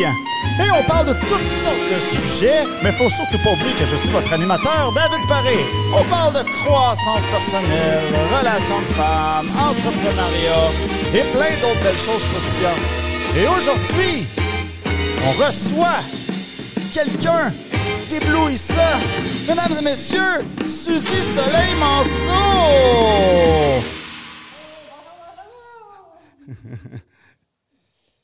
Et 0.00 0.70
on 0.72 0.82
parle 0.84 1.06
de 1.08 1.12
toutes 1.12 1.50
sortes 1.62 1.88
de 1.92 1.98
sujets, 1.98 2.62
mais 2.84 2.92
faut 2.92 3.08
surtout 3.10 3.38
pas 3.42 3.50
oublier 3.50 3.72
que 3.72 3.84
je 3.84 3.96
suis 3.96 4.08
votre 4.10 4.32
animateur, 4.32 4.92
David 4.92 5.26
Paré. 5.26 5.58
On 5.92 6.04
parle 6.04 6.34
de 6.34 6.42
croissance 6.62 7.24
personnelle, 7.26 8.04
relations 8.38 8.80
de 8.80 8.94
femmes, 8.94 9.50
entrepreneuriat 9.58 10.70
et 11.14 11.24
plein 11.32 11.50
d'autres 11.60 11.82
belles 11.82 11.96
choses 11.96 12.24
croustillantes. 12.26 12.78
Et 13.36 13.48
aujourd'hui, 13.48 14.28
on 15.26 15.32
reçoit 15.44 16.02
quelqu'un 16.94 17.52
d'éblouissant. 18.08 19.00
Mesdames 19.48 19.74
et 19.80 19.82
messieurs, 19.82 20.44
Suzy 20.68 21.22
Soleil 21.24 21.74
Manceau! 21.80 22.28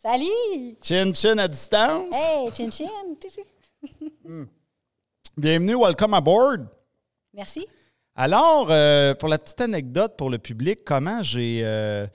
Salut! 0.05 0.77
Chin 0.83 1.15
chin 1.15 1.39
à 1.39 1.49
distance. 1.49 2.15
Hey, 2.15 2.51
chin 2.53 2.71
chin! 2.71 2.85
Bienvenue, 5.39 5.77
welcome 5.77 6.13
aboard. 6.13 6.67
Merci. 7.33 7.67
Alors, 8.15 8.67
euh, 8.69 9.15
pour 9.15 9.31
la 9.31 9.39
petite 9.39 9.63
anecdote 9.63 10.19
pour 10.19 10.29
le 10.29 10.37
public, 10.37 10.81
comment 10.85 11.23
j'ai 11.23 11.63
euh, 11.65 12.07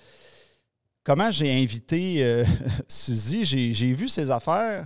comment 1.04 1.32
j'ai 1.32 1.52
invité 1.52 2.24
euh, 2.24 2.46
Suzy, 2.88 3.44
j'ai, 3.44 3.74
j'ai 3.74 3.94
vu 3.94 4.08
ses 4.08 4.30
affaires, 4.30 4.86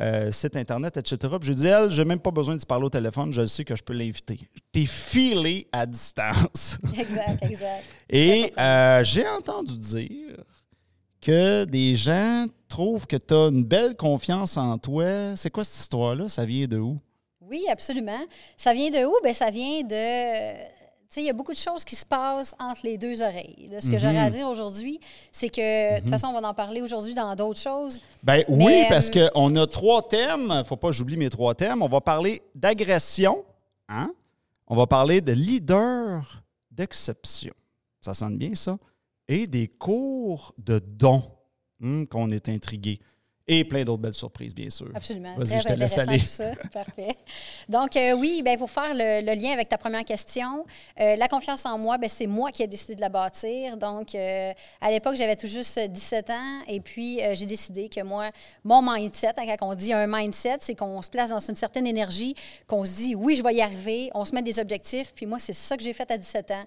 euh, 0.00 0.30
site 0.30 0.56
internet, 0.56 0.96
etc. 0.96 1.34
Puis 1.40 1.48
j'ai 1.48 1.54
dit, 1.56 1.66
elle, 1.66 1.90
j'ai 1.90 2.04
même 2.04 2.20
pas 2.20 2.30
besoin 2.30 2.54
de 2.54 2.60
se 2.60 2.66
parler 2.66 2.84
au 2.84 2.90
téléphone, 2.90 3.32
je 3.32 3.46
sais 3.46 3.64
que 3.64 3.74
je 3.74 3.82
peux 3.82 3.94
l'inviter. 3.94 4.38
T'es 4.70 4.86
filé 4.86 5.66
à 5.72 5.86
distance. 5.86 6.78
Exact, 6.96 7.42
exact. 7.42 7.84
Et 8.08 8.52
euh, 8.56 9.02
j'ai 9.02 9.28
entendu 9.28 9.76
dire 9.76 10.36
que 11.24 11.64
des 11.64 11.96
gens 11.96 12.46
trouvent 12.68 13.06
que 13.06 13.16
tu 13.16 13.32
as 13.34 13.48
une 13.48 13.64
belle 13.64 13.96
confiance 13.96 14.56
en 14.56 14.76
toi. 14.78 15.34
C'est 15.36 15.50
quoi 15.50 15.64
cette 15.64 15.80
histoire-là? 15.80 16.28
Ça 16.28 16.44
vient 16.44 16.66
de 16.66 16.78
où? 16.78 16.98
Oui, 17.40 17.64
absolument. 17.70 18.20
Ça 18.56 18.74
vient 18.74 18.90
de 18.90 19.04
où? 19.06 19.14
Ben, 19.22 19.32
ça 19.32 19.50
vient 19.50 19.82
de. 19.82 20.52
Tu 21.08 21.20
sais, 21.20 21.20
il 21.22 21.26
y 21.26 21.30
a 21.30 21.32
beaucoup 21.32 21.52
de 21.52 21.56
choses 21.56 21.84
qui 21.84 21.94
se 21.94 22.04
passent 22.04 22.54
entre 22.58 22.80
les 22.84 22.98
deux 22.98 23.22
oreilles. 23.22 23.68
Là, 23.70 23.80
ce 23.80 23.88
que 23.88 23.98
j'aurais 23.98 24.18
à 24.18 24.30
dire 24.30 24.48
aujourd'hui, 24.48 24.98
c'est 25.30 25.48
que, 25.48 25.94
de 25.94 26.00
toute 26.00 26.10
façon, 26.10 26.26
on 26.28 26.40
va 26.40 26.46
en 26.46 26.54
parler 26.54 26.82
aujourd'hui 26.82 27.14
dans 27.14 27.34
d'autres 27.36 27.60
choses. 27.60 28.00
Ben 28.22 28.44
oui, 28.48 28.64
Mais, 28.66 28.86
parce 28.88 29.10
euh, 29.16 29.28
qu'on 29.28 29.54
a 29.56 29.66
trois 29.66 30.02
thèmes. 30.06 30.62
Faut 30.66 30.76
pas 30.76 30.88
que 30.88 30.94
j'oublie 30.94 31.16
mes 31.16 31.30
trois 31.30 31.54
thèmes. 31.54 31.82
On 31.82 31.88
va 31.88 32.00
parler 32.00 32.42
d'agression, 32.54 33.44
hein? 33.88 34.12
On 34.66 34.76
va 34.76 34.86
parler 34.86 35.20
de 35.20 35.32
leader 35.32 36.42
d'exception. 36.70 37.54
Ça 38.00 38.12
sonne 38.12 38.36
bien, 38.36 38.54
ça? 38.54 38.76
Et 39.28 39.46
des 39.46 39.68
cours 39.68 40.54
de 40.58 40.78
dons, 40.78 41.24
hum, 41.80 42.06
qu'on 42.06 42.30
est 42.30 42.48
intrigué. 42.48 43.00
Et 43.46 43.62
plein 43.64 43.84
d'autres 43.84 44.00
belles 44.00 44.14
surprises, 44.14 44.54
bien 44.54 44.70
sûr. 44.70 44.88
Absolument. 44.94 45.34
Vas-y, 45.36 45.48
Très 45.48 45.60
je 45.60 45.68
te 45.68 45.72
laisse 45.74 45.98
intéressant 45.98 46.10
aller. 46.10 46.20
tout 46.20 46.26
ça. 46.26 46.52
Parfait. 46.72 47.14
Donc, 47.68 47.94
euh, 47.94 48.12
oui, 48.12 48.40
ben, 48.42 48.56
pour 48.56 48.70
faire 48.70 48.94
le, 48.94 49.20
le 49.20 49.38
lien 49.38 49.52
avec 49.52 49.68
ta 49.68 49.76
première 49.76 50.04
question, 50.04 50.64
euh, 50.98 51.16
la 51.16 51.28
confiance 51.28 51.66
en 51.66 51.76
moi, 51.76 51.98
ben, 51.98 52.08
c'est 52.08 52.26
moi 52.26 52.52
qui 52.52 52.62
ai 52.62 52.66
décidé 52.66 52.94
de 52.94 53.02
la 53.02 53.10
bâtir. 53.10 53.76
Donc, 53.76 54.14
euh, 54.14 54.50
à 54.80 54.90
l'époque, 54.90 55.16
j'avais 55.16 55.36
tout 55.36 55.46
juste 55.46 55.78
17 55.78 56.30
ans 56.30 56.62
et 56.68 56.80
puis 56.80 57.20
j'ai 57.34 57.44
décidé 57.44 57.90
que 57.90 58.02
moi, 58.02 58.30
mon 58.64 58.80
mindset, 58.80 59.32
hein, 59.36 59.56
quand 59.58 59.68
on 59.68 59.74
dit 59.74 59.92
un 59.92 60.06
mindset, 60.06 60.58
c'est 60.60 60.74
qu'on 60.74 61.02
se 61.02 61.10
place 61.10 61.28
dans 61.28 61.40
une 61.40 61.56
certaine 61.56 61.86
énergie, 61.86 62.34
qu'on 62.66 62.86
se 62.86 62.92
dit 62.96 63.14
oui, 63.14 63.36
je 63.36 63.42
vais 63.42 63.54
y 63.54 63.60
arriver, 63.60 64.10
on 64.14 64.24
se 64.24 64.34
met 64.34 64.42
des 64.42 64.58
objectifs. 64.58 65.12
Puis 65.14 65.26
moi, 65.26 65.38
c'est 65.38 65.52
ça 65.52 65.76
que 65.76 65.82
j'ai 65.82 65.92
fait 65.92 66.10
à 66.10 66.16
17 66.16 66.50
ans. 66.52 66.64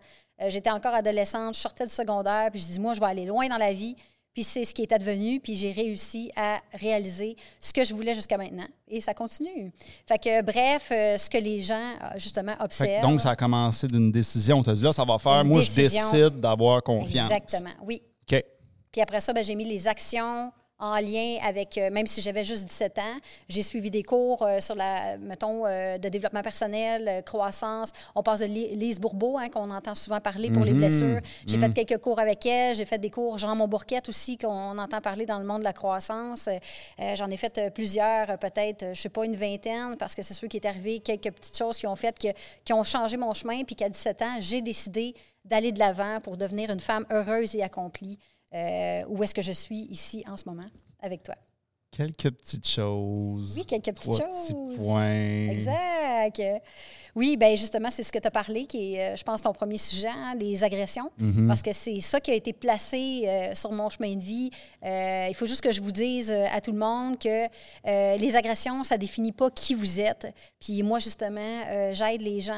J'étais 0.47 0.69
encore 0.69 0.93
adolescente, 0.93 1.55
je 1.55 1.59
sortais 1.59 1.85
du 1.85 1.89
secondaire, 1.89 2.49
puis 2.51 2.59
je 2.59 2.67
dis 2.67 2.79
moi, 2.79 2.93
je 2.93 2.99
vais 2.99 3.07
aller 3.07 3.25
loin 3.25 3.47
dans 3.47 3.57
la 3.57 3.73
vie. 3.73 3.95
Puis 4.37 4.43
c'est 4.43 4.65
ce 4.65 4.75
qui 4.75 4.83
est 4.83 4.91
advenu, 4.91 5.39
puis 5.39 5.55
j'ai 5.55 5.71
réussi 5.71 6.29
à 6.35 6.59
réaliser 6.71 7.35
ce 7.59 7.73
que 7.73 7.83
je 7.83 7.91
voulais 7.91 8.13
jusqu'à 8.13 8.37
maintenant. 8.37 8.67
Et 8.87 9.01
ça 9.01 9.15
continue. 9.15 9.71
Fait 10.05 10.19
que, 10.19 10.43
bref, 10.43 10.91
euh, 10.91 11.17
ce 11.17 11.27
que 11.27 11.39
les 11.39 11.59
gens, 11.59 11.73
euh, 11.73 12.19
justement, 12.19 12.53
observent. 12.59 13.01
donc, 13.01 13.19
ça 13.19 13.31
a 13.31 13.35
commencé 13.35 13.87
d'une 13.87 14.11
décision. 14.11 14.61
Tu 14.61 14.69
as 14.69 14.73
dit 14.75 14.83
là, 14.83 14.93
ça 14.93 15.03
va 15.03 15.17
faire. 15.17 15.41
Une 15.41 15.47
moi, 15.47 15.61
décision. 15.61 16.03
je 16.11 16.17
décide 16.17 16.39
d'avoir 16.39 16.83
confiance. 16.83 17.31
Exactement, 17.31 17.71
oui. 17.81 17.99
OK. 18.31 18.43
Puis 18.91 19.01
après 19.01 19.21
ça, 19.21 19.33
ben, 19.33 19.43
j'ai 19.43 19.55
mis 19.55 19.65
les 19.65 19.87
actions 19.87 20.51
en 20.79 20.99
lien 20.99 21.37
avec, 21.43 21.77
euh, 21.77 21.89
même 21.89 22.05
si 22.05 22.21
j'avais 22.21 22.43
juste 22.43 22.65
17 22.65 22.99
ans, 22.99 23.17
j'ai 23.49 23.63
suivi 23.63 23.89
des 23.89 24.03
cours 24.03 24.43
euh, 24.43 24.59
sur 24.59 24.75
la, 24.75 25.17
mettons, 25.17 25.65
euh, 25.65 25.97
de 25.97 26.07
développement 26.09 26.43
personnel, 26.43 27.23
croissance. 27.25 27.89
On 28.13 28.21
passe 28.21 28.41
de 28.41 28.45
Li- 28.45 28.75
Lise 28.75 28.99
Bourbeau, 28.99 29.37
hein, 29.39 29.49
qu'on 29.49 29.71
entend 29.71 29.95
souvent 29.95 30.19
parler 30.21 30.51
pour 30.51 30.63
les 30.63 30.73
Mhm. 30.73 30.77
blessures. 30.77 31.19
J'ai 31.47 31.57
fait 31.57 31.73
quelques 31.73 31.99
cours 32.01 32.19
avec 32.19 32.45
elle. 32.45 32.75
J'ai 32.75 32.85
fait 32.85 32.99
des 32.99 33.09
cours 33.09 33.37
Jean 33.39 33.55
Montbourquette 33.55 34.07
aussi, 34.09 34.37
qu'on 34.37 34.77
entend 34.77 35.01
parler 35.01 35.25
dans 35.25 35.39
le 35.39 35.45
monde 35.45 35.59
de 35.59 35.63
la 35.63 35.73
croissance. 35.73 36.47
J'en 37.15 37.29
ai 37.31 37.37
fait 37.37 37.73
plusieurs, 37.73 38.37
peut-être, 38.37 38.93
je 38.93 39.01
sais 39.01 39.09
pas, 39.09 39.25
une 39.25 39.35
vingtaine, 39.35 39.95
parce 39.97 40.13
que 40.13 40.21
c'est 40.21 40.33
sûr 40.35 40.47
qu'il 40.47 40.63
est 40.63 40.67
arrivé 40.67 40.99
quelques 40.99 41.31
petites 41.31 41.57
choses 41.57 41.77
qui 41.77 41.87
ont 41.87 41.95
fait 41.95 42.17
que, 42.19 42.27
qui 42.63 42.73
ont 42.73 42.83
changé 42.83 43.17
mon 43.17 43.33
chemin, 43.33 43.63
puis 43.63 43.75
qu'à 43.75 43.89
17 43.89 44.21
ans, 44.21 44.37
j'ai 44.39 44.61
décidé 44.61 45.15
d'aller 45.43 45.71
de 45.71 45.79
l'avant 45.79 46.19
pour 46.21 46.37
devenir 46.37 46.69
une 46.71 46.79
femme 46.79 47.05
heureuse 47.11 47.55
et 47.55 47.63
accomplie. 47.63 48.19
Euh, 48.53 49.03
où 49.07 49.23
est-ce 49.23 49.35
que 49.35 49.41
je 49.41 49.51
suis 49.51 49.81
ici 49.89 50.23
en 50.27 50.37
ce 50.37 50.47
moment 50.47 50.69
avec 51.01 51.23
toi? 51.23 51.35
Quelques 51.91 52.29
petites 52.31 52.67
choses. 52.67 53.55
Oui, 53.57 53.65
quelques 53.65 53.85
petites 53.85 54.01
Trois 54.01 54.17
choses. 54.17 54.47
petits 54.47 54.77
points. 54.77 55.47
Exact. 55.49 56.41
Oui, 57.15 57.35
bien 57.37 57.55
justement, 57.55 57.89
c'est 57.89 58.03
ce 58.03 58.11
que 58.11 58.19
tu 58.19 58.27
as 58.27 58.31
parlé, 58.31 58.65
qui 58.67 58.93
est, 58.93 59.13
euh, 59.13 59.15
je 59.15 59.23
pense, 59.23 59.41
ton 59.41 59.51
premier 59.51 59.77
sujet, 59.77 60.09
hein, 60.09 60.35
les 60.35 60.63
agressions. 60.63 61.09
Mhm. 61.17 61.47
Parce 61.47 61.63
que 61.63 61.71
c'est 61.71 61.99
ça 61.99 62.19
qui 62.19 62.29
a 62.29 62.35
été 62.35 62.53
placé 62.53 63.23
euh, 63.25 63.55
sur 63.55 63.71
mon 63.71 63.89
chemin 63.89 64.15
de 64.15 64.21
vie. 64.21 64.51
Euh, 64.83 65.25
il 65.27 65.33
faut 65.33 65.47
juste 65.47 65.61
que 65.61 65.71
je 65.71 65.81
vous 65.81 65.91
dise 65.91 66.29
à 66.31 66.61
tout 66.61 66.71
le 66.73 66.77
monde 66.77 67.17
que 67.17 67.45
euh, 67.45 68.17
les 68.17 68.35
agressions, 68.35 68.83
ça 68.83 68.97
définit 68.97 69.31
pas 69.31 69.49
qui 69.49 69.73
vous 69.73 69.99
êtes. 69.99 70.27
Puis 70.59 70.83
moi, 70.83 70.99
justement, 70.99 71.63
j'aide 71.93 72.21
les 72.21 72.39
gens 72.41 72.53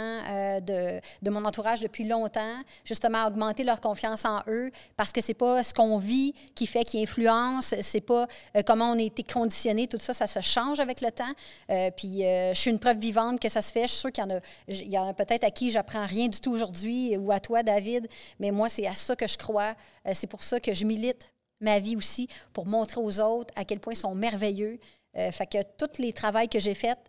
de, 0.61 0.99
de 1.21 1.29
mon 1.29 1.45
entourage 1.45 1.79
depuis 1.79 2.03
longtemps, 2.05 2.57
justement, 2.83 3.19
à 3.19 3.27
augmenter 3.27 3.63
leur 3.63 3.79
confiance 3.79 4.25
en 4.25 4.41
eux, 4.47 4.71
parce 4.97 5.13
que 5.13 5.21
c'est 5.21 5.33
pas 5.33 5.63
ce 5.63 5.73
qu'on 5.73 5.97
vit 5.97 6.33
qui 6.55 6.65
fait, 6.67 6.83
qui 6.83 7.01
influence, 7.01 7.75
c'est 7.81 8.01
pas 8.01 8.27
comment 8.65 8.91
on 8.91 8.97
conditionné, 9.23 9.87
tout 9.87 9.99
ça, 9.99 10.13
ça 10.13 10.27
se 10.27 10.41
change 10.41 10.79
avec 10.79 11.01
le 11.01 11.11
temps. 11.11 11.31
Euh, 11.69 11.91
puis 11.95 12.25
euh, 12.25 12.53
je 12.53 12.59
suis 12.59 12.71
une 12.71 12.79
preuve 12.79 12.97
vivante 12.97 13.39
que 13.39 13.49
ça 13.49 13.61
se 13.61 13.71
fait. 13.71 13.83
Je 13.83 13.87
suis 13.87 13.99
sûre 13.99 14.11
qu'il 14.11 14.23
y 14.23 14.97
en 14.97 15.05
a, 15.05 15.09
a 15.09 15.13
peut-être 15.13 15.43
à 15.43 15.51
qui 15.51 15.71
j'apprends 15.71 16.05
rien 16.05 16.27
du 16.27 16.39
tout 16.39 16.51
aujourd'hui, 16.51 17.17
ou 17.17 17.31
à 17.31 17.39
toi, 17.39 17.63
David, 17.63 18.07
mais 18.39 18.51
moi, 18.51 18.69
c'est 18.69 18.87
à 18.87 18.95
ça 18.95 19.15
que 19.15 19.27
je 19.27 19.37
crois. 19.37 19.75
Euh, 20.07 20.11
c'est 20.13 20.27
pour 20.27 20.43
ça 20.43 20.59
que 20.59 20.73
je 20.73 20.85
milite 20.85 21.33
ma 21.61 21.79
vie 21.79 21.95
aussi, 21.95 22.29
pour 22.53 22.65
montrer 22.65 23.01
aux 23.01 23.19
autres 23.19 23.53
à 23.55 23.65
quel 23.65 23.79
point 23.79 23.93
ils 23.93 23.97
sont 23.97 24.15
merveilleux. 24.15 24.79
Fait 25.13 25.47
que 25.47 25.57
tous 25.77 26.01
les 26.01 26.13
travaux 26.13 26.47
que 26.47 26.59
j'ai 26.59 26.75
faits, 26.75 27.08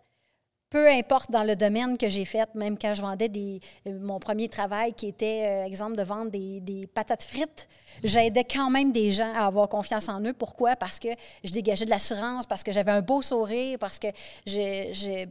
peu 0.71 0.89
importe 0.89 1.29
dans 1.29 1.43
le 1.43 1.57
domaine 1.57 1.97
que 1.97 2.07
j'ai 2.07 2.23
fait, 2.23 2.47
même 2.55 2.77
quand 2.77 2.93
je 2.93 3.01
vendais 3.01 3.27
des, 3.27 3.59
euh, 3.87 3.99
mon 3.99 4.19
premier 4.19 4.47
travail 4.47 4.93
qui 4.93 5.07
était, 5.07 5.63
euh, 5.63 5.65
exemple, 5.65 5.97
de 5.97 6.03
vendre 6.03 6.31
des, 6.31 6.61
des 6.61 6.87
patates 6.87 7.23
frites, 7.23 7.67
j'aidais 8.05 8.45
quand 8.45 8.69
même 8.69 8.93
des 8.93 9.11
gens 9.11 9.33
à 9.35 9.47
avoir 9.47 9.67
confiance 9.67 10.07
en 10.07 10.21
eux. 10.21 10.31
Pourquoi? 10.31 10.77
Parce 10.77 10.97
que 10.97 11.09
je 11.43 11.51
dégageais 11.51 11.83
de 11.83 11.89
l'assurance, 11.89 12.45
parce 12.45 12.63
que 12.63 12.71
j'avais 12.71 12.91
un 12.91 13.01
beau 13.01 13.21
sourire, 13.21 13.77
parce 13.79 13.99
que 13.99 14.07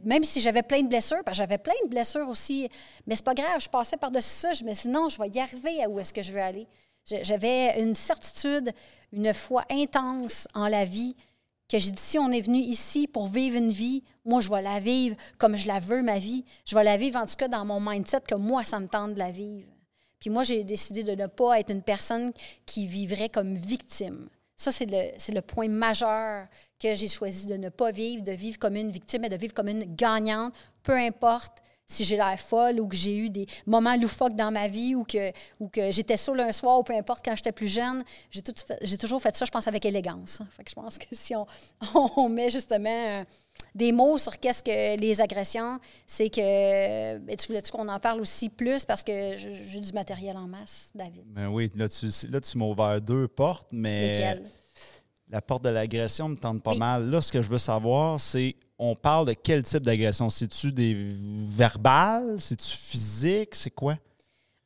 même 0.05 0.23
si 0.23 0.41
j'avais 0.41 0.61
plein 0.61 0.83
de 0.83 0.87
blessures, 0.87 1.23
parce 1.25 1.37
que 1.37 1.43
j'avais 1.43 1.57
plein 1.57 1.73
de 1.85 1.89
blessures 1.89 2.29
aussi, 2.29 2.69
mais 3.07 3.15
c'est 3.15 3.25
pas 3.25 3.33
grave, 3.33 3.59
je 3.59 3.67
passais 3.67 3.97
par-dessus 3.97 4.29
ça, 4.29 4.53
je 4.53 4.63
me 4.63 4.69
disais 4.69 4.89
non, 4.89 5.09
je 5.09 5.19
vais 5.19 5.29
y 5.29 5.39
arriver 5.39 5.83
à 5.83 5.89
où 5.89 5.99
est-ce 5.99 6.13
que 6.13 6.21
je 6.21 6.31
veux 6.31 6.41
aller. 6.41 6.67
J'avais 7.03 7.81
une 7.81 7.95
certitude, 7.95 8.71
une 9.11 9.33
foi 9.33 9.65
intense 9.71 10.47
en 10.53 10.67
la 10.67 10.85
vie 10.85 11.15
que 11.71 11.79
j'ai 11.79 11.91
dit, 11.91 12.01
si 12.01 12.19
on 12.19 12.31
est 12.31 12.41
venu 12.41 12.57
ici 12.57 13.07
pour 13.07 13.27
vivre 13.27 13.55
une 13.55 13.71
vie, 13.71 14.03
moi, 14.25 14.41
je 14.41 14.49
vais 14.49 14.61
la 14.61 14.79
vivre 14.79 15.15
comme 15.37 15.55
je 15.55 15.67
la 15.67 15.79
veux, 15.79 16.01
ma 16.01 16.19
vie. 16.19 16.43
Je 16.65 16.75
vais 16.75 16.83
la 16.83 16.97
vivre, 16.97 17.17
en 17.17 17.25
tout 17.25 17.35
cas, 17.37 17.47
dans 17.47 17.63
mon 17.63 17.79
mindset, 17.79 18.21
que 18.21 18.35
moi, 18.35 18.63
ça 18.63 18.79
me 18.79 18.87
tente 18.87 19.13
de 19.13 19.19
la 19.19 19.31
vivre. 19.31 19.69
Puis 20.19 20.29
moi, 20.29 20.43
j'ai 20.43 20.63
décidé 20.63 21.03
de 21.03 21.13
ne 21.13 21.27
pas 21.27 21.59
être 21.59 21.71
une 21.71 21.81
personne 21.81 22.33
qui 22.65 22.85
vivrait 22.85 23.29
comme 23.29 23.55
victime. 23.55 24.29
Ça, 24.55 24.71
c'est 24.71 24.85
le, 24.85 25.33
le 25.33 25.41
point 25.41 25.67
majeur 25.69 26.45
que 26.77 26.93
j'ai 26.93 27.07
choisi 27.07 27.47
de 27.47 27.55
ne 27.55 27.69
pas 27.69 27.91
vivre, 27.91 28.21
de 28.21 28.31
vivre 28.31 28.59
comme 28.59 28.75
une 28.75 28.91
victime 28.91 29.23
et 29.23 29.29
de 29.29 29.37
vivre 29.37 29.53
comme 29.53 29.69
une 29.69 29.95
gagnante, 29.95 30.53
peu 30.83 30.95
importe 30.95 31.63
si 31.91 32.05
j'ai 32.05 32.15
l'air 32.15 32.39
folle 32.39 32.79
ou 32.79 32.87
que 32.87 32.95
j'ai 32.95 33.15
eu 33.15 33.29
des 33.29 33.45
moments 33.65 33.95
loufoques 33.95 34.35
dans 34.35 34.51
ma 34.51 34.67
vie 34.67 34.95
ou 34.95 35.03
que, 35.03 35.31
ou 35.59 35.67
que 35.67 35.91
j'étais 35.91 36.17
saoule 36.17 36.39
un 36.39 36.51
soir 36.51 36.79
ou 36.79 36.83
peu 36.83 36.93
importe 36.95 37.23
quand 37.23 37.35
j'étais 37.35 37.51
plus 37.51 37.67
jeune, 37.67 38.03
j'ai, 38.29 38.41
tout 38.41 38.53
fait- 38.65 38.79
j'ai 38.81 38.97
toujours 38.97 39.21
fait 39.21 39.35
ça, 39.35 39.45
je 39.45 39.51
pense, 39.51 39.67
avec 39.67 39.85
élégance. 39.85 40.39
Fait 40.57 40.63
que 40.63 40.69
je 40.69 40.75
pense 40.75 40.97
que 40.97 41.05
si 41.11 41.35
on, 41.35 41.45
on 42.17 42.29
met 42.29 42.49
justement 42.49 42.89
euh, 42.89 43.23
des 43.75 43.91
mots 43.91 44.17
sur 44.17 44.39
qu'est-ce 44.39 44.63
que 44.63 44.97
les 44.99 45.19
agressions, 45.21 45.79
c'est 46.07 46.29
que... 46.29 47.17
ben, 47.19 47.35
tu 47.35 47.47
voulais-tu 47.47 47.71
qu'on 47.71 47.87
en 47.89 47.99
parle 47.99 48.21
aussi 48.21 48.49
plus 48.49 48.85
parce 48.85 49.03
que 49.03 49.35
j'ai 49.37 49.79
du 49.79 49.91
matériel 49.93 50.37
en 50.37 50.47
masse, 50.47 50.89
David? 50.95 51.23
Ben 51.27 51.47
oui, 51.49 51.69
là, 51.75 51.87
tu, 51.89 52.07
là, 52.29 52.39
tu 52.41 52.57
m'as 52.57 52.65
ouvert 52.65 53.01
deux 53.01 53.27
portes, 53.27 53.67
mais 53.71 54.13
Lesquels? 54.13 54.49
la 55.29 55.41
porte 55.41 55.63
de 55.63 55.69
l'agression 55.69 56.29
me 56.29 56.35
tente 56.35 56.61
pas 56.63 56.71
Oui. 56.71 56.77
mal. 56.79 57.09
Là, 57.09 57.21
ce 57.21 57.31
que 57.31 57.41
je 57.41 57.47
veux 57.49 57.57
savoir, 57.57 58.19
c'est 58.19 58.55
on 58.81 58.95
parle 58.95 59.27
de 59.27 59.33
quel 59.33 59.61
type 59.61 59.83
d'agression? 59.83 60.29
C'est-tu 60.31 60.71
des 60.71 60.97
verbales? 60.97 62.39
C'est-tu 62.39 62.75
physique? 62.75 63.53
C'est 63.53 63.69
quoi? 63.69 63.95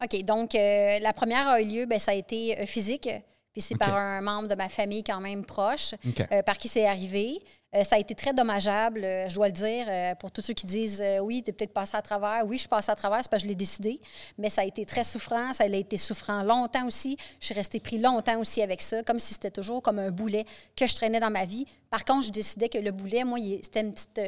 OK, 0.02 0.24
donc 0.24 0.56
euh, 0.56 1.00
la 1.00 1.12
première 1.12 1.48
a 1.50 1.62
eu 1.62 1.66
lieu, 1.66 1.86
ben, 1.86 2.00
ça 2.00 2.12
a 2.12 2.14
été 2.14 2.58
euh, 2.58 2.66
physique. 2.66 3.10
Puis 3.52 3.62
c'est 3.62 3.78
par 3.78 3.96
un 3.96 4.22
membre 4.22 4.50
de 4.50 4.56
ma 4.56 4.68
famille 4.68 5.04
quand 5.04 5.22
même 5.22 5.46
proche 5.46 5.94
euh, 6.32 6.42
par 6.44 6.58
qui 6.58 6.68
c'est 6.68 6.86
arrivé. 6.86 7.42
Euh, 7.76 7.84
ça 7.84 7.98
a 7.98 8.00
été 8.00 8.16
très 8.16 8.34
dommageable, 8.34 9.04
euh, 9.04 9.28
je 9.28 9.36
dois 9.36 9.48
le 9.48 9.54
dire, 9.54 9.86
euh, 9.90 10.16
pour 10.16 10.32
tous 10.32 10.42
ceux 10.42 10.54
qui 10.54 10.66
disent 10.66 11.04
oui, 11.22 11.44
tu 11.44 11.50
es 11.50 11.54
peut-être 11.54 11.74
passé 11.74 11.98
à 11.98 12.02
travers. 12.02 12.46
Oui, 12.46 12.56
je 12.56 12.62
suis 12.62 12.70
passée 12.70 12.92
à 12.92 12.96
travers, 12.96 13.20
c'est 13.22 13.30
parce 13.30 13.44
que 13.44 13.48
je 13.48 13.50
l'ai 13.50 13.56
décidé. 13.56 14.00
Mais 14.38 14.50
ça 14.50 14.62
a 14.62 14.66
été 14.66 14.86
très 14.86 15.04
souffrant. 15.04 15.52
Ça 15.52 15.66
a 15.66 15.68
été 15.68 15.98
souffrant 15.98 16.44
longtemps 16.44 16.88
aussi. 16.88 17.18
Je 17.40 17.48
suis 17.48 17.56
restée 17.56 17.80
pris 17.80 17.98
longtemps 17.98 18.40
aussi 18.40 18.62
avec 18.62 18.82
ça, 18.82 19.04
comme 19.04 19.20
si 19.20 19.34
c'était 19.34 19.52
toujours 19.52 19.82
comme 19.82 20.00
un 20.00 20.12
boulet 20.12 20.46
que 20.76 20.88
je 20.88 20.96
traînais 20.96 21.20
dans 21.20 21.32
ma 21.32 21.46
vie. 21.46 21.66
Par 21.90 22.06
contre, 22.06 22.28
je 22.28 22.32
décidais 22.32 22.70
que 22.70 22.78
le 22.78 22.92
boulet, 22.92 23.24
moi, 23.24 23.40
c'était 23.62 23.82
une 23.82 23.94
petite. 23.94 24.22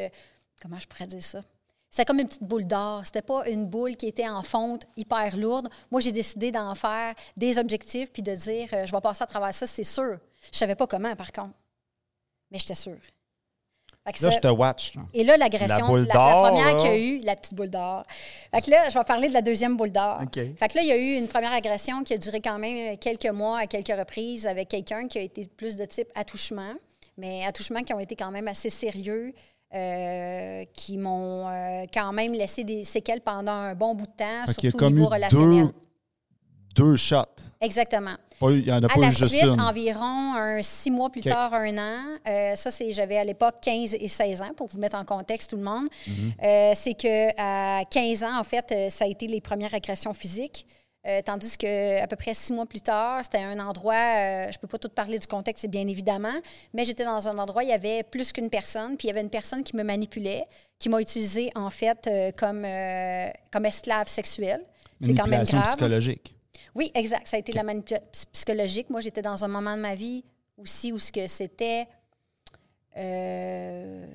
comment 0.62 0.80
je 0.80 0.88
pourrais 0.88 1.08
dire 1.08 1.24
ça? 1.24 1.42
C'était 1.90 2.04
comme 2.04 2.20
une 2.20 2.28
petite 2.28 2.44
boule 2.44 2.68
d'or. 2.68 3.04
C'était 3.06 3.22
pas 3.22 3.48
une 3.48 3.66
boule 3.66 3.96
qui 3.96 4.08
était 4.08 4.28
en 4.28 4.44
fonte, 4.44 4.84
hyper 4.98 5.38
lourde. 5.38 5.70
Moi, 5.90 6.02
j'ai 6.02 6.12
décidé 6.12 6.52
d'en 6.52 6.76
faire 6.76 7.16
des 7.38 7.58
objectifs 7.58 8.12
puis 8.12 8.22
de 8.22 8.36
dire, 8.36 8.68
je 8.86 8.92
vais 8.92 9.02
passer 9.02 9.24
à 9.24 9.28
travers 9.28 9.54
ça, 9.54 9.66
c'est 9.66 9.86
sûr. 9.86 10.18
Je 10.52 10.58
savais 10.58 10.76
pas 10.76 10.86
comment, 10.86 11.16
par 11.16 11.32
contre. 11.32 11.54
Mais 12.52 12.60
j'étais 12.60 12.76
sûre. 12.76 13.00
Là, 14.22 14.30
je 14.30 14.40
te 14.40 14.48
watch. 14.48 14.94
et 15.14 15.24
là, 15.24 15.38
l'agression, 15.38 15.86
La 15.86 15.88
boule 15.88 16.08
la, 16.08 16.14
la 16.14 16.50
première 16.50 16.78
qu'il 16.78 16.88
y 16.88 16.92
a 16.92 16.98
eu, 16.98 17.18
la 17.20 17.36
petite 17.36 17.54
boule 17.56 17.70
d'or. 17.70 18.06
Fait 18.54 18.62
que 18.62 18.72
là, 18.72 18.90
je 18.90 18.98
vais 18.98 19.04
parler 19.04 19.28
de 19.28 19.34
la 19.34 19.42
deuxième 19.42 19.76
boule 19.78 19.92
d'or. 19.92 20.20
OK. 20.24 20.34
Fait 20.34 20.68
que 20.68 20.78
là, 20.78 20.82
il 20.82 20.88
y 20.88 20.92
a 20.92 20.98
eu 20.98 21.18
une 21.18 21.28
première 21.28 21.52
agression 21.54 22.04
qui 22.04 22.14
a 22.14 22.18
duré 22.18 22.40
quand 22.40 22.58
même 22.58 22.98
quelques 22.98 23.30
mois 23.30 23.60
à 23.60 23.68
quelques 23.68 23.98
reprises 23.98 24.48
avec 24.48 24.70
quelqu'un 24.70 25.08
qui 25.08 25.18
a 25.18 25.22
été 25.22 25.48
plus 25.58 25.76
de 25.76 25.86
type 25.86 26.08
attouchement, 26.16 26.74
mais 27.18 27.46
attouchements 27.46 27.84
qui 27.84 27.94
ont 27.94 28.00
été 28.00 28.16
quand 28.16 28.32
même 28.32 28.48
assez 28.48 28.70
sérieux, 28.70 29.34
euh, 29.74 30.64
qui 30.74 30.98
m'ont 30.98 31.50
euh, 31.50 31.84
quand 31.94 32.14
même 32.14 32.32
laissé 32.32 32.64
des 32.64 32.86
séquelles 32.86 33.20
pendant 33.20 33.52
un 33.52 33.76
bon 33.76 33.96
bout 33.96 34.06
de 34.06 34.12
temps, 34.12 34.46
Fait 34.46 34.70
surtout 34.70 34.86
au 34.86 34.90
niveau 34.90 35.08
relationnel. 35.08 35.66
deux, 35.66 35.74
deux 36.78 36.96
shots. 36.96 37.24
Exactement. 37.60 38.16
Il 38.42 38.64
n'y 38.66 38.72
en 38.72 38.84
a 38.84 38.86
À 38.86 38.90
pas 38.90 39.00
la 39.00 39.08
eu 39.08 39.12
juste 39.14 39.30
suite, 39.30 39.44
une. 39.44 39.60
environ 39.60 40.36
un 40.36 40.62
six 40.62 40.92
mois 40.92 41.10
plus 41.10 41.22
tard, 41.24 41.54
un 41.56 41.76
an, 41.78 41.98
euh, 42.30 42.56
ça, 42.56 42.70
c'est 42.70 42.92
j'avais 42.92 43.18
à 43.18 43.24
l'époque 43.24 43.56
15 43.62 43.96
et 44.00 44.08
16 44.08 44.42
ans, 44.44 44.52
pour 44.56 44.68
vous 44.68 44.78
mettre 44.78 44.96
en 44.96 45.06
contexte 45.06 45.50
tout 45.50 45.58
le 45.58 45.64
monde. 45.64 45.88
Mhm. 46.08 46.34
Euh, 46.44 46.72
c'est 46.76 46.94
qu'à 46.94 47.84
15 47.90 48.24
ans, 48.24 48.40
en 48.40 48.44
fait, 48.44 48.72
euh, 48.72 48.90
ça 48.90 49.06
a 49.06 49.08
été 49.08 49.26
les 49.28 49.42
premières 49.42 49.74
agressions 49.74 50.14
physiques. 50.14 50.68
Euh, 51.08 51.22
tandis 51.24 51.58
que 51.58 52.02
à 52.04 52.06
peu 52.08 52.18
près 52.18 52.34
six 52.34 52.52
mois 52.52 52.66
plus 52.66 52.82
tard, 52.82 53.22
c'était 53.24 53.38
un 53.42 53.60
endroit, 53.60 53.94
euh, 53.96 54.48
je 54.52 54.58
peux 54.60 54.68
pas 54.68 54.78
tout 54.78 54.90
parler 54.90 55.18
du 55.18 55.26
contexte, 55.28 55.66
bien 55.68 55.88
évidemment, 55.88 56.34
mais 56.74 56.84
j'étais 56.84 57.06
dans 57.06 57.30
un 57.30 57.38
endroit, 57.38 57.64
il 57.64 57.70
y 57.70 57.74
avait 57.74 58.04
plus 58.04 58.34
qu'une 58.34 58.50
personne, 58.50 58.98
puis 58.98 59.08
il 59.08 59.12
y 59.12 59.12
avait 59.12 59.22
une 59.22 59.30
personne 59.30 59.64
qui 59.64 59.76
me 59.78 59.84
manipulait, 59.84 60.44
qui 60.80 60.90
m'a 60.90 61.00
utilisé 61.00 61.50
en 61.56 61.70
fait 61.70 62.08
euh, 62.08 62.32
comme, 62.38 62.66
comme 63.52 63.66
esclave 63.66 64.10
sexuelle. 64.10 64.62
C'est 65.00 65.14
quand 65.14 65.28
même 65.28 65.44
grave. 65.44 65.64
psychologique. 65.64 66.36
Oui, 66.76 66.92
exact. 66.94 67.28
Ça 67.28 67.38
a 67.38 67.40
été 67.40 67.52
la 67.52 67.64
manipulation 67.64 68.08
psychologique. 68.32 68.90
Moi, 68.90 69.02
j'étais 69.02 69.22
dans 69.22 69.44
un 69.44 69.48
moment 69.48 69.76
de 69.76 69.82
ma 69.82 69.96
vie 69.96 70.24
aussi 70.58 70.92
où 70.92 71.00
ce 71.00 71.12
que 71.12 71.28
c'était. 71.28 71.88
euh, 72.98 74.08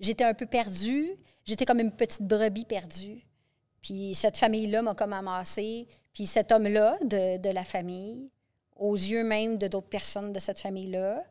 j'étais 0.00 0.24
un 0.24 0.34
peu 0.34 0.46
perdue. 0.46 1.10
J'étais 1.44 1.64
comme 1.64 1.80
une 1.80 1.92
petite 1.92 2.22
brebis 2.22 2.64
perdue. 2.64 3.24
Puis 3.80 4.14
cette 4.14 4.36
famille-là 4.36 4.82
m'a 4.82 4.94
comme 4.94 5.12
amassée. 5.12 5.86
Puis 6.12 6.26
cet 6.26 6.50
homme-là 6.50 6.98
de, 7.02 7.38
de 7.38 7.50
la 7.50 7.62
famille, 7.64 8.30
aux 8.74 8.94
yeux 8.96 9.22
même 9.22 9.58
de 9.58 9.68
d'autres 9.68 9.88
personnes 9.88 10.32
de 10.32 10.38
cette 10.40 10.58
famille-là, 10.58 11.22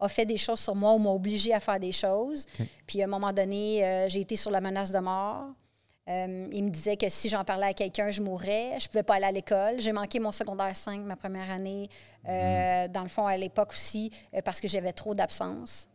a 0.00 0.08
fait 0.08 0.26
des 0.26 0.36
choses 0.36 0.60
sur 0.60 0.74
moi 0.74 0.92
ou 0.94 0.98
m'a 0.98 1.10
obligée 1.10 1.52
à 1.54 1.60
faire 1.60 1.80
des 1.80 1.92
choses. 1.92 2.44
Puis 2.86 3.00
à 3.02 3.04
un 3.04 3.08
moment 3.08 3.32
donné, 3.32 3.84
euh, 3.84 4.08
j'ai 4.08 4.20
été 4.20 4.36
sur 4.36 4.50
la 4.50 4.60
menace 4.60 4.92
de 4.92 4.98
mort. 4.98 5.46
Euh, 6.08 6.48
il 6.52 6.64
me 6.64 6.70
disait 6.70 6.96
que 6.96 7.08
si 7.08 7.28
j'en 7.28 7.44
parlais 7.44 7.66
à 7.66 7.74
quelqu'un, 7.74 8.10
je 8.10 8.20
mourrais. 8.20 8.78
Je 8.78 8.88
pouvais 8.88 9.02
pas 9.02 9.14
aller 9.14 9.24
à 9.24 9.32
l'école. 9.32 9.80
J'ai 9.80 9.92
manqué 9.92 10.20
mon 10.20 10.32
secondaire 10.32 10.76
5, 10.76 11.00
ma 11.00 11.16
première 11.16 11.50
année, 11.50 11.88
euh, 12.28 12.88
dans 12.88 13.02
le 13.02 13.08
fond, 13.08 13.26
à 13.26 13.36
l'époque 13.36 13.70
aussi, 13.70 14.10
euh, 14.34 14.42
parce 14.42 14.60
que 14.60 14.68
j'avais 14.68 14.92
trop 14.92 15.14
d'absence. 15.14 15.88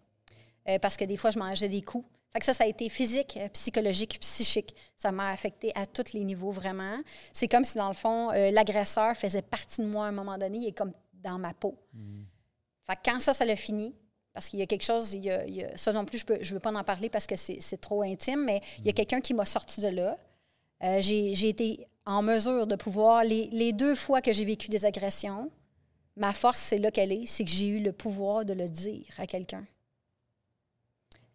Parce 0.84 0.98
que 0.98 1.06
des 1.06 1.18
fois, 1.18 1.32
je 1.32 1.40
mangeais 1.40 1.68
des 1.68 1.82
coups. 1.82 2.06
Fait 2.32 2.38
que 2.38 2.46
ça, 2.46 2.54
ça 2.54 2.64
a 2.64 2.68
été 2.68 2.90
physique, 2.90 3.40
psychologique, 3.54 4.20
psychique. 4.20 4.76
Ça 4.96 5.12
m'a 5.12 5.32
affecté 5.32 5.72
à 5.74 5.88
tous 5.88 6.14
les 6.14 6.24
niveaux, 6.24 6.52
vraiment. 6.52 7.00
C'est 7.34 7.48
comme 7.48 7.64
si, 7.64 7.80
dans 7.80 7.88
le 7.88 7.96
fond, 7.96 8.30
l'agresseur 8.30 9.18
faisait 9.18 9.42
partie 9.42 9.82
de 9.82 9.88
moi 9.88 10.06
à 10.06 10.10
un 10.10 10.12
moment 10.12 10.38
donné. 10.38 10.60
Il 10.60 10.68
est 10.68 10.78
comme 10.78 10.94
dans 11.16 11.40
ma 11.40 11.56
peau. 11.56 11.76
Fait 12.86 12.98
que 12.98 13.00
quand 13.04 13.20
ça, 13.20 13.34
ça 13.34 13.46
l'a 13.46 13.56
fini, 13.56 13.96
parce 14.39 14.47
qu'il 14.47 14.59
y 14.59 14.62
a 14.62 14.68
quelque 14.68 14.86
chose, 14.86 15.12
il 15.12 15.25
y 15.25 15.30
a, 15.31 15.45
il 15.45 15.56
y 15.56 15.65
a- 15.65 15.75
ça 15.75 15.91
non 15.91 16.06
plus, 16.06 16.24
je 16.25 16.50
ne 16.51 16.53
veux 16.53 16.62
pas 16.62 16.71
en 16.74 16.81
parler 16.86 17.09
parce 17.09 17.27
que 17.27 17.36
c'est 17.36 17.81
trop 17.81 18.03
intime, 18.03 18.45
mais 18.45 18.62
il 18.77 18.86
y 18.86 18.89
a 18.89 18.94
quelqu'un 18.94 19.19
qui 19.19 19.33
m'a 19.33 19.44
sorti 19.44 19.81
de 19.81 19.89
là. 19.89 20.18
Euh, 20.81 21.01
j'ai 21.01 21.36
j'ai 21.36 21.50
été 21.50 21.86
en 22.06 22.21
mesure 22.21 22.65
de 22.65 22.77
pouvoir, 22.77 23.25
les, 23.25 23.47
les 23.51 23.74
deux 23.74 23.95
fois 23.95 24.21
que 24.21 24.31
j'ai 24.31 24.45
vécu 24.45 24.69
des 24.69 24.86
agressions, 24.86 25.51
ma 26.15 26.31
force, 26.31 26.62
c'est 26.62 26.77
là 26.77 26.89
qu'elle 26.89 27.12
est, 27.12 27.25
c'est 27.25 27.44
que 27.44 27.51
j'ai 27.51 27.68
eu 27.68 27.80
le 27.81 27.91
pouvoir 27.91 28.45
de 28.45 28.53
le 28.53 28.69
dire 28.69 29.07
à 29.18 29.27
quelqu'un. 29.27 29.65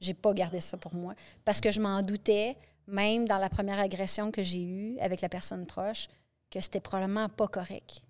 J'ai 0.00 0.14
pas 0.14 0.32
gardé 0.32 0.62
ça 0.62 0.78
pour 0.78 0.94
moi 0.94 1.14
parce 1.44 1.60
que 1.60 1.70
je 1.70 1.80
m'en 1.82 2.00
doutais, 2.00 2.56
même 2.86 3.26
dans 3.28 3.38
la 3.38 3.50
première 3.50 3.80
agression 3.80 4.30
que 4.30 4.42
j'ai 4.42 4.62
eue 4.62 4.98
avec 5.00 5.20
la 5.20 5.28
personne 5.28 5.66
proche, 5.66 6.08
que 6.50 6.58
c'était 6.58 6.80
probablement 6.80 7.28
pas 7.28 7.48
correct. 7.48 8.00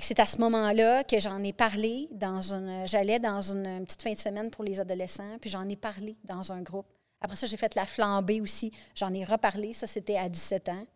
C'est 0.00 0.20
à 0.20 0.26
ce 0.26 0.38
moment-là 0.38 1.02
que 1.02 1.18
j'en 1.18 1.42
ai 1.42 1.52
parlé 1.52 2.08
dans 2.12 2.54
une. 2.54 2.86
J'allais 2.86 3.18
dans 3.18 3.40
une 3.40 3.84
petite 3.84 4.02
fin 4.02 4.12
de 4.12 4.18
semaine 4.18 4.50
pour 4.50 4.62
les 4.62 4.78
adolescents, 4.80 5.38
puis 5.40 5.50
j'en 5.50 5.68
ai 5.68 5.76
parlé 5.76 6.16
dans 6.24 6.52
un 6.52 6.62
groupe. 6.62 6.86
Après 7.20 7.36
ça, 7.36 7.46
j'ai 7.46 7.56
fait 7.56 7.74
la 7.74 7.84
flambée 7.84 8.40
aussi. 8.40 8.70
J'en 8.94 9.12
ai 9.12 9.24
reparlé. 9.24 9.72
Ça, 9.72 9.86
c'était 9.88 10.16
à 10.16 10.28
17 10.28 10.68
ans. 10.68 10.86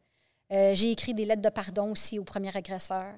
Euh, 0.52 0.74
j'ai 0.74 0.92
écrit 0.92 1.14
des 1.14 1.24
lettres 1.24 1.42
de 1.42 1.48
pardon 1.48 1.90
aussi 1.90 2.18
au 2.18 2.24
premier 2.24 2.54
agresseur. 2.56 3.12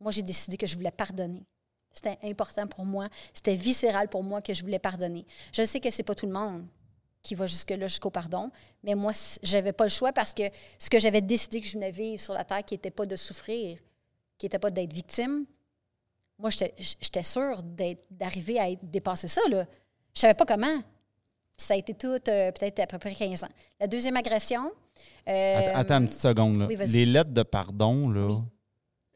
Moi, 0.00 0.12
j'ai 0.12 0.22
décidé 0.22 0.56
que 0.56 0.66
je 0.66 0.76
voulais 0.76 0.92
pardonner. 0.92 1.44
C'était 1.92 2.18
important 2.22 2.66
pour 2.66 2.86
moi. 2.86 3.08
C'était 3.34 3.56
viscéral 3.56 4.08
pour 4.08 4.22
moi 4.22 4.40
que 4.40 4.54
je 4.54 4.62
voulais 4.62 4.78
pardonner. 4.78 5.26
Je 5.52 5.62
sais 5.64 5.80
que 5.80 5.90
c'est 5.90 6.04
pas 6.04 6.14
tout 6.14 6.26
le 6.26 6.32
monde 6.32 6.64
qui 7.22 7.34
va 7.34 7.46
jusque-là, 7.46 7.88
jusqu'au 7.88 8.10
pardon, 8.10 8.50
mais 8.84 8.94
moi, 8.94 9.12
c- 9.12 9.38
j'avais 9.42 9.72
pas 9.72 9.84
le 9.84 9.90
choix 9.90 10.12
parce 10.12 10.32
que 10.32 10.44
ce 10.78 10.88
que 10.88 10.98
j'avais 11.00 11.20
décidé 11.20 11.60
que 11.60 11.66
je 11.66 11.72
venais 11.74 11.90
vivre 11.90 12.20
sur 12.22 12.32
la 12.32 12.44
terre, 12.44 12.64
qui 12.64 12.74
n'était 12.74 12.92
pas 12.92 13.04
de 13.04 13.16
souffrir, 13.16 13.76
qui 14.38 14.46
n'était 14.46 14.58
pas 14.58 14.70
d'être 14.70 14.92
victime, 14.92 15.44
moi, 16.38 16.50
j'étais 16.50 17.22
sûre 17.24 17.62
d'arriver 18.10 18.58
à 18.60 18.70
être- 18.70 18.84
dépasser 18.84 19.26
ça. 19.28 19.40
Là. 19.50 19.66
Je 20.14 20.20
savais 20.20 20.34
pas 20.34 20.46
comment. 20.46 20.80
Ça 21.56 21.74
a 21.74 21.76
été 21.76 21.92
tout, 21.94 22.06
euh, 22.06 22.52
peut-être 22.52 22.78
à 22.78 22.86
peu 22.86 22.98
près 22.98 23.12
15 23.14 23.42
ans. 23.42 23.48
La 23.80 23.88
deuxième 23.88 24.16
agression. 24.16 24.70
euh, 25.28 25.58
Attends, 25.58 25.78
attends 25.80 25.98
une 26.00 26.06
petite 26.06 26.20
seconde. 26.20 26.56
Là. 26.58 26.66
oui, 26.66 26.76
les 26.76 27.06
lettres 27.06 27.32
de 27.32 27.42
pardon, 27.42 28.08
là, 28.08 28.26
Oui. 28.28 28.36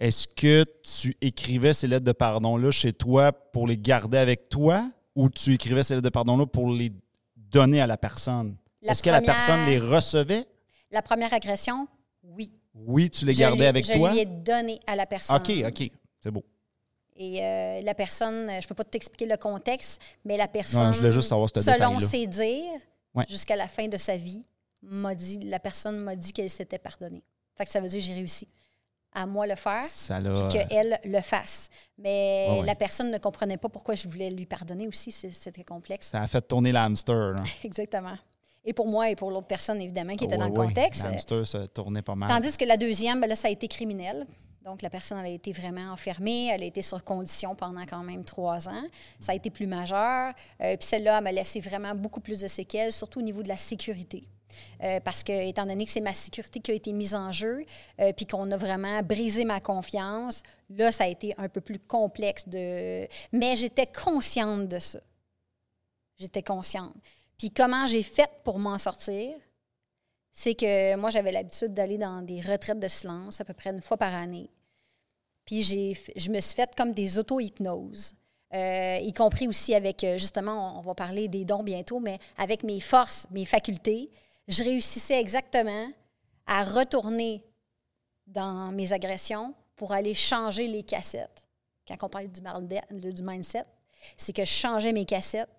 est-ce 0.00 0.26
que 0.26 0.64
tu 0.82 1.16
écrivais 1.20 1.72
ces 1.72 1.86
lettres 1.86 2.04
de 2.04 2.12
pardon-là 2.12 2.70
chez 2.72 2.92
toi 2.92 3.30
pour 3.32 3.68
les 3.68 3.78
garder 3.78 4.18
avec 4.18 4.48
toi 4.48 4.90
ou 5.14 5.28
tu 5.30 5.54
écrivais 5.54 5.84
ces 5.84 5.94
lettres 5.94 6.04
de 6.04 6.08
pardon-là 6.10 6.46
pour 6.46 6.68
les 6.72 6.92
donner 7.36 7.80
à 7.80 7.86
la 7.86 7.96
personne? 7.96 8.56
Est-ce 8.82 9.00
que 9.02 9.10
la 9.10 9.20
personne 9.22 9.64
les 9.66 9.78
recevait? 9.78 10.44
La 10.90 11.02
première 11.02 11.32
agression, 11.32 11.86
oui. 12.24 12.52
Oui, 12.74 13.10
tu 13.10 13.24
les 13.26 13.32
Je 13.32 13.38
gardais 13.38 13.66
avec 13.66 13.84
je 13.86 13.92
toi? 13.92 14.12
lui 14.12 14.20
ai 14.20 14.26
donné 14.26 14.80
à 14.86 14.96
la 14.96 15.06
personne. 15.06 15.36
OK, 15.36 15.50
OK. 15.66 15.90
C'est 16.20 16.30
beau. 16.30 16.44
Et 17.16 17.42
euh, 17.44 17.82
la 17.82 17.94
personne, 17.94 18.48
euh, 18.48 18.60
je 18.60 18.66
peux 18.66 18.74
pas 18.74 18.84
t'expliquer 18.84 19.26
le 19.26 19.36
contexte, 19.36 20.00
mais 20.24 20.36
la 20.38 20.48
personne, 20.48 20.86
Non, 20.86 20.92
je 20.92 21.10
juste 21.10 21.28
savoir 21.28 21.48
ce 21.54 21.60
selon 21.60 22.00
ses 22.00 22.26
dires, 22.26 22.80
Ouais. 23.14 23.26
jusqu'à 23.28 23.56
la 23.56 23.68
fin 23.68 23.86
de 23.88 23.98
sa 23.98 24.16
vie, 24.16 24.42
m'a 24.80 25.14
dit, 25.14 25.38
la 25.40 25.58
personne 25.60 25.98
m'a 25.98 26.16
dit 26.16 26.32
qu'elle 26.32 26.48
s'était 26.48 26.78
pardonnée. 26.78 27.22
Fait 27.56 27.66
que 27.66 27.70
ça 27.70 27.80
veut 27.80 27.88
dire 27.88 27.98
que 28.00 28.04
j'ai 28.06 28.14
réussi 28.14 28.48
à 29.12 29.26
moi 29.26 29.46
le 29.46 29.54
faire, 29.56 29.82
puis 29.82 30.48
qu'elle 30.68 30.98
le 31.04 31.20
fasse. 31.20 31.68
Mais 31.98 32.46
Ouais, 32.48 32.60
ouais. 32.60 32.66
la 32.66 32.74
personne 32.74 33.10
ne 33.10 33.18
comprenait 33.18 33.58
pas 33.58 33.68
pourquoi 33.68 33.94
je 33.94 34.08
voulais 34.08 34.30
lui 34.30 34.46
pardonner 34.46 34.88
aussi. 34.88 35.12
C'est- 35.12 35.28
C'était 35.30 35.62
complexe. 35.64 36.08
Ça 36.10 36.22
a 36.22 36.26
fait 36.26 36.40
tourner 36.40 36.72
l'hamster. 36.72 37.34
Exactement. 37.62 38.16
Et 38.64 38.72
pour 38.72 38.86
moi 38.86 39.10
et 39.10 39.16
pour 39.16 39.30
l'autre 39.30 39.46
personne, 39.48 39.80
évidemment, 39.80 40.14
qui 40.14 40.24
était 40.24 40.38
dans 40.38 40.46
le 40.46 40.52
ouais. 40.52 40.66
contexte. 40.66 41.04
L'hamster 41.04 41.46
se 41.46 41.66
tournait 41.66 42.02
pas 42.02 42.14
mal. 42.14 42.28
Tandis 42.28 42.56
que 42.56 42.64
la 42.64 42.76
deuxième, 42.76 43.20
ben 43.20 43.26
là, 43.26 43.34
ça 43.34 43.48
a 43.48 43.50
été 43.50 43.66
criminel. 43.66 44.26
Donc, 44.64 44.82
la 44.82 44.90
personne 44.90 45.18
elle 45.18 45.26
a 45.26 45.30
été 45.30 45.50
vraiment 45.50 45.92
enfermée. 45.92 46.46
Elle 46.46 46.62
a 46.62 46.66
été 46.66 46.82
sur 46.82 47.02
condition 47.02 47.56
pendant 47.56 47.84
quand 47.84 48.04
même 48.04 48.24
trois 48.24 48.68
ans. 48.68 48.84
Ça 49.18 49.32
a 49.32 49.34
été 49.34 49.50
plus 49.50 49.66
majeur. 49.66 50.32
Euh, 50.60 50.76
Puis 50.76 50.86
celle-là, 50.86 51.18
elle 51.18 51.24
m'a 51.24 51.32
laissé 51.32 51.58
vraiment 51.58 51.94
beaucoup 51.94 52.20
plus 52.20 52.40
de 52.40 52.46
séquelles, 52.46 52.92
surtout 52.92 53.18
au 53.18 53.22
niveau 53.22 53.42
de 53.42 53.48
la 53.48 53.56
sécurité. 53.56 54.22
Euh, 54.82 55.00
parce 55.00 55.24
que, 55.24 55.32
étant 55.32 55.66
donné 55.66 55.84
que 55.84 55.90
c'est 55.90 56.00
ma 56.00 56.12
sécurité 56.12 56.60
qui 56.60 56.70
a 56.70 56.74
été 56.74 56.92
mise 56.92 57.14
en 57.14 57.32
jeu, 57.32 57.64
euh, 58.00 58.12
puis 58.12 58.26
qu'on 58.26 58.50
a 58.50 58.56
vraiment 58.56 59.02
brisé 59.02 59.44
ma 59.44 59.60
confiance, 59.60 60.42
là, 60.70 60.92
ça 60.92 61.04
a 61.04 61.08
été 61.08 61.34
un 61.38 61.48
peu 61.48 61.60
plus 61.60 61.78
complexe. 61.78 62.48
De... 62.48 63.08
Mais 63.32 63.56
j'étais 63.56 63.86
consciente 63.86 64.68
de 64.68 64.78
ça. 64.78 65.00
J'étais 66.18 66.42
consciente. 66.42 66.94
Puis 67.42 67.50
comment 67.50 67.88
j'ai 67.88 68.04
fait 68.04 68.30
pour 68.44 68.60
m'en 68.60 68.78
sortir? 68.78 69.34
c'est 70.30 70.54
que 70.54 70.94
moi, 70.94 71.10
j'avais 71.10 71.32
l'habitude 71.32 71.74
d'aller 71.74 71.98
dans 71.98 72.22
des 72.22 72.40
retraites 72.40 72.78
de 72.78 72.86
silence 72.86 73.40
à 73.40 73.44
peu 73.44 73.52
près 73.52 73.70
une 73.70 73.82
fois 73.82 73.96
par 73.96 74.14
année. 74.14 74.48
Puis 75.44 75.64
j'ai, 75.64 75.98
je 76.14 76.30
me 76.30 76.38
suis 76.38 76.54
faite 76.54 76.76
comme 76.76 76.92
des 76.92 77.18
auto-hypnoses, 77.18 78.14
euh, 78.54 78.96
y 79.02 79.12
compris 79.12 79.48
aussi 79.48 79.74
avec, 79.74 80.04
euh, 80.04 80.18
justement, 80.18 80.78
on, 80.78 80.82
va 80.82 80.94
parler 80.94 81.26
des 81.26 81.44
dons 81.44 81.64
bientôt, 81.64 81.98
mais 81.98 82.16
avec 82.38 82.62
mes 82.62 82.78
forces, 82.78 83.26
mes 83.32 83.44
facultés, 83.44 84.08
je 84.46 84.62
réussissais 84.62 85.20
exactement 85.20 85.90
à 86.46 86.62
retourner 86.62 87.42
dans 88.28 88.70
mes 88.70 88.92
agressions 88.92 89.52
pour 89.74 89.90
aller 89.90 90.14
changer 90.14 90.68
les 90.68 90.84
cassettes 90.84 91.48
quand 91.88 92.06
on 92.06 92.08
parle 92.08 92.28
du 92.28 93.22
mindset, 93.22 93.64
c'est 94.16 94.32
que 94.32 94.44
je 94.44 94.52
changeais 94.52 94.92
mes 94.92 95.04
cassettes. 95.04 95.50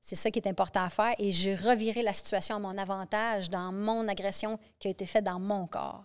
C'est 0.00 0.16
ça 0.16 0.30
qui 0.30 0.38
est 0.38 0.48
important 0.48 0.82
à 0.82 0.88
faire 0.88 1.14
et 1.18 1.30
j'ai 1.30 1.54
reviré 1.54 2.02
la 2.02 2.12
situation 2.12 2.56
à 2.56 2.58
mon 2.58 2.78
avantage 2.78 3.50
dans 3.50 3.70
mon 3.72 4.08
agression 4.08 4.58
qui 4.78 4.88
a 4.88 4.90
été 4.90 5.06
faite 5.06 5.24
dans 5.24 5.38
mon 5.38 5.66
corps 5.66 6.04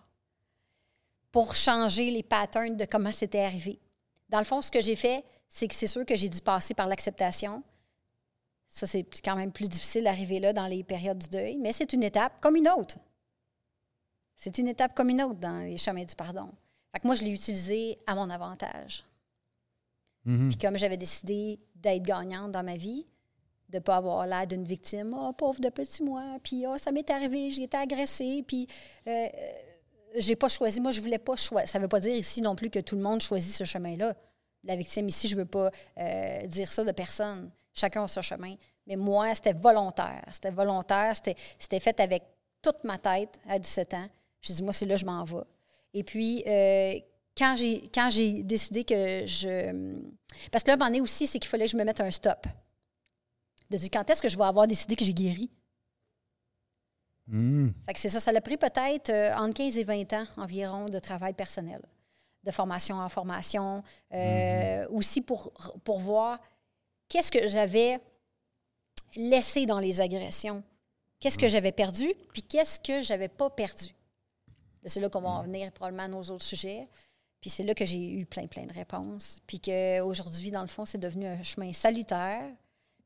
pour 1.32 1.54
changer 1.54 2.10
les 2.10 2.22
patterns 2.22 2.76
de 2.76 2.84
comment 2.84 3.12
c'était 3.12 3.42
arrivé. 3.42 3.78
Dans 4.28 4.38
le 4.38 4.44
fond, 4.44 4.62
ce 4.62 4.70
que 4.70 4.80
j'ai 4.80 4.96
fait, 4.96 5.24
c'est 5.48 5.68
que 5.68 5.74
c'est 5.74 5.86
sûr 5.86 6.04
que 6.04 6.16
j'ai 6.16 6.28
dû 6.28 6.40
passer 6.40 6.74
par 6.74 6.86
l'acceptation. 6.86 7.62
Ça, 8.68 8.86
c'est 8.86 9.04
quand 9.22 9.36
même 9.36 9.52
plus 9.52 9.68
difficile 9.68 10.04
d'arriver 10.04 10.40
là 10.40 10.52
dans 10.52 10.66
les 10.66 10.82
périodes 10.82 11.18
du 11.18 11.28
deuil, 11.28 11.58
mais 11.58 11.72
c'est 11.72 11.92
une 11.92 12.02
étape 12.02 12.40
comme 12.40 12.56
une 12.56 12.68
autre. 12.68 12.98
C'est 14.34 14.58
une 14.58 14.68
étape 14.68 14.94
comme 14.94 15.08
une 15.08 15.22
autre 15.22 15.38
dans 15.38 15.60
les 15.60 15.78
chemins 15.78 16.04
du 16.04 16.14
pardon. 16.14 16.50
Fait 16.92 17.00
que 17.00 17.06
moi, 17.06 17.14
je 17.14 17.22
l'ai 17.22 17.30
utilisé 17.30 17.98
à 18.06 18.14
mon 18.14 18.28
avantage. 18.30 19.04
Mm-hmm. 20.26 20.48
Puis 20.48 20.58
comme 20.58 20.76
j'avais 20.76 20.96
décidé 20.96 21.60
d'être 21.74 22.02
gagnante 22.02 22.50
dans 22.50 22.64
ma 22.64 22.76
vie, 22.76 23.06
de 23.68 23.76
ne 23.76 23.82
pas 23.82 23.96
avoir 23.96 24.26
l'air 24.26 24.46
d'une 24.46 24.64
victime, 24.64 25.16
oh, 25.18 25.32
pauvre 25.32 25.60
de 25.60 25.68
petit 25.68 26.02
moi, 26.02 26.22
puis 26.42 26.64
oh, 26.66 26.76
ça 26.78 26.92
m'est 26.92 27.08
arrivé, 27.10 27.50
j'ai 27.50 27.64
été 27.64 27.76
agressée, 27.76 28.44
puis 28.46 28.66
euh, 29.08 29.26
j'ai 30.16 30.36
pas 30.36 30.48
choisi. 30.48 30.80
Moi, 30.80 30.90
je 30.90 31.00
voulais 31.00 31.18
pas 31.18 31.36
choisir. 31.36 31.68
Ça 31.68 31.78
veut 31.78 31.88
pas 31.88 32.00
dire 32.00 32.14
ici 32.14 32.40
non 32.40 32.54
plus 32.54 32.70
que 32.70 32.78
tout 32.78 32.96
le 32.96 33.02
monde 33.02 33.20
choisit 33.20 33.52
ce 33.52 33.64
chemin-là. 33.64 34.14
La 34.64 34.76
victime 34.76 35.08
ici, 35.08 35.28
je 35.28 35.36
veux 35.36 35.44
pas 35.44 35.70
euh, 35.98 36.46
dire 36.46 36.70
ça 36.72 36.84
de 36.84 36.92
personne. 36.92 37.50
Chacun 37.72 38.04
a 38.04 38.08
son 38.08 38.22
chemin. 38.22 38.54
Mais 38.86 38.96
moi, 38.96 39.34
c'était 39.34 39.52
volontaire. 39.52 40.24
C'était 40.32 40.50
volontaire. 40.50 41.14
C'était 41.16 41.80
fait 41.80 42.00
avec 42.00 42.22
toute 42.62 42.82
ma 42.84 42.98
tête 42.98 43.38
à 43.48 43.58
17 43.58 43.94
ans. 43.94 44.08
J'ai 44.40 44.54
dit, 44.54 44.62
moi, 44.62 44.72
c'est 44.72 44.86
là 44.86 44.96
je 44.96 45.04
m'en 45.04 45.24
vais. 45.24 45.44
Et 45.92 46.02
puis, 46.02 46.42
euh, 46.46 46.98
quand 47.36 47.56
j'ai 47.56 48.42
décidé 48.42 48.84
que 48.84 49.24
je. 49.26 49.98
Parce 50.50 50.64
que 50.64 50.70
là, 50.70 50.76
à 50.80 50.84
un 50.84 51.00
aussi, 51.00 51.26
c'est 51.26 51.38
qu'il 51.38 51.48
fallait 51.48 51.66
que 51.66 51.72
je 51.72 51.76
me 51.76 51.84
mette 51.84 52.00
un 52.00 52.10
stop. 52.10 52.46
De 53.70 53.76
dire, 53.76 53.88
quand 53.92 54.08
est-ce 54.08 54.22
que 54.22 54.28
je 54.28 54.36
vais 54.36 54.44
avoir 54.44 54.66
décidé 54.66 54.96
que 54.96 55.04
j'ai 55.04 55.14
guéri? 55.14 55.50
Hmm. 57.26 57.70
Fait 57.84 57.92
que 57.92 57.98
c'est 57.98 58.08
ça. 58.08 58.20
Ça 58.20 58.32
l'a 58.32 58.40
pris 58.40 58.56
peut-être 58.56 59.10
euh, 59.10 59.34
entre 59.34 59.54
15 59.54 59.78
et 59.78 59.84
20 59.84 60.12
ans 60.12 60.24
environ 60.36 60.88
de 60.88 60.98
travail 60.98 61.34
personnel, 61.34 61.82
de 62.44 62.50
formation 62.50 62.96
en 62.96 63.08
formation. 63.08 63.82
Euh, 64.12 64.86
hmm. 64.86 64.94
Aussi 64.94 65.20
pour, 65.20 65.52
pour 65.82 65.98
voir 65.98 66.40
qu'est-ce 67.08 67.32
que 67.32 67.48
j'avais 67.48 68.00
laissé 69.16 69.66
dans 69.66 69.80
les 69.80 70.00
agressions, 70.00 70.62
qu'est-ce 71.18 71.38
que 71.38 71.48
j'avais 71.48 71.72
perdu, 71.72 72.12
puis 72.32 72.42
qu'est-ce 72.42 72.78
que 72.78 73.02
j'avais 73.02 73.28
pas 73.28 73.50
perdu. 73.50 73.94
C'est 74.84 75.00
là 75.00 75.08
qu'on 75.08 75.20
va 75.20 75.30
en 75.30 75.42
venir 75.42 75.72
probablement 75.72 76.04
à 76.04 76.08
nos 76.08 76.22
autres 76.22 76.44
sujets. 76.44 76.88
Puis 77.40 77.50
c'est 77.50 77.64
là 77.64 77.74
que 77.74 77.84
j'ai 77.84 78.12
eu 78.12 78.26
plein, 78.26 78.46
plein 78.46 78.66
de 78.66 78.72
réponses. 78.72 79.40
Puis 79.46 79.60
qu'aujourd'hui, 79.60 80.50
dans 80.50 80.62
le 80.62 80.68
fond, 80.68 80.86
c'est 80.86 80.98
devenu 80.98 81.26
un 81.26 81.42
chemin 81.42 81.72
salutaire. 81.72 82.44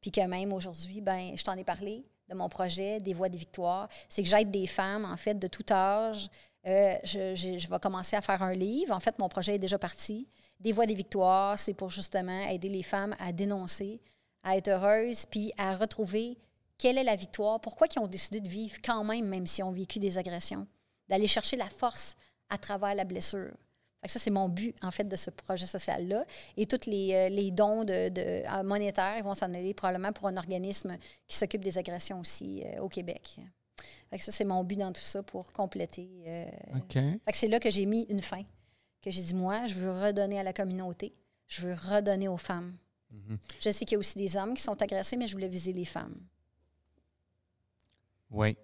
Puis 0.01 0.11
que 0.11 0.21
même 0.23 0.53
aujourd'hui, 0.53 1.01
ben, 1.01 1.37
je 1.37 1.43
t'en 1.43 1.55
ai 1.55 1.65
parlé 1.65 2.05
de 2.29 2.35
mon 2.35 2.49
projet, 2.49 3.01
des 3.01 3.13
voix 3.13 3.29
des 3.29 3.39
victoires. 3.39 3.89
C'est 4.09 4.23
que 4.23 4.29
j'aide 4.29 4.51
des 4.51 4.67
femmes, 4.67 5.05
en 5.05 5.17
fait, 5.17 5.35
de 5.35 5.47
tout 5.47 5.65
âge. 5.71 6.29
Euh, 6.67 6.95
je, 7.05 7.69
vais 7.69 7.79
commencer 7.81 8.17
à 8.17 8.21
faire 8.21 8.43
un 8.43 8.55
livre. 8.55 8.95
En 8.95 9.01
fait, 9.01 9.19
mon 9.19 9.29
projet 9.29 9.57
est 9.57 9.59
déjà 9.59 9.79
parti. 9.79 10.29
Des 10.59 10.73
voix 10.73 10.87
des 10.87 10.95
victoires, 10.95 11.59
c'est 11.59 11.75
pour 11.75 11.91
justement 11.91 12.47
aider 12.49 12.69
les 12.69 12.83
femmes 12.83 13.17
à 13.19 13.33
dénoncer, 13.33 14.01
à 14.43 14.57
être 14.57 14.69
heureuses, 14.69 15.27
puis 15.27 15.53
à 15.57 15.75
retrouver 15.75 16.39
quelle 16.79 16.99
est 16.99 17.05
la 17.05 17.17
victoire, 17.17 17.61
pourquoi 17.61 17.87
ils 17.95 17.99
ont 17.99 18.07
décidé 18.07 18.41
de 18.41 18.49
vivre 18.49 18.77
quand 18.83 19.05
même, 19.05 19.27
même 19.27 19.47
s'ils 19.47 19.65
ont 19.65 19.73
vécu 19.73 19.99
des 19.99 20.17
agressions 20.17 20.67
d'aller 21.11 21.27
chercher 21.27 21.57
la 21.57 21.69
force 21.69 22.17
à 22.49 22.57
travers 22.57 22.95
la 22.95 23.05
blessure. 23.05 23.53
Ça, 24.09 24.19
c'est 24.19 24.31
mon 24.31 24.49
but, 24.49 24.75
en 24.83 24.91
fait, 24.91 25.05
de 25.05 25.17
ce 25.17 25.31
projet 25.31 25.67
social-là. 25.67 26.25
Et 26.57 26.67
tous 26.67 26.87
les, 26.87 27.13
euh, 27.13 27.29
les 27.29 27.51
dons 27.51 27.85
de, 27.85 28.09
de, 28.09 28.63
monétaires 28.63 29.19
ils 29.19 29.25
vont 29.25 29.35
s'en 29.35 29.53
aller 29.53 29.75
probablement 29.75 30.13
pour 30.13 30.29
un 30.29 30.37
organisme 30.37 30.97
qui 31.27 31.37
s'occupe 31.37 31.63
des 31.63 31.77
agressions 31.77 32.21
aussi 32.21 32.63
euh, 32.65 32.81
au 32.81 32.89
Québec. 32.89 33.37
ça, 34.19 34.33
c'est 34.33 34.45
mon 34.45 34.65
but 34.65 34.77
dans 34.77 34.93
tout 34.93 35.03
ça 35.03 35.23
pour 35.23 35.53
compléter. 35.53 36.09
Euh, 36.27 36.47
c'est 37.33 37.49
là 37.49 37.61
que 37.61 37.71
j'ai 37.71 37.85
mis 37.85 38.07
une 38.09 38.23
fin. 38.23 38.43
Que 39.03 39.11
j'ai 39.11 39.23
dit, 39.23 39.35
moi, 39.35 39.67
je 39.67 39.75
veux 39.75 39.93
redonner 39.93 40.39
à 40.39 40.43
la 40.43 40.53
communauté. 40.53 41.15
Je 41.47 41.63
veux 41.63 41.75
redonner 41.75 42.29
aux 42.29 42.37
femmes. 42.39 42.77
Mm-hmm. 43.13 43.39
Je 43.61 43.71
sais 43.71 43.85
qu'il 43.85 43.97
y 43.97 43.97
a 43.97 43.99
aussi 43.99 44.17
des 44.17 44.37
hommes 44.37 44.55
qui 44.55 44.63
sont 44.63 44.81
agressés, 44.81 45.17
mais 45.17 45.29
je 45.29 45.33
voulais 45.33 45.49
viser 45.49 45.73
les 45.73 45.85
femmes. 45.85 46.17
Oui. 48.31 48.57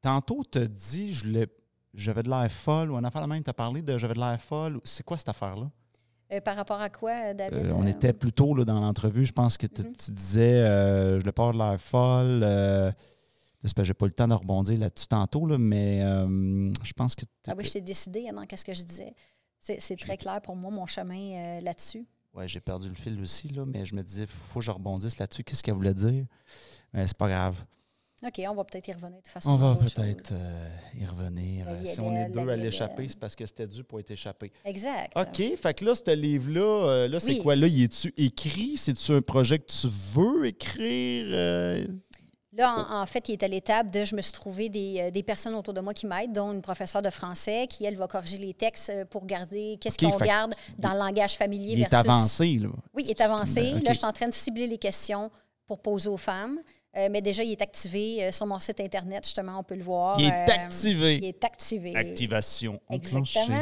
Tantôt, 0.00 0.42
tu 0.50 0.58
as 0.58 0.66
dit 0.66 1.12
je 1.12 1.26
j'avais 1.98 2.22
de 2.22 2.30
l'air 2.30 2.50
folle 2.50 2.90
ou 2.90 2.96
un 2.96 3.04
affaire 3.04 3.20
la 3.20 3.26
même, 3.26 3.42
tu 3.42 3.50
as 3.50 3.54
parlé 3.54 3.82
de 3.82 3.98
j'avais 3.98 4.14
de 4.14 4.20
l'air 4.20 4.40
folle. 4.40 4.80
C'est 4.84 5.02
quoi 5.02 5.16
cette 5.16 5.28
affaire-là? 5.28 5.70
Euh, 6.32 6.40
par 6.40 6.56
rapport 6.56 6.80
à 6.80 6.90
quoi, 6.90 7.34
David? 7.34 7.66
Euh, 7.66 7.72
on 7.74 7.84
euh, 7.84 7.90
était 7.90 8.12
plus 8.12 8.32
tôt 8.32 8.54
là, 8.54 8.64
dans 8.64 8.80
l'entrevue. 8.80 9.24
Je 9.24 9.32
pense 9.32 9.56
que 9.56 9.66
mhm. 9.66 9.96
tu 9.96 10.12
disais 10.12 10.60
je 10.60 11.24
n'ai 11.24 11.32
pas 11.32 11.52
de 11.52 11.58
l'air 11.58 11.80
folle. 11.80 12.94
J'espère 13.62 13.82
que 13.82 13.86
j'ai 13.88 13.94
pas 13.94 14.06
eu 14.06 14.10
le 14.10 14.14
temps 14.14 14.28
de 14.28 14.34
rebondir 14.34 14.78
là-dessus 14.78 15.08
tantôt, 15.08 15.46
là, 15.46 15.58
mais 15.58 16.00
je 16.00 16.92
pense 16.92 17.14
que. 17.14 17.24
Ah 17.46 17.54
oui, 17.56 17.64
je 17.64 17.72
t'ai 17.72 17.80
décidé 17.80 18.30
dans 18.32 18.44
qu'est-ce 18.46 18.64
que 18.64 18.74
je 18.74 18.82
disais. 18.82 19.14
C'est 19.60 19.98
très 19.98 20.16
clair 20.16 20.40
pour 20.40 20.54
moi, 20.56 20.70
mon 20.70 20.86
chemin 20.86 21.60
là-dessus. 21.60 22.06
Oui, 22.34 22.46
j'ai 22.46 22.60
perdu 22.60 22.88
le 22.88 22.94
fil 22.94 23.20
aussi, 23.20 23.48
là, 23.48 23.64
mais 23.66 23.84
je 23.84 23.94
me 23.96 24.02
disais, 24.02 24.24
il 24.24 24.28
faut 24.28 24.60
que 24.60 24.64
je 24.64 24.70
rebondisse 24.70 25.18
là-dessus. 25.18 25.42
Qu'est-ce 25.42 25.62
qu'elle 25.62 25.74
voulait 25.74 25.94
dire? 25.94 26.26
Mais 26.92 27.06
c'est 27.06 27.16
pas 27.16 27.28
grave. 27.28 27.64
OK, 28.26 28.42
on 28.48 28.54
va 28.54 28.64
peut-être 28.64 28.88
y 28.88 28.92
revenir 28.92 29.22
de 29.22 29.28
façon. 29.28 29.50
On 29.52 29.56
va 29.56 29.76
peut-être 29.76 30.32
euh, 30.32 30.68
y 31.00 31.06
revenir. 31.06 31.66
si 31.84 32.00
on 32.00 32.12
est 32.16 32.28
deux 32.28 32.48
à 32.48 32.56
l'échapper, 32.56 33.06
c'est 33.06 33.18
parce 33.18 33.36
que 33.36 33.46
c'était 33.46 33.66
dû 33.66 33.84
pour 33.84 34.00
être 34.00 34.10
échappé. 34.10 34.50
Exact. 34.64 35.12
OK, 35.14 35.56
fait 35.56 35.74
que 35.74 35.84
là, 35.84 35.94
ce 35.94 36.10
livre-là, 36.10 36.88
euh, 36.88 37.08
là, 37.08 37.20
c'est 37.20 37.38
quoi? 37.38 37.54
Là, 37.54 37.68
y 37.68 37.84
es-tu 37.84 38.12
écrit? 38.16 38.76
C'est-tu 38.76 39.12
un 39.12 39.22
projet 39.22 39.60
que 39.60 39.66
tu 39.66 39.86
veux 40.12 40.46
écrire? 40.46 41.26
Euh? 41.30 41.86
Là, 42.54 42.88
en, 42.90 43.06
fait, 43.06 43.28
il 43.28 43.34
est 43.34 43.42
à 43.44 43.48
l'étape 43.48 43.88
de 43.88 44.04
je 44.04 44.16
me 44.16 44.20
suis 44.20 44.32
trouvé 44.32 44.68
des, 44.68 45.12
des 45.12 45.22
personnes 45.22 45.54
autour 45.54 45.72
de 45.72 45.80
moi 45.80 45.94
qui 45.94 46.06
m'aident, 46.06 46.32
dont 46.32 46.52
une 46.52 46.62
professeure 46.62 47.02
de 47.02 47.10
français 47.10 47.68
qui, 47.68 47.84
elle, 47.84 47.94
va 47.94 48.08
corriger 48.08 48.38
les 48.38 48.52
textes 48.52 48.92
pour 49.10 49.26
garder 49.26 49.78
qu'est-ce 49.80 49.96
qu'on 49.96 50.16
garde 50.16 50.56
dans 50.76 50.92
le 50.92 50.98
langage 50.98 51.36
familier. 51.36 51.74
Il 51.74 51.82
est 51.82 51.94
avancé, 51.94 52.54
là. 52.54 52.70
Oui, 52.94 53.04
il 53.04 53.10
est 53.10 53.20
avancé. 53.20 53.74
Là, 53.74 53.92
je 53.92 53.98
suis 53.98 54.06
en 54.06 54.12
train 54.12 54.26
de 54.26 54.34
cibler 54.34 54.66
les 54.66 54.78
questions 54.78 55.30
pour 55.68 55.80
poser 55.80 56.08
aux 56.08 56.16
femmes. 56.16 56.58
Euh, 56.98 57.08
mais 57.10 57.20
déjà, 57.20 57.42
il 57.42 57.52
est 57.52 57.62
activé 57.62 58.24
euh, 58.24 58.32
sur 58.32 58.46
mon 58.46 58.58
site 58.58 58.80
Internet, 58.80 59.24
justement, 59.24 59.58
on 59.58 59.62
peut 59.62 59.76
le 59.76 59.84
voir. 59.84 60.18
Il 60.18 60.26
est 60.26 60.32
euh, 60.32 60.52
activé. 60.52 61.16
Il 61.18 61.24
est 61.24 61.44
activé. 61.44 61.94
Activation 61.94 62.80
Exactement. 62.90 63.58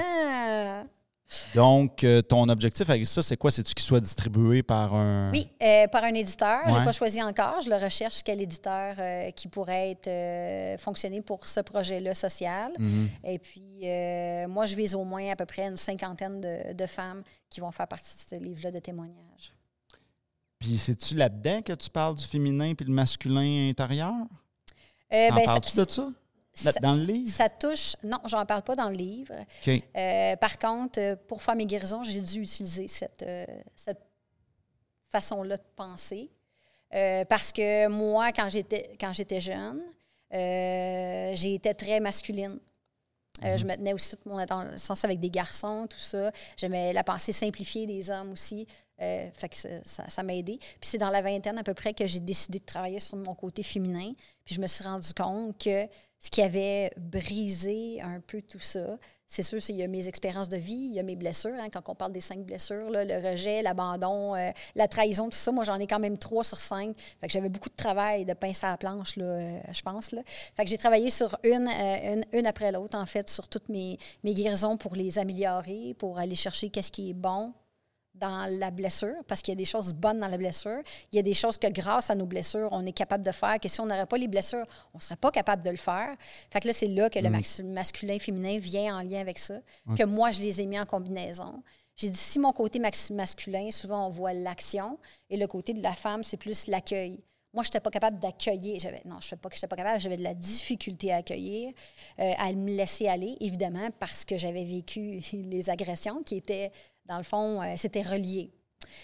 Donc, 1.57 2.07
ton 2.29 2.49
objectif 2.49 2.89
avec 2.89 3.05
ça, 3.05 3.21
c'est 3.21 3.37
quoi? 3.37 3.51
C'est-tu 3.51 3.75
qu'il 3.75 3.85
soit 3.85 4.01
distribué 4.01 4.63
par 4.63 4.95
un... 4.95 5.33
Oui, 5.33 5.51
par 5.91 6.05
un 6.05 6.15
éditeur. 6.15 6.61
Je 6.67 6.79
n'ai 6.79 6.85
pas 6.85 6.93
choisi 6.93 7.21
encore. 7.21 7.61
Je 7.63 7.69
le 7.69 7.75
recherche, 7.75 8.23
quel 8.23 8.41
éditeur 8.41 8.95
qui 9.35 9.49
pourrait 9.49 9.91
être 9.91 10.81
fonctionner 10.81 11.23
pour 11.23 11.49
ce 11.49 11.59
projet-là 11.59 12.15
social. 12.15 12.71
Mm-hmm. 12.79 13.09
Et 13.25 13.39
puis, 13.41 14.47
moi, 14.49 14.67
je 14.67 14.77
vise 14.77 14.95
au 14.95 15.03
moins 15.03 15.29
à 15.33 15.35
peu 15.35 15.47
près 15.47 15.67
une 15.67 15.77
cinquantaine 15.77 16.41
de, 16.41 16.73
de 16.73 16.87
femmes 16.87 17.25
qui 17.51 17.59
vont 17.59 17.73
faire 17.73 17.89
partie 17.89 18.25
de 18.25 18.37
ce 18.37 18.41
livre-là 18.41 18.71
de 18.71 18.79
témoignages. 18.79 19.53
Puis 20.67 20.79
c'est-tu 20.79 21.15
là-dedans 21.15 21.63
que 21.63 21.73
tu 21.75 21.89
parles 21.89 22.17
du 22.17 22.27
féminin 22.27 22.75
puis 22.75 22.85
le 22.85 22.93
masculin 22.93 23.71
intérieur? 23.71 24.13
Euh, 25.13 25.31
ben, 25.31 25.45
Parles-tu 25.45 25.77
de 25.77 25.89
ça? 25.89 26.09
dans 26.81 26.95
le 26.95 27.05
livre? 27.05 27.31
Ça 27.31 27.49
touche. 27.49 27.95
Non, 28.03 28.19
j'en 28.25 28.45
parle 28.45 28.63
pas 28.63 28.75
dans 28.75 28.89
le 28.89 28.97
livre. 28.97 29.33
Euh, 29.69 30.35
par 30.35 30.59
contre, 30.59 30.99
euh, 30.99 31.15
pour 31.29 31.41
faire 31.41 31.55
mes 31.55 31.67
guérisons, 31.67 32.03
j'ai 32.03 32.21
dû 32.21 32.41
utiliser 32.41 32.89
cette, 32.89 33.23
euh, 33.23 33.47
cette 33.77 34.03
façon-là 35.13 35.57
de 35.57 35.63
penser. 35.77 36.33
parce 37.29 37.53
que 37.53 37.87
moi, 37.87 38.33
quand 38.33 38.49
j'étais 38.49 38.97
quand 38.99 39.13
j'étais 39.13 39.41
jeune, 39.41 39.81
j'ai 40.33 41.55
été 41.55 41.75
très 41.75 42.01
masculine. 42.01 42.59
Je 43.41 43.63
mhm. 43.63 43.71
me 43.71 43.77
tenais 43.77 43.93
aussi 43.93 44.17
toute 44.17 44.27
mon 44.27 44.45
sens 44.79 45.05
avec 45.05 45.21
des 45.21 45.31
garçons, 45.31 45.87
tout 45.89 46.01
ça. 46.01 46.33
J'aimais 46.57 46.93
la 46.93 47.05
pensée 47.05 47.31
simplifiée 47.31 47.87
des 47.87 48.11
hommes 48.11 48.33
aussi. 48.33 48.67
Euh, 49.03 49.29
fait 49.35 49.49
que 49.51 49.57
ça, 49.85 50.23
m'a 50.23 50.35
aidé. 50.35 50.59
Puis 50.59 50.79
c'est 50.83 50.99
dans 50.99 51.11
la 51.11 51.21
vingtaine 51.21 51.59
à 51.59 51.63
peu 51.63 51.75
près 51.75 51.93
que 51.93 52.07
j'ai 52.07 52.21
décidé 52.21 52.59
de 52.59 52.65
travailler 52.65 52.99
sur 52.99 53.17
mon 53.17 53.35
côté 53.35 53.63
féminin. 53.63 54.13
Puis 54.45 54.55
je 54.55 54.61
me 54.61 54.67
suis 54.67 54.85
rendu 54.85 55.13
compte 55.13 55.59
que 55.59 55.87
ce 56.19 56.31
qui 56.31 56.41
avait 56.41 56.91
brisé 56.97 58.01
un 58.01 58.21
peu 58.21 58.41
tout 58.41 58.59
ça, 58.59 58.99
c'est 59.27 59.43
sûr, 59.43 59.59
il 59.69 59.77
y 59.77 59.83
a 59.83 59.89
mes 59.89 60.09
expériences 60.09 60.49
de 60.49 60.57
vie, 60.57 60.73
il 60.73 60.95
y 60.95 61.01
a 61.01 61.03
mes 61.03 61.17
blessures. 61.17 61.55
Hein, 61.61 61.69
quand 61.71 61.87
on 61.89 61.95
parle 61.95 62.13
des 62.13 62.23
cinq 62.23 62.39
blessures, 62.39 62.89
le 62.91 63.31
rejet, 63.31 63.61
l'abandon, 63.61 64.35
euh, 64.35 64.51
la 64.75 64.89
trahison, 64.89 65.29
tout 65.29 65.37
ça, 65.37 65.53
moi 65.53 65.65
j'en 65.65 65.79
ai 65.79 65.87
quand 65.87 65.99
même 65.99 66.17
trois 66.17 66.45
sur 66.45 66.59
cinq. 66.59 66.97
Fait 67.21 67.27
que 67.27 67.33
j'avais 67.33 67.51
beaucoup 67.51 67.69
de 67.69 67.75
travail 67.75 68.25
de 68.25 68.33
pince 68.33 68.65
à 68.65 68.71
la 68.71 68.77
planche, 68.79 69.17
là, 69.17 69.25
euh, 69.25 69.61
je 69.73 69.83
pense. 69.83 70.13
Là. 70.13 70.23
Fait 70.55 70.65
que 70.65 70.71
j'ai 70.71 70.79
travaillé 70.79 71.11
sur 71.11 71.37
une, 71.43 71.69
une, 71.69 72.25
une, 72.33 72.47
après 72.47 72.73
l'autre, 72.73 72.97
en 72.97 73.07
fait, 73.07 73.29
sur 73.29 73.49
toutes 73.49 73.69
mes, 73.69 73.99
mes 74.25 74.33
guérisons 74.33 74.79
pour 74.79 74.95
les 74.95 75.19
améliorer, 75.19 75.95
pour 75.99 76.19
aller 76.19 76.35
chercher 76.35 76.71
qu'est-ce 76.71 76.93
qui 76.93 77.11
est 77.11 77.15
bon, 77.15 77.53
dans 78.19 78.51
la 78.59 78.71
blessure, 78.71 79.15
parce 79.27 79.43
qu'il 79.43 79.53
y 79.53 79.57
a 79.57 79.59
des 79.59 79.65
choses 79.65 79.93
bonnes 79.93 80.19
dans 80.19 80.29
la 80.29 80.39
blessure. 80.39 80.81
Il 81.13 81.17
y 81.17 81.19
a 81.19 81.23
des 81.23 81.35
choses 81.35 81.59
que 81.59 81.69
grâce 81.69 82.11
à 82.11 82.15
nos 82.15 82.27
blessures, 82.27 82.69
on 82.73 82.85
est 82.87 82.93
capable 82.93 83.25
de 83.25 83.33
faire, 83.33 83.59
que 83.61 83.69
si 83.69 83.81
on 83.81 83.87
n'aurait 83.87 84.07
pas 84.07 84.19
les 84.19 84.29
blessures, 84.29 84.65
on 84.95 84.99
ne 84.99 85.03
serait 85.03 85.17
pas 85.17 85.31
capable 85.31 85.63
de 85.63 85.71
le 85.71 85.77
faire. 85.77 86.15
Fait 86.51 86.61
que 86.61 86.69
là, 86.69 86.73
c'est 86.73 86.89
là 86.89 87.11
que 87.11 87.19
le 87.19 87.31
mm. 87.31 87.73
masculin-féminin 87.73 88.59
vient 88.59 88.99
en 88.99 89.03
lien 89.03 89.21
avec 89.21 89.39
ça, 89.39 89.61
que 89.97 90.05
moi, 90.05 90.31
je 90.33 90.41
les 90.41 90.61
ai 90.61 90.67
mis 90.67 90.79
en 90.79 90.87
combinaison. 90.87 91.63
J'ai 91.97 92.11
dit, 92.11 92.19
si 92.19 92.39
mon 92.39 92.53
côté 92.53 92.79
masculin, 92.79 93.71
souvent 93.71 94.07
on 94.07 94.11
voit 94.11 94.35
l'action, 94.35 94.99
et 95.31 95.37
le 95.37 95.47
côté 95.47 95.73
de 95.73 95.83
la 95.83 95.93
femme, 95.93 96.23
c'est 96.23 96.37
plus 96.37 96.67
l'accueil. 96.67 97.23
Moi, 97.57 97.63
je 97.63 97.69
n'étais 97.69 97.81
pas 97.81 97.91
capable 97.91 98.19
d'accueillir. 98.19 98.79
non, 99.07 99.17
je 99.19 99.35
ne 99.35 99.41
pas 99.41 99.49
que 99.49 99.57
je 99.57 99.65
pas 99.65 99.77
capable. 99.77 99.99
J'avais 99.99 100.19
de 100.19 100.23
la 100.23 100.35
difficulté 100.35 101.11
à 101.11 101.17
accueillir, 101.17 101.73
euh, 102.21 102.33
à 102.37 102.53
me 102.53 102.71
laisser 102.71 103.09
aller, 103.09 103.39
évidemment, 103.41 103.89
parce 103.99 104.27
que 104.27 104.37
j'avais 104.37 104.65
vécu 104.65 105.23
les 105.33 105.71
agressions 105.71 106.23
qui 106.23 106.37
étaient, 106.37 106.71
dans 107.07 107.19
le 107.19 107.23
fond, 107.23 107.63
euh, 107.63 107.75
c'était 107.77 108.03
relié. 108.03 108.51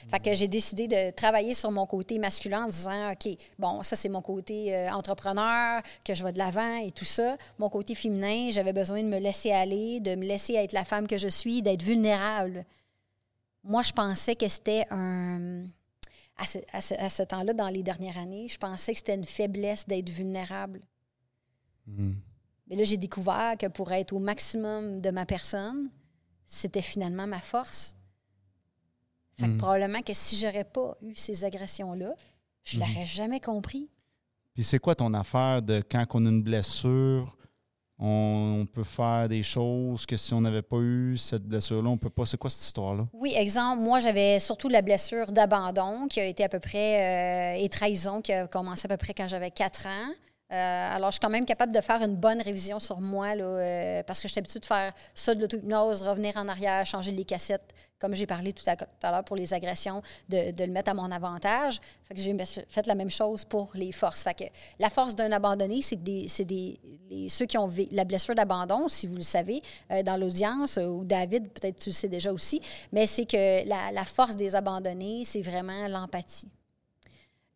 Fait 0.08 0.20
que 0.20 0.34
j'ai 0.34 0.48
décidé 0.48 0.88
de 0.88 1.10
travailler 1.10 1.54
sur 1.54 1.70
mon 1.70 1.86
côté 1.86 2.18
masculin 2.18 2.64
en 2.64 2.68
disant, 2.68 3.12
OK, 3.12 3.28
bon, 3.58 3.82
ça, 3.82 3.96
c'est 3.96 4.08
mon 4.08 4.22
côté 4.22 4.74
euh, 4.74 4.90
entrepreneur, 4.90 5.82
que 6.04 6.14
je 6.14 6.22
vais 6.22 6.32
de 6.32 6.38
l'avant 6.38 6.76
et 6.76 6.90
tout 6.90 7.04
ça. 7.04 7.36
Mon 7.58 7.68
côté 7.68 7.94
féminin, 7.94 8.50
j'avais 8.50 8.72
besoin 8.72 9.02
de 9.02 9.08
me 9.08 9.18
laisser 9.18 9.52
aller, 9.52 10.00
de 10.00 10.14
me 10.14 10.24
laisser 10.24 10.54
être 10.54 10.72
la 10.72 10.84
femme 10.84 11.06
que 11.06 11.18
je 11.18 11.28
suis, 11.28 11.62
d'être 11.62 11.82
vulnérable. 11.82 12.64
Moi, 13.64 13.82
je 13.82 13.92
pensais 13.92 14.36
que 14.36 14.48
c'était 14.48 14.86
un 14.90 15.64
à 16.36 16.80
ce, 17.10 17.22
temps-là, 17.22 17.52
dans 17.52 17.68
les 17.68 17.82
dernières 17.82 18.18
années, 18.18 18.48
je 18.48 18.58
pensais 18.58 18.92
que 18.92 18.98
c'était 18.98 19.14
une 19.14 19.24
faiblesse 19.24 19.86
d'être 19.86 20.08
vulnérable. 20.08 20.80
Hmm. 21.86 22.14
Mais 22.66 22.76
là, 22.76 22.84
j'ai 22.84 22.96
découvert 22.96 23.56
que 23.58 23.66
pour 23.66 23.92
être 23.92 24.12
au 24.12 24.18
maximum 24.18 25.00
de 25.00 25.10
ma 25.10 25.26
personne, 25.26 25.90
c'était 26.52 26.82
finalement 26.82 27.26
ma 27.26 27.40
force. 27.40 27.96
Fait 29.38 29.46
que 29.46 29.52
hmm. 29.52 29.56
probablement 29.56 30.02
que 30.02 30.12
si 30.12 30.36
j'aurais 30.36 30.64
pas 30.64 30.98
eu 31.00 31.16
ces 31.16 31.46
agressions-là, 31.46 32.14
je 32.62 32.76
hmm. 32.76 32.80
l'aurais 32.80 33.06
jamais 33.06 33.40
compris. 33.40 33.88
Puis 34.52 34.62
c'est 34.62 34.78
quoi 34.78 34.94
ton 34.94 35.14
affaire 35.14 35.62
de 35.62 35.82
quand 35.90 36.04
on 36.12 36.26
a 36.26 36.28
une 36.28 36.42
blessure, 36.42 37.38
on, 37.98 38.66
peut 38.70 38.84
faire 38.84 39.30
des 39.30 39.42
choses 39.42 40.04
que 40.04 40.18
si 40.18 40.34
on 40.34 40.42
n'avait 40.42 40.60
pas 40.62 40.76
eu 40.76 41.16
cette 41.16 41.44
blessure-là, 41.44 41.88
on 41.88 41.96
peut 41.96 42.10
pas? 42.10 42.26
C'est 42.26 42.36
quoi 42.36 42.50
cette 42.50 42.64
histoire-là? 42.64 43.06
Oui, 43.14 43.32
exemple, 43.34 43.80
moi, 43.80 44.00
j'avais 44.00 44.38
surtout 44.38 44.68
la 44.68 44.82
blessure 44.82 45.32
d'abandon 45.32 46.06
qui 46.06 46.20
a 46.20 46.26
été 46.26 46.44
à 46.44 46.50
peu 46.50 46.60
près, 46.60 47.54
euh, 47.56 47.64
et 47.64 47.68
trahison 47.70 48.20
qui 48.20 48.32
a 48.32 48.46
commencé 48.46 48.84
à 48.84 48.88
peu 48.88 48.98
près 48.98 49.14
quand 49.14 49.28
j'avais 49.28 49.50
4 49.50 49.86
ans. 49.86 50.12
Euh, 50.52 50.96
alors, 50.96 51.10
je 51.10 51.14
suis 51.14 51.20
quand 51.20 51.30
même 51.30 51.46
capable 51.46 51.72
de 51.72 51.80
faire 51.80 52.02
une 52.02 52.14
bonne 52.14 52.42
révision 52.42 52.78
sur 52.78 53.00
moi, 53.00 53.34
là, 53.34 53.44
euh, 53.44 54.02
parce 54.02 54.20
que 54.20 54.28
je 54.28 54.32
suis 54.32 54.38
habituée 54.38 54.60
de 54.60 54.66
faire 54.66 54.92
ça 55.14 55.34
de 55.34 55.40
l'auto-hypnose, 55.40 56.02
revenir 56.02 56.36
en 56.36 56.46
arrière, 56.46 56.84
changer 56.84 57.10
les 57.10 57.24
cassettes, 57.24 57.72
comme 57.98 58.14
j'ai 58.14 58.26
parlé 58.26 58.52
tout 58.52 58.64
à, 58.66 59.10
l'heure 59.10 59.24
pour 59.24 59.36
les 59.36 59.54
agressions, 59.54 60.02
de, 60.28 60.52
le 60.62 60.70
mettre 60.70 60.90
à 60.90 60.94
mon 60.94 61.10
avantage. 61.10 61.80
J'ai 62.14 62.36
fait 62.68 62.86
la 62.86 62.94
même 62.94 63.08
chose 63.08 63.46
pour 63.46 63.70
les 63.74 63.92
forces. 63.92 64.26
La 64.78 64.90
force 64.90 65.14
d'un 65.14 65.32
abandonné, 65.32 65.80
c'est 65.80 66.02
des, 66.02 66.28
ceux 67.28 67.46
qui 67.46 67.56
ont 67.56 67.72
la 67.90 68.04
blessure 68.04 68.34
d'abandon, 68.34 68.88
si 68.88 69.06
vous 69.06 69.16
le 69.16 69.22
savez, 69.22 69.62
euh, 69.90 70.02
dans 70.02 70.18
l'audience, 70.18 70.76
ou 70.76 71.02
David, 71.04 71.48
peut-être 71.48 71.76
tu 71.80 71.88
le 71.88 71.94
sais 71.94 72.08
déjà 72.08 72.30
aussi, 72.30 72.60
mais 72.92 73.06
c'est 73.06 73.24
que 73.24 73.66
la 73.66 74.04
force 74.04 74.36
des 74.36 74.54
abandonnés, 74.54 75.22
c'est 75.24 75.40
vraiment 75.40 75.88
l'empathie 75.88 76.48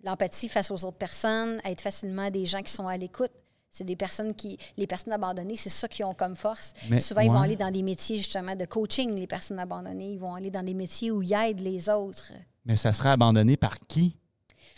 l'empathie 0.03 0.49
face 0.49 0.71
aux 0.71 0.85
autres 0.85 0.99
personnes, 0.99 1.61
être 1.65 1.81
facilement 1.81 2.31
des 2.31 2.45
gens 2.47 2.63
qui 2.63 2.73
sont 2.73 2.87
à 2.87 2.97
l'écoute. 2.97 3.33
C'est 3.71 3.85
des 3.85 3.97
personnes 3.97 4.35
qui, 4.35 4.57
les 4.79 4.87
personnes 4.87 5.13
abandonnées, 5.13 5.57
c'est 5.57 5.69
ça 5.69 5.87
qu'ils 5.87 6.07
ont 6.07 6.15
comme 6.15 6.35
force. 6.35 6.73
Souvent, 6.99 7.21
ils 7.21 7.31
vont 7.31 7.43
aller 7.43 7.57
dans 7.57 7.71
des 7.71 7.83
métiers 7.83 8.17
justement 8.17 8.55
de 8.55 8.65
coaching, 8.65 9.15
les 9.15 9.27
personnes 9.27 9.59
abandonnées. 9.59 10.13
Ils 10.13 10.19
vont 10.19 10.35
aller 10.35 10.51
dans 10.51 10.63
des 10.63 10.73
métiers 10.73 11.11
où 11.11 11.23
ils 11.23 11.35
aident 11.35 11.61
les 11.61 11.91
autres. 11.91 12.33
Mais 12.65 12.77
ça 12.77 12.93
serait 12.93 13.11
abandonné 13.11 13.57
par 13.57 13.79
qui? 13.81 14.17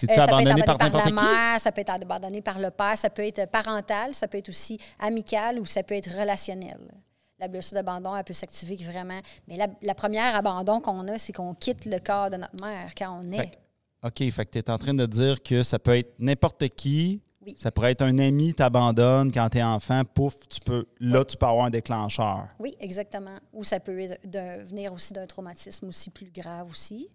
Euh, 0.05 0.21
abandonné, 0.21 0.63
par, 0.63 0.79
par 0.79 0.91
la 0.93 1.11
mère, 1.11 1.61
ça 1.61 1.73
peut 1.73 1.81
être 1.81 1.91
abandonné 1.91 2.41
par 2.41 2.59
le 2.59 2.71
père, 2.71 2.97
ça 2.97 3.11
peut 3.11 3.25
être 3.27 3.51
parental, 3.51 4.15
ça 4.15 4.29
peut 4.29 4.39
être 4.39 4.49
aussi 4.49 4.79
amical 4.99 5.59
ou 5.59 5.65
ça 5.67 5.83
peut 5.83 5.95
être 5.95 6.11
relationnel. 6.11 6.79
La 7.41 7.49
blessure 7.49 7.75
d'abandon, 7.75 8.15
elle 8.15 8.25
peut 8.25 8.33
s'activer 8.33 8.77
vraiment. 8.77 9.21
Mais 9.47 9.57
la, 9.57 9.95
première 9.95 10.37
abandon 10.37 10.81
qu'on 10.81 11.07
a, 11.09 11.19
c'est 11.19 11.33
qu'on 11.33 11.55
quitte 11.55 11.85
le 11.85 11.99
corps 11.99 12.31
de 12.31 12.37
notre 12.37 12.61
mère 12.61 12.93
quand 12.97 13.21
on 13.21 13.33
est. 13.33 13.53
OK, 14.03 14.31
fait 14.31 14.47
que 14.47 14.51
tu 14.53 14.59
es 14.59 14.71
en 14.71 14.79
train 14.79 14.95
de 14.95 15.07
dire 15.07 15.43
que 15.43 15.63
ça 15.63 15.79
peut 15.79 15.97
être 15.97 16.15
n'importe 16.19 16.69
qui. 16.69 17.21
Ça 17.57 17.71
pourrait 17.71 17.93
être 17.93 18.03
un 18.03 18.19
ami 18.19 18.53
t'abandonne 18.53 19.33
quand 19.33 19.49
tu 19.49 19.57
es 19.57 19.63
enfant, 19.63 20.03
pouf, 20.05 20.37
tu 20.49 20.61
peux 20.61 20.85
là 21.01 21.25
tu 21.25 21.35
peux 21.37 21.47
avoir 21.47 21.65
un 21.65 21.71
déclencheur. 21.71 22.47
Oui, 22.59 22.75
exactement. 22.79 23.37
Ou 23.55 23.65
ça 23.65 23.81
peut 23.81 23.97
venir 24.67 24.93
aussi 24.93 25.15
d'un 25.15 25.27
traumatisme 25.27 25.89
aussi 25.89 26.11
plus 26.11 26.31
grave 26.31 26.69
aussi. 26.71 27.09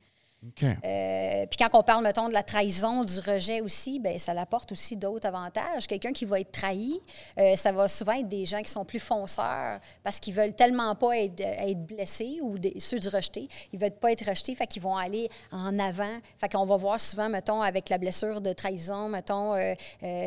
Euh, 0.64 1.46
puis 1.50 1.58
quand 1.58 1.70
on 1.78 1.84
parle, 1.84 2.04
mettons, 2.04 2.28
de 2.28 2.34
la 2.34 2.44
trahison, 2.44 3.04
du 3.04 3.20
rejet 3.20 3.62
aussi, 3.62 4.00
ben 4.00 4.20
ça 4.20 4.34
apporte 4.34 4.72
aussi 4.72 4.98
d'autres 4.98 5.28
avantages. 5.28 5.88
Quelqu'un 5.88 6.12
qui 6.12 6.26
va 6.26 6.40
être 6.40 6.52
trahi, 6.52 7.00
euh, 7.38 7.56
ça 7.56 7.72
va 7.72 7.88
souvent 7.88 8.14
être 8.14 8.28
des 8.28 8.46
gens 8.46 8.62
qui 8.62 8.70
sont 8.70 8.86
plus 8.86 9.00
fonceurs 9.00 9.80
parce 10.04 10.20
qu'ils 10.20 10.34
veulent 10.34 10.54
tellement 10.54 10.96
pas 10.96 11.18
être, 11.18 11.40
être 11.40 11.86
blessés 11.86 12.40
ou 12.42 12.58
ceux 12.78 13.00
du 13.00 13.08
rejeté. 13.08 13.48
Ils 13.72 13.80
veulent 13.80 13.92
pas 13.92 14.12
être 14.12 14.28
rejetés, 14.28 14.56
fait 14.56 14.68
qu'ils 14.68 14.82
vont 14.82 14.98
aller 14.98 15.30
en 15.52 15.80
avant. 15.80 16.18
Fait 16.38 16.50
qu'on 16.50 16.66
va 16.66 16.78
voir 16.78 17.00
souvent, 17.00 17.30
mettons, 17.30 17.62
avec 17.62 17.90
la 17.90 17.98
blessure 17.98 18.42
de 18.42 18.54
trahison, 18.54 19.10
mettons, 19.10 19.56
euh, 19.56 19.74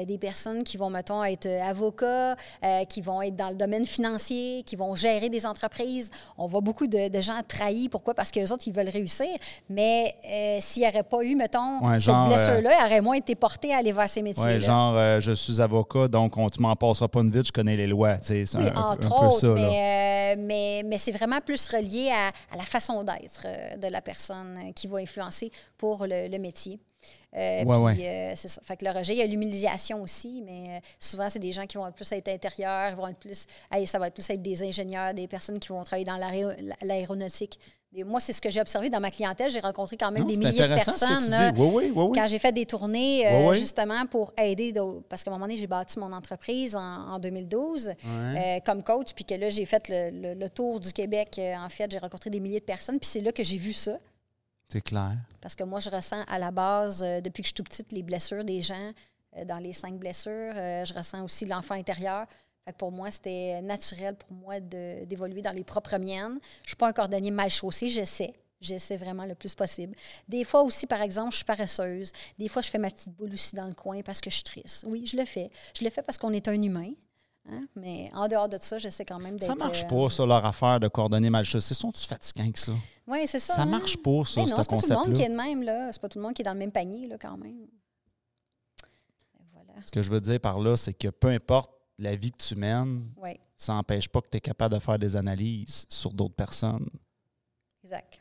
des 0.04 0.18
personnes 0.18 0.64
qui 0.64 0.76
vont, 0.76 0.90
mettons, 0.90 1.22
être 1.24 1.46
avocats, 1.46 2.36
qui 2.88 3.00
vont 3.00 3.22
être 3.22 3.36
dans 3.36 3.50
le 3.50 3.54
domaine 3.54 3.84
financier, 3.84 4.62
qui 4.64 4.76
vont 4.76 4.94
gérer 4.94 5.28
des 5.28 5.46
entreprises. 5.46 6.10
On 6.38 6.46
voit 6.46 6.60
beaucoup 6.60 6.86
de, 6.86 7.20
gens 7.20 7.40
trahis. 7.46 7.88
Pourquoi? 7.88 8.14
Parce 8.14 8.30
qu'eux 8.30 8.50
autres, 8.52 8.66
ils 8.66 8.72
veulent 8.72 8.88
réussir, 8.88 9.28
mais 9.68 10.05
euh, 10.24 10.58
s'il 10.60 10.82
n'y 10.82 10.88
aurait 10.88 11.02
pas 11.02 11.22
eu, 11.22 11.34
mettons, 11.34 11.80
cette 11.98 12.14
blessure-là, 12.14 12.78
il 12.80 12.86
aurait 12.86 13.00
moins 13.00 13.16
été 13.16 13.34
porté 13.34 13.72
à 13.72 13.78
aller 13.78 13.92
vers 13.92 14.08
ces 14.08 14.22
métiers-là. 14.22 14.58
Genre, 14.58 14.94
euh, 14.96 15.20
je 15.20 15.32
suis 15.32 15.60
avocat, 15.60 16.08
donc 16.08 16.36
on, 16.36 16.48
tu 16.48 16.60
m'en 16.60 16.74
passeras 16.76 17.08
pas 17.08 17.20
une 17.20 17.30
vite, 17.30 17.46
je 17.46 17.52
connais 17.52 17.76
les 17.76 17.86
lois. 17.86 18.16
C'est 18.22 18.44
oui, 18.56 18.64
entre 18.74 19.22
autres, 19.22 19.48
mais, 19.54 20.36
euh, 20.36 20.40
mais, 20.40 20.82
mais 20.84 20.98
c'est 20.98 21.12
vraiment 21.12 21.40
plus 21.40 21.68
relié 21.68 22.10
à, 22.10 22.56
la 22.56 22.62
façon 22.62 23.02
d'être 23.02 23.46
de 23.80 23.88
la 23.88 24.00
personne 24.00 24.72
qui 24.74 24.86
va 24.86 24.98
influencer 24.98 25.50
pour 25.78 26.06
le, 26.06 26.36
métier. 26.38 26.78
Puis, 27.32 28.04
c'est 28.34 28.48
ça. 28.48 28.60
Fait 28.62 28.76
que 28.76 28.84
le 28.84 28.90
rejet, 28.90 29.14
il 29.14 29.18
y 29.18 29.22
a 29.22 29.26
l'humiliation 29.26 30.02
aussi, 30.02 30.42
mais 30.44 30.80
souvent, 30.98 31.28
c'est 31.28 31.38
des 31.38 31.52
gens 31.52 31.66
qui 31.66 31.76
vont 31.76 31.90
plus 31.92 32.10
être 32.12 32.28
intérieurs, 32.28 32.96
vont 32.96 33.08
être 33.08 33.18
plus, 33.18 33.46
ça 33.86 33.98
va 33.98 34.08
être 34.08 34.14
plus 34.14 34.28
être 34.30 34.42
des 34.42 34.62
ingénieurs, 34.62 35.14
des 35.14 35.26
personnes 35.28 35.58
qui 35.58 35.68
vont 35.68 35.82
travailler 35.84 36.06
dans 36.06 36.18
l'aéronautique, 36.82 37.58
moi, 38.04 38.20
c'est 38.20 38.32
ce 38.32 38.40
que 38.40 38.50
j'ai 38.50 38.60
observé 38.60 38.90
dans 38.90 39.00
ma 39.00 39.10
clientèle. 39.10 39.50
J'ai 39.50 39.60
rencontré 39.60 39.96
quand 39.96 40.10
même 40.10 40.26
des 40.26 40.36
milliers 40.36 40.68
de 40.68 40.74
personnes. 40.74 41.32
quand 42.14 42.26
j'ai 42.26 42.38
fait 42.38 42.52
des 42.52 42.66
tournées, 42.66 43.26
euh, 43.26 43.54
justement, 43.54 44.06
pour 44.06 44.32
aider. 44.36 44.72
Parce 45.08 45.22
qu'à 45.22 45.30
un 45.30 45.34
moment 45.34 45.46
donné, 45.46 45.56
j'ai 45.56 45.66
bâti 45.66 45.98
mon 45.98 46.12
entreprise 46.12 46.76
en, 46.76 47.18
2012 47.18 47.92
euh, 48.04 48.60
comme 48.64 48.82
coach. 48.82 49.12
Puis 49.14 49.24
que 49.24 49.34
là, 49.34 49.48
j'ai 49.48 49.64
fait 49.64 49.88
le, 49.88 50.48
tour 50.48 50.80
du 50.80 50.92
Québec. 50.92 51.36
Euh, 51.38 51.54
en 51.56 51.68
fait, 51.68 51.90
j'ai 51.90 51.98
rencontré 51.98 52.30
des 52.30 52.40
milliers 52.40 52.60
de 52.60 52.64
personnes. 52.64 52.98
Puis 52.98 53.08
c'est 53.08 53.20
là 53.20 53.32
que 53.32 53.42
j'ai 53.42 53.58
vu 53.58 53.72
ça. 53.72 53.98
C'est 54.68 54.80
clair. 54.80 55.16
Parce 55.40 55.54
que 55.54 55.64
moi, 55.64 55.80
je 55.80 55.90
ressens 55.90 56.22
à 56.26 56.38
la 56.38 56.50
base, 56.50 57.00
depuis 57.00 57.42
que 57.42 57.48
je 57.48 57.50
suis 57.50 57.54
tout 57.54 57.62
petite, 57.64 57.92
les 57.92 58.02
blessures 58.02 58.44
des 58.44 58.62
gens. 58.62 58.92
dans 59.46 59.58
les 59.58 59.72
cinq 59.72 59.94
blessures, 59.94 60.54
je 60.54 60.92
ressens 60.94 61.22
aussi 61.24 61.46
l'enfant 61.46 61.74
intérieur 61.74 62.26
pour 62.72 62.90
moi, 62.90 63.10
c'était 63.10 63.60
naturel 63.62 64.16
pour 64.16 64.32
moi 64.32 64.60
d'évoluer 64.60 65.42
dans 65.42 65.52
les 65.52 65.64
propres 65.64 65.98
miennes. 65.98 66.38
Je 66.58 66.64
ne 66.64 66.68
suis 66.68 66.76
pas 66.76 66.88
un 66.88 66.92
cordonnier 66.92 67.30
mal 67.30 67.50
chaussé, 67.50 67.88
je 67.88 68.04
sais. 68.04 68.34
J'essaie 68.60 68.96
vraiment 68.96 69.26
le 69.26 69.34
plus 69.34 69.54
possible. 69.54 69.94
Des 70.26 70.42
fois 70.42 70.62
aussi, 70.62 70.86
par 70.86 71.02
exemple, 71.02 71.32
je 71.32 71.36
suis 71.36 71.44
paresseuse. 71.44 72.10
Des 72.38 72.48
fois, 72.48 72.62
je 72.62 72.70
fais 72.70 72.78
ma 72.78 72.90
petite 72.90 73.12
boule 73.12 73.32
aussi 73.32 73.54
dans 73.54 73.66
le 73.66 73.74
coin 73.74 74.00
parce 74.02 74.20
que 74.20 74.30
je 74.30 74.36
suis 74.36 74.44
triste. 74.44 74.84
Oui, 74.88 75.04
je 75.06 75.16
le 75.16 75.26
fais. 75.26 75.50
Je 75.78 75.84
le 75.84 75.90
fais 75.90 76.02
parce 76.02 76.16
qu'on 76.16 76.32
est 76.32 76.48
un 76.48 76.60
humain. 76.60 76.92
Hein, 77.48 77.66
mais 77.76 78.10
en 78.12 78.26
dehors 78.26 78.48
de 78.48 78.58
ça, 78.60 78.78
j'essaie 78.78 79.04
quand 79.04 79.20
même 79.20 79.36
d'être. 79.36 79.48
Ça 79.48 79.54
marche 79.54 79.84
euh, 79.84 79.88
pas, 79.88 80.10
ça, 80.10 80.26
leur 80.26 80.44
affaire 80.44 80.80
de 80.80 80.88
cordonnier 80.88 81.30
mal 81.30 81.44
chaussé. 81.44 81.74
Sont-tu 81.74 82.04
fatiguants 82.06 82.50
que 82.50 82.58
ça? 82.58 82.72
Oui, 83.06 83.26
c'est 83.26 83.38
ça. 83.38 83.54
Ça 83.54 83.62
hein? 83.62 83.66
marche 83.66 83.96
pas, 83.98 84.24
ça, 84.24 84.44
ce 84.44 84.50
concept-là. 84.50 84.64
C'est 84.66 84.68
pas 84.68 84.78
tout 84.78 84.88
le 84.88 84.96
monde 85.06 85.12
qui 85.12 85.22
est 85.22 85.28
de 85.28 85.36
même, 85.36 85.62
là. 85.62 85.92
C'est 85.92 86.00
pas 86.00 86.08
tout 86.08 86.18
le 86.18 86.24
monde 86.24 86.34
qui 86.34 86.42
est 86.42 86.44
dans 86.44 86.54
le 86.54 86.58
même 86.58 86.72
panier, 86.72 87.06
là, 87.06 87.16
quand 87.20 87.36
même. 87.36 87.68
Voilà. 89.52 89.80
Ce 89.80 89.90
que 89.92 90.02
je 90.02 90.10
veux 90.10 90.20
dire 90.20 90.40
par 90.40 90.58
là, 90.58 90.76
c'est 90.76 90.94
que 90.94 91.08
peu 91.08 91.28
importe 91.28 91.70
la 91.98 92.16
vie 92.16 92.32
que 92.32 92.42
tu 92.42 92.56
mènes, 92.56 93.08
ça 93.56 93.74
n'empêche 93.74 94.08
pas 94.08 94.20
que 94.20 94.28
tu 94.28 94.38
es 94.38 94.40
capable 94.40 94.74
de 94.74 94.80
faire 94.80 94.98
des 94.98 95.14
analyses 95.14 95.86
sur 95.88 96.12
d'autres 96.12 96.34
personnes. 96.34 96.88
Exact. 97.84 98.20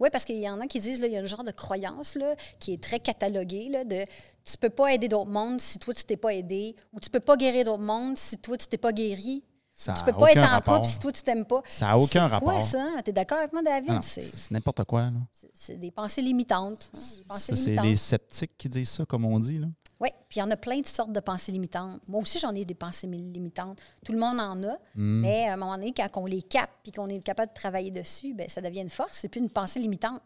Oui, 0.00 0.08
parce 0.12 0.24
qu'il 0.24 0.40
y 0.40 0.48
en 0.48 0.60
a 0.60 0.66
qui 0.66 0.80
disent, 0.80 1.00
qu'il 1.00 1.10
y 1.10 1.16
a 1.16 1.20
un 1.20 1.24
genre 1.24 1.44
de 1.44 1.50
croyance 1.50 2.14
là, 2.14 2.34
qui 2.58 2.72
est 2.72 2.82
très 2.82 3.00
cataloguée, 3.00 3.68
là, 3.68 3.84
de 3.84 4.04
tu 4.44 4.56
peux 4.56 4.70
pas 4.70 4.92
aider 4.94 5.08
d'autres 5.08 5.30
mondes 5.30 5.60
si 5.60 5.78
toi, 5.78 5.92
tu 5.92 6.04
t'es 6.04 6.16
pas 6.16 6.34
aidé, 6.34 6.74
ou 6.92 7.00
tu 7.00 7.10
peux 7.10 7.20
pas 7.20 7.36
guérir 7.36 7.64
d'autres 7.64 7.82
mondes 7.82 8.16
si 8.16 8.38
toi, 8.38 8.56
tu 8.56 8.66
t'es 8.66 8.78
pas 8.78 8.92
guéri. 8.92 9.44
Ça 9.72 9.92
tu 9.92 10.02
peux 10.02 10.12
pas 10.12 10.32
être 10.32 10.38
en 10.42 10.60
couple 10.60 10.86
si 10.88 10.98
toi, 10.98 11.12
tu 11.12 11.22
t'aimes 11.22 11.44
pas. 11.44 11.62
Ça 11.68 11.86
n'a 11.86 11.98
aucun 11.98 12.26
rapport. 12.26 12.48
C'est 12.64 12.78
quoi 12.78 12.94
ça? 12.96 13.02
Tu 13.04 13.10
es 13.10 13.12
d'accord 13.12 13.38
avec 13.38 13.52
moi, 13.52 13.62
David? 13.62 14.02
C'est 14.02 14.50
n'importe 14.50 14.82
quoi. 14.84 15.10
C'est 15.54 15.76
des 15.76 15.92
pensées 15.92 16.20
limitantes. 16.20 16.90
Hein, 17.30 17.36
c'est 17.38 17.80
les 17.80 17.94
sceptiques 17.94 18.56
qui 18.58 18.68
disent 18.68 18.90
ça, 18.90 19.04
comme 19.04 19.24
on 19.24 19.38
dit. 19.38 19.58
Là. 19.58 19.68
Oui, 20.00 20.10
puis 20.28 20.36
il 20.36 20.40
y 20.40 20.42
en 20.42 20.50
a 20.50 20.56
plein 20.56 20.80
de 20.80 20.86
sortes 20.86 21.12
de 21.12 21.20
pensées 21.20 21.50
limitantes. 21.50 22.00
Moi 22.06 22.20
aussi, 22.20 22.38
j'en 22.38 22.54
ai 22.54 22.64
des 22.64 22.74
pensées 22.74 23.08
limitantes. 23.08 23.80
Tout 24.04 24.12
le 24.12 24.18
monde 24.18 24.38
en 24.38 24.62
a, 24.62 24.78
hmm. 24.94 25.20
mais 25.20 25.48
à 25.48 25.54
un 25.54 25.56
moment 25.56 25.76
donné, 25.76 25.92
quand 25.92 26.08
on 26.16 26.26
les 26.26 26.42
capte 26.42 26.72
puis 26.82 26.92
qu'on 26.92 27.08
est 27.08 27.20
capable 27.20 27.50
de 27.50 27.54
travailler 27.54 27.90
dessus, 27.90 28.32
bien, 28.32 28.46
ça 28.48 28.60
devient 28.60 28.82
une 28.82 28.90
force. 28.90 29.14
C'est 29.14 29.28
plus 29.28 29.40
une 29.40 29.50
pensée 29.50 29.80
limitante. 29.80 30.20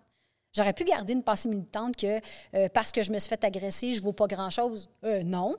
J'aurais 0.55 0.75
pu 0.75 0.85
garder 0.85 1.15
une 1.15 1.23
pensée 1.23 1.49
limitante 1.49 1.97
que 1.97 2.21
euh, 2.55 2.69
parce 2.75 2.93
que 2.93 3.03
je 3.03 3.11
me 3.11 3.19
suis 3.19 3.31
fait 3.31 3.43
agresser, 3.45 3.95
je 3.95 4.01
ne 4.01 4.05
vaux 4.05 4.13
pas 4.13 4.27
grand-chose. 4.27 4.91
Euh, 5.05 5.23
non. 5.23 5.57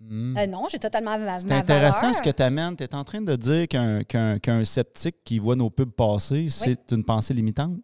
Hmm. 0.00 0.36
Euh, 0.36 0.46
non, 0.48 0.66
j'ai 0.68 0.80
totalement 0.80 1.16
ma, 1.16 1.38
C'est 1.38 1.52
intéressant 1.52 2.12
ce 2.12 2.20
que 2.20 2.30
tu 2.30 2.42
amènes. 2.42 2.74
Tu 2.74 2.82
es 2.82 2.92
en 2.92 3.04
train 3.04 3.20
de 3.20 3.36
dire 3.36 3.68
qu'un 3.68 4.64
sceptique 4.64 5.22
qui 5.24 5.38
voit 5.38 5.54
nos 5.54 5.70
pubs 5.70 5.92
passer, 5.92 6.48
c'est 6.48 6.90
une 6.90 7.04
pensée 7.04 7.34
limitante? 7.34 7.78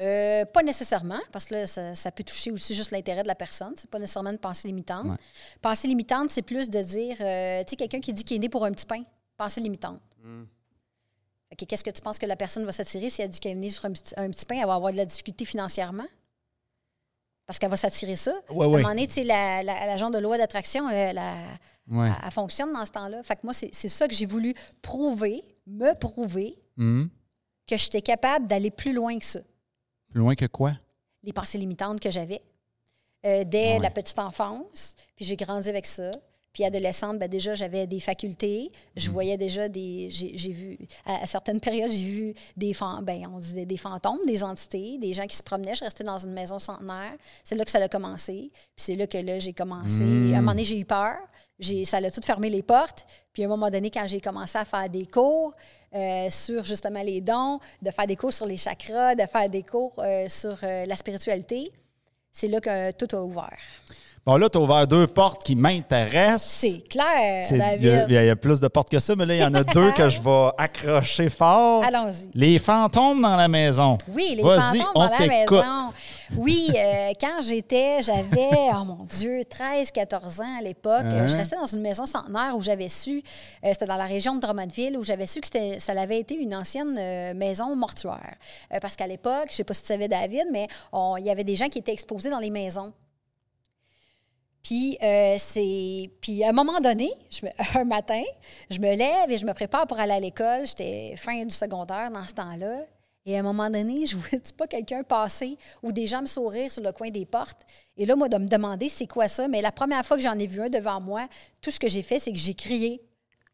Euh, 0.00 0.44
pas 0.46 0.62
nécessairement, 0.62 1.20
parce 1.30 1.46
que 1.46 1.66
ça, 1.66 2.10
peut 2.10 2.24
toucher 2.24 2.50
aussi 2.50 2.74
juste 2.74 2.90
l'intérêt 2.90 3.22
de 3.22 3.28
la 3.28 3.36
personne. 3.36 3.74
C'est 3.76 3.88
pas 3.88 3.98
nécessairement 3.98 4.30
une 4.30 4.38
pensée 4.38 4.68
limitante. 4.68 5.18
Pensée 5.62 5.86
limitante, 5.86 6.30
c'est 6.30 6.42
plus 6.42 6.68
de 6.68 6.82
dire, 6.82 7.16
euh, 7.20 7.62
tu 7.62 7.70
sais, 7.70 7.76
quelqu'un 7.76 8.00
qui 8.00 8.12
dit 8.12 8.24
qu'il 8.24 8.36
est 8.36 8.40
né 8.40 8.48
pour 8.48 8.64
un 8.64 8.72
petit 8.72 8.86
pain. 8.86 9.02
Pensée 9.36 9.60
limitante. 9.60 10.00
Hmm. 10.22 10.44
Qu'est-ce 11.56 11.84
que 11.84 11.90
tu 11.90 12.00
penses 12.00 12.18
que 12.18 12.26
la 12.26 12.34
personne 12.34 12.64
va 12.64 12.72
s'attirer 12.72 13.08
si 13.08 13.22
elle 13.22 13.28
dit 13.28 13.38
qu'elle 13.38 13.52
est 13.52 13.60
née 13.60 13.70
sur 13.70 13.84
un 13.84 13.92
petit, 13.92 14.12
un 14.16 14.28
petit 14.30 14.44
pain? 14.44 14.56
Elle 14.58 14.66
va 14.66 14.74
avoir 14.74 14.90
de 14.90 14.96
la 14.96 15.04
difficulté 15.04 15.44
financièrement? 15.44 16.06
Parce 17.46 17.60
qu'elle 17.60 17.70
va 17.70 17.76
s'attirer 17.76 18.16
ça. 18.16 18.32
Ouais, 18.50 18.64
À 18.64 18.68
un 18.68 18.72
moment 18.72 18.88
donné, 18.88 19.06
la, 19.22 19.62
la, 19.62 19.96
genre 19.96 20.10
de 20.10 20.18
loi 20.18 20.38
d'attraction, 20.38 20.88
elle, 20.88 21.20
elle, 21.92 22.30
fonctionne 22.32 22.72
dans 22.72 22.84
ce 22.84 22.90
temps-là. 22.90 23.22
Fait 23.22 23.36
que 23.36 23.40
moi, 23.44 23.52
c'est 23.52 23.72
ça 23.72 24.08
que 24.08 24.14
j'ai 24.14 24.26
voulu 24.26 24.54
prouver, 24.82 25.44
me 25.68 25.96
prouver, 25.96 26.56
hmm. 26.76 27.04
que 27.68 27.76
j'étais 27.76 28.02
capable 28.02 28.48
d'aller 28.48 28.72
plus 28.72 28.92
loin 28.92 29.16
que 29.18 29.24
ça. 29.24 29.40
Plus 30.14 30.20
loin 30.20 30.36
que 30.36 30.46
quoi? 30.46 30.74
Les 31.24 31.32
pensées 31.32 31.58
limitantes 31.58 31.98
que 31.98 32.08
j'avais 32.08 32.40
euh, 33.26 33.42
dès 33.42 33.80
la 33.80 33.90
petite 33.90 34.20
enfance. 34.20 34.94
Puis 35.16 35.24
j'ai 35.24 35.34
grandi 35.34 35.68
avec 35.68 35.86
ça. 35.86 36.12
Puis 36.52 36.64
adolescente, 36.64 37.18
ben 37.18 37.28
déjà, 37.28 37.56
j'avais 37.56 37.88
des 37.88 37.98
facultés. 37.98 38.70
Je 38.94 39.10
mm. 39.10 39.12
voyais 39.12 39.36
déjà 39.36 39.68
des. 39.68 40.06
J'ai 40.10 40.52
vu. 40.52 40.78
À, 41.04 41.26
certaines 41.26 41.58
périodes, 41.58 41.90
j'ai 41.90 42.04
vu 42.04 42.34
des, 42.56 42.76
ben, 43.02 43.28
on 43.34 43.38
disait 43.38 43.66
des 43.66 43.76
fantômes, 43.76 44.24
des 44.24 44.44
entités, 44.44 44.98
des 44.98 45.12
gens 45.12 45.26
qui 45.26 45.36
se 45.36 45.42
promenaient. 45.42 45.74
Je 45.74 45.82
restais 45.82 46.04
dans 46.04 46.18
une 46.18 46.32
maison 46.32 46.60
centenaire. 46.60 47.16
C'est 47.42 47.56
là 47.56 47.64
que 47.64 47.72
ça 47.72 47.82
a 47.82 47.88
commencé. 47.88 48.52
Puis 48.52 48.62
c'est 48.76 48.94
là 48.94 49.08
que 49.08 49.18
là, 49.18 49.40
j'ai 49.40 49.52
commencé. 49.52 50.04
À 50.04 50.06
un 50.06 50.40
moment 50.40 50.52
donné, 50.52 50.62
j'ai 50.62 50.78
eu 50.78 50.84
peur. 50.84 51.16
Ça 51.84 51.96
a 51.96 52.10
tout 52.12 52.22
fermé 52.22 52.50
les 52.50 52.62
portes. 52.62 53.04
Puis 53.32 53.42
à 53.42 53.46
un 53.46 53.48
moment 53.48 53.68
donné, 53.68 53.90
quand 53.90 54.06
j'ai 54.06 54.20
commencé 54.20 54.56
à 54.56 54.64
faire 54.64 54.88
des 54.88 55.06
cours, 55.06 55.56
euh, 55.94 56.28
sur 56.28 56.64
justement 56.64 57.02
les 57.02 57.20
dons, 57.20 57.60
de 57.80 57.90
faire 57.90 58.06
des 58.06 58.16
cours 58.16 58.32
sur 58.32 58.46
les 58.46 58.56
chakras, 58.56 59.14
de 59.14 59.26
faire 59.26 59.48
des 59.48 59.62
cours 59.62 59.92
euh, 59.98 60.26
sur 60.28 60.56
euh, 60.62 60.84
la 60.86 60.96
spiritualité. 60.96 61.70
C'est 62.32 62.48
là 62.48 62.60
que 62.60 62.90
tout 62.92 63.14
a 63.14 63.20
ouvert. 63.20 63.58
Bon, 64.26 64.36
là, 64.36 64.48
tu 64.48 64.58
as 64.58 64.60
ouvert 64.60 64.86
deux 64.86 65.06
portes 65.06 65.44
qui 65.44 65.54
m'intéressent. 65.54 66.42
C'est 66.42 66.88
clair, 66.88 67.44
David. 67.50 68.06
Il 68.08 68.14
y, 68.14 68.30
a 68.30 68.36
plus 68.36 68.58
de 68.58 68.68
portes 68.68 68.90
que 68.90 68.98
ça, 68.98 69.14
mais 69.14 69.26
là, 69.26 69.34
il 69.34 69.40
y 69.40 69.44
en 69.44 69.54
a 69.54 69.62
deux 69.74 69.92
que 69.92 70.08
je 70.08 70.20
vais 70.20 70.50
accrocher 70.56 71.28
fort. 71.28 71.84
Allons-y. 71.84 72.30
Les 72.34 72.58
fantômes 72.58 73.20
dans 73.20 73.36
la 73.36 73.48
maison. 73.48 73.98
Oui, 74.08 74.34
les 74.36 74.42
fantômes 74.42 74.94
dans 74.94 75.10
la 75.10 75.26
maison. 75.26 75.92
Oui, 76.36 76.70
euh, 76.76 77.12
quand 77.20 77.40
j'étais, 77.42 78.02
j'avais, 78.02 78.70
oh 78.72 78.84
mon 78.84 79.04
Dieu, 79.04 79.42
13, 79.48 79.90
14 79.90 80.40
ans 80.40 80.58
à 80.58 80.62
l'époque. 80.62 81.04
Hein? 81.04 81.26
Je 81.26 81.36
restais 81.36 81.56
dans 81.56 81.66
une 81.66 81.80
maison 81.80 82.06
centenaire 82.06 82.56
où 82.56 82.62
j'avais 82.62 82.88
su, 82.88 83.22
euh, 83.64 83.70
c'était 83.72 83.86
dans 83.86 83.96
la 83.96 84.04
région 84.04 84.34
de 84.34 84.40
Drummondville, 84.40 84.96
où 84.96 85.02
j'avais 85.02 85.26
su 85.26 85.40
que 85.40 85.78
ça 85.78 85.92
avait 85.92 86.20
été 86.20 86.34
une 86.34 86.54
ancienne 86.54 86.96
euh, 86.98 87.34
maison 87.34 87.74
mortuaire. 87.76 88.36
parce 88.80 88.96
qu'à 88.96 89.06
l'époque, 89.06 89.46
je 89.48 89.52
ne 89.52 89.56
sais 89.56 89.64
pas 89.64 89.74
si 89.74 89.82
tu 89.82 89.88
savais, 89.88 90.08
David, 90.08 90.46
mais 90.52 90.68
il 91.18 91.24
y 91.24 91.30
avait 91.30 91.44
des 91.44 91.56
gens 91.56 91.68
qui 91.68 91.78
étaient 91.78 91.92
exposés 91.92 92.30
dans 92.30 92.38
les 92.38 92.50
maisons. 92.50 92.92
Puis, 94.64 94.96
euh, 95.02 95.36
c'est... 95.38 96.10
Puis 96.22 96.42
à 96.42 96.48
un 96.48 96.52
moment 96.52 96.80
donné, 96.80 97.12
je 97.30 97.44
me... 97.44 97.50
un 97.78 97.84
matin, 97.84 98.22
je 98.70 98.80
me 98.80 98.94
lève 98.94 99.30
et 99.30 99.36
je 99.36 99.44
me 99.44 99.52
prépare 99.52 99.86
pour 99.86 100.00
aller 100.00 100.14
à 100.14 100.20
l'école. 100.20 100.66
J'étais 100.66 101.14
fin 101.16 101.44
du 101.44 101.54
secondaire 101.54 102.10
dans 102.10 102.22
ce 102.22 102.32
temps-là. 102.32 102.86
Et 103.26 103.36
à 103.36 103.40
un 103.40 103.42
moment 103.42 103.70
donné, 103.70 104.06
je 104.06 104.16
vois 104.16 104.28
pas 104.56 104.66
quelqu'un 104.66 105.02
passer 105.02 105.56
ou 105.82 105.92
des 105.92 106.06
gens 106.06 106.20
me 106.20 106.26
sourire 106.26 106.70
sur 106.70 106.82
le 106.82 106.92
coin 106.92 107.10
des 107.10 107.24
portes? 107.24 107.62
Et 107.96 108.04
là, 108.04 108.16
moi, 108.16 108.28
de 108.28 108.36
me 108.36 108.46
demander 108.46 108.88
c'est 108.88 109.06
quoi 109.06 109.28
ça? 109.28 109.48
Mais 109.48 109.62
la 109.62 109.72
première 109.72 110.04
fois 110.04 110.16
que 110.16 110.22
j'en 110.22 110.38
ai 110.38 110.46
vu 110.46 110.60
un 110.60 110.68
devant 110.68 111.00
moi, 111.00 111.26
tout 111.62 111.70
ce 111.70 111.80
que 111.80 111.88
j'ai 111.88 112.02
fait, 112.02 112.18
c'est 112.18 112.32
que 112.32 112.38
j'ai 112.38 112.54
crié 112.54 113.00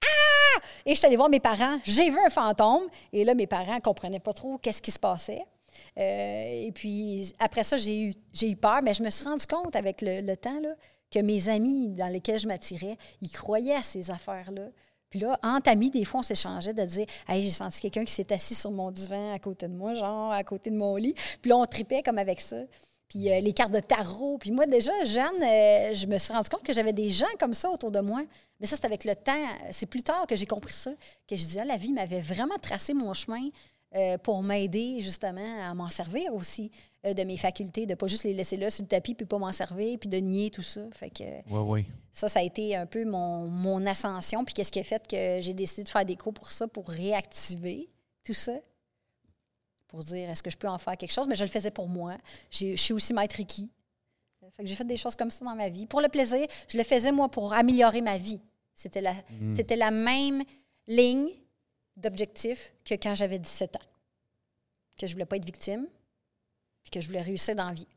Ah! 0.02 0.60
Et 0.84 0.94
je 0.94 0.98
suis 0.98 1.06
allée 1.06 1.16
voir 1.16 1.28
mes 1.28 1.40
parents. 1.40 1.78
J'ai 1.84 2.10
vu 2.10 2.18
un 2.24 2.30
fantôme. 2.30 2.88
Et 3.12 3.24
là, 3.24 3.34
mes 3.34 3.46
parents 3.46 3.76
ne 3.76 3.80
comprenaient 3.80 4.20
pas 4.20 4.32
trop 4.32 4.58
qu'est-ce 4.58 4.82
qui 4.82 4.90
se 4.90 4.98
passait. 4.98 5.44
Euh, 5.98 6.66
et 6.66 6.72
puis, 6.74 7.32
après 7.38 7.62
ça, 7.62 7.76
j'ai 7.76 8.12
eu, 8.42 8.56
peur, 8.56 8.80
mais 8.82 8.92
je 8.92 9.02
me 9.02 9.10
suis 9.10 9.24
rendu 9.24 9.46
compte 9.46 9.76
avec 9.76 10.02
le, 10.02 10.20
le 10.20 10.36
temps 10.36 10.60
que 11.10 11.18
mes 11.20 11.48
amis 11.48 11.88
dans 11.88 12.08
lesquels 12.08 12.38
je 12.38 12.46
m'attirais, 12.46 12.96
ils 13.20 13.30
croyaient 13.30 13.74
à 13.74 13.82
ces 13.82 14.10
affaires-là. 14.10 14.68
Puis 15.10 15.18
là, 15.18 15.38
entre 15.42 15.68
amis, 15.70 15.90
des 15.90 16.04
fois, 16.04 16.20
on 16.20 16.22
s'échangeait 16.22 16.72
de 16.72 16.84
dire 16.84 17.06
Hey, 17.28 17.42
j'ai 17.42 17.50
senti 17.50 17.80
quelqu'un 17.80 18.04
qui 18.04 18.12
s'est 18.12 18.32
assis 18.32 18.54
sur 18.54 18.70
mon 18.70 18.90
divan 18.90 19.34
à 19.34 19.38
côté 19.38 19.66
de 19.66 19.74
moi, 19.74 19.94
genre 19.94 20.32
à 20.32 20.44
côté 20.44 20.70
de 20.70 20.76
mon 20.76 20.96
lit. 20.96 21.14
Puis 21.42 21.50
là, 21.50 21.56
on 21.56 21.66
tripait 21.66 22.02
comme 22.02 22.18
avec 22.18 22.40
ça. 22.40 22.56
Puis 23.08 23.28
euh, 23.28 23.40
les 23.40 23.52
cartes 23.52 23.72
de 23.72 23.80
tarot. 23.80 24.38
Puis 24.38 24.52
moi, 24.52 24.66
déjà, 24.66 24.92
jeune, 25.04 25.42
euh, 25.42 25.92
je 25.94 26.06
me 26.06 26.16
suis 26.16 26.32
rendu 26.32 26.48
compte 26.48 26.62
que 26.62 26.72
j'avais 26.72 26.92
des 26.92 27.08
gens 27.08 27.26
comme 27.40 27.54
ça 27.54 27.68
autour 27.68 27.90
de 27.90 27.98
moi. 28.00 28.22
Mais 28.60 28.66
ça, 28.66 28.76
c'est 28.76 28.86
avec 28.86 29.04
le 29.04 29.16
temps. 29.16 29.32
C'est 29.72 29.86
plus 29.86 30.04
tard 30.04 30.26
que 30.28 30.36
j'ai 30.36 30.46
compris 30.46 30.72
ça, 30.72 30.92
que 31.28 31.34
je 31.34 31.42
disais, 31.42 31.64
la 31.64 31.76
vie 31.76 31.92
m'avait 31.92 32.20
vraiment 32.20 32.56
tracé 32.62 32.94
mon 32.94 33.12
chemin. 33.12 33.48
Euh, 33.96 34.18
pour 34.18 34.44
m'aider 34.44 35.00
justement 35.00 35.68
à 35.68 35.74
m'en 35.74 35.90
servir 35.90 36.32
aussi 36.32 36.70
euh, 37.04 37.12
de 37.12 37.24
mes 37.24 37.36
facultés, 37.36 37.86
de 37.86 37.96
pas 37.96 38.06
juste 38.06 38.22
les 38.22 38.34
laisser 38.34 38.56
là 38.56 38.70
sur 38.70 38.84
le 38.84 38.88
tapis 38.88 39.16
puis 39.16 39.26
pas 39.26 39.36
m'en 39.36 39.50
servir, 39.50 39.98
puis 39.98 40.08
de 40.08 40.18
nier 40.18 40.50
tout 40.50 40.62
ça. 40.62 40.82
Fait 40.92 41.10
que 41.10 41.24
ça, 42.12 42.28
ça 42.28 42.38
a 42.38 42.42
été 42.44 42.76
un 42.76 42.86
peu 42.86 43.04
mon, 43.04 43.48
mon 43.48 43.84
ascension. 43.86 44.44
Puis 44.44 44.54
qu'est-ce 44.54 44.70
qui 44.70 44.78
a 44.78 44.84
fait 44.84 45.04
que 45.08 45.40
j'ai 45.40 45.54
décidé 45.54 45.82
de 45.82 45.88
faire 45.88 46.04
des 46.04 46.14
cours 46.14 46.32
pour 46.32 46.52
ça, 46.52 46.68
pour 46.68 46.88
réactiver 46.88 47.88
tout 48.22 48.32
ça? 48.32 48.52
Pour 49.88 50.04
dire 50.04 50.30
est-ce 50.30 50.44
que 50.44 50.50
je 50.50 50.56
peux 50.56 50.68
en 50.68 50.78
faire 50.78 50.96
quelque 50.96 51.12
chose? 51.12 51.26
Mais 51.26 51.34
je 51.34 51.42
le 51.42 51.50
faisais 51.50 51.72
pour 51.72 51.88
moi. 51.88 52.16
Je 52.52 52.76
suis 52.76 52.94
aussi 52.94 53.12
maître 53.12 53.34
Reiki. 53.34 53.72
Fait 54.56 54.62
que 54.62 54.68
j'ai 54.68 54.76
fait 54.76 54.84
des 54.84 54.96
choses 54.96 55.16
comme 55.16 55.32
ça 55.32 55.44
dans 55.44 55.56
ma 55.56 55.68
vie. 55.68 55.86
Pour 55.86 56.00
le 56.00 56.08
plaisir, 56.08 56.46
je 56.68 56.78
le 56.78 56.84
faisais 56.84 57.10
moi 57.10 57.28
pour 57.28 57.52
améliorer 57.52 58.02
ma 58.02 58.18
vie. 58.18 58.40
C'était 58.72 59.00
la, 59.00 59.14
mm. 59.14 59.56
c'était 59.56 59.76
la 59.76 59.90
même 59.90 60.44
ligne 60.86 61.30
d'objectif 61.96 62.72
que 62.84 62.94
quand 62.94 63.14
j'avais 63.14 63.38
17 63.38 63.76
ans. 63.76 63.86
Que 64.98 65.06
je 65.06 65.12
voulais 65.12 65.26
pas 65.26 65.36
être 65.36 65.44
victime, 65.44 65.86
puis 66.82 66.90
que 66.90 67.00
je 67.00 67.06
voulais 67.06 67.22
réussir 67.22 67.54
dans 67.54 67.68
la 67.68 67.74
vie. 67.74 67.88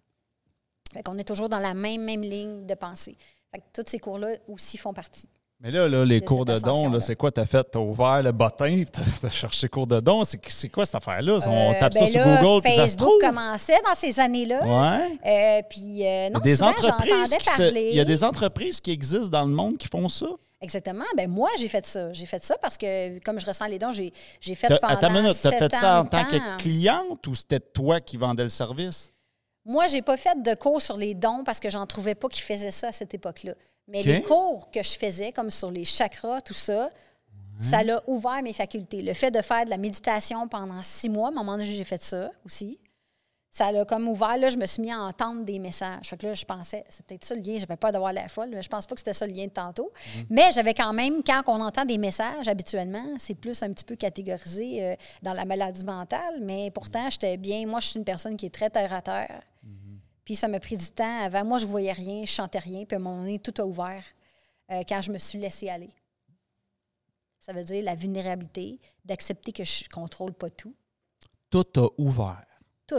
Fait 0.93 1.01
qu'on 1.01 1.17
est 1.17 1.23
toujours 1.23 1.49
dans 1.49 1.59
la 1.59 1.73
même, 1.73 2.03
même 2.03 2.21
ligne 2.21 2.65
de 2.65 2.75
pensée. 2.75 3.17
Fait 3.51 3.59
que 3.59 3.63
tous 3.73 3.89
ces 3.89 3.99
cours-là 3.99 4.35
aussi 4.47 4.77
font 4.77 4.93
partie. 4.93 5.27
Mais 5.63 5.71
là, 5.71 5.87
là 5.87 6.03
les 6.03 6.19
cours 6.19 6.43
de 6.43 6.57
dons, 6.59 6.99
c'est 6.99 7.15
quoi? 7.15 7.31
Tu 7.31 7.39
as 7.39 7.45
fait, 7.45 7.65
tu 7.71 7.77
as 7.77 7.81
ouvert 7.81 8.21
le 8.21 8.33
bottin, 8.33 8.83
tu 8.83 9.25
as, 9.25 9.29
cherché 9.29 9.69
cours 9.69 9.87
de 9.87 10.01
dons. 10.01 10.23
C'est 10.25 10.69
quoi 10.69 10.85
cette 10.85 10.95
affaire-là? 10.95 11.37
On 11.47 11.71
euh, 11.71 11.79
tape 11.79 11.93
ça 11.93 11.99
ben 12.01 12.07
sur 12.07 12.21
Google, 12.21 12.61
puis 12.61 12.75
ça 12.75 12.87
se 12.87 12.97
trouve. 12.97 13.17
commençait 13.21 13.79
dans 13.81 13.95
ces 13.95 14.19
années-là. 14.19 14.61
Ouais. 14.61 15.19
Euh, 15.25 15.61
puis 15.69 16.05
euh, 16.05 16.29
non, 16.31 16.41
des 16.41 16.57
souvent, 16.57 16.71
entreprises 16.71 17.37
parler. 17.45 17.89
Il 17.91 17.95
y 17.95 18.01
a 18.01 18.05
des 18.05 18.25
entreprises 18.25 18.81
qui 18.81 18.91
existent 18.91 19.29
dans 19.29 19.45
le 19.45 19.53
monde 19.53 19.77
qui 19.77 19.87
font 19.87 20.09
ça? 20.09 20.27
Exactement. 20.63 21.03
Ben 21.17 21.29
moi, 21.29 21.49
j'ai 21.59 21.67
fait 21.67 21.85
ça. 21.85 22.13
J'ai 22.13 22.25
fait 22.25 22.41
ça 22.43 22.57
parce 22.57 22.77
que, 22.77 23.19
comme 23.19 23.37
je 23.37 23.45
ressens 23.45 23.67
les 23.67 23.77
dons, 23.77 23.91
j'ai, 23.91 24.11
fait 24.55 24.79
pendant 24.79 24.93
Attends 24.93 25.11
minute, 25.11 25.35
tu 25.39 25.47
as 25.47 25.51
fait 25.51 25.75
ça 25.75 25.99
en 25.99 26.05
tant 26.05 26.23
que 26.23 26.57
cliente 26.57 27.27
ou 27.27 27.35
c'était 27.35 27.59
toi 27.59 27.99
qui 27.99 28.15
vendais 28.15 28.43
le 28.43 28.49
service? 28.49 29.11
Moi, 29.65 29.87
j'ai 29.87 30.01
pas 30.01 30.15
fait 30.15 30.41
de 30.41 30.55
cours 30.55 30.81
sur 30.81 30.95
les 30.95 31.15
dons 31.15 31.43
parce 31.43 31.59
que 31.59 31.69
j'en 31.69 31.85
trouvais 31.85 32.15
pas 32.15 32.29
qui 32.29 32.41
faisaient 32.41 32.71
ça 32.71 32.87
à 32.87 32.91
cette 32.93 33.13
époque-là. 33.13 33.53
Mais 33.89 34.03
les 34.03 34.21
cours 34.21 34.71
que 34.71 34.81
je 34.81 34.97
faisais, 34.97 35.33
comme 35.33 35.51
sur 35.51 35.69
les 35.69 35.83
chakras, 35.83 36.39
tout 36.39 36.53
ça, 36.53 36.89
ça 37.59 37.83
l'a 37.83 38.01
ouvert 38.07 38.41
mes 38.41 38.53
facultés. 38.53 39.01
Le 39.01 39.13
fait 39.13 39.31
de 39.31 39.41
faire 39.41 39.65
de 39.65 39.69
la 39.69 39.77
méditation 39.77 40.47
pendant 40.47 40.81
six 40.81 41.09
mois, 41.09 41.27
à 41.27 41.31
un 41.31 41.35
moment 41.35 41.57
donné, 41.57 41.75
j'ai 41.75 41.83
fait 41.83 42.01
ça 42.01 42.31
aussi 42.45 42.79
ça 43.53 43.71
l'a 43.71 43.85
comme 43.85 44.07
ouvert. 44.07 44.35
Là, 44.35 44.49
je 44.49 44.57
me 44.57 44.65
suis 44.65 44.81
mis 44.81 44.91
à 44.91 44.99
entendre 44.99 45.45
des 45.45 45.59
messages. 45.59 46.07
Fait 46.07 46.17
que 46.17 46.25
là, 46.25 46.33
je 46.33 46.43
pensais, 46.43 46.83
c'est 46.89 47.05
peut-être 47.05 47.23
ça 47.23 47.35
le 47.35 47.41
lien. 47.41 47.59
J'avais 47.59 47.77
pas 47.77 47.91
d'avoir 47.91 48.11
la 48.11 48.27
folle. 48.27 48.49
Mais 48.49 48.63
je 48.63 48.67
pense 48.67 48.87
pas 48.87 48.95
que 48.95 49.01
c'était 49.01 49.13
ça 49.13 49.27
le 49.27 49.33
lien 49.33 49.45
de 49.45 49.51
tantôt. 49.51 49.93
Mhm. 49.93 50.25
Mais 50.31 50.51
j'avais 50.51 50.73
quand 50.73 50.91
même, 50.91 51.21
quand 51.23 51.43
on 51.45 51.61
entend 51.61 51.85
des 51.85 51.99
messages, 51.99 52.47
habituellement, 52.47 53.05
c'est 53.19 53.35
plus 53.35 53.61
un 53.61 53.71
petit 53.71 53.83
peu 53.83 53.95
catégorisé 53.95 54.83
euh, 54.83 54.95
dans 55.21 55.33
la 55.33 55.45
maladie 55.45 55.85
mentale. 55.85 56.39
Mais 56.41 56.71
pourtant, 56.71 57.07
j'étais 57.11 57.37
bien. 57.37 57.67
Moi, 57.67 57.79
je 57.79 57.89
suis 57.89 57.99
une 57.99 58.05
personne 58.05 58.35
qui 58.37 58.47
est 58.47 58.53
très 58.53 58.71
terre 58.71 58.91
à 58.91 59.03
terre. 59.03 59.43
Mhm. 59.61 59.99
Puis 60.25 60.35
ça 60.35 60.47
m'a 60.47 60.59
pris 60.59 60.75
du 60.75 60.89
temps. 60.89 61.19
Avant, 61.21 61.45
moi, 61.45 61.59
je 61.59 61.67
voyais 61.67 61.93
rien, 61.93 62.25
je 62.25 62.31
chantais 62.31 62.57
rien. 62.57 62.85
Puis 62.85 62.95
à 62.95 62.99
un 62.99 63.03
moment 63.03 63.21
donné, 63.21 63.37
tout 63.37 63.53
a 63.61 63.65
ouvert 63.65 64.03
euh, 64.71 64.81
quand 64.89 65.03
je 65.03 65.11
me 65.11 65.19
suis 65.19 65.37
laissée 65.37 65.69
aller. 65.69 65.91
Ça 67.39 67.53
veut 67.53 67.63
dire 67.63 67.83
la 67.83 67.93
vulnérabilité, 67.93 68.79
d'accepter 69.05 69.51
que 69.51 69.63
je 69.63 69.87
contrôle 69.89 70.33
pas 70.33 70.49
tout. 70.49 70.73
Tout 71.51 71.67
a 71.75 71.87
ouvert 71.99 72.41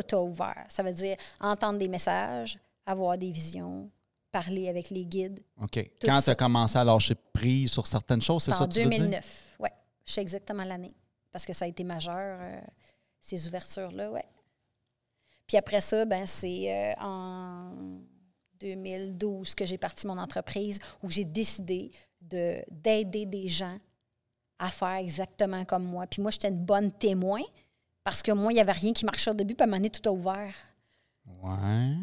tout 0.02 0.16
a 0.16 0.22
ouvert. 0.22 0.64
Ça 0.68 0.82
veut 0.82 0.92
dire 0.92 1.16
entendre 1.40 1.78
des 1.78 1.88
messages, 1.88 2.58
avoir 2.86 3.16
des 3.18 3.30
visions, 3.30 3.90
parler 4.30 4.68
avec 4.68 4.90
les 4.90 5.04
guides. 5.04 5.40
OK. 5.62 5.90
Quand 6.02 6.20
tu 6.20 6.30
as 6.30 6.34
commencé 6.34 6.76
à 6.76 6.84
lâcher 6.84 7.14
prise 7.32 7.70
sur 7.70 7.86
certaines 7.86 8.22
choses, 8.22 8.42
c'est 8.42 8.52
ça 8.52 8.66
que 8.66 8.72
tu 8.72 8.80
En 8.80 8.88
2009, 8.88 9.56
oui. 9.60 9.68
Je 10.04 10.12
sais 10.12 10.20
exactement 10.20 10.64
l'année. 10.64 10.90
Parce 11.30 11.46
que 11.46 11.52
ça 11.52 11.64
a 11.64 11.68
été 11.68 11.84
majeur, 11.84 12.38
euh, 12.40 12.60
ces 13.20 13.48
ouvertures-là, 13.48 14.10
oui. 14.10 14.20
Puis 15.46 15.56
après 15.56 15.80
ça, 15.80 16.04
ben, 16.04 16.26
c'est 16.26 16.72
euh, 16.72 16.92
en 17.00 17.72
2012 18.60 19.54
que 19.54 19.66
j'ai 19.66 19.78
parti 19.78 20.06
mon 20.06 20.18
entreprise 20.18 20.78
où 21.02 21.08
j'ai 21.08 21.24
décidé 21.24 21.90
d'aider 22.20 23.26
des 23.26 23.48
gens 23.48 23.78
à 24.58 24.70
faire 24.70 24.96
exactement 24.96 25.64
comme 25.64 25.84
moi. 25.84 26.06
Puis 26.06 26.22
moi, 26.22 26.30
j'étais 26.30 26.48
une 26.48 26.64
bonne 26.64 26.90
témoin, 26.92 27.42
parce 28.04 28.22
que 28.22 28.32
moi, 28.32 28.52
il 28.52 28.56
n'y 28.56 28.60
avait 28.60 28.72
rien 28.72 28.92
qui 28.92 29.04
marchait 29.04 29.30
au 29.30 29.34
début, 29.34 29.54
puis 29.54 29.62
à 29.62 29.64
un 29.64 29.66
moment 29.66 29.78
donné, 29.78 29.90
tout 29.90 30.08
a 30.08 30.12
ouvert. 30.12 30.54
Ouais. 31.42 31.96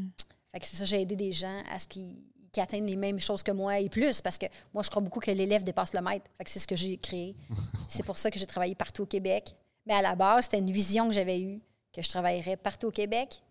Fait 0.52 0.60
que 0.60 0.66
c'est 0.66 0.76
ça, 0.76 0.86
j'ai 0.86 1.02
aidé 1.02 1.16
des 1.16 1.32
gens 1.32 1.62
à 1.72 1.80
ce 1.80 1.88
qu'ils 1.88 2.18
qui 2.52 2.60
atteignent 2.60 2.86
les 2.86 2.96
mêmes 2.96 3.20
choses 3.20 3.44
que 3.44 3.52
moi 3.52 3.80
et 3.80 3.90
plus, 3.90 4.22
parce 4.22 4.38
que 4.38 4.46
moi, 4.74 4.84
je 4.84 4.90
crois 4.90 5.02
beaucoup 5.02 5.20
que 5.20 5.32
l'élève 5.32 5.64
dépasse 5.64 5.94
le 5.94 6.02
maître. 6.02 6.30
Fait 6.38 6.44
que 6.44 6.50
c'est 6.50 6.60
ce 6.60 6.68
que 6.68 6.76
j'ai 6.76 6.98
créé. 6.98 7.36
c'est 7.88 8.04
pour 8.04 8.18
ça 8.18 8.30
que 8.30 8.38
j'ai 8.38 8.46
travaillé 8.46 8.76
partout 8.76 9.04
au 9.04 9.06
Québec. 9.06 9.56
Mais 9.86 9.94
à 9.94 10.02
la 10.02 10.16
base, 10.16 10.46
c'était 10.46 10.60
une 10.60 10.72
vision 10.72 11.08
que 11.08 11.14
j'avais 11.14 11.40
eue, 11.40 11.62
que 11.94 12.02
je 12.02 12.10
travaillerais 12.10 12.58
partout 12.58 12.88
au 12.88 12.92
Québec. 12.92 13.42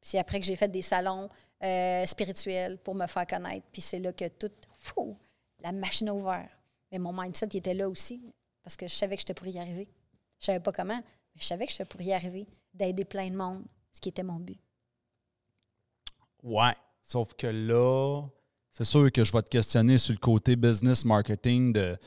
C'est 0.00 0.18
après 0.18 0.40
que 0.40 0.46
j'ai 0.46 0.56
fait 0.56 0.68
des 0.68 0.82
salons 0.82 1.28
euh, 1.62 2.06
spirituels 2.06 2.78
pour 2.78 2.94
me 2.94 3.06
faire 3.06 3.26
connaître. 3.26 3.66
Puis 3.72 3.82
c'est 3.82 3.98
là 3.98 4.12
que 4.12 4.28
tout, 4.28 4.52
fou, 4.78 5.16
la 5.60 5.72
machine 5.72 6.08
a 6.08 6.14
ouvert. 6.14 6.48
Mais 6.90 6.98
mon 6.98 7.12
mindset, 7.12 7.48
il 7.52 7.58
était 7.58 7.74
là 7.74 7.88
aussi, 7.88 8.22
parce 8.62 8.76
que 8.76 8.88
je 8.88 8.94
savais 8.94 9.16
que 9.16 9.20
j'étais 9.20 9.34
pour 9.34 9.46
y 9.46 9.58
arriver. 9.58 9.88
Je 10.38 10.46
savais 10.46 10.60
pas 10.60 10.72
comment, 10.72 11.02
je 11.40 11.46
savais 11.46 11.66
que 11.66 11.72
j'étais 11.72 11.84
pour 11.84 12.00
y 12.02 12.12
arriver, 12.12 12.46
d'aider 12.74 13.04
plein 13.04 13.28
de 13.28 13.36
monde, 13.36 13.64
ce 13.92 14.00
qui 14.00 14.10
était 14.10 14.22
mon 14.22 14.38
but. 14.38 14.58
Ouais. 16.42 16.74
Sauf 17.02 17.34
que 17.34 17.46
là, 17.46 18.22
c'est 18.70 18.84
sûr 18.84 19.10
que 19.10 19.24
je 19.24 19.32
vais 19.32 19.42
te 19.42 19.48
questionner 19.48 19.98
sur 19.98 20.12
le 20.12 20.18
côté 20.18 20.54
business 20.54 21.04
marketing 21.04 21.72
de 21.72 21.98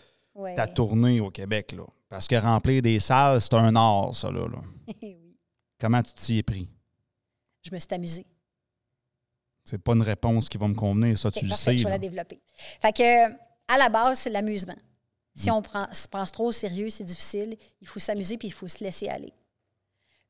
ta 0.55 0.67
tournée 0.67 1.19
au 1.19 1.29
Québec. 1.29 1.73
Là. 1.73 1.83
Parce 2.07 2.27
que 2.27 2.35
remplir 2.35 2.81
des 2.81 2.99
salles, 2.99 3.41
c'est 3.41 3.53
un 3.55 3.75
art, 3.75 4.15
ça. 4.15 4.31
Là, 4.31 4.47
oui. 5.01 5.17
Comment 5.79 6.01
tu 6.01 6.13
t'y 6.13 6.37
es 6.37 6.43
pris? 6.43 6.69
Je 7.63 7.73
me 7.73 7.79
suis 7.79 7.93
amusée. 7.93 8.25
C'est 9.63 9.77
pas 9.77 9.93
une 9.93 10.01
réponse 10.01 10.47
qui 10.49 10.57
va 10.57 10.67
me 10.67 10.73
convenir, 10.73 11.17
ça, 11.17 11.31
tu 11.31 11.45
le 11.45 11.55
sais. 11.55 11.77
Je 11.77 11.83
vais 11.83 11.89
la 11.89 11.99
développer. 11.99 12.41
Fait 12.81 12.91
que, 12.91 13.31
à 13.67 13.77
la 13.77 13.89
base, 13.89 14.19
c'est 14.19 14.29
l'amusement. 14.29 14.75
Si 15.35 15.49
on 15.49 15.61
prend, 15.61 15.87
se 15.91 16.07
prend 16.07 16.23
trop 16.25 16.47
au 16.47 16.51
sérieux, 16.51 16.89
c'est 16.89 17.03
difficile. 17.03 17.55
Il 17.81 17.87
faut 17.87 17.99
s'amuser 17.99 18.37
puis 18.37 18.49
il 18.49 18.53
faut 18.53 18.67
se 18.67 18.83
laisser 18.83 19.07
aller. 19.07 19.33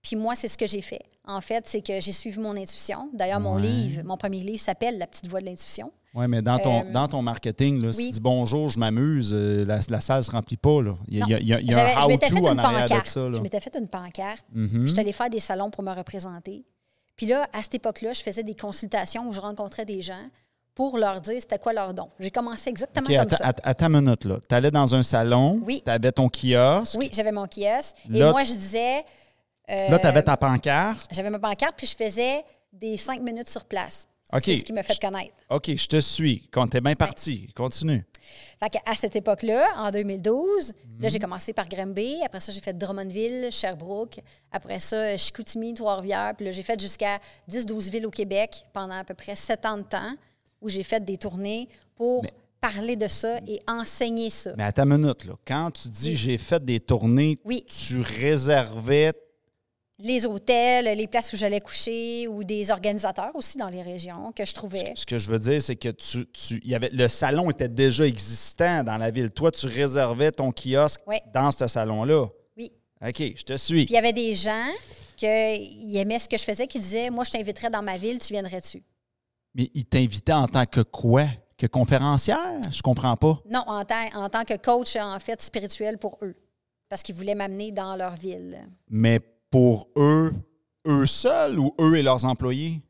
Puis 0.02 0.18
moi, 0.18 0.36
c'est 0.36 0.50
ce 0.50 0.58
que 0.58 0.68
j'ai 0.68 0.82
fait. 0.82 1.02
En 1.26 1.40
fait, 1.40 1.66
c'est 1.68 1.82
que 1.82 2.02
j'ai 2.02 2.12
suivi 2.12 2.38
mon 2.40 2.56
intuition. 2.58 3.10
D'ailleurs, 3.14 3.40
mon 3.40 3.56
livre, 3.56 4.04
mon 4.04 4.18
premier 4.18 4.40
livre 4.40 4.60
s'appelle 4.60 4.98
La 4.98 5.08
petite 5.08 5.28
voix 5.28 5.40
de 5.40 5.46
l'intuition. 5.46 5.92
Oui, 6.14 6.28
mais 6.28 6.42
dans 6.42 6.60
ton, 6.60 6.82
euh, 6.82 6.92
dans 6.92 7.08
ton 7.08 7.22
marketing, 7.22 7.82
là, 7.82 7.92
si 7.92 8.08
tu 8.08 8.12
dis 8.12 8.20
bonjour, 8.20 8.70
je 8.70 8.78
m'amuse, 8.78 9.32
euh, 9.34 9.66
la, 9.66 9.80
la, 9.90 10.02
salle 10.02 10.18
ne 10.18 10.22
se 10.22 10.32
remplit 10.32 10.58
pas. 10.58 10.82
Là. 10.82 10.96
Il, 11.08 11.18
y 11.18 11.22
a, 11.24 11.40
il, 11.40 11.48
y 11.48 11.54
a, 11.54 11.60
il 11.60 11.72
y 11.72 11.74
a 11.74 11.98
un 11.98 12.06
how-to 12.06 12.48
en 12.48 12.58
arrière 12.58 13.02
de 13.02 13.08
ça. 13.08 13.32
Je 13.32 13.42
m'étais 13.42 13.60
fait 13.60 13.76
une 13.80 13.88
pancarte. 13.88 14.46
Mm-hmm. 14.56 14.82
Je 14.82 14.86
suis 14.88 15.00
allée 15.00 15.14
faire 15.14 15.30
des 15.30 15.40
salons 15.40 15.72
pour 15.72 15.84
me 15.84 15.92
représenter. 15.92 16.66
Puis 17.16 17.26
là, 17.26 17.48
à 17.54 17.64
cette 17.64 17.76
époque-là, 17.76 18.14
je 18.14 18.22
faisais 18.22 18.44
des 18.44 18.56
consultations 18.56 19.28
où 19.28 19.34
je 19.34 19.40
rencontrais 19.40 19.86
des 19.86 20.02
gens 20.02 20.30
pour 20.76 20.98
leur 20.98 21.22
dire 21.22 21.40
c'était 21.40 21.60
quoi 21.60 21.74
leur 21.74 21.94
don. 21.94 22.10
J'ai 22.20 22.32
commencé 22.32 22.70
exactement 22.70 23.08
comme 23.08 23.30
ça. 23.30 23.54
À, 23.64 23.74
ta 23.74 23.90
minute, 23.90 24.26
là. 24.26 24.38
Tu 24.48 24.56
allais 24.56 24.72
dans 24.72 24.96
un 24.96 25.04
salon, 25.04 25.62
oui. 25.66 25.82
tu 25.86 25.92
avais 25.92 26.12
ton 26.12 26.30
kiosque. 26.30 26.96
Oui, 26.98 27.10
j'avais 27.14 27.32
mon 27.32 27.48
kiosque. 27.48 27.96
et 28.12 28.24
moi, 28.24 28.44
je 28.44 28.54
disais 28.54 29.04
euh, 29.70 29.90
là, 29.90 30.00
tu 30.00 30.08
avais 30.08 30.24
ta 30.24 30.38
pancarte. 30.38 31.08
J'avais 31.12 31.30
ma 31.30 31.40
pancarte, 31.40 31.76
puis 31.78 31.88
je 31.88 31.96
faisais 31.96 32.44
des 32.72 32.98
cinq 32.98 33.22
minutes 33.22 33.50
sur 33.50 33.66
place. 33.66 34.08
C'est 34.40 34.56
ce 34.56 34.64
qui 34.64 34.74
m'a 34.74 34.84
fait 34.84 35.00
connaître. 35.00 35.34
OK, 35.50 35.76
je 35.76 35.88
te 35.88 36.00
suis. 36.00 36.48
Quand 36.52 36.68
t'es 36.68 36.82
bien 36.82 36.96
parti, 36.96 37.52
continue. 37.56 38.04
Fait 38.60 38.80
à 38.86 38.96
cette 38.96 39.16
époque-là, 39.16 39.74
en 39.78 39.92
2012, 39.92 40.72
là, 41.00 41.10
j'ai 41.10 41.20
commencé 41.20 41.54
par 41.54 41.68
Granby. 41.68 42.20
Après 42.26 42.40
ça, 42.40 42.52
j'ai 42.52 42.62
fait 42.62 42.76
Drummondville, 42.76 43.50
Sherbrooke. 43.52 44.20
Après 44.52 44.80
ça, 44.80 45.18
Chicoutimi, 45.18 45.74
Trois-Rivières. 45.74 46.34
Puis 46.36 46.46
là, 46.46 46.52
j'ai 46.52 46.64
fait 46.64 46.80
jusqu'à 46.80 47.20
10-12 47.50 47.92
villes 47.92 48.08
au 48.08 48.12
Québec 48.12 48.66
pendant 48.72 48.96
à 48.96 49.04
peu 49.04 49.14
près 49.14 49.36
sept 49.36 49.66
ans 49.66 49.78
de 49.78 49.84
temps 49.84 50.16
où 50.64 50.70
j'ai 50.70 50.84
fait 50.84 51.04
des 51.04 51.18
tournées 51.18 51.70
pour 51.96 52.26
parler 52.60 52.96
de 52.96 53.08
ça 53.08 53.40
et 53.46 53.60
enseigner 53.68 54.30
ça. 54.30 54.54
Mais 54.58 54.64
à 54.64 54.72
ta 54.72 54.86
minute, 54.86 55.26
là, 55.26 55.34
quand 55.46 55.72
tu 55.72 55.90
dis 55.90 56.16
j'ai 56.16 56.38
fait 56.38 56.64
des 56.64 56.80
tournées, 56.80 57.38
tu 57.68 58.00
réservais 58.00 59.14
les 60.00 60.26
hôtels, 60.26 60.98
les 60.98 61.08
places 61.08 61.32
où 61.34 61.38
j'allais 61.38 61.62
coucher 61.62 62.28
ou 62.28 62.44
des 62.44 62.72
organisateurs 62.72 63.32
aussi 63.36 63.58
dans 63.58 63.68
les 63.68 63.82
régions 63.82 64.32
que 64.32 64.44
je 64.44 64.54
trouvais. 64.54 64.94
Ce 64.96 65.06
que 65.06 65.18
je 65.18 65.30
veux 65.30 65.40
dire, 65.40 65.62
c'est 65.62 65.76
que 65.76 65.90
tu, 65.90 66.26
tu 66.28 66.60
y 66.66 66.74
avait, 66.74 66.90
le 66.92 67.08
salon 67.08 67.50
était 67.52 67.68
déjà 67.68 68.08
existant 68.08 68.84
dans 68.84 68.98
la 68.98 69.12
ville. 69.12 69.30
Toi, 69.30 69.52
tu 69.52 69.68
réservais 69.68 70.32
ton 70.32 70.52
kiosque 70.52 71.00
dans 71.34 71.52
ce 71.52 71.68
salon-là. 71.68 72.28
Oui. 72.58 72.72
OK, 73.06 73.34
je 73.36 73.44
te 73.44 73.58
suis. 73.58 73.86
Puis 73.86 73.94
il 73.94 73.96
y 73.96 73.98
avait 73.98 74.14
des 74.14 74.34
gens 74.34 74.68
qui 75.16 75.26
aimaient 75.98 76.20
ce 76.20 76.28
que 76.28 76.38
je 76.38 76.44
faisais 76.44 76.68
qui 76.68 76.80
disaient 76.80 77.10
Moi, 77.10 77.24
je 77.24 77.32
t'inviterais 77.32 77.70
dans 77.70 77.84
ma 77.84 77.98
ville, 77.98 78.20
tu 78.20 78.34
viendrais-tu? 78.34 78.84
Mais 79.56 79.70
ils 79.74 79.86
t'invitaient 79.86 80.34
en 80.34 80.48
tant 80.48 80.66
que 80.66 80.82
quoi? 80.82 81.26
Que 81.58 81.68
conférencière? 81.68 82.60
Je 82.72 82.82
comprends 82.82 83.16
pas. 83.16 83.40
Non, 83.50 83.64
en, 83.68 83.84
en 84.16 84.30
tant 84.30 84.44
que 84.44 84.58
coach, 84.58 84.96
en 84.96 85.20
fait, 85.20 85.42
spirituel 85.42 85.98
pour 85.98 86.18
eux. 86.22 86.36
Parce 86.90 87.04
qu'ils 87.04 87.16
voulaient 87.16 87.36
m'amener 87.36 87.72
dans 87.72 87.96
leur 87.96 88.16
ville. 88.16 88.68
Mais 88.90 89.20
pour 89.50 89.88
eux, 89.96 90.34
eux 90.88 91.06
seuls 91.06 91.60
ou 91.60 91.74
eux 91.80 91.98
et 91.98 92.04
leurs 92.04 92.26
employés? 92.26 92.82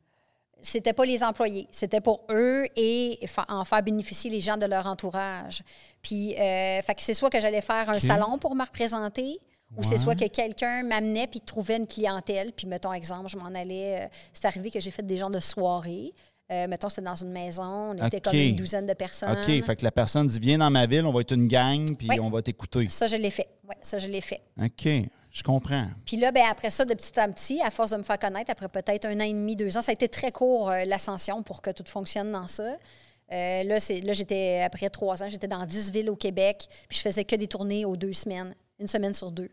C'était 0.60 0.94
pas 0.94 1.04
les 1.04 1.22
employés, 1.22 1.68
c'était 1.70 2.00
pour 2.00 2.24
eux 2.30 2.64
et 2.74 3.20
en 3.48 3.66
faire 3.66 3.82
bénéficier 3.82 4.30
les 4.30 4.40
gens 4.40 4.56
de 4.56 4.64
leur 4.64 4.86
entourage. 4.86 5.62
Puis, 6.00 6.34
euh, 6.38 6.80
c'est 6.96 7.12
soit 7.12 7.28
que 7.28 7.38
j'allais 7.38 7.60
faire 7.60 7.90
un 7.90 8.00
salon 8.00 8.38
pour 8.38 8.54
me 8.54 8.64
représenter, 8.64 9.40
ou 9.76 9.82
c'est 9.82 9.98
soit 9.98 10.14
que 10.14 10.26
quelqu'un 10.26 10.82
m'amenait 10.82 11.26
puis 11.26 11.42
trouvait 11.42 11.76
une 11.76 11.86
clientèle. 11.86 12.52
Puis, 12.52 12.66
mettons, 12.66 12.94
exemple, 12.94 13.28
je 13.28 13.36
m'en 13.36 13.54
allais. 13.54 14.04
Euh, 14.04 14.08
c'est 14.32 14.46
arrivé 14.46 14.70
que 14.70 14.80
j'ai 14.80 14.90
fait 14.90 15.06
des 15.06 15.18
gens 15.18 15.28
de 15.28 15.40
soirée. 15.40 16.14
Euh, 16.52 16.66
mettons, 16.68 16.90
c'était 16.90 17.02
dans 17.02 17.14
une 17.14 17.32
maison, 17.32 17.92
on 17.92 18.06
était 18.06 18.20
comme 18.20 18.34
une 18.34 18.54
douzaine 18.54 18.86
de 18.86 18.92
personnes. 18.92 19.32
OK, 19.32 19.64
fait 19.64 19.76
que 19.76 19.84
la 19.84 19.90
personne 19.90 20.26
dit 20.26 20.38
Viens 20.38 20.58
dans 20.58 20.70
ma 20.70 20.84
ville, 20.84 21.06
on 21.06 21.12
va 21.12 21.22
être 21.22 21.32
une 21.32 21.48
gang, 21.48 21.96
puis 21.96 22.08
on 22.20 22.28
va 22.30 22.42
t'écouter. 22.42 22.86
Ça, 22.90 23.06
je 23.06 23.16
l'ai 23.16 23.30
fait. 23.30 23.48
Oui, 23.66 23.74
ça, 23.80 23.98
je 23.98 24.06
l'ai 24.06 24.20
fait. 24.20 24.42
OK. 24.62 24.88
Je 25.34 25.42
comprends. 25.42 25.88
Puis 26.06 26.16
là, 26.16 26.30
ben, 26.30 26.44
après 26.48 26.70
ça, 26.70 26.84
de 26.84 26.94
petit 26.94 27.18
en 27.18 27.32
petit, 27.32 27.60
à 27.60 27.72
force 27.72 27.90
de 27.90 27.96
me 27.96 28.04
faire 28.04 28.20
connaître, 28.20 28.52
après 28.52 28.68
peut-être 28.68 29.06
un 29.06 29.16
an 29.16 29.24
et 29.24 29.32
demi, 29.32 29.56
deux 29.56 29.76
ans, 29.76 29.82
ça 29.82 29.90
a 29.90 29.92
été 29.92 30.06
très 30.06 30.30
court, 30.30 30.70
euh, 30.70 30.84
l'ascension, 30.84 31.42
pour 31.42 31.60
que 31.60 31.70
tout 31.70 31.82
fonctionne 31.84 32.30
dans 32.30 32.46
ça. 32.46 32.62
Euh, 32.62 33.64
là, 33.64 33.78
là 33.78 34.12
j'étais, 34.12 34.62
après 34.62 34.88
trois 34.90 35.24
ans, 35.24 35.28
j'étais 35.28 35.48
dans 35.48 35.66
dix 35.66 35.90
villes 35.90 36.08
au 36.08 36.14
Québec, 36.14 36.68
puis 36.88 36.98
je 36.98 37.02
faisais 37.02 37.24
que 37.24 37.34
des 37.34 37.48
tournées 37.48 37.84
aux 37.84 37.96
deux 37.96 38.12
semaines, 38.12 38.54
une 38.78 38.86
semaine 38.86 39.12
sur 39.12 39.32
deux. 39.32 39.50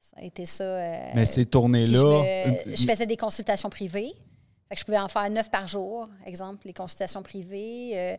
Ça 0.00 0.16
a 0.16 0.24
été 0.24 0.46
ça. 0.46 0.64
Euh, 0.64 1.10
Mais 1.14 1.24
ces 1.24 1.46
tournées-là. 1.46 2.54
Je, 2.66 2.84
faisais 2.84 3.06
des 3.06 3.16
consultations 3.16 3.70
privées. 3.70 4.12
Je 4.74 4.82
pouvais 4.82 4.98
en 4.98 5.08
faire 5.08 5.28
neuf 5.30 5.50
par 5.50 5.68
jour, 5.68 6.08
exemple, 6.24 6.66
les 6.66 6.72
consultations 6.72 7.22
privées. 7.22 8.18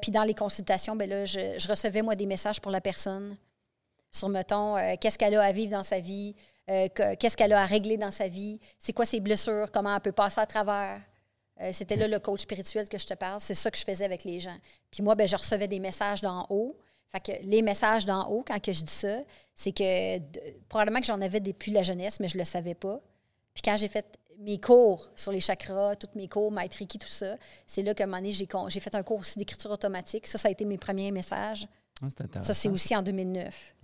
puis 0.00 0.10
dans 0.10 0.24
les 0.24 0.34
consultations, 0.34 0.96
ben 0.96 1.08
là, 1.08 1.24
je, 1.24 1.68
recevais, 1.68 2.02
moi, 2.02 2.16
des 2.16 2.26
messages 2.26 2.60
pour 2.60 2.72
la 2.72 2.80
personne 2.80 3.36
sur, 4.14 4.28
mettons, 4.28 4.76
euh, 4.76 4.94
qu'est-ce 5.00 5.18
qu'elle 5.18 5.34
a 5.34 5.42
à 5.42 5.52
vivre 5.52 5.72
dans 5.72 5.82
sa 5.82 5.98
vie, 5.98 6.34
euh, 6.70 6.88
qu'est-ce 7.18 7.36
qu'elle 7.36 7.52
a 7.52 7.60
à 7.60 7.66
régler 7.66 7.96
dans 7.96 8.12
sa 8.12 8.28
vie, 8.28 8.60
c'est 8.78 8.92
quoi 8.92 9.04
ses 9.04 9.20
blessures, 9.20 9.70
comment 9.72 9.94
elle 9.94 10.00
peut 10.00 10.12
passer 10.12 10.40
à 10.40 10.46
travers. 10.46 11.00
Euh, 11.60 11.70
c'était 11.72 11.96
là 11.96 12.08
le 12.08 12.18
coach 12.18 12.42
spirituel 12.42 12.88
que 12.88 12.98
je 12.98 13.06
te 13.06 13.14
parle. 13.14 13.40
C'est 13.40 13.54
ça 13.54 13.70
que 13.70 13.78
je 13.78 13.84
faisais 13.84 14.04
avec 14.04 14.24
les 14.24 14.40
gens. 14.40 14.56
Puis 14.90 15.02
moi, 15.02 15.14
ben, 15.14 15.28
je 15.28 15.36
recevais 15.36 15.68
des 15.68 15.78
messages 15.78 16.20
d'en 16.20 16.46
haut. 16.50 16.76
Fait 17.08 17.20
que 17.20 17.32
les 17.42 17.62
messages 17.62 18.04
d'en 18.06 18.28
haut, 18.28 18.44
quand 18.46 18.60
que 18.60 18.72
je 18.72 18.82
dis 18.82 18.92
ça, 18.92 19.18
c'est 19.54 19.70
que 19.70 20.18
probablement 20.68 21.00
que 21.00 21.06
j'en 21.06 21.20
avais 21.20 21.40
depuis 21.40 21.70
la 21.70 21.84
jeunesse, 21.84 22.18
mais 22.18 22.28
je 22.28 22.36
ne 22.36 22.40
le 22.40 22.44
savais 22.44 22.74
pas. 22.74 23.00
Puis 23.52 23.62
quand 23.62 23.76
j'ai 23.76 23.86
fait 23.86 24.18
mes 24.38 24.58
cours 24.58 25.10
sur 25.14 25.32
les 25.32 25.40
chakras, 25.40 25.96
tous 25.96 26.16
mes 26.16 26.28
cours, 26.28 26.50
Maître 26.52 26.76
tout 26.78 27.06
ça, 27.06 27.36
c'est 27.66 27.82
là 27.82 27.94
qu'à 27.94 28.04
un 28.04 28.06
moment 28.06 28.18
donné, 28.18 28.32
j'ai 28.32 28.80
fait 28.80 28.94
un 28.94 29.02
cours 29.02 29.20
aussi 29.20 29.38
d'écriture 29.38 29.70
automatique. 29.70 30.26
Ça, 30.26 30.38
ça 30.38 30.48
a 30.48 30.50
été 30.50 30.64
mes 30.64 30.78
premiers 30.78 31.10
messages. 31.10 31.66
Ah, 32.02 32.08
ça, 32.42 32.54
c'est 32.54 32.68
aussi 32.68 32.94
en 32.96 33.02
2009. 33.02 33.74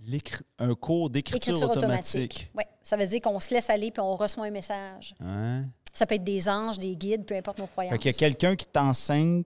Un 0.59 0.75
cours 0.75 1.09
d'écriture 1.09 1.61
automatique. 1.69 2.51
Oui, 2.55 2.63
ça 2.83 2.97
veut 2.97 3.07
dire 3.07 3.21
qu'on 3.21 3.39
se 3.39 3.53
laisse 3.53 3.69
aller 3.69 3.91
puis 3.91 4.01
on 4.01 4.15
reçoit 4.15 4.45
un 4.45 4.51
message. 4.51 5.15
Ça 5.93 6.05
peut 6.05 6.15
être 6.15 6.23
des 6.23 6.47
anges, 6.47 6.77
des 6.77 6.95
guides, 6.95 7.25
peu 7.25 7.35
importe 7.35 7.59
nos 7.59 7.67
croyances. 7.67 7.97
Il 8.01 8.05
y 8.05 8.09
a 8.09 8.13
quelqu'un 8.13 8.55
qui 8.55 8.65
t'enseigne 8.65 9.43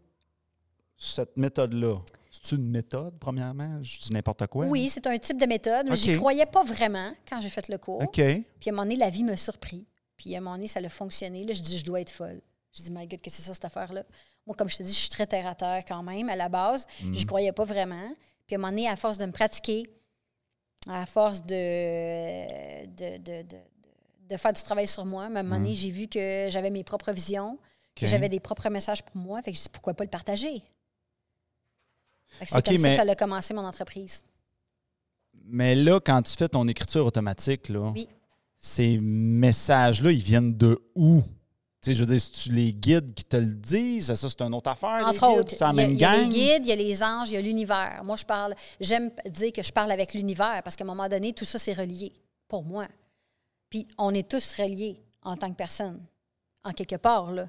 cette 0.98 1.36
méthode-là. 1.38 1.98
C'est 2.32 2.56
une 2.56 2.70
méthode, 2.70 3.18
premièrement? 3.20 3.82
Je 3.82 4.00
dis 4.00 4.13
n'importe 4.13 4.46
quoi. 4.48 4.65
Oui, 4.65 4.89
c'est 4.89 5.08
un 5.08 5.18
type 5.18 5.39
de 5.39 5.46
méthode. 5.46 5.88
Mais 5.89 5.96
j'y 5.96 6.18
croyais 6.18 6.46
pas 6.46 6.63
vraiment 6.63 7.12
quand 7.30 7.39
j'ai 7.39 7.50
fait 7.50 7.68
le 7.70 7.78
cours. 7.78 8.02
OK. 8.02 8.15
Puis 8.15 8.44
à 8.65 8.70
un 8.70 8.72
moment 8.72 8.84
donné, 8.84 8.98
la 8.98 9.10
vie 9.10 9.24
me 9.24 9.36
surpris. 9.36 9.86
Puis 10.17 10.36
à 10.36 10.38
un 10.38 10.41
moment 10.41 10.56
donné, 10.56 10.67
ça 10.67 10.80
a 10.80 10.89
fonctionné. 10.89 11.43
Là, 11.43 11.54
je 11.54 11.62
dis, 11.62 11.78
je 11.78 11.84
dois 11.84 12.01
être 12.01 12.10
folle. 12.10 12.41
Je 12.73 12.84
dis, 12.84 12.91
my 12.91 13.08
God, 13.08 13.21
qu'est-ce 13.21 13.38
que 13.38 13.41
c'est 13.41 13.47
ça, 13.47 13.54
cette 13.54 13.65
affaire-là? 13.65 14.04
Moi, 14.45 14.56
comme 14.56 14.69
je 14.69 14.78
te 14.78 14.84
dis, 14.84 14.93
je 14.93 14.99
suis 14.99 15.10
très 15.10 15.25
terre 15.25 15.47
à 15.47 15.56
terre 15.56 15.84
quand 15.88 16.04
même, 16.04 16.30
à 16.30 16.36
la 16.36 16.49
base. 16.49 16.86
Je 16.99 17.06
n'y 17.06 17.19
mhm. 17.19 17.25
croyais 17.25 17.51
pas 17.51 17.65
vraiment. 17.65 18.13
Puis 18.45 18.56
à 18.56 18.60
un 18.60 18.62
moment 18.62 18.71
donné, 18.71 18.88
à 18.88 18.95
force 18.95 19.17
de 19.17 19.25
me 19.25 19.32
pratiquer, 19.32 19.89
à 20.88 21.06
force 21.06 21.41
de, 21.43 22.86
de, 22.86 24.38
faire 24.38 24.54
du 24.54 24.62
travail 24.62 24.88
sur 24.88 25.06
moi, 25.06 25.23
à 25.23 25.25
un 25.28 25.30
moment 25.30 25.58
donné, 25.58 25.71
mm. 25.71 25.75
j'ai 25.75 25.89
vu 25.89 26.08
que 26.08 26.47
j'avais 26.49 26.69
mes 26.69 26.84
propres 26.84 27.12
visions, 27.12 27.58
que 27.95 28.06
j'avais 28.06 28.30
des 28.30 28.39
propres 28.39 28.69
messages 28.69 29.04
pour 29.04 29.17
moi. 29.17 29.41
Fait 29.41 29.51
que 29.51 29.58
je 29.58 29.63
dis, 29.63 29.69
pourquoi 29.69 29.93
pas 29.93 30.04
le 30.04 30.10
partager? 30.10 30.63
C'est 32.39 32.62
comme 32.62 32.78
ça 32.78 32.89
que 32.89 32.95
ça 32.95 33.01
a 33.01 33.15
commencé 33.15 33.54
mon 33.54 33.65
entreprise. 33.65 34.23
Mais 35.47 35.75
là, 35.75 35.99
quand 35.99 36.21
tu 36.21 36.36
fais 36.36 36.49
ton 36.49 36.67
écriture 36.67 37.06
automatique, 37.06 37.69
là, 37.69 37.93
ces 38.65 38.97
messages-là, 38.99 40.12
ils 40.12 40.23
viennent 40.23 40.58
de 40.58 40.82
où? 40.95 41.21
je 41.86 41.99
veux 41.99 42.08
dire, 42.08 42.19
si 42.19 42.32
tu 42.32 42.51
les 42.51 42.73
guides 42.73 43.13
qui 43.13 43.23
te 43.23 43.38
le 43.38 43.45
disent, 43.45 44.12
ça, 44.12 44.28
c'est 44.28 44.41
une 44.41 44.56
autre 44.56 44.71
affaire. 44.71 45.06
Entre 45.06 45.23
autres, 45.23 45.54
il 45.54 45.99
y, 45.99 46.04
a, 46.04 46.17
les 46.17 46.25
guides, 46.25 46.65
il 46.65 46.69
y 46.69 46.71
a 46.71 46.75
les 46.75 47.04
anges, 47.04 47.30
il 47.30 47.36
y 47.36 47.38
a 47.38 47.41
l'univers. 47.41 48.01
Moi, 48.04 48.15
je 48.15 48.25
parle, 48.25 48.56
j'aime 48.80 49.12
dire 49.30 49.54
que 49.54 49.62
je 49.62 49.71
parle 49.71 49.91
avec 49.91 50.15
l'univers 50.15 50.63
parce 50.63 50.75
qu'à 50.75 50.84
un 50.84 50.88
moment 50.88 51.08
donné, 51.08 51.32
tout 51.34 51.45
ça, 51.45 51.60
c'est 51.60 51.73
relié 51.73 52.12
pour 52.47 52.63
moi. 52.63 52.88
Puis 53.69 53.86
on 53.99 54.12
est 54.15 54.28
tous 54.28 54.56
reliés 54.58 54.99
en 55.21 55.38
tant 55.38 55.51
que 55.51 55.58
personne, 55.58 56.01
en 56.63 56.71
quelque 56.71 56.95
part, 56.95 57.32
là. 57.32 57.47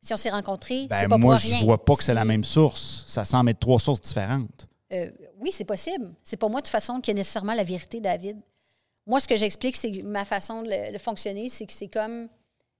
Si 0.00 0.14
on 0.14 0.16
s'est 0.16 0.30
rencontrés, 0.30 0.86
Ben, 0.88 1.00
c'est 1.02 1.08
pas 1.08 1.18
moi, 1.18 1.34
pour 1.34 1.42
rien. 1.44 1.58
je 1.60 1.64
vois 1.66 1.84
pas 1.84 1.96
que 1.96 2.02
c'est 2.02 2.14
la 2.14 2.24
même 2.24 2.44
source. 2.44 3.04
Ça 3.08 3.26
semble 3.26 3.50
être 3.50 3.60
trois 3.60 3.78
sources 3.78 4.00
différentes. 4.00 4.66
Euh, 4.90 5.10
oui, 5.38 5.50
c'est 5.52 5.64
possible. 5.64 6.14
C'est 6.22 6.38
pas 6.38 6.48
moi, 6.48 6.60
de 6.60 6.64
toute 6.64 6.72
façon, 6.72 6.98
qui 7.00 7.10
a 7.10 7.14
nécessairement 7.14 7.54
la 7.54 7.64
vérité, 7.64 8.00
David. 8.00 8.38
Moi, 9.06 9.20
ce 9.20 9.28
que 9.28 9.36
j'explique, 9.36 9.76
c'est 9.76 9.90
que 9.90 10.02
ma 10.02 10.24
façon 10.24 10.62
de 10.62 10.68
le, 10.70 10.92
de 10.92 10.98
fonctionner, 10.98 11.48
c'est 11.48 11.66
que 11.66 11.72
c'est 11.72 11.88
comme. 11.88 12.28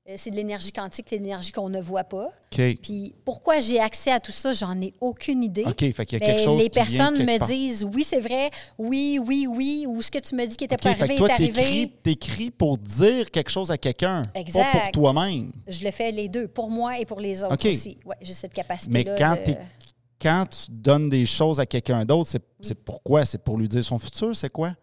euh, 0.09 0.15
c'est 0.17 0.31
de 0.31 0.37
l'énergie 0.37 0.73
quantique, 0.73 1.11
l'énergie 1.11 1.53
qu'on 1.53 1.69
ne 1.69 1.81
voit 1.81 2.05
pas. 2.05 2.27
OK. 2.27 2.61
Puis 2.83 3.15
pourquoi 3.25 3.61
j'ai 3.61 3.79
accès 3.79 4.11
à 4.11 4.21
tout 4.21 4.33
ça, 4.33 4.53
j'en 4.55 4.81
ai 4.81 4.95
aucune 5.01 5.43
idée. 5.43 5.65
OK, 5.67 5.81
fait 5.93 6.07
qu'il 6.07 6.19
y 6.19 6.23
a 6.23 6.27
Mais 6.27 6.35
quelque 6.35 6.45
chose 6.45 6.63
les 6.63 6.69
qui 6.71 6.79
vient 6.83 7.11
de 7.11 7.17
personnes 7.17 7.27
me 7.27 7.39
part. 7.39 7.49
disent 7.49 7.85
oui, 7.93 8.05
c'est 8.05 8.21
vrai, 8.21 8.51
oui, 8.79 9.19
oui, 9.23 9.47
oui, 9.47 9.85
ou 9.87 10.01
ce 10.03 10.11
que 10.11 10.19
tu 10.19 10.35
me 10.35 10.47
dis 10.47 10.57
qui 10.57 10.65
était 10.65 10.75
OK, 10.77 10.83
pas 10.83 10.91
arrivé 10.91 11.17
toi, 11.17 11.29
est 11.29 11.33
arrivé. 11.33 11.93
t'écris, 12.03 12.51
pour 12.51 12.79
dire 12.79 13.31
quelque 13.31 13.51
chose 13.51 13.71
à 13.71 13.77
quelqu'un, 13.79 14.23
pas 14.53 14.73
pour 14.73 14.93
toi-même. 14.93 15.53
Je 15.67 15.85
le 15.85 15.91
fais 15.91 16.11
les 16.11 16.29
deux, 16.31 16.49
pour 16.49 16.71
moi 16.71 16.99
et 16.99 17.05
pour 17.07 17.21
les 17.21 17.43
autres 17.45 17.69
aussi. 17.69 17.99
Ouais, 18.07 18.17
j'ai 18.23 18.33
cette 18.33 18.53
Mais 18.53 18.63
capacité-là. 18.63 19.15
quand, 19.19 19.35
de- 19.41 19.45
t'es- 19.45 19.59
quand 20.21 20.47
tu 20.49 20.71
donnes 20.71 21.09
des 21.11 21.27
choses 21.27 21.61
à 21.61 21.67
quelqu'un 21.67 22.05
d'autre, 22.07 22.31
c'est, 22.31 22.43
c'est 22.63 22.75
pourquoi? 22.83 23.25
C'est 23.27 23.39
pour 23.45 23.59
lui 23.59 23.69
dire 23.69 23.85
son 23.85 23.99
futur? 23.99 24.35
C'est 24.35 24.49
quoi? 24.51 24.75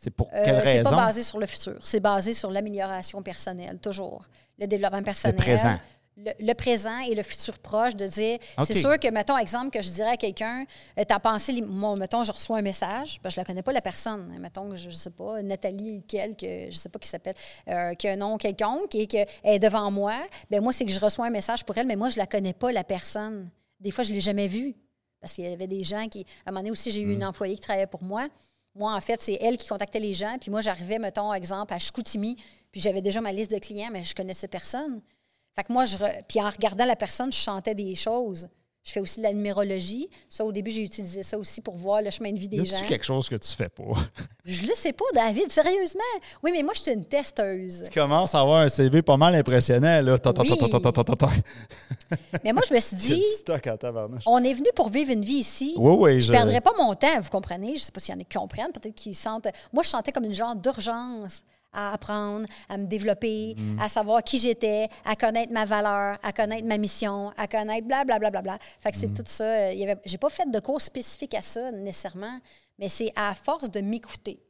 C'est 0.00 0.10
pour 0.10 0.28
Euh, 0.32 0.44
quelle 0.44 0.62
c'est 0.64 0.72
raison? 0.78 0.90
pas 0.90 0.96
basé 1.06 1.22
sur 1.24 1.38
le 1.38 1.46
futur, 1.46 1.74
c'est 1.82 1.98
basé 2.00 2.32
sur 2.32 2.50
l'amélioration 2.52 3.20
personnelle, 3.20 3.78
toujours. 3.80 4.24
Le 4.58 4.66
développement 4.66 5.02
personnel. 5.02 5.36
présent. 5.36 5.76
Le, 6.16 6.32
le 6.40 6.52
présent 6.54 6.98
et 7.00 7.14
le 7.14 7.22
futur 7.22 7.58
proche, 7.60 7.94
de 7.94 8.06
dire, 8.06 8.38
c'est 8.64 8.74
sûr 8.74 8.98
que, 8.98 9.08
mettons, 9.08 9.36
exemple, 9.38 9.70
que 9.70 9.80
je 9.82 9.88
dirais 9.90 10.10
à 10.10 10.16
quelqu'un, 10.16 10.64
euh, 10.98 11.04
t'as 11.06 11.18
pensé, 11.20 11.60
moi, 11.62 11.94
mettons, 11.96 12.24
je 12.24 12.32
reçois 12.32 12.58
un 12.58 12.62
message, 12.62 13.20
ben, 13.22 13.30
je 13.30 13.36
la 13.36 13.44
connais 13.44 13.62
pas, 13.62 13.72
la 13.72 13.80
personne, 13.80 14.36
mettons, 14.40 14.74
je, 14.74 14.90
je 14.90 14.96
sais 14.96 15.10
pas, 15.10 15.40
Nathalie, 15.42 16.02
quelque, 16.08 16.70
je 16.70 16.76
sais 16.76 16.88
pas 16.88 16.98
qui 16.98 17.08
s'appelle, 17.08 17.34
euh, 17.68 17.94
qui 17.94 18.08
a 18.08 18.12
un 18.12 18.16
nom 18.16 18.36
quelconque 18.36 18.94
et 18.96 19.06
qu'elle 19.06 19.28
est 19.44 19.58
devant 19.60 19.90
moi, 19.92 20.16
ben 20.50 20.60
moi, 20.60 20.72
c'est 20.72 20.84
que 20.84 20.90
je 20.92 20.98
reçois 21.00 21.26
un 21.26 21.30
message 21.30 21.64
pour 21.64 21.76
elle, 21.78 21.86
mais 21.86 21.96
moi, 21.96 22.08
je 22.08 22.18
la 22.18 22.26
connais 22.26 22.52
pas, 22.52 22.72
la 22.72 22.82
personne. 22.84 23.48
Des 23.78 23.90
fois, 23.92 24.02
je 24.04 24.12
l'ai 24.12 24.20
jamais 24.20 24.48
vue. 24.48 24.74
Parce 25.20 25.32
qu'il 25.34 25.44
y 25.48 25.52
avait 25.52 25.66
des 25.68 25.82
gens 25.84 26.06
qui. 26.08 26.20
À 26.44 26.48
un 26.48 26.52
moment 26.52 26.60
donné 26.60 26.70
aussi, 26.72 26.90
j'ai 26.92 27.00
eu 27.00 27.06
Mm. 27.06 27.12
une 27.14 27.24
employée 27.24 27.54
qui 27.56 27.60
travaillait 27.60 27.86
pour 27.88 28.02
moi. 28.02 28.26
Moi, 28.74 28.94
en 28.94 29.00
fait, 29.00 29.20
c'est 29.20 29.38
elle 29.40 29.56
qui 29.56 29.66
contactait 29.68 30.00
les 30.00 30.14
gens. 30.14 30.36
Puis 30.40 30.50
moi, 30.50 30.60
j'arrivais, 30.60 30.98
mettons, 30.98 31.32
exemple, 31.32 31.74
à 31.74 31.78
Chicoutimi. 31.78 32.36
Puis 32.70 32.80
j'avais 32.80 33.02
déjà 33.02 33.20
ma 33.20 33.32
liste 33.32 33.50
de 33.50 33.58
clients, 33.58 33.90
mais 33.92 34.04
je 34.04 34.14
connaissais 34.14 34.48
personne. 34.48 35.00
Fait 35.56 35.64
que 35.64 35.72
moi, 35.72 35.84
je. 35.84 35.96
re- 35.96 36.20
Puis 36.28 36.40
en 36.40 36.48
regardant 36.50 36.84
la 36.84 36.96
personne, 36.96 37.32
je 37.32 37.38
chantais 37.38 37.74
des 37.74 37.94
choses. 37.94 38.48
Je 38.88 38.94
fais 38.94 39.00
aussi 39.00 39.18
de 39.18 39.24
la 39.24 39.34
numérologie. 39.34 40.08
Ça, 40.30 40.46
au 40.46 40.50
début, 40.50 40.70
j'ai 40.70 40.80
utilisé 40.80 41.22
ça 41.22 41.36
aussi 41.36 41.60
pour 41.60 41.76
voir 41.76 42.00
le 42.00 42.08
chemin 42.08 42.32
de 42.32 42.38
vie 42.38 42.48
des 42.48 42.64
gens. 42.64 42.82
quelque 42.88 43.04
chose 43.04 43.28
que 43.28 43.34
tu 43.36 43.50
fais 43.54 43.68
pas? 43.68 43.82
Je 44.46 44.62
le 44.66 44.72
sais 44.74 44.94
pas, 44.94 45.04
David, 45.14 45.50
sérieusement. 45.52 46.00
Oui, 46.42 46.52
mais 46.54 46.62
moi, 46.62 46.72
je 46.74 46.80
suis 46.80 46.92
une 46.92 47.04
testeuse. 47.04 47.82
tu 47.92 48.00
commences 48.00 48.34
à 48.34 48.40
avoir 48.40 48.60
un 48.62 48.68
CV 48.70 49.02
pas 49.02 49.18
mal 49.18 49.34
impressionnant, 49.34 50.00
là. 50.00 50.16
Ta, 50.18 50.32
ta, 50.32 50.42
ta, 50.42 50.50
Oui. 50.50 50.56
ta, 50.56 50.68
ta, 50.70 50.80
ta, 50.80 50.90
ta, 50.92 51.04
ta, 51.04 51.16
ta. 51.16 51.30
Mais 52.42 52.54
moi, 52.54 52.62
je 52.66 52.72
me 52.72 52.80
suis 52.80 52.96
dit, 52.96 53.22
on 54.24 54.42
est 54.42 54.54
venu 54.54 54.68
pour 54.74 54.88
vivre 54.88 55.12
une 55.12 55.22
vie 55.22 55.34
ici. 55.40 55.74
Oui, 55.76 55.92
oui, 55.98 56.14
Je 56.14 56.28
je- 56.28 56.32
ne 56.32 56.36
perdrais 56.38 56.62
pas 56.62 56.72
mon 56.78 56.94
temps, 56.94 57.20
vous 57.20 57.28
comprenez? 57.28 57.68
Je 57.68 57.72
ne 57.74 57.78
sais 57.78 57.92
pas 57.92 58.00
s'il 58.00 58.14
y 58.14 58.16
en 58.16 58.20
a 58.22 58.24
qui 58.24 58.38
comprennent, 58.38 58.72
peut-être 58.72 58.94
qu'ils 58.94 59.14
sentent. 59.14 59.48
Moi, 59.70 59.82
je 59.82 59.90
sentais 59.90 60.12
comme 60.12 60.24
une 60.24 60.32
genre 60.34 60.56
d'urgence 60.56 61.42
à 61.72 61.92
apprendre, 61.92 62.46
à 62.68 62.76
me 62.78 62.86
développer, 62.86 63.54
Mm. 63.56 63.78
à 63.80 63.88
savoir 63.88 64.22
qui 64.24 64.38
j'étais, 64.38 64.88
à 65.04 65.14
connaître 65.16 65.52
ma 65.52 65.64
valeur, 65.64 66.18
à 66.22 66.32
connaître 66.32 66.66
ma 66.66 66.78
mission, 66.78 67.32
à 67.36 67.46
connaître 67.46 67.86
blablabla. 67.86 68.18
Bla, 68.30 68.30
bla, 68.30 68.42
bla. 68.42 68.58
Fait 68.80 68.90
que 68.92 68.96
Mm. 68.96 69.00
c'est 69.00 69.14
tout 69.14 69.22
ça. 69.30 69.44
euh, 69.44 69.82
avait, 69.82 69.96
j'ai 70.04 70.18
pas 70.18 70.30
fait 70.30 70.50
de 70.50 70.60
cours 70.60 70.80
spécifiques 70.80 71.34
à 71.34 71.42
ça 71.42 71.70
nécessairement, 71.72 72.40
mais 72.78 72.88
c'est 72.88 73.12
à 73.16 73.34
force 73.34 73.70
de 73.70 73.80
m'écouter. 73.80 74.40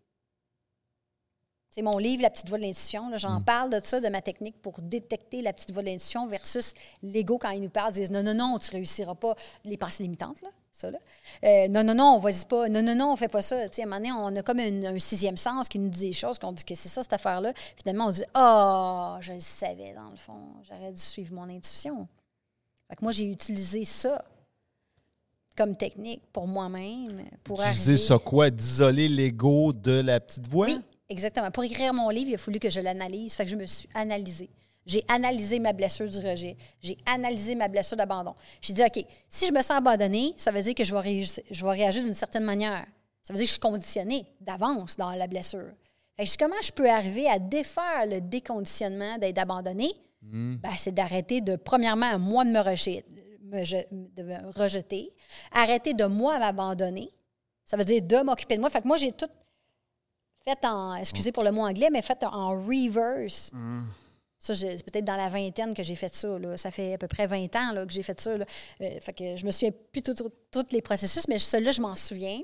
C'est 1.70 1.82
mon 1.82 1.98
livre, 1.98 2.22
La 2.22 2.30
petite 2.30 2.48
voix 2.48 2.58
de 2.58 2.62
l'intuition. 2.62 3.10
Mm. 3.10 3.18
J'en 3.18 3.42
parle 3.42 3.70
de 3.70 3.80
ça, 3.80 4.00
de 4.00 4.08
ma 4.08 4.22
technique 4.22 4.60
pour 4.62 4.80
détecter 4.80 5.42
la 5.42 5.52
petite 5.52 5.70
voix 5.72 5.82
de 5.82 5.88
l'intuition 5.88 6.26
versus 6.26 6.72
l'ego 7.02 7.38
quand 7.38 7.50
il 7.50 7.60
nous 7.62 7.68
parle, 7.68 7.92
disent 7.92 8.10
non, 8.10 8.22
non, 8.22 8.34
non, 8.34 8.58
tu 8.58 8.70
réussiras 8.70 9.14
pas. 9.14 9.34
Les 9.64 9.76
pensées 9.76 10.02
limitantes, 10.02 10.40
là, 10.42 10.48
ça, 10.78 10.90
là. 10.90 10.98
Euh, 11.44 11.68
non, 11.68 11.82
non, 11.84 11.94
non, 11.94 12.14
on 12.16 12.18
vas-y 12.18 12.44
pas. 12.44 12.68
Non, 12.68 12.82
non, 12.82 12.94
non, 12.94 13.12
on 13.12 13.16
fait 13.16 13.28
pas 13.28 13.42
ça. 13.42 13.68
Tu 13.68 13.76
sais, 13.76 13.82
à 13.82 13.84
un 13.84 13.88
moment 13.88 13.96
donné, 13.98 14.12
on 14.12 14.36
a 14.36 14.42
comme 14.42 14.60
un, 14.60 14.84
un 14.84 14.98
sixième 14.98 15.36
sens 15.36 15.68
qui 15.68 15.78
nous 15.78 15.88
dit 15.88 16.08
des 16.08 16.12
choses, 16.12 16.38
qu'on 16.38 16.52
dit 16.52 16.64
que 16.64 16.74
c'est 16.74 16.88
ça, 16.88 17.02
cette 17.02 17.12
affaire-là. 17.12 17.52
Finalement, 17.76 18.06
on 18.06 18.10
dit 18.10 18.24
Ah, 18.34 19.18
je 19.20 19.32
le 19.32 19.40
savais, 19.40 19.92
dans 19.94 20.10
le 20.10 20.16
fond. 20.16 20.38
J'aurais 20.68 20.92
dû 20.92 21.00
suivre 21.00 21.34
mon 21.34 21.48
intuition. 21.48 22.06
Fait 22.88 22.96
que 22.96 23.02
moi, 23.04 23.12
j'ai 23.12 23.30
utilisé 23.30 23.84
ça 23.84 24.24
comme 25.56 25.76
technique 25.76 26.22
pour 26.32 26.46
moi-même. 26.46 27.24
Pour 27.42 27.60
Utiliser 27.60 27.96
ça 27.96 28.16
quoi? 28.18 28.48
D'isoler 28.48 29.08
l'ego 29.08 29.72
de 29.72 30.00
la 30.00 30.20
petite 30.20 30.48
voix? 30.48 30.66
oui, 30.66 30.80
exactement. 31.08 31.50
Pour 31.50 31.64
écrire 31.64 31.92
mon 31.92 32.08
livre, 32.10 32.30
il 32.30 32.34
a 32.34 32.38
fallu 32.38 32.60
que 32.60 32.70
je 32.70 32.80
l'analyse. 32.80 33.34
Fait 33.34 33.44
que 33.44 33.50
je 33.50 33.56
me 33.56 33.66
suis 33.66 33.88
analysée. 33.94 34.48
J'ai 34.88 35.04
analysé 35.06 35.58
ma 35.60 35.72
blessure 35.74 36.08
du 36.08 36.16
rejet. 36.18 36.56
J'ai 36.82 36.96
analysé 37.06 37.54
ma 37.54 37.68
blessure 37.68 37.96
d'abandon. 37.96 38.34
J'ai 38.62 38.72
dit, 38.72 38.82
OK, 38.82 39.04
si 39.28 39.46
je 39.46 39.52
me 39.52 39.60
sens 39.60 39.72
abandonnée, 39.76 40.32
ça 40.38 40.50
veut 40.50 40.62
dire 40.62 40.74
que 40.74 40.82
je 40.82 40.94
vais 40.94 41.00
réagir, 41.00 41.44
je 41.50 41.62
vais 41.64 41.70
réagir 41.70 42.02
d'une 42.02 42.14
certaine 42.14 42.44
manière. 42.44 42.86
Ça 43.22 43.34
veut 43.34 43.38
dire 43.38 43.44
que 43.44 43.48
je 43.48 43.52
suis 43.52 43.60
conditionnée 43.60 44.26
d'avance 44.40 44.96
dans 44.96 45.10
la 45.12 45.26
blessure. 45.26 45.68
Fait 46.16 46.24
que 46.24 46.36
comment 46.38 46.60
je 46.62 46.72
peux 46.72 46.88
arriver 46.90 47.28
à 47.28 47.38
défaire 47.38 48.06
le 48.06 48.20
déconditionnement 48.22 49.18
d'être 49.18 49.38
abandonnée? 49.38 49.92
Ben, 50.62 50.70
c'est 50.78 50.92
d'arrêter 50.94 51.42
de, 51.42 51.56
premièrement, 51.56 52.18
moi, 52.18 52.44
de 52.46 52.50
me 52.50 52.60
rejeter, 52.60 53.04
me 53.42 53.62
je- 53.64 53.76
de 53.92 54.22
me 54.22 54.50
rejeter, 54.58 55.12
arrêter 55.52 55.92
de 55.94 56.06
moi 56.06 56.38
m'abandonner. 56.38 57.10
Ça 57.64 57.76
veut 57.76 57.84
dire 57.84 58.00
de 58.02 58.16
m'occuper 58.22 58.56
de 58.56 58.60
moi. 58.62 58.70
Fait 58.70 58.80
que 58.80 58.88
moi, 58.88 58.96
j'ai 58.96 59.12
tout 59.12 59.28
fait 60.44 60.58
en, 60.64 60.94
excusez 60.94 61.30
pour 61.30 61.44
le 61.44 61.52
mot 61.52 61.60
anglais, 61.62 61.88
mais 61.92 62.00
fait 62.02 62.24
en 62.24 62.50
reverse. 62.52 63.50
Ça, 64.38 64.54
c'est 64.54 64.82
peut-être 64.84 65.04
dans 65.04 65.16
la 65.16 65.28
vingtaine 65.28 65.74
que 65.74 65.82
j'ai 65.82 65.96
fait 65.96 66.14
ça. 66.14 66.38
là. 66.38 66.56
Ça 66.56 66.70
fait 66.70 66.94
à 66.94 66.98
peu 66.98 67.08
près 67.08 67.26
20 67.26 67.54
ans 67.56 67.72
là, 67.72 67.84
que 67.84 67.92
j'ai 67.92 68.02
fait 68.04 68.20
ça. 68.20 68.36
là. 68.38 68.44
Euh, 68.80 69.00
fait 69.00 69.12
que 69.12 69.36
je 69.36 69.44
me 69.44 69.50
souviens 69.50 69.72
plus 69.92 70.02
tout- 70.02 70.14
tous 70.50 70.66
les 70.70 70.80
processus, 70.82 71.26
mais 71.28 71.38
celui-là, 71.38 71.72
je 71.72 71.80
m'en 71.80 71.96
souviens 71.96 72.40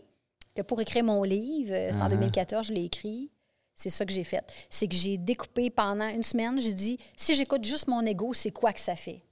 que 0.57 0.63
pour 0.63 0.81
écrire 0.81 1.05
mon 1.05 1.23
livre, 1.23 1.73
euh, 1.73 1.91
c'est 1.93 2.01
en 2.01 2.07
Uh-huh. 2.07 2.11
2014, 2.11 2.67
je 2.67 2.73
l'ai 2.73 2.85
écrit. 2.85 3.31
C'est 3.77 3.91
ça 3.91 4.05
que 4.05 4.13
j'ai 4.13 4.23
fait. 4.25 4.45
C'est 4.71 4.87
que 4.89 4.95
j'ai 4.95 5.19
découpé 5.19 5.69
pendant 5.71 6.09
une 6.09 6.23
semaine, 6.23 6.61
j'ai 6.61 6.75
dit, 6.75 6.99
si 7.17 7.35
j'écoute 7.35 7.65
juste 7.65 7.89
mon 7.89 8.05
ego, 8.07 8.33
c'est 8.33 8.53
quoi 8.53 8.73
que 8.73 8.79
ça 8.81 8.95
fait? 8.97 9.23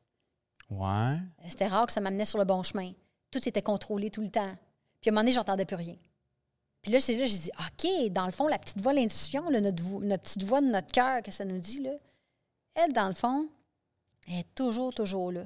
Ouais. 0.71 0.87
Euh, 0.89 1.47
C'était 1.49 1.67
rare 1.69 1.87
que 1.87 1.93
ça 1.93 2.01
m'amenait 2.01 2.25
sur 2.25 2.39
le 2.39 2.45
bon 2.45 2.63
chemin. 2.63 2.93
Tout 3.31 3.47
était 3.49 3.63
contrôlé 3.63 4.11
tout 4.11 4.21
le 4.23 4.31
temps. 4.31 4.53
Puis 5.01 5.09
à 5.09 5.13
un 5.13 5.15
moment 5.15 5.23
donné, 5.23 5.33
j'entendais 5.33 5.65
plus 5.65 5.77
rien. 5.77 5.97
Puis 6.81 6.91
là, 6.93 6.99
c'est 7.01 7.17
là, 7.17 7.27
j'ai 7.27 7.37
dit, 7.39 7.51
OK, 7.59 8.11
dans 8.13 8.27
le 8.27 8.33
fond, 8.33 8.49
la 8.49 8.59
petite 8.59 8.81
voix 8.81 8.93
de 8.93 8.99
l'intuition, 8.99 9.49
notre, 9.51 10.01
notre 10.01 10.23
petite 10.25 10.43
voix 10.43 10.61
de 10.61 10.67
notre 10.67 10.91
cœur, 10.91 11.23
que 11.23 11.31
ça 11.31 11.45
nous 11.45 11.59
dit, 11.59 11.81
là, 11.81 11.93
elle, 12.75 12.93
dans 12.93 13.09
le 13.09 13.15
fond, 13.15 13.49
elle 14.29 14.41
est 14.41 14.55
toujours, 14.55 14.93
toujours 14.93 15.33
là. 15.33 15.43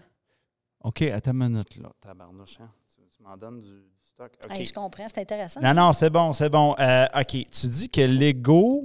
OK, 0.82 1.02
attends 1.02 1.32
une 1.32 1.48
minute, 1.48 1.76
là. 1.76 1.90
Tabarnouche, 2.00 2.58
hein? 2.60 2.70
Tu, 2.94 3.02
tu 3.16 3.22
m'en 3.22 3.36
donnes 3.36 3.60
du, 3.60 3.68
du 3.68 4.06
stock. 4.08 4.32
OK. 4.44 4.50
Hey, 4.50 4.64
je 4.64 4.72
comprends, 4.72 5.06
c'est 5.08 5.20
intéressant. 5.20 5.60
Non, 5.60 5.74
non, 5.74 5.92
c'est 5.92 6.10
bon, 6.10 6.32
c'est 6.32 6.48
bon. 6.50 6.74
Euh, 6.78 7.06
OK, 7.14 7.46
tu 7.50 7.66
dis 7.68 7.88
que 7.90 8.02
l'ego, 8.02 8.84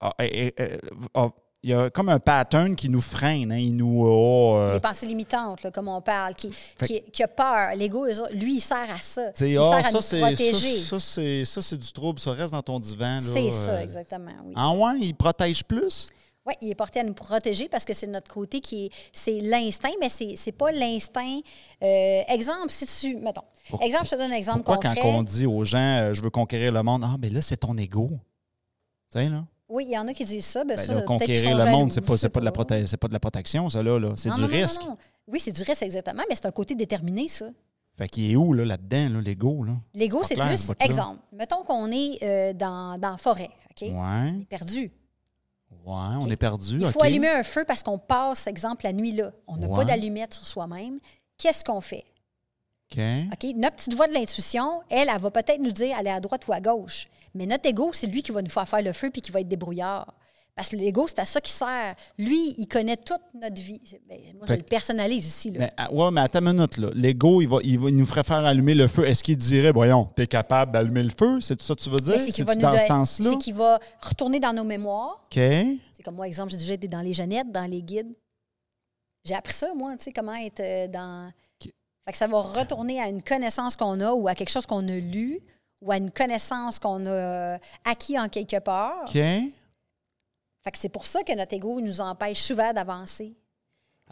ah, 0.00 0.12
eh, 0.18 0.48
eh, 0.48 0.54
eh, 0.58 0.78
ah, 1.14 1.28
il 1.62 1.70
y 1.70 1.74
a 1.74 1.90
comme 1.90 2.08
un 2.08 2.20
pattern 2.20 2.76
qui 2.76 2.88
nous 2.88 3.00
freine. 3.00 3.50
Hein, 3.50 3.58
il 3.58 3.74
nous. 3.76 4.04
oh, 4.06 4.56
euh, 4.56 4.74
Les 4.74 4.80
pensées 4.80 5.06
limitantes, 5.06 5.62
là, 5.62 5.70
comme 5.70 5.88
on 5.88 6.00
parle, 6.00 6.34
qui, 6.34 6.50
qui, 6.84 7.02
qui 7.02 7.22
a 7.22 7.28
peur. 7.28 7.74
L'ego, 7.76 8.06
lui, 8.32 8.56
il 8.56 8.60
sert 8.60 8.88
à 8.90 8.98
ça. 8.98 9.30
il 9.40 9.54
sert 9.54 9.72
à 9.72 9.82
ça, 9.82 9.90
nous 9.92 10.00
ça, 10.00 10.18
protéger. 10.18 10.78
ça, 10.78 11.00
c'est, 11.00 11.44
ça, 11.44 11.62
c'est 11.62 11.78
du 11.78 11.92
trouble. 11.92 12.20
Ça 12.20 12.32
reste 12.32 12.52
dans 12.52 12.62
ton 12.62 12.78
divan. 12.78 13.20
C'est 13.20 13.50
ça, 13.50 13.72
euh. 13.72 13.80
exactement, 13.82 14.32
oui. 14.44 14.52
Ah 14.54 14.70
ouais, 14.72 14.98
il 15.00 15.14
protège 15.14 15.64
plus? 15.64 16.08
Oui, 16.46 16.54
il 16.60 16.70
est 16.70 16.74
porté 16.76 17.00
à 17.00 17.04
nous 17.04 17.12
protéger 17.14 17.68
parce 17.68 17.84
que 17.84 17.92
c'est 17.92 18.06
notre 18.06 18.32
côté 18.32 18.60
qui 18.60 18.86
est. 18.86 18.90
C'est 19.12 19.40
l'instinct, 19.40 19.90
mais 20.00 20.08
c'est 20.08 20.34
n'est 20.46 20.52
pas 20.52 20.70
l'instinct. 20.70 21.40
euh, 21.82 22.22
exemple, 22.28 22.70
si 22.70 22.86
tu. 22.86 23.16
Mettons. 23.16 23.42
exemple, 23.80 24.04
je 24.06 24.10
te 24.10 24.16
donne 24.16 24.30
un 24.32 24.36
exemple 24.36 24.62
Pourquoi 24.62 24.76
concret. 24.76 25.00
quand 25.02 25.08
on 25.08 25.22
dit 25.22 25.46
aux 25.46 25.64
gens 25.64 25.78
euh, 25.78 26.12
je 26.12 26.22
veux 26.22 26.30
conquérir 26.30 26.70
le 26.72 26.82
monde, 26.82 27.02
ah, 27.04 27.16
ben 27.18 27.32
là, 27.32 27.42
c'est 27.42 27.56
ton 27.56 27.76
ego. 27.76 28.10
Tu 29.12 29.18
sais, 29.18 29.28
là? 29.28 29.44
Oui, 29.68 29.86
il 29.88 29.92
y 29.94 29.98
en 29.98 30.06
a 30.06 30.12
qui 30.14 30.24
disent 30.24 30.44
ça. 30.44 30.62
Ben, 30.64 30.76
Ben 30.76 30.84
ça 30.84 30.94
là, 30.94 31.00
conquérir 31.02 31.56
le 31.56 31.64
jaloux, 31.64 31.76
monde, 31.76 31.92
c'est 31.92 32.00
pas, 32.00 32.16
pas, 32.28 32.38
de 32.40 32.44
la 32.44 32.52
proté- 32.52 32.86
c'est 32.86 32.96
pas 32.96 33.08
de 33.08 33.12
la 33.12 33.18
protection, 33.20 33.68
ça, 33.68 33.82
là. 33.82 33.98
là. 33.98 34.12
C'est 34.14 34.30
du 34.30 34.40
non, 34.40 34.46
non, 34.46 34.52
non, 34.52 34.60
risque. 34.60 34.82
non. 34.82 34.96
Oui, 35.26 35.40
c'est 35.40 35.50
du 35.50 35.62
risque, 35.64 35.82
exactement, 35.82 36.22
mais 36.28 36.36
c'est 36.36 36.46
un 36.46 36.52
côté 36.52 36.76
déterminé, 36.76 37.26
ça. 37.26 37.46
Fait 37.98 38.08
qu'il 38.08 38.30
est 38.30 38.36
où, 38.36 38.52
là, 38.52 38.64
là-dedans, 38.64 39.08
là, 39.14 39.20
l'ego, 39.20 39.64
là? 39.64 39.72
L'ego, 39.94 40.22
c'est 40.22 40.36
plus. 40.36 40.70
Exemple, 40.78 41.18
mettons 41.32 41.64
qu'on 41.64 41.90
est 41.90 42.22
euh, 42.22 42.52
dans, 42.52 42.96
dans 43.00 43.10
la 43.10 43.18
forêt, 43.18 43.50
OK? 43.70 43.82
Ouais, 43.82 43.90
On 43.90 44.40
est 44.42 44.44
perdu. 44.48 44.92
Ouais, 45.86 46.16
on 46.20 46.28
est 46.28 46.36
perdu, 46.36 46.78
Il 46.80 46.90
faut 46.90 47.02
allumer 47.02 47.28
un 47.28 47.42
feu 47.42 47.64
parce 47.66 47.82
qu'on 47.82 47.98
passe, 47.98 48.46
exemple, 48.46 48.84
la 48.84 48.92
nuit 48.92 49.12
là. 49.12 49.32
On 49.46 49.56
n'a 49.56 49.66
Ouais. 49.68 49.74
pas 49.76 49.84
d'allumette 49.84 50.34
sur 50.34 50.46
soi-même. 50.46 50.98
Qu'est-ce 51.38 51.64
qu'on 51.64 51.80
fait? 51.80 52.04
OK. 52.92 52.98
OK? 53.32 53.54
Notre 53.56 53.76
petite 53.76 53.94
voix 53.94 54.06
de 54.06 54.12
l'intuition, 54.12 54.82
elle, 54.90 55.08
elle 55.12 55.20
va 55.20 55.30
peut-être 55.30 55.60
nous 55.60 55.70
dire 55.70 55.96
aller 55.96 56.10
à 56.10 56.20
droite 56.20 56.46
ou 56.48 56.52
à 56.52 56.60
gauche. 56.60 57.08
Mais 57.34 57.46
notre 57.46 57.68
ego, 57.68 57.90
c'est 57.92 58.06
lui 58.06 58.22
qui 58.22 58.32
va 58.32 58.42
nous 58.42 58.50
faire 58.50 58.68
faire 58.68 58.82
le 58.82 58.92
feu 58.92 59.10
puis 59.10 59.20
qui 59.22 59.30
va 59.32 59.40
être 59.40 59.48
débrouillard. 59.48 60.14
Parce 60.56 60.70
que 60.70 60.76
l'ego, 60.76 61.06
c'est 61.06 61.18
à 61.18 61.26
ça 61.26 61.38
qu'il 61.38 61.52
sert. 61.52 61.94
Lui, 62.16 62.54
il 62.56 62.66
connaît 62.66 62.96
toute 62.96 63.20
notre 63.34 63.60
vie. 63.60 63.78
Ben, 64.08 64.18
moi, 64.38 64.46
je 64.48 64.54
le 64.54 64.62
personnalise 64.62 65.26
ici. 65.26 65.50
Là. 65.50 65.58
Mais, 65.58 65.72
ah, 65.76 65.92
ouais, 65.92 66.10
mais 66.10 66.22
attends 66.22 66.38
une 66.40 66.52
minute, 66.54 66.78
là. 66.78 66.88
L'ego, 66.94 67.42
il, 67.42 67.46
va, 67.46 67.58
il, 67.62 67.78
va- 67.78 67.90
il 67.90 67.96
nous 67.96 68.06
ferait 68.06 68.24
faire 68.24 68.38
allumer 68.42 68.74
le 68.74 68.88
feu. 68.88 69.06
Est-ce 69.06 69.22
qu'il 69.22 69.36
dirait, 69.36 69.70
voyons, 69.70 70.06
t'es 70.16 70.26
capable 70.26 70.72
d'allumer 70.72 71.02
le 71.02 71.10
feu? 71.10 71.42
C'est 71.42 71.56
tout 71.56 71.64
ça 71.64 71.74
que 71.74 71.82
tu 71.82 71.90
veux 71.90 72.00
dire? 72.00 72.14
Mais 72.14 72.18
c'est 72.24 72.32
qu'il 72.32 72.44
va 72.46 72.54
ce 72.54 72.58
don- 72.58 72.78
sens-là? 72.88 73.30
c'est 73.32 73.36
qu'il 73.36 73.52
va 73.52 73.78
retourner 74.00 74.40
dans 74.40 74.54
nos 74.54 74.64
mémoires. 74.64 75.26
OK. 75.26 75.34
C'est 75.92 76.02
comme 76.02 76.14
moi, 76.14 76.26
exemple, 76.26 76.50
j'ai 76.52 76.56
déjà 76.56 76.72
été 76.72 76.88
dans 76.88 77.02
les 77.02 77.12
Jeannettes, 77.12 77.52
dans 77.52 77.70
les 77.70 77.82
guides. 77.82 78.14
J'ai 79.26 79.34
appris 79.34 79.52
ça, 79.52 79.74
moi, 79.74 79.94
tu 79.98 80.04
sais, 80.04 80.12
comment 80.12 80.34
être 80.36 80.60
euh, 80.60 80.88
dans. 80.88 81.30
Fait 81.62 82.12
que 82.12 82.16
ça 82.18 82.28
va 82.28 82.40
retourner 82.40 82.98
à 83.00 83.08
une 83.08 83.22
connaissance 83.22 83.74
qu'on 83.76 84.00
a 84.00 84.12
ou 84.12 84.26
à 84.28 84.34
quelque 84.34 84.50
chose 84.50 84.64
qu'on 84.64 84.88
a 84.88 84.96
lu 84.96 85.40
ou 85.82 85.90
à 85.90 85.96
une 85.98 86.10
connaissance 86.12 86.78
qu'on 86.78 87.04
a 87.04 87.10
euh, 87.10 87.58
acquis 87.84 88.16
en 88.18 88.28
quelque 88.30 88.60
part. 88.60 89.02
OK. 89.08 89.18
Fait 90.66 90.72
que 90.72 90.78
c'est 90.78 90.88
pour 90.88 91.06
ça 91.06 91.22
que 91.22 91.32
notre 91.36 91.54
ego 91.54 91.80
nous 91.80 92.00
empêche 92.00 92.40
souvent 92.42 92.72
d'avancer. 92.72 93.36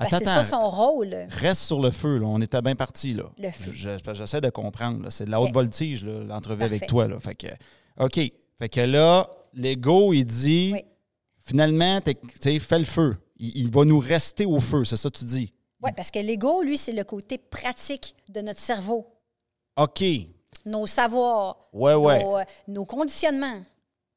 C'est 0.09 0.25
ça 0.25 0.45
son 0.45 0.71
rôle. 0.71 1.13
Reste 1.29 1.63
sur 1.63 1.81
le 1.83 1.91
feu, 1.91 2.19
là. 2.19 2.27
On 2.29 2.41
était 2.41 2.63
bien 2.63 2.77
parti, 2.77 3.13
là. 3.13 3.25
Le 3.37 3.51
feu. 3.51 3.73
Je- 3.75 3.99
je- 3.99 4.15
J'essaie 4.15 4.41
de 4.41 4.51
comprendre. 4.51 5.11
C'est 5.11 5.25
de 5.25 5.31
la 5.33 5.41
haute 5.41 5.53
voltige, 5.53 6.05
l'entrevue 6.05 6.63
avec 6.63 6.87
toi, 6.87 7.09
là. 7.09 7.19
Fait 7.19 7.35
que, 7.35 7.49
OK. 7.99 8.21
Fait 8.61 8.69
que 8.69 8.81
là, 8.83 9.29
l'ego, 9.53 10.13
il 10.13 10.25
dit, 10.25 10.71
Oui. 10.75 10.85
finalement, 11.45 11.99
fais 12.05 12.79
le 12.79 12.85
feu. 12.85 13.17
Il, 13.37 13.57
il 13.57 13.73
va 13.73 13.85
nous 13.85 13.99
rester 13.99 14.47
au 14.47 14.61
feu, 14.61 14.85
c'est 14.85 14.97
ça 14.97 15.11
que 15.11 15.19
tu 15.19 15.25
dis? 15.25 15.53
Oui, 15.83 15.91
parce 15.97 16.13
que 16.13 16.21
l'ego, 16.21 16.63
lui, 16.63 16.77
c'est 16.79 16.93
le 16.93 17.03
côté 17.03 17.37
pratique 17.37 18.15
de 18.29 18.43
notre 18.43 18.61
cerveau. 18.61 19.09
OK. 19.77 20.05
Nos 20.67 20.87
savoirs, 20.87 21.67
Ouais, 21.73 21.95
ouais. 21.95 22.23
nos, 22.23 22.39
euh, 22.39 22.45
nos 22.69 22.85
conditionnements. 22.85 23.61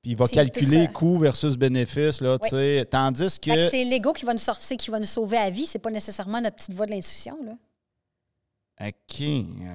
Puis 0.08 0.14
il 0.14 0.18
va 0.18 0.28
calculer 0.30 0.88
coût 0.88 1.18
versus 1.18 1.58
bénéfice, 1.58 2.22
là, 2.22 2.40
tu 2.40 2.48
sais. 2.48 2.88
Tandis 2.90 3.38
que. 3.42 3.70
C'est 3.70 3.84
l'ego 3.84 4.14
qui 4.14 4.24
va 4.24 4.32
nous 4.32 4.40
sortir, 4.40 4.78
qui 4.78 4.90
va 4.90 5.00
nous 5.00 5.06
sauver 5.06 5.36
à 5.36 5.50
vie. 5.50 5.66
C'est 5.66 5.80
pas 5.80 5.92
nécessairement 5.92 6.40
notre 6.40 6.56
petite 6.56 6.74
voix 6.74 6.86
de 6.86 6.92
l'intuition. 6.92 7.38
là. 7.44 7.58
OK. 8.80 9.24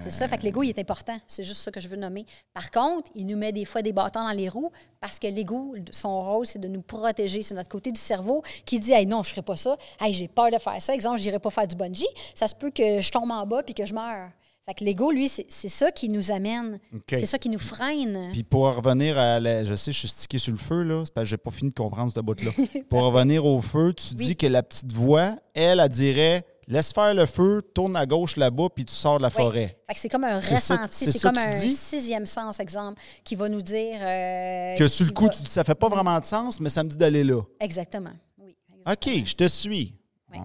C'est 0.00 0.08
ça. 0.10 0.28
Fait 0.28 0.38
que 0.38 0.44
l'ego, 0.44 0.62
il 0.62 0.70
est 0.70 0.78
important. 0.78 1.18
C'est 1.26 1.42
juste 1.42 1.60
ça 1.60 1.70
que 1.70 1.80
je 1.80 1.88
veux 1.88 1.98
nommer. 1.98 2.24
Par 2.54 2.70
contre, 2.70 3.10
il 3.14 3.26
nous 3.26 3.36
met 3.36 3.52
des 3.52 3.66
fois 3.66 3.82
des 3.82 3.92
bâtons 3.92 4.22
dans 4.22 4.30
les 4.30 4.48
roues 4.48 4.70
parce 5.00 5.18
que 5.18 5.26
l'ego, 5.26 5.74
son 5.90 6.22
rôle, 6.22 6.46
c'est 6.46 6.60
de 6.60 6.68
nous 6.68 6.82
protéger. 6.82 7.42
C'est 7.42 7.54
notre 7.54 7.68
côté 7.68 7.92
du 7.92 8.00
cerveau 8.00 8.42
qui 8.64 8.80
dit 8.80 8.92
Hey, 8.92 9.04
non, 9.04 9.22
je 9.22 9.30
ferai 9.30 9.42
pas 9.42 9.56
ça. 9.56 9.76
Hey, 10.00 10.14
j'ai 10.14 10.28
peur 10.28 10.50
de 10.50 10.58
faire 10.58 10.80
ça. 10.80 10.94
Exemple, 10.94 11.18
je 11.18 11.24
n'irai 11.24 11.40
pas 11.40 11.50
faire 11.50 11.66
du 11.66 11.76
bungee. 11.76 12.08
Ça 12.34 12.48
se 12.48 12.54
peut 12.54 12.70
que 12.70 13.00
je 13.00 13.10
tombe 13.10 13.30
en 13.30 13.44
bas 13.44 13.62
puis 13.62 13.74
que 13.74 13.84
je 13.84 13.92
meure. 13.92 14.30
Fait 14.64 14.74
que 14.74 14.84
l'ego, 14.84 15.10
lui, 15.10 15.28
c'est 15.28 15.48
ça 15.68 15.90
qui 15.90 16.08
nous 16.08 16.30
amène. 16.30 16.78
C'est 17.08 17.26
ça 17.26 17.36
qui 17.38 17.48
nous 17.48 17.58
freine. 17.58 18.28
Puis 18.32 18.44
pour 18.44 18.64
en 18.66 18.72
revenir 18.72 19.18
à 19.18 19.40
la. 19.40 19.64
Je 19.64 19.74
sais, 19.74 19.90
je 19.90 19.98
suis 19.98 20.08
stické 20.08 20.38
sur 20.38 20.52
le 20.52 20.58
feu, 20.58 20.82
là. 20.84 21.02
C'est 21.04 21.12
parce 21.12 21.24
que 21.24 21.30
j'ai 21.30 21.36
pas 21.36 21.50
fini 21.50 21.70
de 21.70 21.74
comprendre 21.74 22.12
ce 22.12 22.20
bout-là. 22.20 22.52
pour 22.88 23.02
revenir 23.02 23.44
au 23.44 23.60
feu, 23.60 23.92
tu 23.92 24.14
dis 24.14 24.36
que 24.36 24.46
la 24.46 24.62
petite 24.62 24.92
voix, 24.92 25.36
elle, 25.54 25.80
elle 25.80 25.88
dirait 25.88 26.46
laisse 26.68 26.92
faire 26.92 27.12
le 27.12 27.26
feu, 27.26 27.60
tourne 27.74 27.96
à 27.96 28.06
gauche 28.06 28.36
là-bas, 28.36 28.68
puis 28.74 28.84
tu 28.84 28.94
sors 28.94 29.18
de 29.18 29.22
la 29.22 29.28
Oui. 29.28 29.34
forêt. 29.34 29.76
Fait 29.88 29.94
que 29.94 29.98
c'est 30.00 30.08
comme 30.08 30.22
un 30.24 30.36
ressenti, 30.38 31.10
c'est 31.10 31.20
comme 31.20 31.36
un 31.36 31.48
dis? 31.58 31.68
sixième 31.70 32.24
sens, 32.24 32.60
exemple, 32.60 33.02
qui 33.24 33.34
va 33.34 33.48
nous 33.48 33.60
dire. 33.60 33.98
euh, 34.00 34.76
Que 34.76 34.86
sur 34.86 35.04
le 35.04 35.10
coup, 35.12 35.24
va- 35.26 35.30
tu 35.32 35.42
dis 35.42 35.50
ça 35.50 35.64
fait 35.64 35.74
pas 35.74 35.88
vraiment 35.88 36.18
de 36.20 36.24
sens, 36.24 36.60
mais 36.60 36.68
ça 36.68 36.84
me 36.84 36.88
dit 36.88 36.96
d'aller 36.96 37.24
là. 37.24 37.42
Exactement. 37.60 38.12
Oui. 38.38 38.56
OK, 38.86 39.10
je 39.24 39.34
te 39.34 39.48
suis. 39.48 39.96
Oui. 40.30 40.38
Bon. 40.38 40.44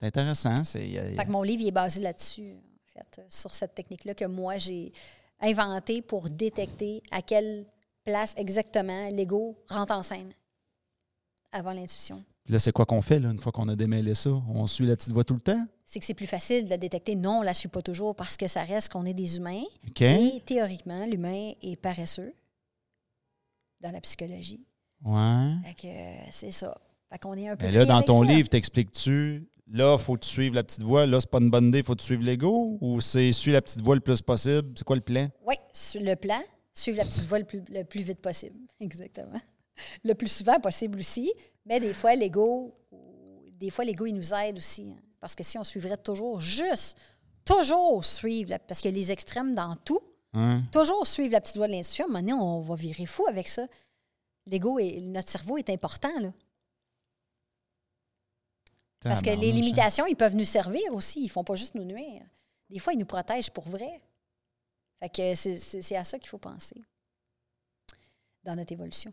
C'est 0.00 0.06
intéressant. 0.06 0.54
Fait 0.64 1.16
que 1.26 1.30
mon 1.30 1.42
livre 1.42 1.62
il 1.62 1.68
est 1.68 1.72
basé 1.72 2.00
là-dessus, 2.00 2.54
fait, 2.92 3.18
euh, 3.18 3.22
sur 3.28 3.54
cette 3.54 3.74
technique-là 3.74 4.14
que 4.14 4.24
moi 4.24 4.58
j'ai 4.58 4.92
inventée 5.40 6.02
pour 6.02 6.30
détecter 6.30 7.02
à 7.10 7.22
quelle 7.22 7.66
place 8.04 8.34
exactement 8.36 9.08
l'ego 9.10 9.56
rentre 9.68 9.92
en 9.94 10.02
scène 10.02 10.32
avant 11.52 11.72
l'intuition. 11.72 12.24
Là, 12.48 12.58
c'est 12.58 12.72
quoi 12.72 12.86
qu'on 12.86 13.02
fait, 13.02 13.20
là, 13.20 13.30
une 13.30 13.38
fois 13.38 13.52
qu'on 13.52 13.68
a 13.68 13.76
démêlé 13.76 14.14
ça? 14.14 14.30
On 14.30 14.66
suit 14.66 14.86
la 14.86 14.96
petite 14.96 15.12
voix 15.12 15.22
tout 15.22 15.34
le 15.34 15.40
temps? 15.40 15.64
C'est 15.86 16.00
que 16.00 16.04
c'est 16.04 16.14
plus 16.14 16.26
facile 16.26 16.64
de 16.64 16.70
la 16.70 16.78
détecter. 16.78 17.14
Non, 17.14 17.38
on 17.38 17.40
ne 17.40 17.44
la 17.44 17.54
suit 17.54 17.68
pas 17.68 17.82
toujours 17.82 18.16
parce 18.16 18.36
que 18.36 18.48
ça 18.48 18.62
reste 18.62 18.88
qu'on 18.88 19.04
est 19.06 19.14
des 19.14 19.36
humains. 19.36 19.62
OK. 19.88 20.00
Et 20.02 20.42
théoriquement, 20.44 21.04
l'humain 21.06 21.52
est 21.62 21.76
paresseux 21.76 22.32
dans 23.80 23.92
la 23.92 24.00
psychologie. 24.00 24.64
Ouais. 25.04 25.54
Fait 25.64 25.74
que 25.74 25.86
euh, 25.86 26.24
c'est 26.30 26.50
ça. 26.50 26.76
Fait 27.10 27.18
qu'on 27.18 27.34
est 27.34 27.48
un 27.48 27.56
peu. 27.56 27.66
Mais 27.66 27.72
là, 27.72 27.84
dans 27.84 28.02
ton 28.02 28.20
ça. 28.20 28.32
livre, 28.32 28.48
t'expliques-tu, 28.48 29.46
là, 29.66 29.96
faut 29.98 30.14
que 30.14 30.20
tu 30.20 30.28
suives 30.28 30.54
la 30.54 30.62
petite 30.64 30.82
voix, 30.82 31.06
là, 31.06 31.20
c'est 31.20 31.30
pas 31.30 31.38
une 31.38 31.50
bonne 31.50 31.68
idée, 31.68 31.82
faut 31.82 31.94
que 31.94 32.00
tu 32.00 32.06
suives 32.06 32.22
l'ego, 32.22 32.78
ou 32.80 33.00
c'est 33.00 33.32
suis 33.32 33.52
la 33.52 33.62
petite 33.62 33.82
voix 33.82 33.94
le 33.94 34.00
plus 34.00 34.20
possible? 34.22 34.72
C'est 34.76 34.84
quoi 34.84 34.96
le 34.96 35.02
plan? 35.02 35.28
Oui, 35.46 35.54
le 35.96 36.14
plan, 36.14 36.40
suivre 36.74 36.98
la 36.98 37.04
petite 37.04 37.24
voie 37.26 37.38
le 37.38 37.44
plus, 37.44 37.62
le 37.70 37.82
plus 37.84 38.02
vite 38.02 38.20
possible. 38.20 38.58
Exactement. 38.80 39.40
Le 40.04 40.14
plus 40.14 40.30
souvent 40.30 40.60
possible 40.60 40.98
aussi. 40.98 41.32
Mais 41.66 41.80
des 41.80 41.94
fois, 41.94 42.14
l'ego, 42.14 42.74
des 43.58 43.70
fois, 43.70 43.84
l'ego, 43.84 44.06
il 44.06 44.14
nous 44.14 44.34
aide 44.34 44.56
aussi. 44.56 44.82
hein. 44.82 45.00
Parce 45.20 45.34
que 45.36 45.44
si 45.44 45.56
on 45.58 45.64
suivrait 45.64 45.96
toujours 45.96 46.40
juste, 46.40 46.96
toujours 47.44 48.04
suivre, 48.04 48.50
la- 48.50 48.58
parce 48.58 48.80
qu'il 48.80 48.90
y 48.90 48.94
a 48.94 48.96
les 48.98 49.12
extrêmes 49.12 49.54
dans 49.54 49.76
tout, 49.76 50.00
Hein? 50.34 50.62
toujours 50.72 51.06
suivre 51.06 51.32
la 51.32 51.40
petite 51.40 51.56
voie 51.58 51.66
de 51.68 51.72
l'intuition, 51.72 52.06
à 52.06 52.08
un 52.08 52.12
moment 52.12 52.20
donné, 52.20 52.32
on 52.32 52.60
va 52.60 52.74
virer 52.74 53.06
fou 53.06 53.26
avec 53.28 53.46
ça. 53.48 53.66
L'ego, 54.46 54.78
et 54.78 55.00
notre 55.02 55.28
cerveau 55.28 55.56
est 55.58 55.70
important, 55.70 56.12
là. 56.20 56.32
Parce 59.02 59.22
que 59.22 59.30
les 59.30 59.50
hein. 59.50 59.54
limitations, 59.54 60.06
ils 60.06 60.16
peuvent 60.16 60.34
nous 60.36 60.44
servir 60.44 60.92
aussi. 60.94 61.24
Ils 61.24 61.28
font 61.28 61.44
pas 61.44 61.54
juste 61.56 61.74
nous 61.74 61.84
nuire. 61.84 62.22
Des 62.70 62.78
fois, 62.78 62.92
ils 62.92 62.98
nous 62.98 63.06
protègent 63.06 63.50
pour 63.50 63.68
vrai. 63.68 64.00
Fait 65.00 65.08
que 65.08 65.34
c'est- 65.34 65.96
à 65.96 66.04
ça 66.04 66.18
qu'il 66.18 66.28
faut 66.28 66.38
penser 66.38 66.80
dans 68.44 68.54
notre 68.54 68.72
évolution. 68.72 69.12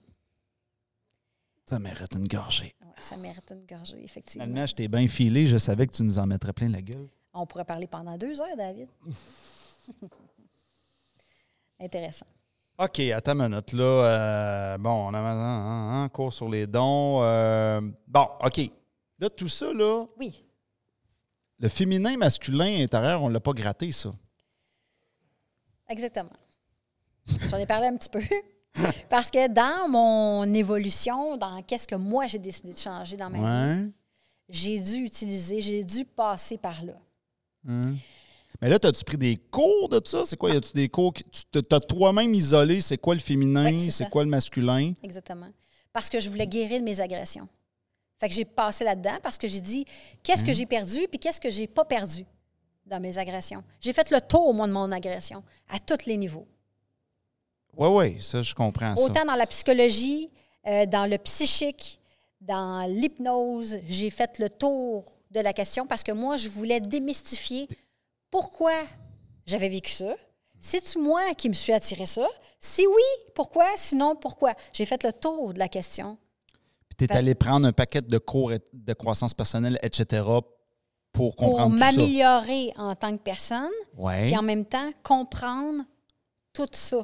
Ça 1.66 1.80
mérite 1.80 2.14
une 2.16 2.28
gorgée. 2.28 2.76
Ouais, 2.82 2.88
ça 3.02 3.16
mérite 3.18 3.52
une 3.52 3.66
gorgée, 3.66 4.04
effectivement. 4.04 4.46
Finalement, 4.46 4.66
je 4.68 4.76
t'ai 4.76 4.88
bien 4.88 5.08
filé, 5.08 5.46
je 5.48 5.58
savais 5.58 5.86
que 5.88 5.94
tu 5.94 6.04
nous 6.04 6.18
en 6.20 6.26
mettrais 6.26 6.54
plein 6.54 6.70
la 6.70 6.82
gueule. 6.82 7.08
On 7.34 7.46
pourrait 7.46 7.66
parler 7.66 7.86
pendant 7.88 8.18
deux 8.18 8.40
heures, 8.42 8.58
David. 8.58 8.88
Intéressant. 11.80 12.26
OK, 12.78 13.00
attends 13.00 13.40
une 13.40 13.50
minute. 13.50 13.74
Là, 13.74 13.84
euh, 13.84 14.78
bon, 14.78 15.10
on 15.10 15.14
a 15.14 15.20
un, 15.20 16.04
un 16.04 16.10
cours 16.10 16.34
sur 16.34 16.50
les 16.50 16.66
dons. 16.66 17.20
euh, 17.24 17.82
bon, 18.08 18.28
OK. 18.44 18.72
Là, 19.20 19.30
tout 19.30 19.48
ça, 19.50 19.72
là, 19.74 20.06
Oui, 20.18 20.44
le 21.60 21.68
féminin, 21.68 22.16
masculin, 22.16 22.82
intérieur, 22.82 23.22
on 23.22 23.28
l'a 23.28 23.42
pas 23.42 23.52
gratté, 23.54 23.92
ça. 23.92 24.12
exactement. 25.90 26.30
J'en 27.50 27.58
ai 27.58 27.66
parlé 27.66 27.88
un 27.88 27.98
petit 27.98 28.10
peu. 28.10 28.22
Parce 29.10 29.30
que 29.30 29.48
dans 29.52 29.90
mon 29.90 30.52
évolution, 30.54 31.38
dans 31.38 31.62
qu'est-ce 31.64 31.88
que 31.88 31.96
moi 31.96 32.28
j'ai 32.28 32.40
décidé 32.40 32.72
de 32.74 32.78
changer 32.78 33.18
dans 33.18 33.30
ma 33.30 33.76
vie, 33.76 33.92
j'ai 34.48 34.80
dû 34.80 34.96
utiliser, 35.04 35.62
j'ai 35.62 35.84
dû 35.84 36.06
passer 36.06 36.58
par 36.58 36.84
là. 36.86 36.94
Hein. 37.68 37.96
Mais 38.62 38.70
là, 38.70 38.78
as-tu 38.82 39.04
pris 39.04 39.18
des 39.18 39.38
cours 39.38 39.90
de 39.90 40.02
ça? 40.06 40.24
C'est 40.26 40.38
quoi? 40.38 40.52
Y 40.52 40.58
a-tu 40.58 40.74
des 40.74 40.90
cours? 40.90 41.14
que 41.14 41.22
Tu 41.24 41.62
t'as 41.64 41.80
toi-même 41.80 42.34
isolé, 42.34 42.82
c'est 42.82 42.98
quoi 42.98 43.14
le 43.14 43.20
féminin? 43.22 43.66
Ouais, 43.66 43.80
c'est 43.92 44.10
quoi 44.10 44.24
le 44.24 44.30
masculin? 44.30 44.94
Exactement. 45.04 45.50
Parce 45.94 46.10
que 46.10 46.20
je 46.20 46.30
voulais 46.30 46.48
guérir 46.48 46.80
de 46.80 46.86
mes 46.86 47.00
agressions. 47.00 47.48
Fait 48.20 48.28
que 48.28 48.36
j'ai 48.36 48.46
passé 48.46 48.84
là-dedans 48.84 49.18
parce 49.24 49.38
que 49.38 49.48
j'ai 49.48 49.62
dit 49.62 49.86
qu'est-ce 50.22 50.44
que 50.44 50.52
j'ai 50.52 50.66
perdu 50.66 51.08
puis 51.08 51.18
qu'est-ce 51.18 51.40
que 51.40 51.50
j'ai 51.50 51.68
pas 51.68 51.86
perdu 51.86 52.26
dans 52.86 53.00
mes 53.00 53.18
agressions? 53.18 53.64
J'ai 53.80 53.94
fait 53.94 54.12
le 54.12 54.20
tour, 54.20 54.54
moi, 54.54 54.68
de 54.68 54.74
mon 54.74 54.92
agression 54.92 55.44
à 55.70 55.80
tous 55.80 56.06
les 56.06 56.18
niveaux. 56.18 56.48
Oui, 57.78 57.88
oui, 57.88 58.22
ça, 58.22 58.42
je 58.42 58.54
comprends 58.54 58.96
ça. 58.96 59.02
Autant 59.02 59.24
dans 59.24 59.36
la 59.36 59.48
psychologie, 59.48 60.30
euh, 60.68 60.86
dans 60.86 61.10
le 61.10 61.18
psychique, 61.18 62.00
dans 62.42 62.86
l'hypnose, 62.90 63.78
j'ai 63.88 64.10
fait 64.10 64.38
le 64.40 64.50
tour 64.50 65.06
de 65.32 65.40
la 65.40 65.54
question 65.54 65.88
parce 65.88 66.04
que 66.04 66.12
moi, 66.12 66.36
je 66.36 66.50
voulais 66.50 66.82
démystifier 66.82 67.70
pourquoi 68.30 68.74
j'avais 69.46 69.70
vécu 69.70 69.92
ça. 69.92 70.16
C'est-tu 70.60 71.00
moi 71.00 71.34
qui 71.36 71.48
me 71.48 71.54
suis 71.54 71.72
attiré 71.72 72.06
ça? 72.06 72.28
Si 72.60 72.86
oui, 72.86 73.32
pourquoi? 73.34 73.66
Sinon, 73.78 74.18
pourquoi? 74.18 74.54
J'ai 74.74 74.86
fait 74.86 75.04
le 75.04 75.14
tour 75.14 75.54
de 75.54 75.60
la 75.60 75.70
question. 75.70 76.18
Tu 77.00 77.06
es 77.06 77.08
Fait- 77.08 77.16
allé 77.16 77.34
prendre 77.34 77.66
un 77.68 77.72
paquet 77.72 78.02
de 78.02 78.18
cours 78.20 78.54
et- 78.54 78.62
de 78.74 78.94
croissance 78.94 79.34
personnelle, 79.34 79.80
etc., 79.82 80.22
pour 80.24 80.44
pour 81.12 81.36
comprendre 81.36 81.74
tout 81.74 81.80
ça. 81.80 81.92
m'améliorer 81.92 82.72
en 82.78 82.94
tant 82.96 83.18
que 83.18 83.24
personne, 83.24 83.72
Oui. 83.98 84.28
puis 84.28 84.38
en 84.38 84.44
même 84.44 84.64
temps 84.66 84.92
comprendre 85.02 85.84
tout 86.54 86.68
ça. 86.72 86.98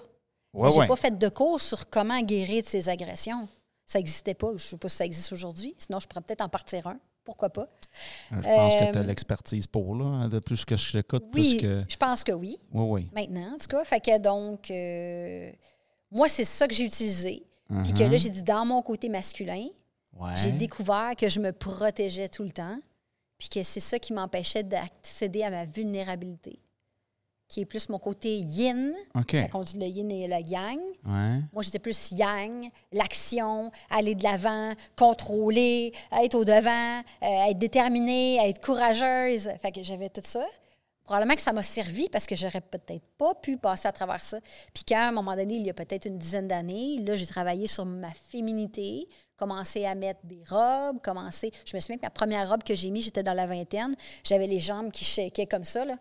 Ouais, 0.54 0.70
J'ai 0.72 0.80
ouais. 0.80 0.88
pas 0.88 0.96
fait 0.96 1.18
de 1.18 1.28
cours 1.30 1.60
sur 1.60 1.90
comment 1.90 2.22
guérir 2.22 2.64
de 2.64 2.68
ces 2.68 2.88
agressions. 2.88 3.48
Ça 3.86 3.98
n'existait 4.00 4.34
pas. 4.36 4.50
Je 4.50 4.54
ne 4.54 4.58
sais 4.60 4.78
pas 4.78 4.88
si 4.90 4.96
ça 4.98 5.06
existe 5.06 5.34
aujourd'hui. 5.34 5.74
Sinon, 5.80 6.00
je 6.00 6.08
pourrais 6.08 6.22
peut-être 6.22 6.42
en 6.42 6.50
partir 6.50 6.86
un. 6.88 6.98
Pourquoi 7.24 7.50
pas? 7.50 7.68
Je 8.32 8.36
pense 8.36 8.76
que 8.76 8.84
Euh, 8.84 8.92
tu 8.92 8.98
as 9.00 9.04
l'expertise 9.04 9.66
pour, 9.68 9.96
là. 9.96 10.28
De 10.28 10.38
plus 10.40 10.64
que 10.66 10.76
je 10.78 10.92
t'écoute, 10.92 11.24
Oui, 11.34 11.58
plus 11.58 11.62
que. 11.68 11.84
je 11.90 11.98
pense 11.98 12.24
que 12.24 12.32
oui. 12.32 12.58
Oui, 12.72 12.84
oui. 12.88 13.10
Maintenant, 13.14 13.54
en 13.56 13.58
tout 13.58 13.68
cas. 13.68 13.84
Fait 13.84 14.00
que 14.00 14.20
donc, 14.20 14.70
euh, 14.70 15.52
moi, 16.12 16.30
c'est 16.30 16.44
ça 16.44 16.68
que 16.68 16.74
j'ai 16.76 16.84
utilisé. 16.84 17.44
Puis 17.84 17.94
que 17.94 18.00
Uh-huh. 18.04 18.12
là, 18.12 18.18
j'ai 18.18 18.30
dit, 18.30 18.44
dans 18.44 18.64
mon 18.66 18.82
côté 18.84 19.10
masculin, 19.10 19.66
Ouais. 20.16 20.32
j'ai 20.38 20.52
découvert 20.52 21.14
que 21.18 21.28
je 21.30 21.40
me 21.40 21.52
protégeais 21.52 22.30
tout 22.30 22.44
le 22.44 22.52
temps. 22.52 22.80
Puis 23.38 23.50
que 23.50 23.64
c'est 23.64 23.82
ça 23.82 24.00
qui 24.00 24.14
m'empêchait 24.14 24.64
d'accéder 24.64 25.44
à 25.44 25.50
ma 25.50 25.66
vulnérabilité, 25.66 26.58
qui 27.50 27.60
est 27.60 27.66
plus 27.66 27.90
mon 27.90 28.00
côté 28.00 28.38
yin. 28.38 28.94
OK. 29.14 29.32
Fait 29.32 29.50
qu'on 29.50 29.62
dit 29.62 29.78
le 29.78 29.88
yin 29.88 30.10
et 30.10 30.26
le 30.26 30.40
yang. 30.40 30.80
Ouais. 31.06 31.42
Moi, 31.52 31.62
j'étais 31.64 31.80
plus 31.80 32.14
yang, 32.14 32.70
l'action, 32.94 33.72
aller 33.90 34.16
de 34.16 34.24
l'avant, 34.24 34.74
contrôler, 34.96 35.92
être 36.24 36.36
au 36.36 36.46
devant, 36.46 37.00
euh, 37.00 37.50
être 37.50 37.60
déterminée, 37.60 38.38
être 38.48 38.62
courageuse. 38.62 39.50
Fait 39.62 39.74
que 39.74 39.84
j'avais 39.84 40.08
tout 40.08 40.22
ça. 40.24 40.46
Probablement 41.06 41.36
que 41.36 41.42
ça 41.42 41.54
m'a 41.54 41.64
servi 41.64 42.10
parce 42.10 42.26
que 42.26 42.36
j'aurais 42.36 42.62
peut-être 42.62 43.06
pas 43.18 43.34
pu 43.36 43.58
passer 43.58 43.88
à 43.88 43.92
travers 43.92 44.24
ça. 44.24 44.40
Puis 44.74 44.84
quand, 44.88 44.98
à 44.98 45.08
un 45.08 45.12
moment 45.12 45.36
donné, 45.36 45.56
il 45.56 45.66
y 45.66 45.70
a 45.70 45.74
peut-être 45.74 46.06
une 46.06 46.18
dizaine 46.18 46.48
d'années, 46.48 46.98
là, 47.04 47.16
j'ai 47.16 47.28
travaillé 47.28 47.68
sur 47.68 47.86
ma 47.86 48.12
féminité, 48.12 49.08
commencé 49.38 49.86
à 49.86 49.96
mettre 49.96 50.20
des 50.24 50.44
robes, 50.50 51.02
commencé... 51.02 51.52
Je 51.66 51.76
me 51.76 51.80
souviens 51.80 51.98
que 51.98 52.06
ma 52.06 52.10
première 52.10 52.50
robe 52.50 52.64
que 52.64 52.76
j'ai 52.76 52.90
mise, 52.90 53.06
j'étais 53.06 53.24
dans 53.24 53.34
la 53.34 53.46
vingtaine, 53.46 53.96
j'avais 54.24 54.48
les 54.48 54.60
jambes 54.60 54.92
qui 54.92 55.06
shakaient 55.06 55.48
comme 55.48 55.64
ça, 55.64 55.86
là. 55.86 55.98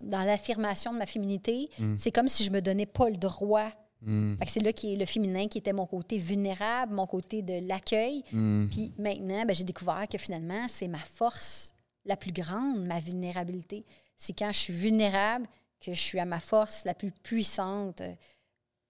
Dans 0.00 0.22
l'affirmation 0.22 0.92
de 0.92 0.98
ma 0.98 1.06
féminité, 1.06 1.70
c'est 1.96 2.12
comme 2.12 2.28
si 2.28 2.44
je 2.44 2.50
me 2.50 2.60
donnais 2.60 2.86
pas 2.86 3.10
le 3.10 3.16
droit 3.16 3.70
que 4.00 4.46
c'est 4.46 4.62
là 4.62 4.72
qui 4.72 4.92
est 4.92 4.96
le 4.96 5.06
féminin 5.06 5.48
qui 5.48 5.58
était 5.58 5.72
mon 5.72 5.86
côté 5.86 6.18
vulnérable, 6.18 6.94
mon 6.94 7.06
côté 7.06 7.42
de 7.42 7.66
l'accueil. 7.66 8.22
Puis 8.70 8.92
maintenant, 8.96 9.44
ben, 9.44 9.54
j'ai 9.54 9.64
découvert 9.64 10.06
que 10.08 10.16
finalement, 10.16 10.66
c'est 10.68 10.86
ma 10.86 10.98
force 10.98 11.74
la 12.04 12.16
plus 12.16 12.32
grande, 12.32 12.84
ma 12.86 13.00
vulnérabilité. 13.00 13.84
C'est 14.16 14.32
quand 14.32 14.50
je 14.52 14.58
suis 14.58 14.72
vulnérable 14.74 15.46
que 15.80 15.92
je 15.94 16.00
suis 16.00 16.18
à 16.18 16.24
ma 16.24 16.40
force 16.40 16.84
la 16.84 16.94
plus 16.94 17.12
puissante, 17.12 18.00
euh, 18.00 18.14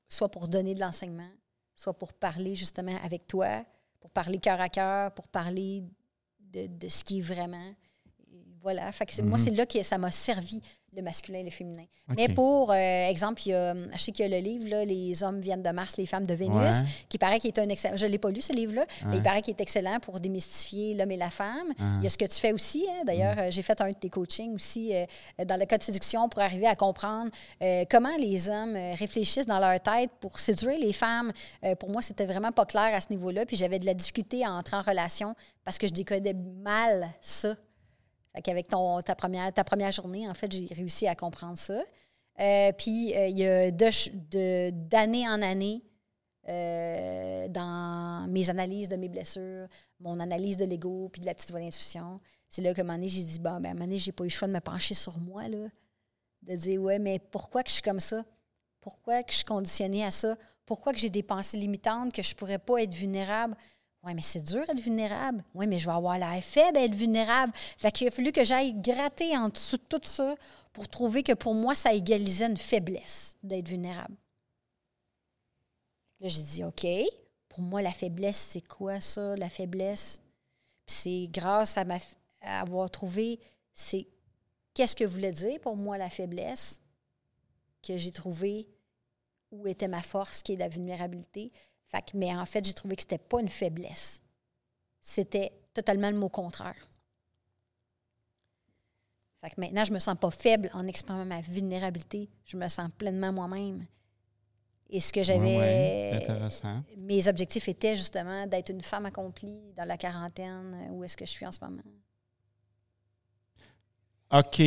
soit 0.09 0.31
pour 0.31 0.49
donner 0.49 0.75
de 0.75 0.81
l'enseignement, 0.81 1.29
soit 1.75 1.97
pour 1.97 2.13
parler 2.13 2.55
justement 2.55 2.97
avec 3.03 3.27
toi, 3.27 3.65
pour 4.01 4.11
parler 4.11 4.39
cœur 4.39 4.61
à 4.61 4.69
cœur, 4.69 5.13
pour 5.13 5.29
parler 5.29 5.85
de, 6.41 6.67
de 6.67 6.89
ce 6.89 7.05
qui 7.05 7.19
est 7.19 7.23
vraiment. 7.23 7.75
Et 8.33 8.45
voilà. 8.63 8.91
Fait 8.93 9.05
que 9.07 9.13
c'est- 9.13 9.23
Moi, 9.23 9.39
c'est 9.39 9.51
là 9.51 9.67
que 9.67 9.83
ça 9.83 9.99
m'a 9.99 10.11
servi 10.11 10.63
le 10.97 11.03
masculin 11.03 11.41
et 11.41 11.45
le 11.45 11.51
féminin. 11.51 11.84
Mais 12.16 12.28
pour 12.28 12.72
euh, 12.72 12.74
exemple, 13.09 13.43
il 13.47 13.51
y 13.51 13.55
a, 13.55 13.74
je 13.74 13.99
sais 13.99 14.11
qu'il 14.12 14.26
y 14.28 14.34
a 14.34 14.39
le 14.41 14.43
livre 14.43 14.66
là, 14.68 14.84
Les 14.84 15.22
hommes 15.22 15.41
viennent 15.41 15.62
de 15.62 15.70
Mars, 15.70 15.97
les 15.99 16.07
femmes 16.07 16.26
de 16.26 16.34
Vénus, 16.34 16.55
Ouais. 16.59 16.89
qui 17.09 17.18
paraît 17.18 17.39
qu'il 17.39 17.49
est 17.49 17.59
un 17.59 17.68
excellent. 17.68 17.97
Je 17.97 18.07
ne 18.07 18.11
l'ai 18.11 18.18
pas 18.18 18.30
lu, 18.30 18.41
ce 18.41 18.53
livre-là, 18.53 18.86
mais 19.07 19.18
il 19.18 19.22
paraît 19.22 19.43
qu'il 19.43 19.53
est 19.55 19.61
excellent 19.61 19.99
pour 20.01 20.18
démystifier 20.18 20.95
l'homme 20.95 21.11
et 21.11 21.16
la 21.16 21.30
femme. 21.30 21.72
Il 21.99 22.05
y 22.05 22.07
a 22.07 22.11
ce 22.11 22.16
que 22.18 22.24
tu 22.24 22.34
fais 22.41 22.53
aussi. 22.53 22.86
hein. 22.89 23.05
D'ailleurs, 23.07 23.36
Mm. 23.36 23.41
euh, 23.41 23.51
j'ai 23.51 23.62
fait 23.62 23.80
un 23.80 23.91
de 23.91 23.95
tes 23.97 24.09
coachings 24.09 24.55
aussi 24.55 24.95
euh, 24.95 25.05
dans 25.45 25.59
le 25.59 25.66
cas 25.66 25.76
de 25.78 25.82
séduction 25.82 26.28
pour 26.28 26.41
arriver 26.43 26.66
à 26.66 26.74
comprendre 26.74 27.30
euh, 27.62 27.84
comment 27.91 28.16
les 28.18 28.49
hommes 28.49 28.74
euh, 28.76 28.95
réfléchissent 28.95 29.47
dans 29.47 29.59
leur 29.61 29.78
tête 29.80 30.11
pour 30.20 30.41
séduire 30.41 30.78
les 30.78 30.93
femmes. 30.95 31.32
Euh, 31.64 31.74
pour 31.74 31.91
moi, 31.91 32.01
c'était 32.03 32.26
vraiment 32.26 32.51
pas 32.53 32.64
clair 32.64 32.91
à 32.95 33.01
ce 33.01 33.09
niveau-là. 33.11 33.45
Puis 33.47 33.57
j'avais 33.57 33.78
de 33.78 33.86
la 33.86 33.95
difficulté 33.95 34.45
à 34.45 34.53
entrer 34.53 34.76
en 34.76 34.82
relation 34.82 35.34
parce 35.64 35.76
que 35.78 35.86
je 35.86 35.93
décodais 35.93 36.34
mal 36.34 37.09
ça. 37.20 37.55
Qu'avec 38.43 38.68
ta, 38.68 39.14
première, 39.14 39.93
journée, 39.93 40.28
en 40.28 40.34
fait, 40.34 40.51
j'ai 40.51 40.66
réussi 40.70 41.07
à 41.07 41.14
comprendre 41.14 41.59
ça. 41.59 41.82
Euh, 42.41 42.72
puis, 42.72 43.16
euh, 43.16 43.26
il 43.26 43.39
y 43.39 43.47
a 43.47 43.70
d'année 43.70 45.28
en 45.28 45.43
année, 45.43 45.82
euh, 46.49 47.49
dans 47.49 48.26
mes 48.28 48.49
analyses 48.49 48.89
de 48.89 48.97
mes 48.97 49.09
blessures, 49.09 49.66
mon 50.01 50.18
analyse 50.20 50.57
de 50.57 50.64
l'ego, 50.64 51.09
puis 51.12 51.20
de 51.20 51.26
la 51.26 51.34
petite 51.34 51.51
voix 51.51 51.61
d'intuition, 51.61 52.20
c'est 52.49 52.62
là 52.62 52.72
que 52.72 52.80
un 52.80 53.03
j'ai 53.07 53.22
dit, 53.22 53.39
bon, 53.39 53.61
ben, 53.61 53.66
à 53.66 53.70
un 53.70 53.74
moment 53.74 53.84
donné, 53.84 53.99
j'ai 53.99 54.12
pas 54.12 54.24
eu 54.24 54.28
le 54.28 54.32
choix 54.32 54.49
de 54.49 54.53
me 54.55 54.61
pencher 54.61 54.95
sur 54.95 55.18
moi, 55.18 55.49
là. 55.49 55.68
De 56.43 56.55
dire, 56.55 56.80
ouais, 56.80 56.99
mais 56.99 57.18
pourquoi 57.18 57.62
que 57.62 57.68
je 57.68 57.74
suis 57.74 57.82
comme 57.82 58.01
ça? 58.01 58.24
Pourquoi 58.80 59.22
que 59.22 59.32
je 59.32 59.39
suis 59.39 59.45
conditionnée 59.45 60.05
à 60.05 60.11
ça? 60.11 60.36
Pourquoi 60.64 60.93
que 60.93 60.99
j'ai 60.99 61.11
des 61.11 61.22
pensées 61.22 61.59
limitantes, 61.59 62.12
que 62.12 62.22
je 62.22 62.34
pourrais 62.34 62.59
pas 62.59 62.82
être 62.82 62.95
vulnérable? 62.95 63.57
Oui, 64.09 64.15
mais 64.15 64.23
c'est 64.23 64.43
dur 64.43 64.65
d'être 64.67 64.81
vulnérable. 64.81 65.45
Oui, 65.55 65.67
mais 65.67 65.79
je 65.79 65.85
vais 65.85 65.93
avoir 65.93 66.17
l'air 66.17 66.43
faible 66.43 66.79
à 66.79 66.85
être 66.85 66.95
vulnérable. 66.95 67.53
Fait 67.77 67.93
qu'il 67.93 68.09
a 68.09 68.11
fallu 68.11 68.33
que 68.33 68.43
j'aille 68.43 68.73
gratter 68.73 69.37
en 69.37 69.51
dessous 69.51 69.77
de 69.77 69.83
tout 69.83 70.01
ça 70.03 70.35
pour 70.73 70.89
trouver 70.89 71.23
que 71.23 71.35
pour 71.35 71.55
moi, 71.55 71.75
ça 71.75 71.93
égalisait 71.93 72.47
une 72.47 72.57
faiblesse 72.57 73.37
d'être 73.43 73.69
vulnérable. 73.69 74.17
Là, 76.21 76.29
j'ai 76.29 76.41
dit, 76.41 76.65
OK, 76.65 76.87
pour 77.51 77.61
moi, 77.61 77.83
la 77.83 77.93
faiblesse, 77.93 78.39
c'est 78.39 78.67
quoi 78.67 78.99
ça, 79.03 79.37
la 79.37 79.51
faiblesse? 79.51 80.19
Puis 80.87 80.97
c'est 80.97 81.29
grâce 81.31 81.77
à, 81.77 81.85
ma, 81.85 81.99
avoir 82.41 82.89
trouvé, 82.91 83.39
c'est 83.75 84.07
qu'est-ce 84.73 84.97
que 84.97 85.05
voulait 85.05 85.33
dire 85.33 85.61
pour 85.61 85.77
moi 85.77 85.99
la 85.99 86.09
faiblesse, 86.09 86.81
que 87.83 87.99
j'ai 87.99 88.13
trouvé 88.13 88.71
où 89.51 89.67
était 89.67 89.87
ma 89.87 90.03
force, 90.03 90.43
qui 90.43 90.55
est 90.55 90.57
la 90.57 90.69
vulnérabilité. 90.69 91.53
Fait 91.89 92.03
que, 92.03 92.16
mais 92.16 92.34
en 92.34 92.45
fait, 92.45 92.64
j'ai 92.64 92.74
trouvé 92.74 92.97
que 92.97 93.03
c'était 93.03 93.18
pas 93.18 93.41
une 93.41 93.49
faiblesse. 93.49 94.20
C'était 95.01 95.53
totalement 95.72 96.11
le 96.11 96.16
mot 96.16 96.28
contraire. 96.28 96.89
Fait 99.39 99.51
que 99.51 99.61
maintenant, 99.61 99.84
je 99.84 99.93
me 99.93 99.99
sens 99.99 100.16
pas 100.20 100.30
faible 100.30 100.68
en 100.74 100.86
exprimant 100.86 101.24
ma 101.24 101.41
vulnérabilité. 101.41 102.28
Je 102.45 102.57
me 102.57 102.68
sens 102.68 102.91
pleinement 102.99 103.32
moi-même. 103.32 103.86
Et 104.91 105.01
ce 105.01 105.12
que 105.12 105.22
j'avais. 105.22 105.59
Ouais, 105.59 106.12
intéressant. 106.14 106.82
Mes 106.97 107.28
objectifs 107.28 107.68
étaient 107.68 107.97
justement 107.97 108.47
d'être 108.47 108.70
une 108.70 108.82
femme 108.82 109.07
accomplie 109.07 109.61
dans 109.76 109.84
la 109.84 109.97
quarantaine, 109.97 110.89
où 110.91 111.05
est-ce 111.05 111.16
que 111.16 111.24
je 111.24 111.30
suis 111.30 111.47
en 111.47 111.53
ce 111.53 111.61
moment. 111.62 111.82
OK. 114.32 114.62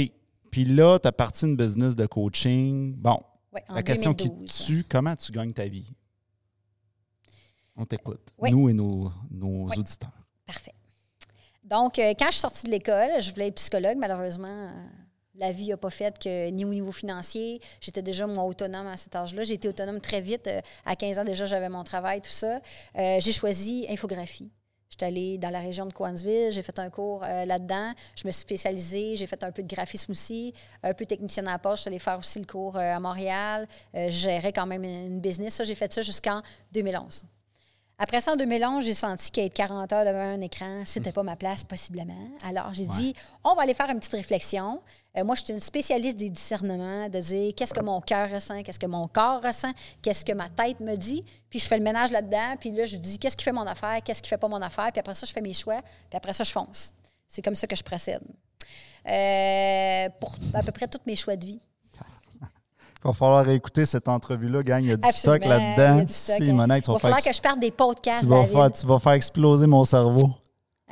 Puis 0.51 0.65
là, 0.65 0.99
tu 0.99 1.07
as 1.07 1.11
parti 1.11 1.45
une 1.45 1.57
business 1.57 1.95
de 1.95 2.05
coaching. 2.05 2.93
Bon, 2.95 3.19
en 3.67 3.75
la 3.75 3.83
question 3.83 4.13
qui 4.13 4.29
2012. 4.29 4.51
te 4.51 4.63
tue, 4.63 4.83
comment 4.83 5.15
tu 5.15 5.31
gagnes 5.31 5.53
ta 5.53 5.65
vie? 5.67 5.91
On 7.81 7.85
t'écoute. 7.85 8.21
Oui. 8.37 8.51
Nous 8.51 8.69
et 8.69 8.73
nos, 8.73 9.11
nos 9.31 9.67
Oui. 9.69 9.75
auditeurs. 9.77 10.11
Parfait. 10.45 10.73
Donc, 11.63 11.97
euh, 11.97 12.13
quand 12.17 12.27
je 12.27 12.31
suis 12.33 12.41
sortie 12.41 12.65
de 12.67 12.71
l'école, 12.71 13.19
je 13.19 13.31
voulais 13.31 13.47
être 13.47 13.55
psychologue. 13.55 13.97
Malheureusement, 13.97 14.47
euh, 14.47 14.71
la 15.35 15.51
vie 15.51 15.69
n'a 15.69 15.77
pas 15.77 15.89
fait 15.89 16.19
que, 16.19 16.49
ni 16.51 16.63
au 16.63 16.69
niveau 16.69 16.91
financier, 16.91 17.59
j'étais 17.79 18.03
déjà, 18.03 18.27
moi, 18.27 18.43
autonome 18.43 18.85
à 18.87 18.97
cet 18.97 19.15
âge-là. 19.15 19.41
J'ai 19.43 19.53
été 19.53 19.67
autonome 19.67 19.99
très 19.99 20.21
vite. 20.21 20.45
Euh, 20.47 20.59
à 20.85 20.95
15 20.95 21.17
ans, 21.19 21.23
déjà, 21.23 21.45
j'avais 21.47 21.69
mon 21.69 21.83
travail, 21.83 22.21
tout 22.21 22.29
ça. 22.29 22.59
J'ai 22.95 23.31
choisi 23.31 23.87
infographie. 23.89 24.51
J'étais 24.91 25.05
allée 25.05 25.37
dans 25.37 25.49
la 25.51 25.61
région 25.61 25.85
de 25.85 25.93
Coansville, 25.93 26.51
j'ai 26.51 26.61
fait 26.61 26.77
un 26.77 26.89
cours 26.89 27.23
euh, 27.23 27.45
là-dedans. 27.45 27.93
Je 28.13 28.27
me 28.27 28.31
suis 28.33 28.41
spécialisée, 28.41 29.15
j'ai 29.15 29.25
fait 29.25 29.41
un 29.41 29.51
peu 29.53 29.63
de 29.63 29.73
graphisme 29.73 30.11
aussi, 30.11 30.53
un 30.83 30.93
peu 30.93 31.05
technicienne 31.05 31.47
à 31.47 31.53
la 31.53 31.59
poche. 31.59 31.77
Je 31.77 31.81
suis 31.83 31.87
allée 31.87 31.97
faire 31.99 32.19
aussi 32.19 32.39
le 32.39 32.45
cours 32.45 32.75
euh, 32.75 32.95
à 32.95 32.99
Montréal. 32.99 33.67
Euh, 33.95 34.09
je 34.09 34.19
gérais 34.19 34.51
quand 34.51 34.65
même 34.65 34.83
une 34.83 35.21
business. 35.21 35.53
Ça, 35.55 35.63
j'ai 35.63 35.75
fait 35.75 35.91
ça 35.93 36.01
jusqu'en 36.01 36.41
2011. 36.73 37.23
Après 38.03 38.19
ça, 38.19 38.31
en 38.31 38.35
2011, 38.35 38.83
j'ai 38.83 38.95
senti 38.95 39.29
qu'être 39.29 39.53
40 39.53 39.93
heures 39.93 40.05
devant 40.05 40.21
un 40.21 40.41
écran, 40.41 40.81
c'était 40.85 41.11
pas 41.11 41.21
ma 41.21 41.35
place, 41.35 41.63
possiblement. 41.63 42.31
Alors, 42.43 42.73
j'ai 42.73 42.87
dit, 42.87 43.13
on 43.43 43.53
va 43.53 43.61
aller 43.61 43.75
faire 43.75 43.91
une 43.91 43.99
petite 43.99 44.13
réflexion. 44.13 44.81
Euh, 45.15 45.23
moi, 45.23 45.35
je 45.35 45.43
suis 45.43 45.53
une 45.53 45.59
spécialiste 45.59 46.17
des 46.17 46.31
discernements, 46.31 47.09
de 47.09 47.19
dire 47.19 47.53
qu'est-ce 47.55 47.75
que 47.75 47.79
mon 47.79 48.01
cœur 48.01 48.31
ressent, 48.31 48.63
qu'est-ce 48.63 48.79
que 48.79 48.87
mon 48.87 49.07
corps 49.07 49.43
ressent, 49.43 49.71
qu'est-ce 50.01 50.25
que 50.25 50.31
ma 50.31 50.49
tête 50.49 50.79
me 50.79 50.95
dit. 50.95 51.23
Puis, 51.47 51.59
je 51.59 51.67
fais 51.67 51.77
le 51.77 51.83
ménage 51.83 52.09
là-dedans. 52.09 52.55
Puis 52.59 52.71
là, 52.71 52.85
je 52.85 52.97
dis 52.97 53.19
qu'est-ce 53.19 53.37
qui 53.37 53.43
fait 53.43 53.51
mon 53.51 53.67
affaire, 53.67 54.01
qu'est-ce 54.03 54.23
qui 54.23 54.29
fait 54.29 54.39
pas 54.39 54.47
mon 54.47 54.63
affaire? 54.63 54.91
Puis 54.91 54.99
après 54.99 55.13
ça, 55.13 55.27
je 55.27 55.31
fais 55.31 55.41
mes 55.41 55.53
choix. 55.53 55.79
Puis 56.09 56.17
après 56.17 56.33
ça, 56.33 56.43
je 56.43 56.51
fonce. 56.51 56.93
C'est 57.27 57.43
comme 57.43 57.53
ça 57.53 57.67
que 57.67 57.75
je 57.75 57.83
procède. 57.83 58.23
Euh, 59.07 60.09
pour 60.19 60.33
à 60.55 60.63
peu 60.63 60.71
près 60.71 60.87
tous 60.87 61.01
mes 61.05 61.15
choix 61.15 61.35
de 61.35 61.45
vie. 61.45 61.59
Il 63.03 63.07
va 63.07 63.13
falloir 63.13 63.49
écouter 63.49 63.85
cette 63.85 64.07
entrevue-là, 64.07 64.61
gang. 64.61 64.83
Il 64.83 64.89
y 64.89 64.91
a 64.91 64.97
du 64.97 65.07
Absolument, 65.07 65.37
stock 65.39 65.49
là-dedans. 65.49 66.05
Si, 66.07 66.31
Il 66.39 66.55
va 66.55 66.99
falloir 66.99 67.23
que 67.23 67.33
je 67.33 67.41
perde 67.41 67.59
des 67.59 67.71
podcasts, 67.71 68.21
tu 68.21 68.27
vas 68.27 68.41
David. 68.41 68.51
faire, 68.51 68.71
tu 68.71 68.85
vas 68.85 68.99
faire 68.99 69.11
exploser 69.13 69.65
mon 69.65 69.83
cerveau. 69.83 70.29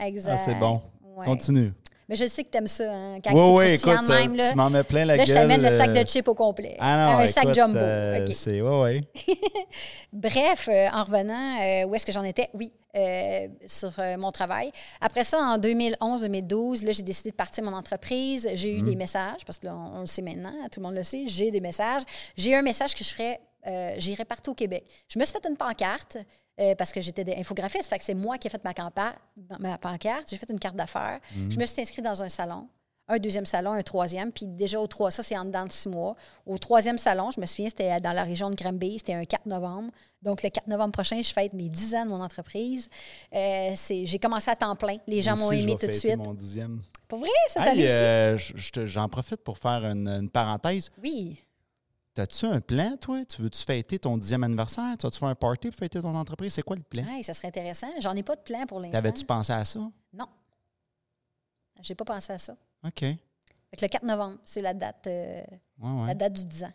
Exact. 0.02 0.32
Ah, 0.34 0.42
c'est 0.44 0.56
bon. 0.56 0.82
Ouais. 1.16 1.26
Continue. 1.26 1.74
Mais 2.10 2.16
je 2.16 2.26
sais 2.26 2.44
que 2.44 2.50
t'aimes 2.50 2.66
ça, 2.68 2.92
hein, 2.92 3.20
quand 3.24 3.32
Oui, 3.34 3.40
oui, 3.64 3.70
c'est 3.70 3.76
écoute, 3.76 3.94
croustillant 3.94 4.04
de 4.04 4.22
même. 4.28 4.34
euh, 4.34 4.38
Là, 4.38 4.50
tu 4.50 4.56
m'en 4.58 4.70
mets 4.72 4.84
plein 4.84 5.06
la 5.06 5.16
là 5.16 5.18
gueule. 5.18 5.28
je 5.28 5.34
t'amène 5.34 5.62
le 5.62 5.70
sac 5.70 5.90
euh, 5.90 6.04
de 6.04 6.08
chips 6.08 6.28
au 6.28 6.34
complet. 6.34 6.76
Ah 6.80 7.12
non, 7.14 7.20
un 7.20 7.28
sac 7.28 7.44
écoute, 7.44 7.56
jumbo. 7.56 7.78
euh. 7.78 8.26
C'est, 8.32 8.62
ouais, 8.62 8.82
ouais. 8.82 9.02
Bref, 10.14 10.68
euh, 10.68 10.88
en 10.92 11.04
revenant, 11.04 11.60
euh, 11.62 11.86
où 11.86 11.96
est-ce 11.96 12.06
que 12.06 12.12
j'en 12.12 12.24
étais? 12.24 12.50
Oui, 12.54 12.74
euh, 12.98 13.48
sur 13.68 13.92
euh, 14.00 14.18
mon 14.18 14.32
travail. 14.32 14.72
Après 15.02 15.24
ça, 15.24 15.40
en 15.40 15.58
2011-2012, 15.60 16.84
là, 16.86 16.92
j'ai 16.92 17.04
décidé 17.04 17.30
de 17.32 17.36
partir 17.36 17.64
mon 17.64 17.74
entreprise. 17.74 18.50
J'ai 18.56 18.78
eu 18.78 18.82
des 18.82 18.96
messages, 18.96 19.46
parce 19.46 19.60
que 19.60 19.68
là, 19.68 19.76
on, 19.76 19.98
on 19.98 20.02
le 20.02 20.08
sait 20.08 20.22
maintenant, 20.24 20.54
tout 20.72 20.80
le 20.80 20.86
monde 20.88 20.96
le 20.96 21.04
sait, 21.04 21.26
j'ai 21.28 21.52
des 21.52 21.62
messages. 21.62 22.02
J'ai 22.36 22.52
eu 22.52 22.56
un 22.56 22.62
message 22.64 22.96
que 22.96 23.04
je 23.04 23.10
ferais, 23.10 23.40
euh, 23.68 23.94
j'irai 23.98 24.26
partout 24.26 24.52
au 24.52 24.56
Québec. 24.56 24.86
Je 25.08 25.20
me 25.20 25.26
suis 25.26 25.34
fait 25.34 25.48
une 25.50 25.58
pancarte 25.58 26.18
euh, 26.60 26.76
parce 26.76 26.92
que 26.92 27.02
j'étais 27.02 27.36
infographiste, 27.38 27.90
fait 27.90 27.98
que 27.98 28.04
c'est 28.04 28.14
moi 28.14 28.38
qui 28.38 28.48
ai 28.48 28.50
fait 28.50 28.64
ma, 28.64 28.74
campa- 28.74 29.16
ma 29.60 29.78
pancarte. 29.78 30.30
J'ai 30.30 30.38
fait 30.38 30.50
une 30.50 30.60
carte 30.60 30.76
d'affaires. 30.76 31.20
Je 31.50 31.58
me 31.60 31.66
suis 31.66 31.82
inscrite 31.82 32.04
dans 32.06 32.22
un 32.24 32.30
salon 32.30 32.68
un 33.12 33.18
deuxième 33.18 33.48
salon, 33.48 33.72
un 33.72 33.82
troisième. 33.82 34.32
Puis 34.32 34.46
déjà, 34.46 34.80
au 34.80 34.86
trois, 34.86 35.10
ça, 35.10 35.24
c'est 35.24 35.36
en 35.36 35.44
dedans 35.44 35.66
de 35.66 35.72
six 35.72 35.90
mois. 35.90 36.16
Au 36.46 36.60
troisième 36.60 37.00
salon, 37.00 37.32
je 37.32 37.42
me 37.42 37.48
souviens, 37.48 37.68
c'était 37.68 38.00
dans 38.00 38.12
la 38.14 38.22
région 38.22 38.52
de 38.52 38.56
Granby. 38.56 39.00
C'était 39.00 39.16
un 39.16 39.24
4 39.24 39.48
novembre. 39.48 39.90
Donc, 40.22 40.44
le 40.44 40.50
4 40.52 40.68
novembre 40.68 40.92
prochain, 40.92 41.20
je 41.20 41.34
fête 41.34 41.54
mes 41.54 41.70
10 41.70 41.96
ans 41.96 42.06
de 42.06 42.10
mon 42.12 42.22
entreprise. 42.22 42.88
Euh, 43.34 43.74
j'ai 43.90 44.20
commencé 44.20 44.52
à 44.52 44.56
temps 44.56 44.76
plein. 44.76 44.98
Les 45.08 45.24
gens 45.24 45.36
m'ont 45.36 45.50
aimé 45.64 45.72
tout 45.80 45.88
de 45.88 45.92
suite. 45.92 46.18
mon 46.18 46.36
dixième. 46.36 46.84
Pour 47.08 47.18
vrai, 47.18 47.30
ça 47.48 47.62
te- 48.72 48.86
J'en 48.86 49.10
profite 49.10 49.44
pour 49.44 49.58
faire 49.58 49.84
une, 49.86 50.08
une 50.08 50.30
parenthèse. 50.30 50.92
Oui. 51.02 51.44
T'as-tu 52.20 52.46
un 52.48 52.60
plan, 52.60 52.98
toi? 52.98 53.24
Tu 53.24 53.42
veux-tu 53.42 53.64
fêter 53.64 53.98
ton 53.98 54.18
dixième 54.18 54.44
anniversaire? 54.44 54.98
Tu 55.00 55.06
vas-tu 55.08 55.18
faire 55.20 55.30
un 55.30 55.36
party 55.36 55.70
pour 55.70 55.78
fêter 55.80 56.02
ton 56.02 56.14
entreprise? 56.14 56.54
C'est 56.54 56.62
quoi 56.64 56.76
le 56.76 56.82
plan? 56.82 57.06
Ça 57.24 57.34
serait 57.34 57.48
intéressant. 57.48 57.88
J'en 58.02 58.14
ai 58.14 58.24
pas 58.24 58.36
de 58.36 58.42
plan 58.42 58.66
pour 58.66 58.82
l'instant. 58.82 58.98
T'avais-tu 58.98 59.24
pensé 59.24 59.54
à 59.54 59.64
ça? 59.64 59.80
Non. 60.12 60.26
J'ai 61.82 61.96
pas 61.96 62.04
pensé 62.04 62.34
à 62.34 62.38
ça. 62.38 62.58
OK. 62.86 63.00
Fait 63.00 63.18
que 63.78 63.82
le 63.84 63.88
4 63.88 64.04
novembre, 64.04 64.38
c'est 64.44 64.62
la 64.62 64.74
date, 64.74 65.08
euh, 65.08 65.42
Ouais, 65.82 65.90
ouais. 66.02 66.08
la 66.08 66.14
date 66.14 66.34
du 66.34 66.46
10 66.46 66.66
ans. 66.66 66.74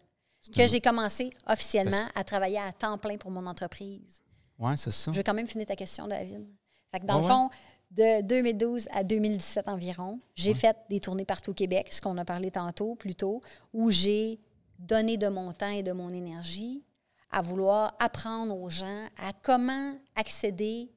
Que 0.51 0.63
un- 0.63 0.67
j'ai 0.67 0.81
commencé 0.81 1.31
officiellement 1.47 2.07
à 2.15 2.25
travailler 2.25 2.59
à 2.59 2.73
temps 2.73 2.97
plein 2.97 3.19
pour 3.19 3.31
mon 3.31 3.45
entreprise. 3.47 4.23
Ouais, 4.59 4.79
c'est 4.79 4.93
ça. 4.93 5.13
Je 5.13 5.17
vais 5.19 5.25
quand 5.25 5.35
même 5.35 5.47
finir 5.47 5.67
ta 5.67 5.77
question, 5.77 6.09
David. 6.09 6.47
Fait 6.91 7.01
que 7.01 7.05
dans 7.05 7.17
Ouais, 7.17 7.23
le 7.23 7.29
fond, 7.29 7.51
de 7.91 8.23
2012 8.23 8.89
à 8.93 9.05
2017 9.05 9.69
environ, 9.69 10.21
j'ai 10.37 10.55
fait 10.55 10.75
des 10.89 11.01
tournées 11.01 11.27
partout 11.27 11.51
au 11.51 11.55
Québec, 11.55 11.93
ce 11.93 12.01
qu'on 12.01 12.17
a 12.17 12.25
parlé 12.25 12.51
tantôt, 12.51 12.95
plus 12.95 13.15
tôt, 13.15 13.43
où 13.75 13.91
j'ai 13.91 14.41
donné 14.79 15.17
de 15.17 15.29
mon 15.29 15.53
temps 15.53 15.71
et 15.71 15.83
de 15.83 15.93
mon 15.93 16.11
énergie 16.11 16.83
à 17.31 17.43
vouloir 17.43 17.95
apprendre 17.99 18.57
aux 18.57 18.71
gens 18.71 19.07
à 19.19 19.33
comment 19.43 19.95
accéder 20.15 20.91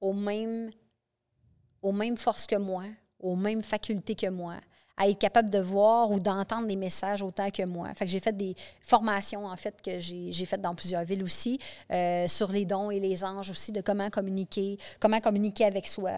aux 0.00 0.14
mêmes, 0.14 0.70
aux 1.82 1.92
mêmes 1.92 2.16
forces 2.16 2.46
que 2.46 2.56
moi, 2.56 2.84
aux 3.20 3.36
mêmes 3.36 3.62
facultés 3.62 4.14
que 4.14 4.28
moi, 4.28 4.54
à 4.96 5.08
être 5.08 5.18
capable 5.18 5.48
de 5.50 5.58
voir 5.58 6.10
ou 6.10 6.18
d'entendre 6.18 6.66
des 6.66 6.76
messages 6.76 7.22
autant 7.22 7.50
que 7.50 7.62
moi. 7.64 7.92
Fait 7.94 8.04
que 8.04 8.10
j'ai 8.10 8.20
fait 8.20 8.36
des 8.36 8.54
formations, 8.82 9.46
en 9.46 9.56
fait, 9.56 9.80
que 9.80 10.00
j'ai 10.00 10.44
faites 10.44 10.60
dans 10.60 10.74
plusieurs 10.74 11.04
villes 11.04 11.22
aussi, 11.22 11.58
euh, 11.92 12.26
sur 12.26 12.50
les 12.50 12.64
dons 12.64 12.90
et 12.90 12.98
les 12.98 13.22
anges 13.22 13.50
aussi, 13.50 13.70
de 13.70 13.80
comment 13.80 14.10
communiquer, 14.10 14.78
comment 14.98 15.20
communiquer 15.20 15.66
avec 15.66 15.86
soi, 15.86 16.12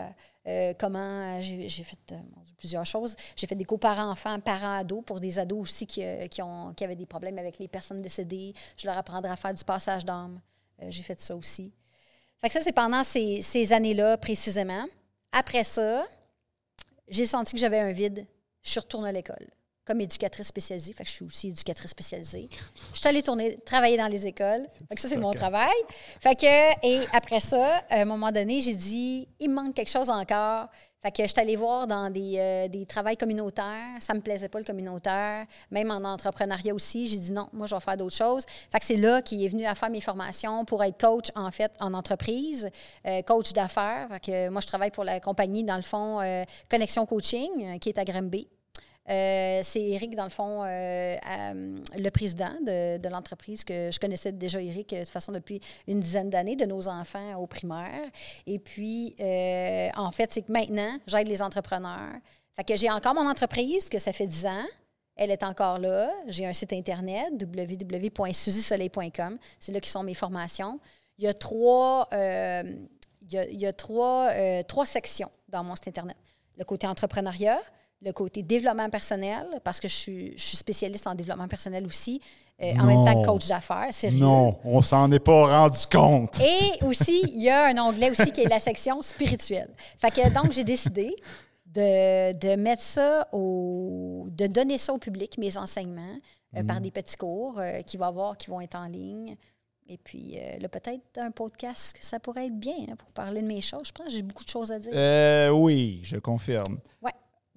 euh, 0.47 0.74
comment 0.78 1.41
j'ai 1.41 1.68
fait 1.68 2.12
euh, 2.12 2.16
plusieurs 2.57 2.84
choses. 2.86 3.14
J'ai 3.36 3.47
fait 3.47 3.55
des 3.55 3.64
cours 3.64 3.80
parents-enfants, 3.80 4.41
parents-ados, 4.41 5.05
pour 5.05 5.20
des 5.20 5.38
ados 5.38 5.61
aussi 5.61 5.86
qui, 5.86 6.03
qui, 6.30 6.43
ont, 6.43 6.72
qui 6.74 6.84
avaient 6.84 6.97
des 6.97 7.07
problèmes 7.07 7.38
avec 7.38 7.59
les 7.59 7.68
personnes 7.68 8.03
décédées. 8.03 8.55
Je 8.76 8.86
leur 8.86 8.97
apprendrai 8.97 9.30
à 9.30 9.36
faire 9.36 9.55
du 9.55 9.64
passage 9.64 10.05
d'âme. 10.05 10.41
j'ai 10.88 11.03
fait 11.03 11.20
ça 11.20 11.36
aussi. 11.36 11.72
Fait 12.38 12.49
que 12.49 12.55
ça, 12.55 12.61
c'est 12.61 12.72
pendant 12.72 13.05
ces, 13.05 13.43
ces 13.43 13.72
années-là, 13.72 14.16
précisément. 14.16 14.86
Après 15.30 15.62
ça, 15.62 16.07
j'ai 17.07 17.26
senti 17.26 17.53
que 17.53 17.59
j'avais 17.59 17.78
un 17.78 17.93
vide 17.93 18.26
je 18.62 18.70
suis 18.70 18.80
retournée 18.80 19.09
à 19.09 19.12
l'école 19.12 19.47
comme 19.84 20.00
éducatrice 20.00 20.46
spécialisée. 20.46 20.92
Fait 20.92 21.04
que 21.04 21.10
je 21.10 21.14
suis 21.14 21.24
aussi 21.24 21.48
éducatrice 21.48 21.90
spécialisée. 21.90 22.48
Je 22.92 22.98
suis 22.98 23.08
allée 23.08 23.22
tourner, 23.22 23.58
travailler 23.64 23.96
dans 23.96 24.06
les 24.06 24.26
écoles. 24.26 24.66
Fait 24.88 24.94
que 24.94 25.00
ça, 25.00 25.08
c'est 25.08 25.16
mon 25.16 25.32
travail. 25.32 25.74
Fait 26.20 26.34
que, 26.34 26.86
et 26.86 27.00
après 27.12 27.40
ça, 27.40 27.82
à 27.88 28.00
un 28.00 28.04
moment 28.04 28.30
donné, 28.30 28.60
j'ai 28.60 28.74
dit, 28.74 29.28
il 29.38 29.50
me 29.50 29.54
manque 29.54 29.74
quelque 29.74 29.90
chose 29.90 30.10
encore. 30.10 30.68
Fait 31.02 31.10
que 31.10 31.22
je 31.22 31.28
suis 31.28 31.40
allée 31.40 31.56
voir 31.56 31.86
dans 31.86 32.10
des, 32.10 32.34
euh, 32.36 32.68
des 32.68 32.84
travails 32.84 33.16
communautaires. 33.16 33.96
Ça 34.00 34.12
me 34.12 34.20
plaisait 34.20 34.50
pas, 34.50 34.58
le 34.58 34.66
communautaire. 34.66 35.46
Même 35.70 35.90
en 35.90 36.04
entrepreneuriat 36.04 36.74
aussi. 36.74 37.06
J'ai 37.06 37.16
dit 37.16 37.32
non, 37.32 37.48
moi, 37.54 37.66
je 37.66 37.74
vais 37.74 37.80
faire 37.80 37.96
d'autres 37.96 38.16
choses. 38.16 38.44
Fait 38.70 38.78
que 38.78 38.84
c'est 38.84 38.96
là 38.96 39.22
qu'il 39.22 39.42
est 39.42 39.48
venu 39.48 39.64
à 39.64 39.74
faire 39.74 39.88
mes 39.88 40.02
formations 40.02 40.64
pour 40.66 40.84
être 40.84 41.00
coach, 41.00 41.28
en 41.34 41.50
fait, 41.50 41.72
en 41.80 41.94
entreprise, 41.94 42.68
euh, 43.06 43.22
coach 43.22 43.54
d'affaires. 43.54 44.08
Fait 44.10 44.20
que 44.20 44.48
moi, 44.50 44.60
je 44.60 44.66
travaille 44.66 44.90
pour 44.90 45.04
la 45.04 45.20
compagnie, 45.20 45.64
dans 45.64 45.76
le 45.76 45.82
fond, 45.82 46.20
euh, 46.20 46.44
Connexion 46.68 47.06
Coaching, 47.06 47.78
qui 47.78 47.88
est 47.88 47.98
à 47.98 48.04
Granby. 48.04 48.46
Euh, 49.11 49.61
c'est 49.64 49.82
Eric, 49.82 50.14
dans 50.14 50.24
le 50.24 50.30
fond, 50.30 50.62
euh, 50.64 51.16
le 51.96 52.11
président 52.11 52.52
de, 52.64 53.08
l'entreprise, 53.08 53.64
que 53.64 53.90
je 53.90 53.98
connaissais 53.98 54.30
déjà 54.30 54.62
Eric 54.62 54.90
de 54.90 55.00
toute 55.00 55.08
façon 55.08 55.32
depuis 55.32 55.61
une 55.88 55.98
dizaine 55.98 56.30
d'années, 56.30 56.54
de 56.54 56.64
nos 56.64 56.88
enfants 56.88 57.34
au 57.36 57.48
primaire. 57.48 58.08
Et 58.46 58.61
puis, 58.61 59.16
euh, 59.20 59.88
en 59.96 60.12
fait, 60.12 60.32
c'est 60.32 60.42
que 60.42 60.52
maintenant, 60.52 60.96
j'aide 61.08 61.26
les 61.26 61.42
entrepreneurs. 61.42 62.14
Fait 62.54 62.62
que 62.62 62.76
j'ai 62.76 62.88
encore 62.90 63.14
mon 63.14 63.28
entreprise, 63.28 63.88
que 63.88 63.98
ça 63.98 64.12
fait 64.12 64.28
10 64.28 64.46
ans. 64.46 64.64
Elle 65.16 65.32
est 65.32 65.42
encore 65.42 65.80
là. 65.80 66.12
J'ai 66.28 66.46
un 66.46 66.52
site 66.52 66.72
internet, 66.72 67.32
www.suzysoleil.com. 67.32 69.38
C'est 69.58 69.72
là 69.72 69.80
qui 69.80 69.90
sont 69.90 70.04
mes 70.04 70.14
formations. 70.14 70.78
Il 71.18 71.24
y 71.24 71.26
a 71.26 71.34
trois, 71.34 72.08
il 72.12 72.88
y 73.30 73.66
a, 73.66 73.72
trois, 73.72 74.32
trois 74.64 74.86
sections 74.86 75.32
dans 75.48 75.64
mon 75.64 75.74
site 75.74 75.88
internet. 75.88 76.16
Le 76.56 76.64
côté 76.64 76.86
entrepreneuriat, 76.86 77.61
le 78.03 78.12
côté 78.12 78.42
développement 78.42 78.88
personnel, 78.88 79.46
parce 79.62 79.78
que 79.78 79.88
je 79.88 79.94
suis, 79.94 80.32
je 80.36 80.42
suis 80.42 80.57
spécialiste 80.57 81.07
en 81.07 81.14
développement 81.14 81.48
personnel 81.48 81.84
aussi, 81.86 82.20
euh, 82.62 82.72
en 82.78 82.84
même 82.84 83.05
temps 83.05 83.22
que 83.22 83.26
coach 83.26 83.46
d'affaires, 83.48 83.92
sérieux. 83.92 84.18
Non, 84.18 84.59
on 84.64 84.82
s'en 84.82 85.11
est 85.12 85.18
pas 85.18 85.61
rendu 85.61 85.78
compte. 85.90 86.40
Et 86.40 86.84
aussi, 86.84 87.22
il 87.32 87.42
y 87.42 87.51
a 87.51 87.66
un 87.66 87.78
onglet 87.78 88.11
aussi 88.11 88.32
qui 88.32 88.42
est 88.42 88.48
la 88.48 88.59
section 88.59 89.03
spirituelle. 89.03 89.70
Fait 89.98 90.11
que 90.11 90.32
donc, 90.32 90.53
j'ai 90.53 90.64
décidé 90.64 91.14
de, 91.66 92.32
de, 92.32 92.57
mettre 92.57 92.82
ça 92.82 93.28
au... 93.32 94.26
de 94.30 94.46
donner 94.46 94.78
ça 94.78 94.92
au 94.92 94.98
public, 94.98 95.36
mes 95.38 95.57
enseignements, 95.57 96.18
euh, 96.57 96.64
par 96.64 96.78
mm. 96.78 96.82
des 96.82 96.90
petits 96.90 97.16
cours 97.16 97.59
euh, 97.59 97.80
qui, 97.82 97.96
va 97.96 98.07
avoir, 98.07 98.36
qui 98.36 98.51
vont 98.51 98.61
être 98.61 98.76
en 98.76 98.86
ligne. 98.86 99.36
Et 99.88 99.98
puis, 99.98 100.38
là, 100.61 100.68
peut-être 100.68 101.03
un 101.18 101.32
podcast, 101.32 101.96
ça 102.01 102.20
pourrait 102.20 102.46
être 102.46 102.61
bien 102.61 102.76
hein, 102.88 102.94
pour 102.96 103.11
parler 103.11 103.42
de 103.42 103.46
mes 103.48 103.61
choses. 103.61 103.88
Je 103.88 103.92
pense 103.92 104.07
que 104.07 104.12
j'ai 104.12 104.22
beaucoup 104.22 104.44
de 104.44 104.48
choses 104.48 104.70
à 104.70 104.78
dire. 104.78 104.92
oui, 105.53 106.01
je 106.05 106.16
confirme. 106.16 106.78
Oui. 107.03 107.11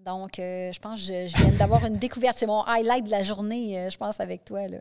Donc, 0.06 0.38
euh, 0.38 0.72
je 0.74 0.80
pense 0.80 1.00
que 1.00 1.28
je, 1.28 1.38
viens 1.38 1.52
d'avoir 1.52 1.86
une 1.86 1.98
découverte. 1.98 2.38
C'est 2.38 2.46
mon 2.46 2.64
highlight 2.64 3.06
de 3.06 3.12
la 3.12 3.24
journée, 3.24 3.80
euh, 3.80 3.90
je 3.90 3.98
pense, 3.98 4.20
avec 4.20 4.44
toi. 4.44 4.68
Là. 4.68 4.80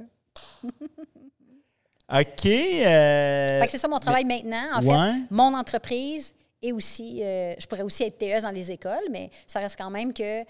OK. 2.21 2.47
Euh, 2.47 3.65
c'est 3.69 3.79
ça 3.79 3.89
mon 3.89 3.99
travail 3.99 4.25
maintenant. 4.25 4.67
En 4.75 4.83
fait, 4.83 5.23
mon 5.31 5.55
entreprise 5.55 6.35
et 6.61 6.73
aussi, 6.73 7.19
je 7.19 7.67
pourrais 7.67 7.83
aussi 7.83 8.03
être 8.05 8.19
TES 8.19 8.43
dans 8.43 8.51
les 8.51 8.71
écoles, 8.71 9.09
mais 9.11 9.31
ça 9.47 9.61
reste 9.61 9.77
quand 9.77 9.91
même 9.91 10.13
que 10.13 10.45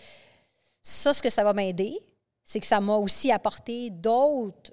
ça, 0.83 1.13
ce 1.13 1.23
que 1.23 1.31
ça 1.31 1.45
va 1.45 1.53
m'aider, 1.53 1.99
c'est 2.45 2.61
que 2.61 2.67
ça 2.67 2.81
m'a 2.81 2.97
aussi 2.97 3.31
apporté 3.31 3.91
d'autres 3.91 4.73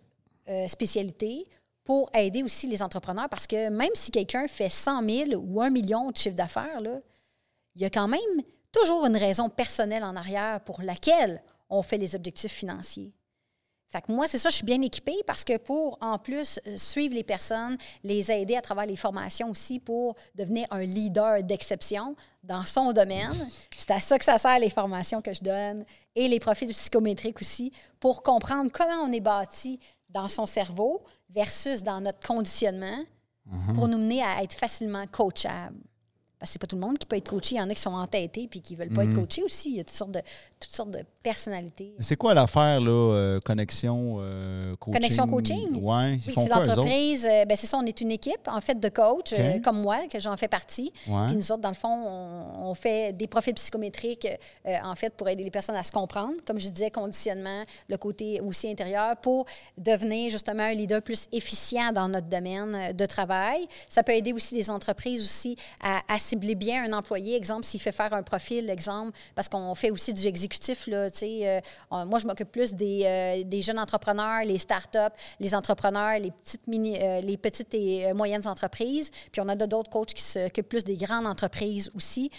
spécialités 0.68 1.46
pour 1.84 2.10
aider 2.14 2.44
aussi 2.44 2.68
les 2.68 2.82
entrepreneurs 2.82 3.30
parce 3.30 3.48
que 3.48 3.70
même 3.70 3.92
si 3.94 4.12
quelqu'un 4.12 4.48
fait 4.48 4.70
100 4.70 5.08
000 5.30 5.42
ou 5.42 5.62
1 5.62 5.70
million 5.70 6.10
de 6.12 6.18
chiffre 6.18 6.36
d'affaires, 6.36 6.82
il 7.76 7.82
y 7.82 7.86
a 7.86 7.90
quand 7.90 8.08
même 8.08 8.44
toujours 8.72 9.06
une 9.06 9.18
raison 9.18 9.50
personnelle 9.50 10.04
en 10.04 10.16
arrière 10.16 10.62
pour 10.62 10.82
laquelle 10.82 11.42
on 11.70 11.82
fait 11.82 11.98
les 11.98 12.16
objectifs 12.16 12.52
financiers. 12.54 13.14
Fait 13.92 14.02
que 14.02 14.12
moi, 14.12 14.28
c'est 14.28 14.38
ça, 14.38 14.50
je 14.50 14.56
suis 14.58 14.66
bien 14.66 14.82
équipée 14.84 15.18
parce 15.26 15.44
que 15.44 15.58
pour, 15.58 15.98
en 16.00 16.20
plus, 16.20 16.60
euh, 16.68 16.78
suivre 16.78 17.16
les 17.16 17.24
personnes, 17.24 17.76
les 18.04 18.32
aider 18.32 18.56
à 18.56 18.62
travers 18.62 18.86
les 18.86 18.96
formations 18.96 19.50
aussi 19.50 19.80
pour 19.80 20.16
devenir 20.36 20.68
un 20.70 20.84
leader 20.84 21.42
d'exception 21.42 22.16
dans 22.44 22.64
son 22.66 22.94
domaine, 22.94 23.50
c'est 23.76 23.90
à 23.90 24.00
ça 24.00 24.20
que 24.20 24.26
ça 24.26 24.38
sert 24.38 24.60
les 24.60 24.70
formations 24.70 25.24
que 25.24 25.34
je 25.34 25.42
donne 25.42 25.86
et 26.16 26.28
les 26.28 26.40
profils 26.40 26.70
psychométriques 26.70 27.42
aussi 27.42 27.72
pour 28.00 28.22
comprendre 28.22 28.70
comment 28.72 29.02
on 29.04 29.12
est 29.12 29.22
bâti 29.22 29.80
dans 30.08 30.28
son 30.28 30.46
cerveau 30.46 31.04
versus 31.32 31.82
dans 31.82 32.00
notre 32.00 32.26
conditionnement 32.26 33.04
mm-hmm. 33.48 33.74
pour 33.74 33.88
nous 33.88 33.98
mener 33.98 34.22
à 34.22 34.44
être 34.44 34.54
facilement 34.54 35.08
coachable. 35.08 35.80
Parce 36.40 36.52
que 36.52 36.54
c'est 36.54 36.60
pas 36.60 36.68
tout 36.68 36.78
le 36.78 36.82
monde 36.82 36.98
qui 36.98 37.06
peut 37.06 37.18
être 37.18 37.30
coaché. 37.30 37.56
Il 37.56 37.58
y 37.58 37.62
en 37.62 37.70
a 37.70 37.74
qui 37.74 37.82
sont 37.82 37.94
entêtés 37.94 38.48
puis 38.50 38.62
qui 38.62 38.76
veulent 38.76 38.94
pas 38.94 39.04
être 39.04 39.12
mm. 39.12 39.26
coachés 39.26 39.44
aussi. 39.44 39.72
Il 39.72 39.76
y 39.76 39.80
a 39.82 39.84
toutes 39.84 39.96
sortes 39.96 40.12
de, 40.12 40.22
toutes 40.58 40.72
sortes 40.72 40.92
de 40.92 41.00
personnalités. 41.22 41.94
C'est 42.00 42.16
quoi 42.16 42.34
l'affaire, 42.34 42.80
là, 42.80 42.90
euh, 42.90 43.40
Connexion 43.42 44.18
euh, 44.20 44.74
Coaching? 44.78 45.02
Connexion 45.02 45.28
Coaching? 45.28 45.84
Ouais, 45.84 46.18
oui. 46.26 46.34
c'est 46.34 46.48
l'entreprise. 46.48 47.26
Euh, 47.26 47.44
ben, 47.44 47.58
c'est 47.58 47.68
ça, 47.68 47.78
on 47.78 47.86
est 47.86 48.00
une 48.00 48.12
équipe, 48.12 48.48
en 48.48 48.62
fait, 48.62 48.80
de 48.80 48.88
coachs, 48.88 49.34
comme 49.64 49.82
moi, 49.82 50.08
que 50.08 50.20
j'en 50.20 50.38
fais 50.38 50.48
partie. 50.48 50.94
Puis 51.04 51.36
nous 51.36 51.52
autres, 51.52 51.62
dans 51.62 51.70
le 51.70 51.76
fond, 51.76 51.90
on, 51.90 52.74
fait 52.74 53.12
des 53.12 53.28
profils 53.28 53.54
psychométriques, 53.54 54.28
en 54.66 54.96
fait, 54.96 55.14
pour 55.16 55.28
aider 55.28 55.44
les 55.44 55.52
personnes 55.52 55.76
à 55.76 55.84
se 55.84 55.92
comprendre. 55.92 56.36
Comme 56.46 56.60
je 56.60 56.70
disais, 56.70 56.90
conditionnement, 56.90 57.64
le 57.90 57.98
côté 57.98 58.40
aussi 58.40 58.70
intérieur, 58.70 59.18
pour 59.18 59.46
devenir 59.78 60.30
justement 60.32 60.64
un 60.64 60.74
leader 60.74 61.02
plus 61.02 61.28
efficient 61.34 61.92
dans 61.92 62.08
notre 62.08 62.28
domaine 62.28 62.94
de 62.94 63.06
travail. 63.06 63.68
Ça 63.90 64.04
peut 64.04 64.14
aider 64.14 64.32
aussi 64.32 64.56
des 64.56 64.70
entreprises 64.70 65.22
aussi 65.22 65.58
à, 65.82 66.02
à 66.08 66.18
cibler 66.30 66.56
bien 66.56 66.84
un 66.84 66.94
employé. 66.94 67.36
Exemple, 67.36 67.66
s'il 67.66 67.82
fait 67.82 67.92
faire 67.92 68.14
un 68.14 68.24
profil, 68.24 68.70
exemple, 68.70 69.18
parce 69.36 69.50
qu'on 69.50 69.74
fait 69.76 69.92
aussi 69.92 70.14
du 70.14 70.26
exécutif, 70.28 70.88
là, 70.88 71.10
tu 71.10 71.20
sais. 71.20 71.62
Euh, 71.92 72.06
moi, 72.06 72.20
je 72.20 72.28
m'occupe 72.28 72.52
plus 72.52 72.74
des, 72.74 73.04
euh, 73.06 73.44
des, 73.44 73.62
jeunes 73.62 73.80
entrepreneurs, 73.80 74.44
les 74.46 74.58
startups, 74.58 75.16
les 75.40 75.56
entrepreneurs, 75.56 76.20
les 76.20 76.32
petites, 76.32 76.68
mini, 76.68 76.98
euh, 77.02 77.22
les 77.22 77.38
petites 77.38 77.74
et 77.74 78.14
moyennes 78.14 78.48
entreprises. 78.48 79.10
Puis 79.32 79.42
on 79.42 79.50
a 79.50 79.56
d'autres 79.56 79.90
coachs 79.90 80.14
qui 80.14 80.24
s'occupent 80.24 80.70
plus 80.70 80.84
des 80.84 80.98
grandes 80.98 81.26
entreprises 81.26 81.92
aussi. 81.96 82.30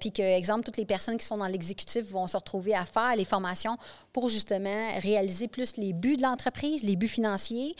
puis 0.00 0.12
que, 0.12 0.22
exemple, 0.22 0.64
toutes 0.64 0.76
les 0.76 0.86
personnes 0.86 1.16
qui 1.16 1.26
sont 1.26 1.38
dans 1.38 1.46
l'exécutif 1.46 2.10
vont 2.10 2.26
se 2.26 2.36
retrouver 2.36 2.74
à 2.74 2.84
faire 2.84 3.14
les 3.16 3.24
formations 3.24 3.76
pour 4.18 4.28
justement 4.28 4.98
réaliser 4.98 5.46
plus 5.46 5.76
les 5.76 5.92
buts 5.92 6.16
de 6.16 6.22
l'entreprise, 6.22 6.82
les 6.82 6.96
buts 6.96 7.06
financiers, 7.06 7.76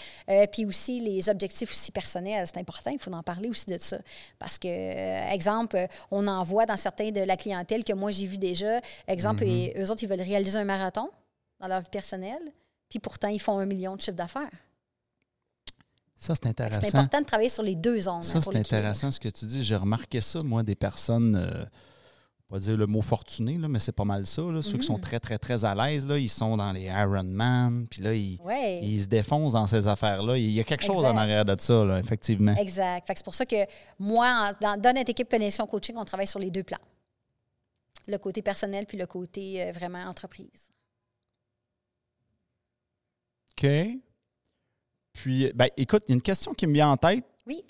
puis 0.53 0.64
aussi 0.64 1.01
les 1.01 1.28
objectifs 1.28 1.72
aussi 1.72 1.91
personnels. 1.91 2.47
C'est 2.47 2.59
important, 2.59 2.93
il 2.93 2.99
faut 3.01 3.12
en 3.12 3.24
parler 3.24 3.49
aussi 3.49 3.66
de 3.66 3.76
ça. 3.76 3.99
Parce 4.39 4.57
que, 4.57 4.68
exemple, 4.68 5.76
exemple, 5.76 5.89
on 6.12 6.28
en 6.28 6.45
voit 6.45 6.64
dans 6.64 6.76
certains 6.76 7.11
de 7.11 7.20
la 7.20 7.36
clientèle 7.36 7.82
que 7.82 7.93
moi 7.93 8.12
j'ai 8.12 8.26
vu 8.26 8.39
déjà. 8.39 8.80
Exemple, 9.09 9.45
mm-hmm. 9.45 9.82
eux 9.82 9.91
autres, 9.91 10.05
ils 10.05 10.09
veulent 10.09 10.20
réaliser 10.20 10.59
un 10.59 10.64
marathon 10.64 11.11
dans 11.59 11.66
leur 11.66 11.80
vie 11.80 11.91
personnelle, 11.91 12.53
puis 12.89 13.01
pourtant, 13.01 13.28
ils 13.28 13.41
font 13.41 13.59
un 13.59 13.66
million 13.66 13.97
de 13.97 14.01
chiffre 14.01 14.16
d'affaires. 14.16 14.49
Ça, 16.18 16.34
c'est 16.34 16.47
intéressant. 16.47 16.80
C'est 16.82 16.95
important 16.95 17.20
de 17.20 17.26
travailler 17.26 17.49
sur 17.49 17.64
les 17.64 17.74
deux 17.74 17.99
zones. 18.03 18.22
Ça, 18.22 18.41
c'est 18.41 18.57
intéressant 18.57 19.11
ce 19.11 19.18
que 19.18 19.28
tu 19.28 19.45
dis. 19.45 19.64
J'ai 19.64 19.76
remarqué 19.76 20.20
ça, 20.20 20.39
moi, 20.45 20.62
des 20.62 20.76
personnes. 20.76 21.34
Euh, 21.34 21.64
pas 22.49 22.59
dire 22.59 22.78
le 22.78 22.86
mot 22.86 23.03
fortuné, 23.03 23.59
là, 23.59 23.68
mais 23.68 23.78
c'est 23.78 23.92
pas 23.92 24.07
mal 24.07 24.26
ça. 24.26 24.42
Ceux 24.62 24.78
qui 24.78 24.86
sont 24.86 24.96
mhm. 24.96 25.03
très, 25.03 25.20
très, 25.20 25.38
très 25.38 25.66
à 25.66 25.74
l'aise, 25.74 26.07
ils 26.09 26.30
sont 26.30 26.57
dans 26.57 26.72
les 26.72 26.84
Ironman, 26.84 27.86
puis 27.86 28.01
là, 28.01 28.14
ils, 28.14 28.38
ils, 28.82 29.03
se 29.03 29.07
défoncent 29.07 29.53
dans 29.53 29.66
ces 29.66 29.86
affaires-là. 29.86 30.38
Il 30.38 30.51
y 30.51 30.61
a 30.61 30.64
quelque 30.64 30.84
chose 30.84 31.05
en 31.05 31.14
arrière 31.16 31.44
de 31.44 31.55
ça, 31.61 31.84
là, 31.84 31.99
effectivement. 31.99 32.57
Exact. 32.57 33.07
c'est 33.07 33.24
pour 33.24 33.34
ça 33.34 33.44
que 33.44 33.66
moi, 33.99 34.55
dans, 34.62 34.80
notre 34.82 35.11
équipe 35.11 35.28
Connexion 35.28 35.66
Coaching, 35.66 35.96
on 35.99 36.07
travaille 36.07 36.26
sur 36.26 36.38
les 36.38 36.51
deux 36.51 36.62
plans. 36.62 36.78
Le 38.07 38.16
côté 38.16 38.40
personnel 38.40 38.86
puis 38.86 38.96
le 38.96 39.07
côté 39.07 39.62
euh, 39.62 39.72
vraiment 39.72 39.99
entreprise. 39.99 40.70
OK. 43.53 43.68
Puis, 45.12 45.53
ben, 45.55 45.68
écoute, 45.76 46.05
il 46.07 46.11
y 46.11 46.12
a 46.12 46.14
une 46.14 46.22
question 46.22 46.55
qui 46.55 46.66
me 46.66 46.72
vient 46.72 46.92
en 46.92 46.96
tête. 46.96 47.26
Oui. 47.46 47.62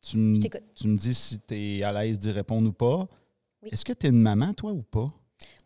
Tu 0.00 0.16
me, 0.16 0.38
tu 0.74 0.88
me 0.88 0.96
dis 0.96 1.12
si 1.14 1.38
tu 1.40 1.54
es 1.54 1.82
à 1.82 1.92
l'aise 1.92 2.18
d'y 2.18 2.30
répondre 2.30 2.70
ou 2.70 2.72
pas. 2.72 3.06
Est-ce 3.72 3.84
que 3.84 3.92
tu 3.92 4.06
es 4.06 4.10
une 4.10 4.20
maman, 4.20 4.52
toi, 4.54 4.72
ou 4.72 4.82
pas? 4.82 5.10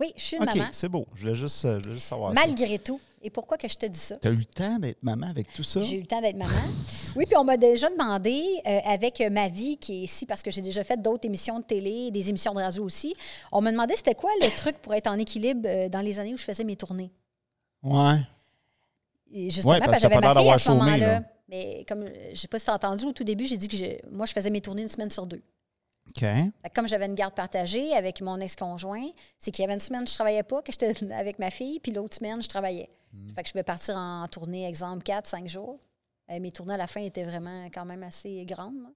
Oui, 0.00 0.12
je 0.16 0.22
suis 0.22 0.36
une 0.36 0.42
OK, 0.42 0.54
maman. 0.56 0.68
c'est 0.72 0.88
beau. 0.88 1.06
Je 1.14 1.20
voulais 1.22 1.34
juste, 1.34 1.64
euh, 1.64 1.78
je 1.78 1.82
voulais 1.84 1.94
juste 1.94 2.08
savoir 2.08 2.34
ça. 2.34 2.40
Malgré 2.46 2.78
tout. 2.78 3.00
Et 3.20 3.30
pourquoi 3.30 3.58
que 3.58 3.66
je 3.68 3.74
te 3.74 3.84
dis 3.86 3.98
ça? 3.98 4.16
Tu 4.16 4.28
as 4.28 4.30
eu 4.30 4.36
le 4.36 4.44
temps 4.44 4.78
d'être 4.78 5.02
maman 5.02 5.26
avec 5.26 5.52
tout 5.52 5.64
ça? 5.64 5.82
J'ai 5.82 5.96
eu 5.96 6.00
le 6.00 6.06
temps 6.06 6.20
d'être 6.20 6.36
maman. 6.36 6.50
Oui, 7.16 7.24
puis 7.26 7.36
on 7.36 7.42
m'a 7.42 7.56
déjà 7.56 7.88
demandé, 7.90 8.60
euh, 8.66 8.78
avec 8.84 9.20
ma 9.32 9.48
vie 9.48 9.76
qui 9.76 9.94
est 9.94 10.00
ici, 10.04 10.24
parce 10.26 10.42
que 10.42 10.50
j'ai 10.52 10.62
déjà 10.62 10.84
fait 10.84 11.00
d'autres 11.00 11.26
émissions 11.26 11.58
de 11.58 11.64
télé, 11.64 12.10
des 12.12 12.28
émissions 12.28 12.52
de 12.54 12.60
radio 12.60 12.84
aussi, 12.84 13.14
on 13.50 13.60
m'a 13.60 13.72
demandé 13.72 13.94
c'était 13.96 14.14
quoi 14.14 14.30
le 14.40 14.56
truc 14.56 14.78
pour 14.78 14.94
être 14.94 15.08
en 15.08 15.18
équilibre 15.18 15.62
euh, 15.66 15.88
dans 15.88 16.00
les 16.00 16.18
années 16.20 16.34
où 16.34 16.36
je 16.36 16.44
faisais 16.44 16.62
mes 16.64 16.76
tournées. 16.76 17.10
Ouais. 17.82 18.18
Et 19.32 19.50
justement, 19.50 19.74
Ouais, 19.74 19.80
parce 19.80 19.96
que 19.96 20.02
j'avais 20.02 20.14
pas 20.20 20.34
ma 20.34 20.40
fille 20.40 20.50
à 20.50 20.58
ce 20.58 20.68
moment-là. 20.70 20.96
là. 20.98 21.22
Mais 21.48 21.84
comme 21.88 22.04
je 22.32 22.38
sais 22.38 22.46
pas 22.48 22.58
si 22.58 22.66
tu 22.66 22.70
as 22.70 22.74
entendu, 22.74 23.04
au 23.06 23.12
tout 23.12 23.24
début, 23.24 23.46
j'ai 23.46 23.56
dit 23.56 23.68
que 23.68 23.76
je- 23.76 24.08
moi, 24.12 24.26
je 24.26 24.32
faisais 24.32 24.50
mes 24.50 24.60
tournées 24.60 24.82
une 24.82 24.88
semaine 24.88 25.10
sur 25.10 25.26
deux. 25.26 25.42
Que 26.14 26.68
comme 26.74 26.88
j'avais 26.88 27.06
une 27.06 27.14
garde 27.14 27.34
partagée 27.34 27.92
avec 27.94 28.20
mon 28.20 28.40
ex-conjoint, 28.40 29.06
c'est 29.38 29.50
qu'il 29.50 29.62
y 29.62 29.64
avait 29.64 29.74
une 29.74 29.80
semaine, 29.80 30.06
je 30.06 30.14
travaillais 30.14 30.42
pas, 30.42 30.62
que 30.62 30.72
j'étais 30.72 30.94
avec 31.12 31.38
ma 31.38 31.50
fille, 31.50 31.80
puis 31.80 31.92
l'autre 31.92 32.16
semaine, 32.16 32.42
je 32.42 32.48
travaillais. 32.48 32.88
Hmm. 33.12 33.34
Fait 33.34 33.42
que 33.42 33.48
je 33.48 33.54
vais 33.54 33.62
partir 33.62 33.96
en 33.96 34.26
tournée, 34.28 34.66
exemple, 34.68 35.02
4, 35.02 35.26
5 35.26 35.48
jours. 35.48 35.78
Euh, 36.30 36.40
mes 36.40 36.50
tournées 36.52 36.74
à 36.74 36.78
la 36.78 36.86
fin 36.86 37.00
étaient 37.00 37.24
vraiment 37.24 37.66
quand 37.72 37.84
même 37.84 38.02
assez 38.02 38.44
grandes. 38.44 38.82
là. 38.82 38.90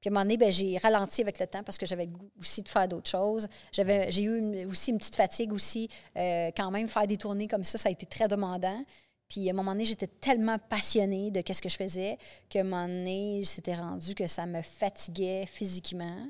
Puis 0.00 0.08
à 0.08 0.12
un 0.12 0.14
moment 0.14 0.24
donné, 0.24 0.36
ben, 0.36 0.52
j'ai 0.52 0.78
ralenti 0.78 1.22
avec 1.22 1.40
le 1.40 1.46
temps 1.48 1.64
parce 1.64 1.76
que 1.76 1.84
j'avais 1.84 2.06
le 2.06 2.12
goût 2.12 2.30
aussi 2.38 2.62
de 2.62 2.68
faire 2.68 2.86
d'autres 2.86 3.10
choses. 3.10 3.48
J'avais, 3.72 4.12
j'ai 4.12 4.22
eu 4.22 4.38
une- 4.38 4.66
aussi 4.66 4.92
une 4.92 4.98
petite 4.98 5.16
fatigue 5.16 5.52
aussi. 5.52 5.88
Euh, 6.16 6.52
quand 6.56 6.70
même, 6.70 6.86
faire 6.86 7.08
des 7.08 7.16
tournées 7.16 7.48
comme 7.48 7.64
ça, 7.64 7.78
ça 7.78 7.88
a 7.88 7.92
été 7.92 8.06
très 8.06 8.28
demandant. 8.28 8.84
Puis 9.28 9.48
à 9.48 9.52
un 9.52 9.56
moment 9.56 9.72
donné, 9.72 9.84
j'étais 9.84 10.06
tellement 10.06 10.56
passionnée 10.58 11.32
de 11.32 11.42
ce 11.52 11.60
que 11.60 11.68
je 11.68 11.76
faisais 11.76 12.16
qu'à 12.48 12.60
un 12.60 12.62
moment 12.62 12.86
donné, 12.86 13.42
c'était 13.44 13.74
rendu 13.74 14.14
que 14.14 14.28
ça 14.28 14.46
me 14.46 14.62
fatiguait 14.62 15.46
physiquement. 15.46 16.28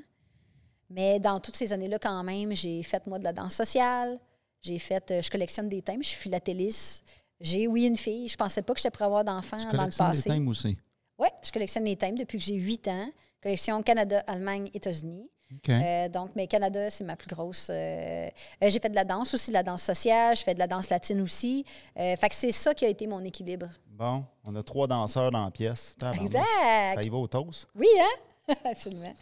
Mais 0.89 1.19
dans 1.19 1.39
toutes 1.39 1.55
ces 1.55 1.71
années-là, 1.73 1.99
quand 1.99 2.23
même, 2.23 2.53
j'ai 2.55 2.81
fait, 2.83 3.05
moi, 3.07 3.19
de 3.19 3.23
la 3.23 3.33
danse 3.33 3.53
sociale. 3.55 4.19
J'ai 4.61 4.79
fait, 4.79 5.11
euh, 5.11 5.21
je 5.21 5.29
collectionne 5.29 5.69
des 5.69 5.81
thèmes, 5.81 6.03
je 6.03 6.09
suis 6.09 6.17
philatéliste. 6.17 7.05
J'ai, 7.39 7.67
oui, 7.67 7.85
une 7.85 7.95
fille. 7.95 8.27
Je 8.27 8.35
pensais 8.35 8.61
pas 8.61 8.73
que 8.73 8.79
j'étais 8.79 8.91
pour 8.91 9.03
avoir 9.05 9.23
d'enfants 9.23 9.55
Tu 9.57 9.63
dans 9.65 9.71
le 9.71 9.77
collectionnes 9.77 10.07
les 10.07 10.13
passé. 10.13 10.29
thèmes 10.29 10.47
aussi? 10.47 10.77
Oui, 11.17 11.27
je 11.43 11.51
collectionne 11.51 11.85
les 11.85 11.95
thèmes 11.95 12.17
depuis 12.17 12.37
que 12.39 12.43
j'ai 12.43 12.55
8 12.55 12.87
ans. 12.89 13.09
Collection 13.41 13.81
Canada, 13.83 14.23
Allemagne, 14.27 14.69
États-Unis. 14.73 15.29
Euh, 15.69 16.09
donc, 16.09 16.31
mais 16.35 16.45
Canada, 16.47 16.89
c'est 16.89 17.03
ma 17.03 17.15
plus 17.15 17.29
grosse. 17.29 17.69
euh, 17.71 18.29
j'ai 18.61 18.79
fait 18.79 18.89
de 18.89 18.95
la 18.95 19.05
danse 19.05 19.33
aussi, 19.33 19.49
de 19.49 19.53
la 19.53 19.63
danse 19.63 19.81
sociale. 19.83 20.35
Je 20.35 20.43
fais 20.43 20.53
de 20.53 20.59
la 20.59 20.67
danse 20.67 20.89
latine 20.89 21.21
aussi. 21.21 21.65
Fait 21.95 22.29
que 22.29 22.35
c'est 22.35 22.51
ça 22.51 22.73
qui 22.73 22.85
a 22.85 22.89
été 22.89 23.07
mon 23.07 23.23
équilibre. 23.23 23.67
Bon, 23.87 24.23
on 24.43 24.55
a 24.55 24.61
trois 24.63 24.87
danseurs 24.87 25.31
dans 25.31 25.45
la 25.45 25.51
pièce. 25.51 25.95
Exact. 26.21 26.43
Ça 26.95 27.01
y 27.01 27.09
va 27.09 27.17
au 27.17 27.27
toast? 27.27 27.67
Oui, 27.75 27.87
hein? 27.99 28.21
Absolument. 28.65 29.13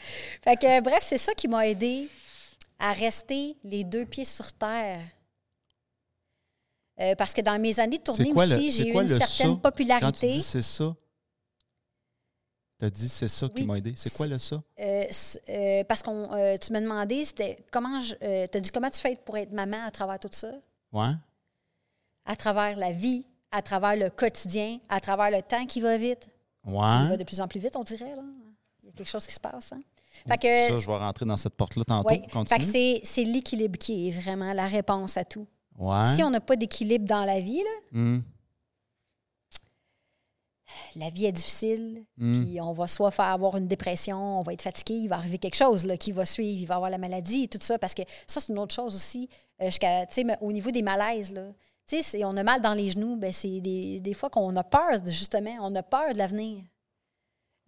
Fait 0.41 0.55
que, 0.55 0.81
bref, 0.81 0.99
c'est 1.01 1.17
ça 1.17 1.33
qui 1.33 1.47
m'a 1.47 1.67
aidé 1.67 2.09
à 2.79 2.93
rester 2.93 3.55
les 3.63 3.83
deux 3.83 4.05
pieds 4.05 4.25
sur 4.25 4.51
terre. 4.53 5.01
Euh, 6.99 7.15
parce 7.15 7.33
que 7.33 7.41
dans 7.41 7.59
mes 7.61 7.79
années 7.79 7.99
de 7.99 8.03
tournée 8.03 8.31
quoi 8.31 8.45
aussi, 8.45 8.71
j'ai 8.71 8.89
eu 8.89 8.93
quoi 8.93 9.03
une 9.03 9.09
certaine 9.09 9.27
ça? 9.27 9.43
Quand 9.43 9.55
tu 9.55 9.61
popularité. 9.61 10.27
dis 10.27 10.41
c'est 10.41 10.63
ça, 10.63 10.95
tu 12.79 12.85
as 12.85 12.89
dit 12.89 13.09
c'est 13.09 13.27
ça 13.27 13.47
qui 13.49 13.65
m'a 13.65 13.77
aidé. 13.77 13.93
C'est 13.95 14.11
quoi 14.13 14.25
le 14.25 14.37
ça? 14.39 14.61
Euh, 14.79 15.03
euh, 15.49 15.83
parce 15.83 16.03
euh, 16.07 16.57
tu 16.57 16.73
m'as 16.73 16.81
demandé, 16.81 17.23
c'était 17.25 17.57
comment 17.71 18.01
je, 18.01 18.15
t'as 18.47 18.59
dit 18.59 18.71
comment 18.71 18.89
tu 18.89 18.99
fais 18.99 19.15
pour 19.15 19.37
être 19.37 19.51
maman 19.51 19.83
à 19.85 19.91
travers 19.91 20.19
tout 20.19 20.29
ça, 20.31 20.51
Ouais. 20.91 21.13
à 22.25 22.35
travers 22.35 22.75
la 22.77 22.91
vie, 22.91 23.25
à 23.51 23.61
travers 23.61 23.95
le 23.95 24.09
quotidien, 24.09 24.79
à 24.89 24.99
travers 24.99 25.29
le 25.29 25.41
temps 25.43 25.65
qui 25.65 25.81
va 25.81 25.97
vite. 25.97 26.27
Il 26.65 26.73
va 26.73 27.15
de 27.15 27.23
plus 27.23 27.41
en 27.41 27.47
plus 27.47 27.59
vite, 27.59 27.75
on 27.75 27.83
dirait 27.83 28.15
là. 28.15 28.23
Il 28.87 28.91
y 28.91 28.93
a 28.93 28.97
quelque 28.97 29.09
chose 29.09 29.27
qui 29.27 29.33
se 29.33 29.39
passe. 29.39 29.73
Hein? 29.73 29.81
Fait 30.27 30.37
que, 30.37 30.75
Ça, 30.75 30.79
je 30.81 30.87
vais 30.87 30.97
rentrer 30.97 31.25
dans 31.25 31.37
cette 31.37 31.53
porte-là 31.55 31.83
tantôt. 31.83 32.09
ouais. 32.09 32.23
Fait 32.47 32.57
que 32.57 32.63
c'est, 32.63 33.01
c'est 33.03 33.23
l'équilibre 33.23 33.77
qui 33.77 34.07
est 34.07 34.11
vraiment 34.11 34.51
la 34.53 34.67
réponse 34.67 35.17
à 35.17 35.23
tout. 35.25 35.45
Ouais. 35.77 36.03
Si 36.15 36.23
on 36.23 36.29
n'a 36.31 36.39
pas 36.39 36.55
d'équilibre 36.55 37.05
dans 37.05 37.23
la 37.23 37.39
vie, 37.39 37.59
là, 37.59 37.69
Hum, 37.99 38.23
la 40.95 41.09
vie 41.09 41.25
est 41.25 41.31
difficile, 41.31 42.03
hum. 42.19 42.33
puis 42.33 42.59
on 42.61 42.73
va 42.73 42.87
soit 42.87 43.11
faire 43.11 43.25
avoir 43.25 43.55
une 43.57 43.67
dépression, 43.67 44.39
on 44.39 44.41
va 44.41 44.53
être 44.53 44.61
fatigué, 44.63 44.95
il 44.95 45.07
va 45.07 45.15
arriver 45.17 45.37
quelque 45.37 45.55
chose 45.55 45.85
là, 45.85 45.95
qui 45.97 46.11
va 46.11 46.25
suivre, 46.25 46.59
il 46.59 46.65
va 46.65 46.75
avoir 46.75 46.89
la 46.89 46.97
maladie 46.97 47.43
et 47.43 47.47
tout 47.47 47.59
ça, 47.61 47.77
parce 47.79 47.93
que 47.93 48.01
ça, 48.27 48.41
c'est 48.41 48.51
une 48.51 48.59
autre 48.59 48.73
chose 48.75 48.95
aussi. 48.95 49.29
Euh, 49.61 49.69
mais 50.25 50.37
au 50.41 50.51
niveau 50.51 50.71
des 50.71 50.81
malaises, 50.81 51.31
là, 51.31 51.43
tu 51.87 51.97
sais, 51.97 52.01
c'est- 52.01 52.23
on 52.25 52.35
a 52.35 52.43
mal 52.43 52.61
dans 52.61 52.73
les 52.73 52.89
genoux, 52.89 53.15
ben, 53.15 53.31
c'est 53.31 53.61
des, 53.61 54.01
des 54.01 54.13
fois 54.13 54.29
qu'on 54.29 54.55
a 54.55 54.63
peur, 54.63 54.99
justement, 55.05 55.55
on 55.61 55.73
a 55.75 55.83
peur 55.83 56.11
de 56.13 56.17
l'avenir. 56.17 56.63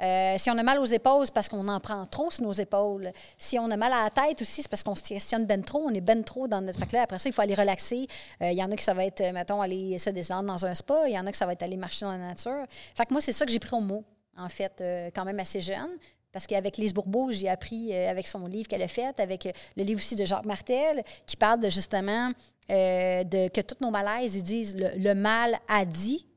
Euh, 0.01 0.35
si 0.37 0.49
on 0.49 0.57
a 0.57 0.63
mal 0.63 0.79
aux 0.79 0.85
épaules, 0.85 1.25
c'est 1.25 1.33
parce 1.33 1.49
qu'on 1.49 1.67
en 1.67 1.79
prend 1.79 2.05
trop 2.05 2.31
sur 2.31 2.43
nos 2.43 2.51
épaules. 2.51 3.11
Si 3.37 3.59
on 3.59 3.69
a 3.69 3.77
mal 3.77 3.91
à 3.93 4.03
la 4.05 4.09
tête 4.09 4.41
aussi, 4.41 4.61
c'est 4.61 4.67
parce 4.67 4.83
qu'on 4.83 4.95
se 4.95 5.03
questionne 5.03 5.45
ben 5.45 5.61
trop. 5.61 5.83
On 5.85 5.93
est 5.93 6.01
ben 6.01 6.23
trop 6.23 6.47
dans 6.47 6.61
notre. 6.61 6.79
Fait 6.79 6.87
que 6.87 6.95
là, 6.95 7.03
après 7.03 7.17
ça, 7.17 7.29
il 7.29 7.33
faut 7.33 7.41
aller 7.41 7.55
relaxer. 7.55 8.07
Euh, 8.41 8.51
Il 8.51 8.57
y 8.57 8.63
en 8.63 8.71
a 8.71 8.75
qui 8.75 8.83
ça 8.83 8.93
va 8.93 9.05
être, 9.05 9.21
euh, 9.21 9.31
mettons, 9.33 9.61
aller 9.61 9.97
se 9.97 10.09
descendre 10.09 10.47
dans 10.47 10.65
un 10.65 10.75
spa. 10.75 11.07
Il 11.07 11.13
y 11.13 11.19
en 11.19 11.25
a 11.25 11.31
qui 11.31 11.37
ça 11.37 11.45
va 11.45 11.53
être 11.53 11.63
aller 11.63 11.77
marcher 11.77 12.05
dans 12.05 12.11
la 12.11 12.17
nature. 12.17 12.65
Fait 12.95 13.05
que 13.05 13.13
moi, 13.13 13.21
c'est 13.21 13.33
ça 13.33 13.45
que 13.45 13.51
j'ai 13.51 13.59
pris 13.59 13.75
au 13.75 13.81
mot, 13.81 14.03
en 14.37 14.49
fait, 14.49 14.79
euh, 14.81 15.09
quand 15.13 15.25
même 15.25 15.39
assez 15.39 15.61
jeune. 15.61 15.97
Parce 16.31 16.45
qu'avec 16.45 16.77
Lise 16.77 16.93
Bourbeau, 16.93 17.31
j'ai 17.31 17.49
appris 17.49 17.91
euh, 17.91 18.09
avec 18.09 18.27
son 18.27 18.45
livre 18.45 18.67
qu'elle 18.67 18.83
a 18.83 18.87
fait, 18.87 19.19
avec 19.19 19.45
euh, 19.45 19.51
le 19.75 19.83
livre 19.83 19.99
aussi 19.99 20.15
de 20.15 20.25
Jacques 20.25 20.45
Martel, 20.45 21.03
qui 21.25 21.35
parle 21.35 21.69
justement 21.71 22.31
euh, 22.71 23.23
de 23.23 23.47
que 23.47 23.61
tous 23.61 23.77
nos 23.81 23.89
malaises, 23.89 24.35
ils 24.35 24.43
disent 24.43 24.77
le 24.77 25.13
mal 25.13 25.57
a 25.67 25.85
dit, 25.85 26.27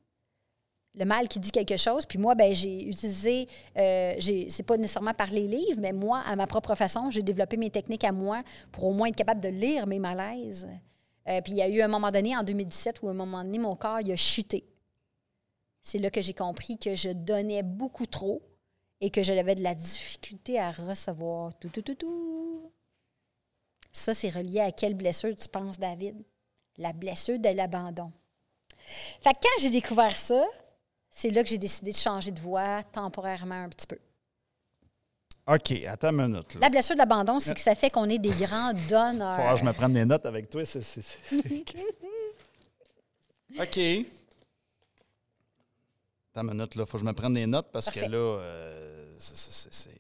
le 0.95 1.05
mal 1.05 1.29
qui 1.29 1.41
dit 1.41 1.51
quelque 1.51 1.77
chose. 1.77 2.05
Puis 2.07 2.19
moi, 2.19 2.35
ben, 2.35 2.55
j'ai 2.55 2.89
utilisé, 2.89 3.49
euh, 3.79 4.15
c'est 4.49 4.63
pas 4.63 4.77
nécessairement 4.77 5.15
par 5.15 5.31
les 5.31 5.47
livres, 5.47 5.81
mais 5.81 5.93
moi, 5.93 6.21
à 6.27 6.37
ma 6.37 6.47
propre 6.47 6.75
façon, 6.75 7.11
j'ai 7.11 7.23
développé 7.23 7.57
mes 7.57 7.71
techniques 7.71 8.05
à 8.05 8.13
moi 8.13 8.43
pour 8.71 8.85
au 8.85 8.93
moins 8.93 9.09
être 9.09 9.17
capable 9.17 9.41
de 9.41 9.49
lire 9.49 9.87
mes 9.87 9.99
malaises. 9.99 10.69
Euh, 11.29 11.41
puis 11.41 11.53
il 11.53 11.59
y 11.59 11.63
a 11.63 11.69
eu 11.69 11.81
un 11.81 11.89
moment 11.89 12.11
donné, 12.11 12.37
en 12.37 12.43
2017, 12.43 13.03
où 13.03 13.09
à 13.09 13.13
un 13.13 13.15
moment 13.15 13.43
donné, 13.43 13.59
mon 13.59 13.77
corps, 13.77 14.01
il 14.01 14.13
a 14.13 14.17
chuté. 14.17 14.65
C'est 15.81 15.99
là 15.99 16.11
que 16.11 16.21
j'ai 16.21 16.35
compris 16.35 16.79
que 16.79 16.95
je 16.95 17.11
donnais 17.11 17.63
beaucoup 17.63 18.07
trop 18.07 18.43
et 19.01 19.11
que 19.11 19.23
j'avais 19.23 19.55
de 19.55 19.63
la 19.63 19.75
difficulté 19.75 20.59
à 20.61 20.71
recevoir 20.71 21.55
tout, 21.59 21.69
tout, 21.69 21.83
tout, 21.83 21.95
tout. 21.95 22.71
Ça, 23.93 24.15
c'est 24.15 24.31
relié 24.31 24.61
à 24.61 24.73
quelle 24.73 24.95
blessure 24.95 25.35
tu 25.35 25.49
penses, 25.49 25.79
David? 25.79 26.17
La 26.79 26.93
blessure 26.93 27.39
de 27.39 27.49
l'abandon. 27.49 28.13
Fait 29.21 29.33
que 29.33 29.39
quand 29.43 29.61
j'ai 29.61 29.71
découvert 29.71 30.17
ça, 30.17 30.45
c'est 31.15 31.29
là 31.31 31.43
que 31.45 31.49
j'ai 31.51 31.59
décidé 31.59 31.93
de 31.93 31.97
changer 31.97 32.31
de 32.31 32.41
voie 32.41 32.83
temporairement 32.83 33.65
un 33.65 33.69
petit 33.69 33.87
peu. 33.87 33.99
OK, 35.47 35.73
attends 35.87 36.11
une 36.11 36.29
minute. 36.29 36.55
Là. 36.55 36.61
La 36.63 36.71
blessure 36.71 36.95
de 36.95 36.99
l'abandon, 37.01 37.39
c'est 37.39 37.55
que 37.55 37.61
ça 37.61 37.75
fait 37.75 37.91
qu'on 37.91 38.09
est 38.09 38.19
des 38.19 38.31
grands 38.31 38.73
donneurs. 38.89 39.37
Faut 39.49 39.55
que 39.55 39.61
je 39.61 39.65
me 39.65 39.73
prenne 39.73 39.93
des 39.93 40.05
notes 40.05 40.25
avec 40.25 40.49
toi. 40.49 40.65
c'est- 40.65 40.83
c'est- 40.83 41.03
c'est- 41.03 41.37
OK. 43.61 44.07
Attends 46.35 46.49
une 46.49 46.55
minute, 46.55 46.75
là. 46.77 46.87
Faut 46.87 46.93
que 46.93 46.99
je 47.01 47.05
me 47.05 47.13
prenne 47.13 47.35
des 47.35 47.47
notes 47.47 47.69
parce 47.73 47.87
Parfait. 47.87 48.07
que 48.07 48.11
là, 48.11 48.17
euh, 48.19 49.15
c'est-. 49.19 49.91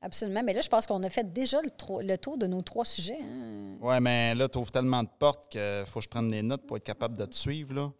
Absolument. 0.00 0.42
Mais 0.42 0.54
là, 0.54 0.60
je 0.62 0.68
pense 0.68 0.86
qu'on 0.86 1.02
a 1.02 1.10
fait 1.10 1.30
déjà 1.32 1.60
le, 1.60 1.70
tro- 1.70 2.00
le 2.00 2.16
tour 2.16 2.38
de 2.38 2.46
nos 2.46 2.62
trois 2.62 2.84
sujets. 2.84 3.18
hein. 3.20 3.76
Ouais, 3.80 4.00
mais 4.00 4.34
là, 4.34 4.48
tu 4.48 4.58
ouvres 4.58 4.70
tellement 4.70 5.02
de 5.02 5.08
portes 5.18 5.48
qu'il 5.50 5.84
faut 5.86 6.00
que 6.00 6.04
je 6.04 6.08
prenne 6.08 6.28
des 6.28 6.42
notes 6.42 6.66
pour 6.66 6.76
être 6.76 6.84
capable 6.84 7.18
de 7.18 7.26
te 7.26 7.34
suivre, 7.36 7.74
là. 7.74 7.92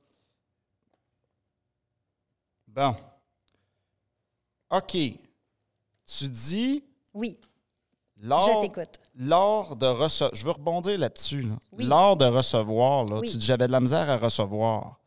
Bon. 2.74 2.94
OK. 4.70 4.92
Tu 4.92 6.28
dis, 6.28 6.84
Oui, 7.14 7.38
lors, 8.22 8.62
je 8.62 8.66
t'écoute. 8.66 8.98
lors 9.16 9.76
de 9.76 9.86
recevoir... 9.86 10.34
Je 10.34 10.44
veux 10.44 10.50
rebondir 10.52 10.98
là-dessus. 10.98 11.42
Là. 11.42 11.54
Oui. 11.72 11.84
Lors 11.84 12.16
de 12.16 12.24
recevoir, 12.24 13.04
là, 13.04 13.18
Oui. 13.18 13.30
tu 13.30 13.36
dis, 13.36 13.44
j'avais 13.46 13.66
de 13.66 13.72
la 13.72 13.80
misère 13.80 14.08
à 14.10 14.16
recevoir. 14.16 14.98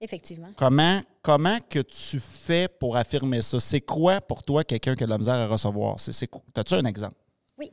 Effectivement. 0.00 0.48
Comment, 0.58 1.00
comment 1.22 1.58
que 1.70 1.78
tu 1.78 2.20
fais 2.20 2.68
pour 2.68 2.96
affirmer 2.98 3.40
ça? 3.40 3.58
C'est 3.58 3.80
quoi 3.80 4.20
pour 4.20 4.42
toi 4.42 4.62
quelqu'un 4.62 4.94
qui 4.94 5.04
a 5.04 5.06
de 5.06 5.10
la 5.10 5.18
misère 5.18 5.34
à 5.36 5.46
recevoir? 5.46 5.98
C'est? 5.98 6.28
As-tu 6.54 6.74
un 6.74 6.84
exemple? 6.84 7.16
Oui. 7.56 7.72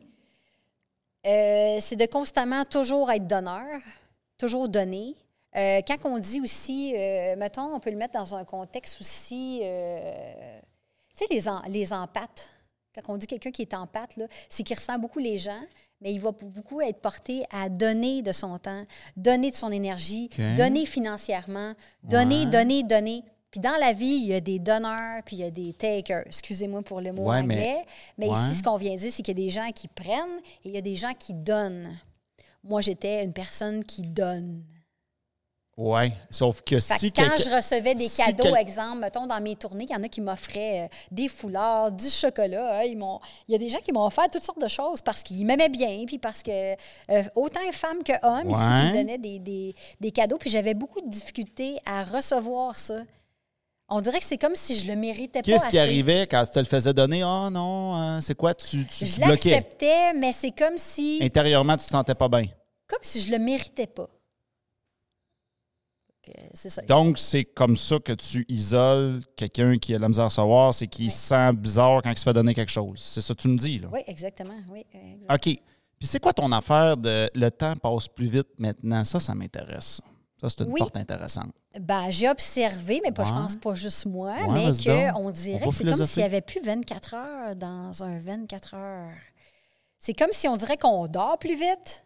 Euh, 1.26 1.78
c'est 1.82 1.98
de 1.98 2.06
constamment 2.06 2.64
toujours 2.64 3.12
être 3.12 3.28
donneur, 3.28 3.82
toujours 4.38 4.70
donner. 4.70 5.18
Euh, 5.56 5.82
quand 5.88 5.98
on 6.06 6.18
dit 6.18 6.42
aussi, 6.42 6.94
euh, 6.96 7.36
mettons, 7.36 7.74
on 7.76 7.80
peut 7.80 7.92
le 7.92 7.98
mettre 7.98 8.14
dans 8.20 8.36
un 8.36 8.44
contexte 8.44 9.00
aussi, 9.02 9.60
euh, 9.64 10.60
tu 11.18 11.26
sais, 11.26 11.34
les, 11.34 11.48
en- 11.48 11.62
les 11.68 11.94
empathes. 11.94 12.50
Quand 12.96 13.14
on 13.14 13.18
dit 13.18 13.28
quelqu'un 13.28 13.52
qui 13.52 13.64
est 13.64 13.74
empathe, 13.74 14.18
là, 14.18 14.26
c'est 14.50 14.64
qu'il 14.64 14.76
ressent 14.76 15.00
beaucoup 15.00 15.20
les 15.20 15.38
gens, 15.38 15.62
mais 16.02 16.14
il 16.14 16.20
va 16.20 16.32
beaucoup 16.32 16.80
être 16.82 17.00
porté 17.02 17.44
à 17.52 17.68
donner 17.70 18.22
de 18.22 18.32
son 18.32 18.58
temps, 18.60 18.86
donner 19.18 19.50
de 19.52 19.56
son 19.56 19.72
énergie, 19.72 20.30
donner 20.58 20.86
financièrement, 20.86 21.74
donner, 22.04 22.42
Ouais. 22.42 22.46
donner, 22.48 22.84
donner. 22.84 23.24
Puis 23.50 23.60
dans 23.60 23.76
la 23.80 23.94
vie, 23.94 24.06
il 24.24 24.26
y 24.28 24.34
a 24.34 24.40
des 24.42 24.58
donneurs, 24.60 25.22
puis 25.24 25.36
il 25.38 25.40
y 25.40 25.44
a 25.44 25.52
des 25.52 25.74
takers. 25.74 26.24
Excusez-moi 26.26 26.82
pour 26.82 27.02
le 27.02 27.12
mot 27.14 27.30
Ouais, 27.30 27.44
mais- 27.44 27.56
anglais. 27.56 27.86
Mais, 28.18 28.28
Ouais. 28.28 28.34
ici, 28.34 28.56
ce 28.56 28.64
qu'on 28.64 28.78
vient 28.78 28.96
dire, 28.96 29.12
c'est 29.12 29.22
qu'il 29.22 29.38
y 29.40 29.42
a 29.42 29.46
des 29.46 29.50
gens 29.52 29.70
qui 29.72 29.88
prennent 29.88 30.40
et 30.64 30.70
il 30.70 30.72
y 30.74 30.78
a 30.78 30.82
des 30.82 30.96
gens 30.96 31.14
qui 31.18 31.34
donnent. 31.34 31.96
Moi, 32.64 32.82
j'étais 32.82 33.24
une 33.24 33.34
personne 33.34 33.84
qui 33.86 34.02
donne. 34.04 34.64
Ouais, 35.76 36.14
sauf 36.30 36.62
que 36.62 36.80
Fait 36.80 37.00
si 37.00 37.12
quand 37.12 37.36
je 37.36 37.50
recevais 37.50 37.96
des 37.96 38.08
si 38.08 38.18
cadeaux, 38.22 38.44
quel- 38.44 38.58
exemple, 38.58 39.00
mettons 39.00 39.26
dans 39.26 39.42
mes 39.42 39.56
tournées, 39.56 39.86
il 39.90 39.92
y 39.92 39.96
en 39.96 40.04
a 40.04 40.08
qui 40.08 40.22
m'offraient 40.22 40.82
euh, 40.84 40.88
des 41.10 41.28
foulards, 41.28 41.92
du 41.92 42.08
chocolat. 42.12 42.78
hein, 42.78 42.84
ils 42.84 42.96
m'ont- 42.96 43.20
il 43.48 43.54
y 43.54 43.56
a 43.56 43.58
des 43.58 43.70
gens 43.70 43.80
qui 43.80 43.92
m'ont 43.92 44.06
offert 44.06 44.30
toutes 44.30 44.44
sortes 44.44 44.62
de 44.62 44.68
choses 44.68 45.02
parce 45.02 45.24
qu'ils 45.24 45.44
m'aimaient 45.48 45.70
bien, 45.70 46.04
puis 46.06 46.20
parce 46.20 46.44
que 46.44 46.74
euh, 46.74 47.24
autant 47.36 47.60
femmes 47.72 48.04
que 48.04 48.14
hommes 48.22 48.52
ici 48.52 48.60
qui 48.60 48.72
me 48.84 48.94
donnaient 48.94 49.18
des, 49.18 49.40
des- 49.40 49.74
des 50.00 50.12
cadeaux, 50.12 50.38
puis 50.38 50.52
j'avais 50.52 50.76
beaucoup 50.76 51.02
de 51.02 51.10
difficultés 51.10 51.80
à 51.88 52.04
recevoir 52.04 52.78
ça. 52.78 53.00
On 53.90 54.00
dirait 54.00 54.20
que 54.20 54.26
c'est 54.26 54.38
comme 54.38 54.56
si 54.56 54.80
je 54.80 54.88
le 54.88 54.96
méritais 54.96 55.42
pas. 55.42 55.46
Qu'est-ce 55.46 55.70
qui 55.70 55.80
arrivait 55.80 56.28
quand 56.28 56.46
tu 56.46 56.52
te 56.52 56.60
le 56.60 56.66
faisais 56.66 56.94
donner? 56.94 57.24
Oh 57.24 57.50
non, 57.50 57.96
euh, 58.00 58.22
c'est 58.22 58.36
quoi? 58.36 58.54
Tu, 58.54 58.86
tu, 58.86 59.08
Je 59.08 59.16
bloquais. 59.20 59.50
l'acceptais, 59.50 60.14
mais 60.14 60.32
c'est 60.34 60.52
comme 60.52 60.78
si, 60.78 61.18
Intérieurement, 61.22 61.78
tu 61.78 61.86
te 61.86 61.90
sentais 61.90 62.14
pas 62.16 62.28
bien. 62.30 62.46
comme 62.88 63.00
si 63.02 63.22
je 63.22 63.32
le 63.32 63.40
méritais 63.40 63.88
pas. 63.88 64.08
Que 66.26 66.32
C'est 66.54 66.70
ça. 66.70 66.82
Donc, 66.84 67.18
c'est 67.20 67.44
comme 67.44 67.76
ça 67.76 68.00
que 68.00 68.14
tu 68.14 68.46
isoles 68.48 69.22
quelqu'un 69.36 69.78
qui 69.78 69.94
a 69.94 69.98
de 69.98 70.02
la 70.04 70.08
misère 70.08 70.24
à 70.26 70.28
recevoir, 70.30 70.74
c'est 70.74 70.88
qu'il 70.88 71.12
se 71.12 71.18
sent 71.18 71.52
bizarre 71.54 72.02
quand 72.02 72.12
il 72.12 72.18
se 72.18 72.24
fait 72.24 72.34
donner 72.34 72.54
quelque 72.54 72.72
chose. 72.72 72.98
C'est 73.00 73.20
ça 73.22 73.34
que 73.36 73.42
tu 73.42 73.50
me 73.50 73.58
dis, 73.58 73.80
là? 73.80 73.90
Oui, 73.92 74.02
exactement. 74.08 74.56
Oui. 74.72 74.86
OK. 75.30 75.42
Puis 75.44 76.08
c'est 76.08 76.20
quoi 76.20 76.34
ton 76.34 76.52
affaire 76.52 76.96
de 76.98 77.30
le 77.34 77.50
temps 77.52 77.76
passe 77.76 78.08
plus 78.08 78.28
vite 78.28 78.48
maintenant? 78.58 79.04
Ça, 79.06 79.20
ça 79.20 79.34
m'intéresse. 79.36 80.02
Ça, 80.40 80.50
c'est 80.50 80.64
une 80.64 80.72
Oui. 80.72 80.80
porte 80.80 80.98
intéressante. 80.98 81.52
Ben, 81.80 82.10
j'ai 82.10 82.30
observé, 82.30 83.02
mais 83.04 83.12
pas, 83.12 83.24
je 83.24 83.32
pense 83.32 83.56
pas 83.56 83.74
juste 83.74 84.06
moi, 84.06 84.34
Ouais, 84.34 84.48
mais 84.48 85.12
qu'on 85.14 85.28
On 85.28 85.32
dirait 85.32 85.60
va 85.60 85.66
que 85.68 85.72
c'est 85.74 85.84
comme 85.86 86.06
s'il 86.06 86.20
n'y 86.22 86.26
avait 86.26 86.42
plus 86.42 86.62
24 86.62 87.14
heures 87.16 87.56
dans 87.56 88.04
un 88.04 88.20
24 88.20 88.74
heures. 88.76 89.12
C'est 89.98 90.14
comme 90.14 90.32
si 90.32 90.48
on 90.48 90.56
dirait 90.56 90.78
qu'on 90.78 91.08
dort 91.08 91.38
plus 91.40 91.56
vite, 91.56 92.06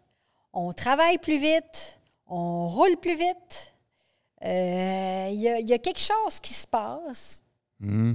on 0.52 0.72
travaille 0.72 1.18
plus 1.18 1.38
vite, 1.38 2.00
on 2.28 2.68
roule 2.68 2.96
plus 3.02 3.16
vite. 3.16 3.74
Euh, 4.44 5.28
Il 5.32 5.40
y, 5.40 5.48
a, 5.48 5.58
il 5.58 5.68
y 5.68 5.72
a 5.72 5.78
quelque 5.78 6.00
chose 6.00 6.38
qui 6.40 6.54
se 6.54 6.66
passe. 6.66 7.42
Hmm. 7.80 8.14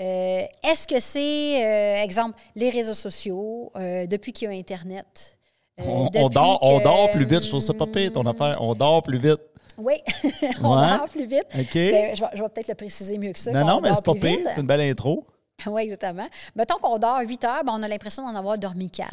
Euh, 0.00 0.44
Est-ce 0.62 0.86
que 0.86 1.00
c'est, 1.00 1.64
euh, 1.66 2.02
exemple, 2.02 2.38
les 2.54 2.70
réseaux 2.70 2.94
sociaux, 2.94 3.72
euh, 3.76 4.06
depuis 4.06 4.32
qu'il 4.32 4.50
y 4.50 4.54
a 4.54 4.56
Internet? 4.58 5.38
euh, 5.80 5.84
On, 6.16 6.28
dort, 6.28 6.58
on 6.62 6.80
dort 6.80 7.10
plus 7.10 7.24
vite. 7.26 7.42
Je 7.42 7.48
trouve 7.48 7.60
ça 7.60 7.74
pas 7.74 7.86
pire, 7.86 8.12
ton 8.12 8.24
affaire. 8.26 8.52
On 8.60 8.74
dort 8.74 9.02
plus 9.02 9.18
vite. 9.18 9.40
Oui, 9.76 9.94
on 10.62 10.76
Ouais. 10.80 10.98
dort 10.98 11.08
plus 11.08 11.26
vite. 11.26 11.46
OK? 11.56 11.74
Ben, 11.74 12.14
je 12.16 12.22
vais, 12.42 12.48
peut-être 12.48 12.68
le 12.68 12.74
préciser 12.74 13.16
mieux 13.18 13.32
que 13.32 13.38
ça. 13.38 13.52
non, 13.52 13.64
non, 13.66 13.80
mais 13.80 13.94
c'est 13.94 14.04
pas 14.04 14.14
pire. 14.14 14.38
C'est 14.54 14.60
une 14.60 14.66
belle 14.66 14.80
intro. 14.82 15.24
Oui, 15.66 15.82
exactement. 15.82 16.28
Mettons 16.54 16.76
qu'on 16.78 17.00
dort 17.00 17.18
8 17.18 17.44
heures, 17.44 17.64
ben, 17.64 17.72
on 17.74 17.82
a 17.82 17.88
l'impression 17.88 18.22
d'en 18.24 18.36
avoir 18.36 18.56
dormi 18.58 18.90
4. 18.90 19.08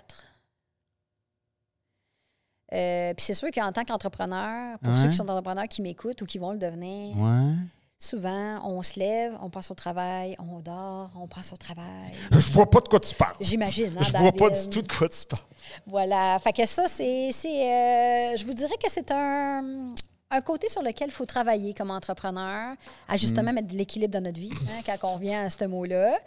Euh, 2.73 3.13
Puis 3.13 3.25
c'est 3.25 3.33
sûr 3.35 3.49
qu'en 3.51 3.71
tant 3.71 3.83
qu'entrepreneur, 3.83 4.79
pour 4.79 4.91
Ouais. 4.93 4.99
ceux 5.03 5.09
qui 5.09 5.15
sont 5.15 5.29
entrepreneurs 5.29 5.67
qui 5.67 5.81
m'écoutent 5.81 6.21
ou 6.21 6.25
qui 6.25 6.37
vont 6.39 6.51
le 6.51 6.57
devenir, 6.57 7.15
Ouais. 7.17 7.53
souvent, 7.99 8.59
on 8.67 8.81
se 8.81 8.99
lève, 8.99 9.33
on 9.41 9.49
passe 9.49 9.69
au 9.71 9.75
travail, 9.75 10.35
on 10.39 10.59
dort, 10.59 11.11
on 11.15 11.27
passe 11.27 11.53
au 11.53 11.57
travail. 11.57 12.11
Je 12.31 12.51
vois 12.53 12.69
pas 12.69 12.79
de 12.81 12.87
quoi 12.87 12.99
tu 12.99 13.13
parles. 13.15 13.35
J'imagine, 13.39 13.93
hein, 13.97 14.01
Je 14.03 14.11
vois 14.17 14.31
pas 14.31 14.49
David? 14.49 14.63
du 14.63 14.69
tout 14.69 14.81
de 14.81 14.91
quoi 14.91 15.07
tu 15.09 15.25
parles. 15.27 15.43
Voilà. 15.85 16.37
Fait 16.39 16.53
que 16.53 16.65
ça, 16.65 16.87
c'est. 16.87 17.29
euh, 17.29 18.35
je 18.37 18.45
vous 18.45 18.53
dirais 18.53 18.75
que 18.83 18.89
c'est 18.89 19.11
un, 19.11 19.93
un 20.31 20.41
côté 20.41 20.67
sur 20.67 20.81
lequel 20.81 21.09
il 21.09 21.13
faut 21.13 21.25
travailler 21.27 21.73
comme 21.75 21.91
entrepreneur, 21.91 22.75
à 23.07 23.15
justement 23.15 23.51
Mm. 23.51 23.55
mettre 23.55 23.67
de 23.67 23.75
l'équilibre 23.77 24.13
dans 24.13 24.23
notre 24.23 24.39
vie, 24.39 24.51
hein, 24.69 24.81
quand 24.99 25.13
on 25.13 25.17
vient 25.17 25.45
à 25.45 25.49
ce 25.51 25.65
mot-là, 25.65 26.17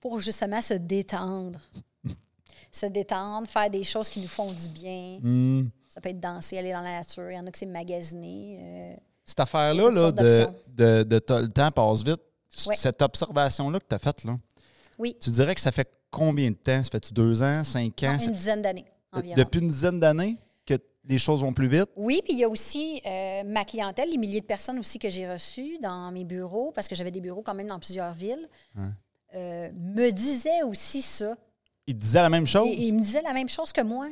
pour 0.00 0.20
justement 0.20 0.60
se 0.60 0.74
détendre. 0.74 1.58
se 2.70 2.84
détendre, 2.84 3.48
faire 3.48 3.70
des 3.70 3.84
choses 3.84 4.10
qui 4.10 4.20
nous 4.20 4.28
font 4.28 4.52
du 4.52 4.68
bien. 4.68 5.18
Hmm. 5.22 5.68
Ça 5.96 6.00
peut 6.02 6.10
être 6.10 6.20
danser, 6.20 6.58
aller 6.58 6.72
dans 6.72 6.82
la 6.82 6.98
nature. 6.98 7.30
Il 7.30 7.34
y 7.34 7.38
en 7.38 7.46
a 7.46 7.50
qui 7.50 7.58
c'est 7.58 7.64
magasiner. 7.66 8.58
euh, 8.60 8.96
Cette 9.24 9.40
affaire-là, 9.40 9.90
là, 9.90 10.12
de, 10.12 10.46
de, 10.68 11.02
de 11.04 11.14
le 11.40 11.48
temps 11.48 11.70
passe 11.70 12.04
vite, 12.04 12.20
Ouais. 12.66 12.76
cette 12.76 13.00
observation-là 13.02 13.80
que 13.80 13.86
tu 13.88 13.94
as 13.94 13.98
faite, 13.98 14.24
là, 14.24 14.36
Oui. 14.98 15.16
tu 15.20 15.30
dirais 15.30 15.54
que 15.54 15.60
ça 15.62 15.72
fait 15.72 15.90
combien 16.10 16.50
de 16.50 16.56
temps? 16.56 16.84
Ça 16.84 16.90
fait-tu 16.90 17.12
deux 17.14 17.42
ans, 17.42 17.64
cinq 17.64 18.02
ans? 18.02 18.12
une 18.12 18.20
Ça- 18.20 18.30
dizaine 18.30 18.60
d'années 18.62 18.84
environ. 19.10 19.34
depuis 19.36 19.60
une 19.60 19.68
dizaine 19.70 19.98
d'années 19.98 20.36
que 20.66 20.74
les 21.06 21.18
choses 21.18 21.40
vont 21.40 21.52
plus 21.54 21.68
vite? 21.68 21.88
Oui, 21.96 22.20
puis 22.22 22.34
il 22.34 22.38
y 22.40 22.44
a 22.44 22.48
aussi 22.48 23.00
euh, 23.06 23.42
ma 23.44 23.64
clientèle, 23.64 24.10
les 24.10 24.18
milliers 24.18 24.40
de 24.42 24.46
personnes 24.46 24.78
aussi 24.78 24.98
que 24.98 25.08
j'ai 25.08 25.26
reçues 25.30 25.78
dans 25.82 26.10
mes 26.12 26.24
bureaux, 26.24 26.72
parce 26.74 26.88
que 26.88 26.94
j'avais 26.94 27.10
des 27.10 27.20
bureaux 27.22 27.42
quand 27.42 27.54
même 27.54 27.68
dans 27.68 27.78
plusieurs 27.80 28.12
villes, 28.12 28.46
Hein? 28.76 28.92
euh, 29.34 29.70
me 29.74 30.10
disaient 30.10 30.62
aussi 30.62 31.00
ça. 31.00 31.36
Ils 31.86 31.96
disaient 31.96 32.20
la 32.22 32.30
même 32.30 32.46
chose? 32.46 32.68
Ils 32.76 32.92
me 32.94 33.00
disaient 33.00 33.22
la 33.22 33.32
même 33.32 33.48
chose 33.48 33.72
que 33.72 33.80
moi. 33.82 34.08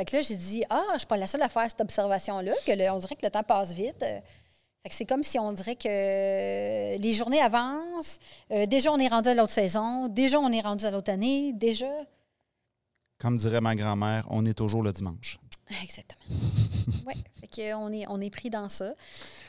Fait 0.00 0.06
que 0.06 0.16
là, 0.16 0.22
j'ai 0.22 0.36
dit, 0.36 0.64
ah, 0.70 0.82
je 0.94 0.98
suis 1.00 1.06
pas 1.06 1.18
la 1.18 1.26
seule 1.26 1.42
à 1.42 1.50
faire 1.50 1.68
cette 1.68 1.82
observation-là, 1.82 2.52
que 2.66 2.72
le- 2.72 2.90
on 2.90 2.96
dirait 2.96 3.16
que 3.16 3.26
le 3.26 3.30
temps 3.30 3.42
passe 3.42 3.74
vite. 3.74 4.00
Fait 4.82 4.88
que 4.88 4.94
c'est 4.94 5.04
comme 5.04 5.22
si 5.22 5.38
on 5.38 5.52
dirait 5.52 5.76
que 5.76 6.96
les 6.96 7.12
journées 7.12 7.42
avancent. 7.42 8.18
Euh, 8.50 8.64
déjà, 8.64 8.90
on 8.92 8.98
est 8.98 9.08
rendu 9.08 9.28
à 9.28 9.34
l'autre 9.34 9.52
saison. 9.52 10.08
Déjà, 10.08 10.38
on 10.38 10.50
est 10.52 10.62
rendu 10.62 10.86
à 10.86 10.90
l'autre 10.90 11.12
année. 11.12 11.52
Déjà. 11.52 11.86
Comme 13.18 13.36
dirait 13.36 13.60
ma 13.60 13.74
grand-mère, 13.74 14.26
on 14.30 14.46
est 14.46 14.54
toujours 14.54 14.82
le 14.82 14.90
dimanche. 14.92 15.38
Exactement. 15.82 16.22
oui. 17.06 17.22
Fait 17.38 17.46
que 17.46 17.74
on 17.74 17.92
est, 17.92 18.06
on 18.08 18.22
est 18.22 18.30
pris 18.30 18.48
dans 18.48 18.70
ça. 18.70 18.94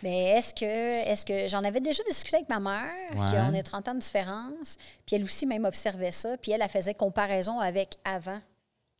Mais 0.03 0.31
est-ce 0.37 0.53
que, 0.53 0.65
est-ce 0.65 1.25
que 1.25 1.47
j'en 1.47 1.63
avais 1.63 1.79
déjà 1.79 2.03
discuté 2.03 2.35
avec 2.35 2.49
ma 2.49 2.59
mère, 2.59 2.91
Ouais. 3.13 3.31
qu'on 3.31 3.53
a 3.57 3.63
30 3.63 3.87
ans 3.87 3.95
de 3.95 3.99
différence, 3.99 4.75
puis 5.05 5.15
elle 5.15 5.23
aussi 5.23 5.45
même 5.45 5.63
observait 5.63 6.11
ça, 6.11 6.35
puis 6.37 6.51
elle, 6.51 6.61
elle 6.61 6.67
faisait 6.69 6.93
comparaison 6.93 7.59
avec 7.61 7.95
avant 8.03 8.39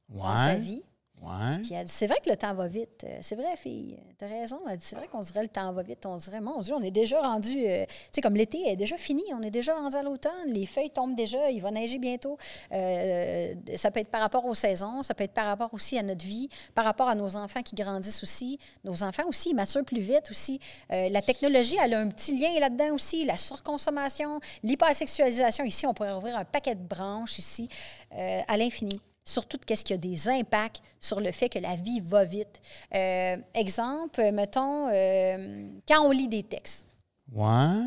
dans 0.08 0.38
sa 0.38 0.56
vie. 0.56 0.82
Ouais. 1.22 1.60
Puis 1.62 1.74
elle 1.76 1.86
dit 1.86 1.92
c'est 1.92 2.08
vrai 2.08 2.18
que 2.24 2.30
le 2.32 2.36
temps 2.36 2.54
va 2.56 2.68
vite. 2.68 3.04
Euh, 3.04 3.20
C'est 3.22 3.36
vrai, 3.36 3.56
fille. 3.56 3.96
T'as 4.18 4.28
raison. 4.28 4.60
Elle 4.68 4.78
dit 4.78 4.86
c'est 4.86 4.96
vrai 4.96 5.08
qu'on 5.08 5.20
dirait 5.20 5.44
le 5.44 5.50
temps 5.50 5.72
va 5.72 5.84
vite. 5.84 6.04
On 6.08 6.16
dirait, 6.18 6.42
mon 6.42 6.62
Dieu, 6.62 6.74
on 6.74 6.82
est 6.82 6.90
déjà 6.92 7.22
rendu. 7.22 7.64
euh, 7.68 7.86
tu 7.86 7.96
sais, 8.14 8.22
comme 8.22 8.36
l'été 8.36 8.68
est 8.68 8.76
déjà 8.76 8.98
fini. 8.98 9.24
On 9.34 9.42
est 9.44 9.52
déjà 9.52 9.76
rendu 9.76 9.96
à 9.96 10.02
l'automne. 10.02 10.48
Les 10.48 10.66
feuilles 10.66 10.90
tombent 10.90 11.16
déjà. 11.16 11.52
Il 11.52 11.62
va 11.62 11.70
neiger 11.70 12.00
bientôt. 12.00 12.38
Euh, 12.72 13.54
ça 13.76 13.92
peut 13.92 14.00
être 14.00 14.10
par 14.10 14.22
rapport 14.22 14.46
aux 14.46 14.56
saisons. 14.56 15.04
Ça 15.04 15.14
peut 15.14 15.24
être 15.24 15.34
par 15.34 15.46
rapport 15.46 15.72
aussi 15.74 15.96
à 16.00 16.02
notre 16.04 16.26
vie. 16.26 16.50
Par 16.74 16.86
rapport 16.86 17.08
à 17.08 17.14
nos 17.14 17.36
enfants 17.36 17.62
qui 17.62 17.76
grandissent 17.76 18.24
aussi. 18.24 18.58
Nos 18.84 19.04
enfants 19.04 19.28
aussi, 19.28 19.52
ils 19.52 19.56
maturent 19.56 19.86
plus 19.86 20.02
vite 20.02 20.32
aussi. 20.32 20.60
La 20.90 21.22
technologie, 21.22 21.78
elle 21.84 21.94
a 21.94 22.00
un 22.00 22.08
petit 22.10 22.36
lien 22.38 22.60
là-dedans 22.60 22.96
aussi. 22.96 23.26
La 23.26 23.38
surconsommation, 23.38 24.40
l'hypersexualisation. 24.64 25.66
Ici, 25.66 25.86
on 25.86 25.94
pourrait 25.94 26.14
ouvrir 26.14 26.36
un 26.38 26.46
paquet 26.46 26.74
de 26.76 26.84
branches 26.84 27.38
ici 27.38 27.70
à 28.12 28.58
l'infini. 28.58 29.00
Surtout, 29.32 29.58
qu'est-ce 29.66 29.84
qu'il 29.86 29.94
y 29.96 30.00
a 30.00 30.02
des 30.02 30.28
impacts 30.30 30.82
sur 31.00 31.20
le 31.22 31.32
fait 31.32 31.48
que 31.50 31.60
la 31.60 31.76
vie 31.76 32.02
va 32.02 32.24
vite. 32.26 32.60
Euh, 32.94 33.38
exemple, 33.54 34.22
mettons, 34.32 34.88
euh, 34.92 35.68
quand 35.88 36.02
on 36.06 36.12
lit 36.12 36.28
des 36.28 36.44
textes, 36.44 36.86
Ouais. 37.34 37.80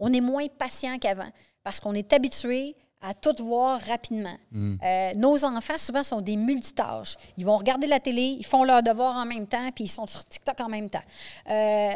on 0.00 0.12
est 0.12 0.20
moins 0.20 0.46
patient 0.58 0.98
qu'avant 0.98 1.30
parce 1.62 1.78
qu'on 1.80 1.94
est 1.94 2.12
habitué 2.12 2.74
à 3.00 3.14
tout 3.14 3.34
voir 3.38 3.78
rapidement. 3.82 4.36
Euh, 4.54 5.12
nos 5.14 5.44
enfants, 5.44 5.78
souvent, 5.78 6.02
sont 6.02 6.20
des 6.20 6.36
multitâches. 6.36 7.14
Ils 7.36 7.44
vont 7.44 7.56
regarder 7.58 7.86
la 7.86 8.00
télé, 8.00 8.34
ils 8.38 8.46
font 8.46 8.64
leurs 8.64 8.82
devoirs 8.82 9.14
en 9.16 9.26
même 9.26 9.46
temps, 9.46 9.68
puis 9.72 9.84
ils 9.84 9.88
sont 9.88 10.06
sur 10.08 10.24
TikTok 10.24 10.58
en 10.60 10.68
même 10.68 10.88
temps. 10.90 11.02
Euh, 11.48 11.90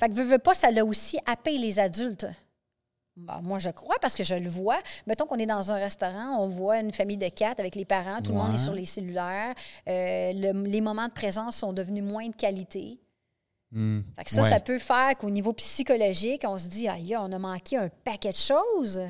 Fait 0.00 0.08
que, 0.08 0.14
veux, 0.14 0.24
veux 0.24 0.38
pas, 0.38 0.54
ça 0.54 0.70
l'a 0.70 0.84
aussi 0.84 1.18
happé 1.26 1.56
les 1.58 1.78
adultes. 1.78 2.26
Moi, 3.42 3.58
je 3.58 3.70
crois 3.70 3.96
parce 4.00 4.14
que 4.14 4.24
je 4.24 4.34
le 4.34 4.48
vois. 4.50 4.78
Mettons 5.06 5.26
qu'on 5.26 5.38
est 5.38 5.46
dans 5.46 5.72
un 5.72 5.76
restaurant, 5.76 6.36
on 6.38 6.48
voit 6.48 6.80
une 6.80 6.92
famille 6.92 7.16
de 7.16 7.28
quatre 7.30 7.60
avec 7.60 7.74
les 7.74 7.86
parents, 7.86 8.20
tout 8.20 8.32
le 8.32 8.36
monde 8.38 8.54
est 8.54 8.58
sur 8.58 8.74
les 8.74 8.84
cellulaires. 8.84 9.54
Euh, 9.88 10.32
le- 10.34 10.62
les 10.64 10.80
moments 10.82 11.08
de 11.08 11.12
présence 11.12 11.56
sont 11.56 11.72
devenus 11.72 12.04
moins 12.04 12.28
de 12.28 12.36
qualité. 12.36 12.98
Hmm. 13.72 14.00
Fait 14.16 14.24
que 14.24 14.30
ça, 14.30 14.42
Ouais. 14.42 14.50
ça 14.50 14.60
peut 14.60 14.78
faire 14.78 15.16
qu'au 15.16 15.30
niveau 15.30 15.52
psychologique, 15.54 16.42
on 16.46 16.58
se 16.58 16.68
dit, 16.68 16.88
aïe, 16.88 17.16
on 17.16 17.32
a 17.32 17.38
manqué 17.38 17.78
un 17.78 17.88
paquet 17.88 18.28
de 18.30 18.34
choses. 18.34 19.00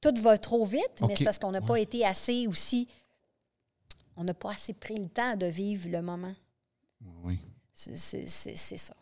Tout 0.00 0.14
va 0.20 0.36
trop 0.36 0.64
vite, 0.66 0.82
mais 1.08 1.16
c'est 1.16 1.24
parce 1.24 1.38
qu'on 1.38 1.50
n'a 1.52 1.62
pas 1.62 1.80
été 1.80 2.04
assez 2.04 2.46
aussi. 2.46 2.86
On 4.16 4.22
n'a 4.24 4.34
pas 4.34 4.52
assez 4.52 4.74
pris 4.74 4.96
le 4.96 5.08
temps 5.08 5.34
de 5.34 5.46
vivre 5.46 5.88
le 5.88 6.02
moment. 6.02 6.34
Oui. 7.24 7.40
C'est 7.72 7.96
ça. 8.26 8.94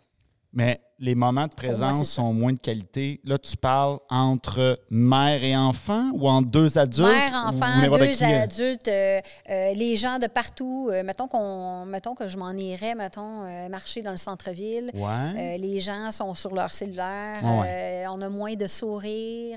Mais 0.54 0.80
les 0.98 1.14
moments 1.14 1.46
de 1.46 1.54
présence 1.54 2.04
sont 2.04 2.32
moins 2.34 2.52
de 2.52 2.58
qualité. 2.58 3.20
Là, 3.24 3.38
tu 3.38 3.56
parles 3.56 3.98
entre 4.10 4.78
mère 4.90 5.42
et 5.42 5.56
enfant 5.56 6.10
ou 6.12 6.28
entre 6.28 6.50
deux 6.50 6.76
adultes? 6.78 7.08
Mère, 7.08 7.44
enfant, 7.46 7.80
deux 7.98 8.22
hein? 8.22 8.42
adultes, 8.42 8.86
euh, 8.88 9.20
euh, 9.48 9.72
les 9.72 9.96
gens 9.96 10.18
de 10.18 10.26
partout. 10.26 10.90
euh, 10.92 11.02
mettons, 11.02 11.26
qu'on, 11.26 11.86
mettons 11.86 12.14
que 12.14 12.28
je 12.28 12.36
m'en 12.36 12.52
irais, 12.52 12.94
mettons, 12.94 13.44
euh, 13.44 13.68
marcher 13.70 14.02
dans 14.02 14.10
le 14.10 14.18
centre-ville. 14.18 14.90
Ouais. 14.94 15.54
Euh, 15.54 15.56
les 15.56 15.80
gens 15.80 16.10
sont 16.12 16.34
sur 16.34 16.54
leur 16.54 16.72
cellulaire. 16.74 17.40
Ouais. 17.42 18.04
euh, 18.04 18.10
on 18.10 18.20
a 18.20 18.28
moins 18.28 18.54
de 18.54 18.66
sourires. 18.66 19.56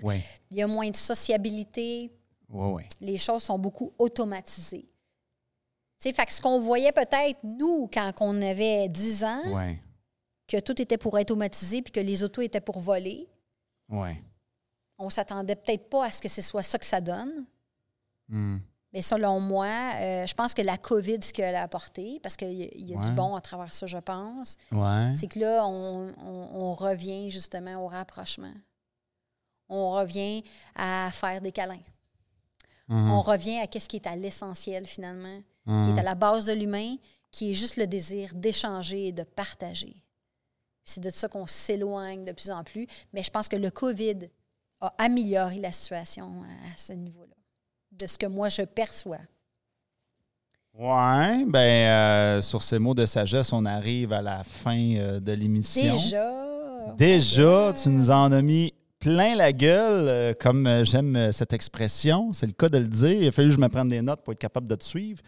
Il 0.50 0.58
y 0.58 0.62
a 0.62 0.68
moins 0.68 0.90
de 0.90 0.96
sociabilité. 0.96 2.10
Les 3.02 3.18
choses 3.18 3.44
sont 3.44 3.60
beaucoup 3.60 3.92
automatisées. 4.00 4.88
Tu 6.02 6.10
sais, 6.10 6.14
fait 6.14 6.26
que 6.26 6.34
ce 6.34 6.42
qu'on 6.42 6.60
voyait 6.60 6.92
peut-être, 6.92 7.40
nous, 7.44 7.90
quand 7.94 8.12
on 8.22 8.42
avait 8.42 8.88
10 8.88 9.24
ans. 9.26 9.42
Que 10.48 10.60
tout 10.60 10.80
était 10.82 10.98
pour 10.98 11.18
être 11.20 11.32
automatisé 11.32 11.82
puis 11.82 11.92
que 11.92 12.00
les 12.00 12.24
autos 12.24 12.42
étaient 12.42 12.62
pour 12.62 12.80
voler, 12.80 13.28
Oui. 13.90 14.10
on 14.98 15.10
s'attendait 15.10 15.56
peut-être 15.56 15.90
pas 15.90 16.06
à 16.06 16.12
ce 16.12 16.22
que 16.22 16.30
ce 16.30 16.42
soit 16.42 16.64
ça 16.64 16.78
que 16.78 16.86
ça 16.86 17.02
donne. 17.02 17.46
Hmm. 18.30 18.58
Mais 18.94 19.02
selon 19.02 19.40
moi, 19.42 19.68
euh, 19.96 20.26
je 20.26 20.34
pense 20.34 20.54
que 20.54 20.62
la 20.62 20.78
COVID, 20.78 21.22
ce 21.22 21.34
qu'elle 21.34 21.56
a 21.56 21.64
apporté, 21.64 22.20
parce 22.24 22.38
qu'il 22.38 22.54
y 22.54 22.92
y 22.92 22.94
a 22.96 23.02
du 23.02 23.08
Ouais. 23.10 23.14
bon 23.14 23.36
à 23.36 23.42
travers 23.42 23.74
ça, 23.74 23.86
je 23.88 23.98
pense, 23.98 24.56
Ouais. 24.72 25.12
c'est 25.16 25.28
que 25.28 25.38
là, 25.40 25.66
on, 25.68 26.08
on- 26.18 26.50
on 26.62 26.74
revient 26.76 27.30
justement 27.30 27.84
au 27.84 27.88
rapprochement. 27.88 28.54
On 29.68 29.92
revient 29.92 30.44
à 30.76 31.10
faire 31.12 31.42
des 31.42 31.52
câlins. 31.52 31.82
Mhm. 32.88 33.12
On 33.12 33.22
revient 33.22 33.58
à 33.60 33.68
ce 33.80 33.88
qui 33.88 33.96
est 33.98 34.08
à 34.08 34.16
l'essentiel 34.16 34.86
finalement, 34.86 35.42
qui 35.66 35.90
est 35.90 36.00
à 36.00 36.04
la 36.04 36.14
base 36.16 36.46
de 36.46 36.54
l'humain, 36.54 36.96
qui 37.32 37.50
est 37.50 37.54
juste 37.54 37.76
le 37.78 37.88
désir 37.88 38.30
d'échanger 38.36 39.08
et 39.08 39.12
de 39.12 39.24
partager. 39.24 39.96
C'est 40.86 41.02
de 41.02 41.10
ça 41.10 41.28
qu'on 41.28 41.48
s'éloigne 41.48 42.24
de 42.24 42.32
plus 42.32 42.52
en 42.52 42.64
plus. 42.64 42.88
Mais 43.12 43.24
je 43.24 43.32
pense 43.32 43.50
que 43.50 43.56
le 43.56 43.72
COVID 43.72 44.30
a 44.82 44.94
amélioré 44.98 45.58
la 45.60 45.72
situation 45.72 46.44
à 46.44 46.78
ce 46.78 46.94
niveau-là, 46.94 47.36
de 47.92 48.08
ce 48.08 48.18
que 48.18 48.28
moi 48.28 48.50
je 48.50 48.62
perçois. 48.62 49.20
Ouais, 50.78 51.46
ben 51.48 51.58
euh, 51.58 52.42
sur 52.42 52.62
ces 52.62 52.80
mots 52.80 52.94
de 52.94 53.06
sagesse, 53.06 53.54
on 53.54 53.66
arrive 53.66 54.12
à 54.12 54.22
la 54.22 54.44
fin 54.44 54.78
euh, 54.78 55.20
de 55.22 55.32
l'émission. 55.32 55.96
Déjà. 55.96 56.32
Déjà, 56.98 57.74
tu 57.74 57.90
nous 57.90 58.12
en 58.12 58.32
as 58.34 58.42
mis 58.42 58.74
plein 59.00 59.36
la 59.36 59.54
gueule, 59.54 60.10
euh, 60.10 60.34
comme 60.38 60.84
j'aime 60.84 61.32
cette 61.32 61.54
expression. 61.54 62.34
C'est 62.34 62.46
le 62.46 62.52
cas 62.52 62.68
de 62.68 62.78
le 62.78 62.88
dire. 62.88 63.22
Il 63.22 63.28
a 63.28 63.32
fallu 63.32 63.48
que 63.48 63.56
je 63.56 63.60
me 63.60 63.70
prenne 63.70 63.88
des 63.88 64.02
notes 64.02 64.22
pour 64.22 64.34
être 64.34 64.40
capable 64.40 64.68
de 64.68 64.76
te 64.76 64.84
suivre. 64.84 65.22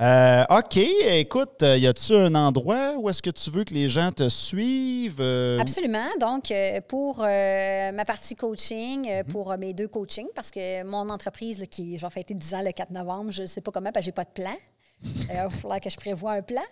Euh, 0.00 0.44
OK, 0.50 0.78
écoute, 0.78 1.62
euh, 1.62 1.76
y 1.76 1.86
a-tu 1.86 2.14
un 2.14 2.34
endroit 2.34 2.94
où 2.96 3.08
est-ce 3.10 3.20
que 3.22 3.30
tu 3.30 3.50
veux 3.50 3.62
que 3.62 3.74
les 3.74 3.88
gens 3.88 4.10
te 4.10 4.28
suivent? 4.28 5.20
euh, 5.20 5.58
Absolument. 5.60 6.06
Donc, 6.18 6.52
pour 6.88 7.20
euh, 7.22 7.92
ma 7.92 8.04
partie 8.04 8.34
coaching, 8.34 9.06
Mhm. 9.08 9.24
pour 9.24 9.56
mes 9.58 9.74
deux 9.74 9.88
coachings, 9.88 10.28
parce 10.34 10.50
que 10.50 10.82
mon 10.84 11.08
entreprise, 11.10 11.58
là, 11.60 11.66
qui 11.66 11.98
je 11.98 12.06
vais 12.06 12.10
fêter 12.10 12.34
10 12.34 12.54
ans 12.54 12.62
le 12.62 12.72
4 12.72 12.90
novembre, 12.90 13.30
je 13.32 13.42
ne 13.42 13.46
sais 13.46 13.60
pas 13.60 13.70
comment, 13.70 13.92
parce 13.92 14.06
que 14.06 14.06
je 14.06 14.08
n'ai 14.10 14.14
pas 14.14 14.24
de 14.24 14.30
plan. 14.30 14.56
Il 15.30 15.36
va 15.36 15.50
falloir 15.50 15.80
que 15.80 15.90
je 15.90 15.96
prévoie 15.96 16.32
un 16.32 16.42
plan. 16.42 16.62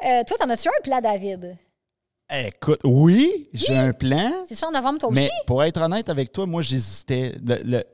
Toi, 0.00 0.36
t'en 0.38 0.50
as-tu 0.50 0.68
un 0.68 0.82
plan, 0.82 1.00
David? 1.00 1.56
Écoute, 2.30 2.80
oui, 2.84 3.48
j'ai 3.52 3.76
un 3.76 3.92
plan. 3.92 4.32
C'est 4.46 4.54
ça 4.54 4.66
en 4.68 4.72
novembre, 4.72 4.98
toi 4.98 5.10
Mais 5.12 5.26
aussi? 5.26 5.30
pour 5.46 5.62
être 5.62 5.80
honnête 5.80 6.08
avec 6.08 6.32
toi, 6.32 6.46
moi, 6.46 6.62
j'hésitais. 6.62 7.34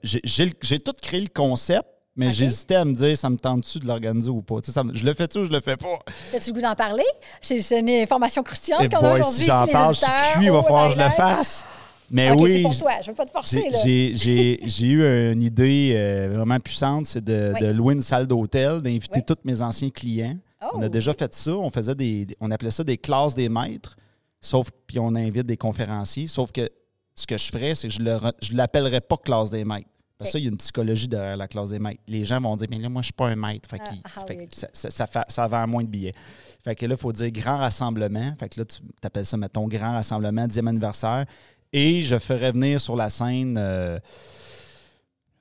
J'ai- 0.03 0.21
J'ai 0.25 0.53
j'ai 0.63 0.79
tout 0.79 0.95
créé 1.03 1.21
le 1.21 1.29
concept, 1.29 1.87
mais 2.17 2.31
j'hésitais 2.31 2.75
à 2.75 2.85
me 2.85 2.93
dire, 2.95 3.17
ça 3.17 3.31
me 3.31 3.37
tente-tu 3.37 3.79
de 3.79 3.87
l'organiser 3.87 4.31
ou 4.31 4.43
pas? 4.43 4.57
Ça 4.65 4.83
me- 4.85 4.95
je 4.95 5.05
le 5.05 5.15
fais-tu 5.15 5.39
ou 5.39 5.47
je 5.47 5.51
le 5.51 5.61
fais 5.61 5.77
pas? 5.77 5.99
As-tu 6.35 6.51
le 6.51 6.55
goût 6.55 6.61
d'en 6.61 6.75
parler? 6.75 7.05
C'est 7.41 7.61
c'est 7.61 7.81
une 7.81 7.89
information 7.91 8.43
croustillante 8.43 8.83
Et 8.83 8.89
qu'on 8.89 8.99
a 8.99 9.15
aujourd'hui. 9.15 9.45
si 9.45 9.47
j'en 9.47 9.67
parle, 9.67 9.95
je 9.95 10.01
suis 10.01 10.07
cuit, 10.35 10.45
il 10.47 10.51
va 10.51 10.59
Oh, 10.59 10.63
falloir 10.63 10.89
que 10.95 10.99
je 10.99 11.05
le 11.05 11.11
fasse. 11.11 11.65
Mais 12.13 12.33
oui, 12.33 12.55
c'est 12.57 12.63
pour 12.63 12.77
toi. 12.77 12.91
Je 13.03 13.07
ne 13.07 13.13
veux 13.13 13.15
pas 13.17 13.27
te 13.27 13.31
forcer, 13.31 13.71
j'ai- 13.85 14.85
eu 14.85 15.33
une 15.33 15.43
idée 15.43 15.93
euh, 15.95 16.29
vraiment 16.33 16.59
puissante, 16.59 17.07
c'est 17.07 17.23
de, 17.25 17.53
Oui. 17.55 17.61
de 17.61 17.73
louer 17.73 17.95
une 17.95 18.03
salle 18.03 18.27
d'hôtel, 18.27 18.81
d'inviter 18.83 19.21
Oui. 19.21 19.25
tous 19.25 19.37
mes 19.45 19.63
anciens 19.63 19.91
clients. 19.91 20.37
Oh. 20.63 20.67
On 20.75 20.83
a 20.83 20.89
déjà 20.89 21.15
fait 21.15 21.33
ça. 21.33 21.53
On 21.53 21.71
faisait 21.71 21.95
des, 21.95 22.27
on 22.41 22.51
appelait 22.51 22.73
ça 22.73 22.83
des 22.83 22.99
classes 22.99 23.35
des 23.37 23.49
maîtres. 23.49 23.97
Sauf 24.41 24.71
puis 24.87 24.99
on 24.99 25.15
invite 25.15 25.47
des 25.47 25.57
conférenciers. 25.57 26.27
Sauf 26.27 26.51
que 26.51 26.69
ce 27.15 27.27
que 27.27 27.39
je 27.39 27.47
ferais, 27.51 27.75
c'est 27.77 27.89
que 27.89 27.95
je 27.95 28.01
ne 28.01 28.57
l'appellerais 28.57 29.01
pas 29.01 29.17
classe 29.17 29.51
des 29.51 29.65
maîtres. 29.65 29.89
Parce 30.21 30.31
ça, 30.33 30.39
il 30.39 30.45
y 30.45 30.47
a 30.47 30.51
une 30.51 30.57
psychologie 30.57 31.09
derrière 31.09 31.37
la 31.37 31.49
classe 31.49 31.71
des 31.71 31.79
maîtres. 31.79 32.01
Les 32.07 32.25
gens 32.25 32.41
vont 32.41 32.55
dire, 32.57 32.69
mais 32.71 32.79
là, 32.79 32.89
moi, 32.89 33.03
je 33.03 33.07
suis 33.07 33.13
pas 33.13 33.29
un 33.29 33.37
maître. 33.37 33.69
Fait, 33.69 33.81
Ah, 33.85 33.93
ah 34.05 34.25
fait 34.27 34.37
oui, 34.39 34.49
ça, 34.55 34.69
ça, 34.73 34.91
ça 34.91 35.07
fait- 35.07 35.25
ça 35.29 35.47
vend 35.49 35.67
moins 35.67 35.83
de 35.83 35.89
billets. 35.89 36.15
Fait 36.63 36.75
que 36.77 36.87
là, 36.87 36.95
il 36.95 37.01
faut 37.01 37.13
dire 37.13 37.31
grand 37.33 37.59
rassemblement. 37.59 38.35
Fait 38.39 38.49
que 38.49 38.61
là, 38.61 38.67
tu 38.67 38.81
appelles 39.03 39.27
ça, 39.27 39.37
mettons, 39.37 39.67
grand 39.67 39.93
rassemblement, 39.93 40.47
10e 40.47 40.69
anniversaire. 40.69 41.25
Et 41.73 42.03
je 42.03 42.19
ferais 42.19 42.53
venir 42.53 42.81
sur 42.81 42.97
la 42.97 43.09
scène. 43.09 43.57
euh, 43.59 43.99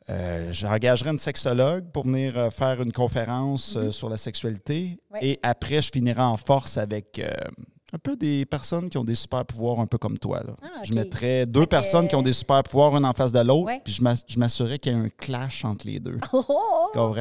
euh, 0.10 0.52
J'engagerai 0.52 1.12
une 1.12 1.20
sexologue 1.20 1.86
pour 1.92 2.06
venir 2.06 2.38
euh, 2.38 2.50
faire 2.50 2.82
une 2.82 2.92
conférence 2.92 3.76
euh, 3.76 3.92
sur 3.92 4.10
la 4.10 4.18
sexualité. 4.18 4.98
Ouais. 5.12 5.20
Et 5.24 5.40
après, 5.44 5.82
je 5.82 5.92
finirai 5.92 6.22
en 6.22 6.38
force 6.38 6.78
avec 6.78 7.20
euh, 7.20 7.30
un 7.94 7.98
peu 7.98 8.16
des 8.16 8.46
personnes 8.46 8.90
qui 8.90 8.98
ont 8.98 9.04
des 9.04 9.16
super 9.16 9.46
pouvoirs, 9.46 9.80
un 9.80 9.88
peu 9.88 9.98
comme 9.98 10.18
toi. 10.18 10.42
là. 10.46 10.54
Ah, 10.62 10.84
Je 10.84 10.94
mettrais 10.94 11.46
deux 11.46 11.66
personnes 11.66 12.08
qui 12.08 12.16
ont 12.16 12.22
des 12.22 12.34
super 12.34 12.62
pouvoirs, 12.64 12.96
une 12.96 13.06
en 13.06 13.14
face 13.14 13.32
de 13.32 13.40
l'autre, 13.40 13.66
Ouais. 13.66 13.82
puis 13.84 13.94
je 13.94 14.02
m'ass- 14.04 14.24
je 14.28 14.38
m'assurais 14.40 14.78
qu'il 14.80 14.94
y 14.94 14.96
ait 14.96 15.00
un 15.00 15.10
clash 15.10 15.66
entre 15.66 15.88
les 15.88 16.00
deux. 16.00 16.20
Oh, 16.34 16.44
oh, 16.48 16.92
oh. 16.96 17.14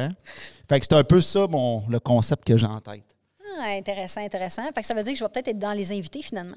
Fait 0.67 0.79
que 0.79 0.85
c'est 0.87 0.95
un 0.95 1.03
peu 1.03 1.21
ça, 1.21 1.47
mon, 1.47 1.83
le 1.89 1.99
concept 1.99 2.45
que 2.45 2.55
j'ai 2.57 2.67
en 2.67 2.79
tête. 2.79 3.03
Ah, 3.59 3.71
intéressant, 3.71 4.21
intéressant. 4.21 4.63
Fait 4.73 4.81
que 4.81 4.85
ça 4.87 4.93
veut 4.93 5.03
dire 5.03 5.13
que 5.13 5.19
je 5.19 5.23
vais 5.23 5.29
peut-être 5.29 5.47
être 5.49 5.59
dans 5.59 5.73
les 5.73 5.91
invités, 5.91 6.21
finalement. 6.21 6.55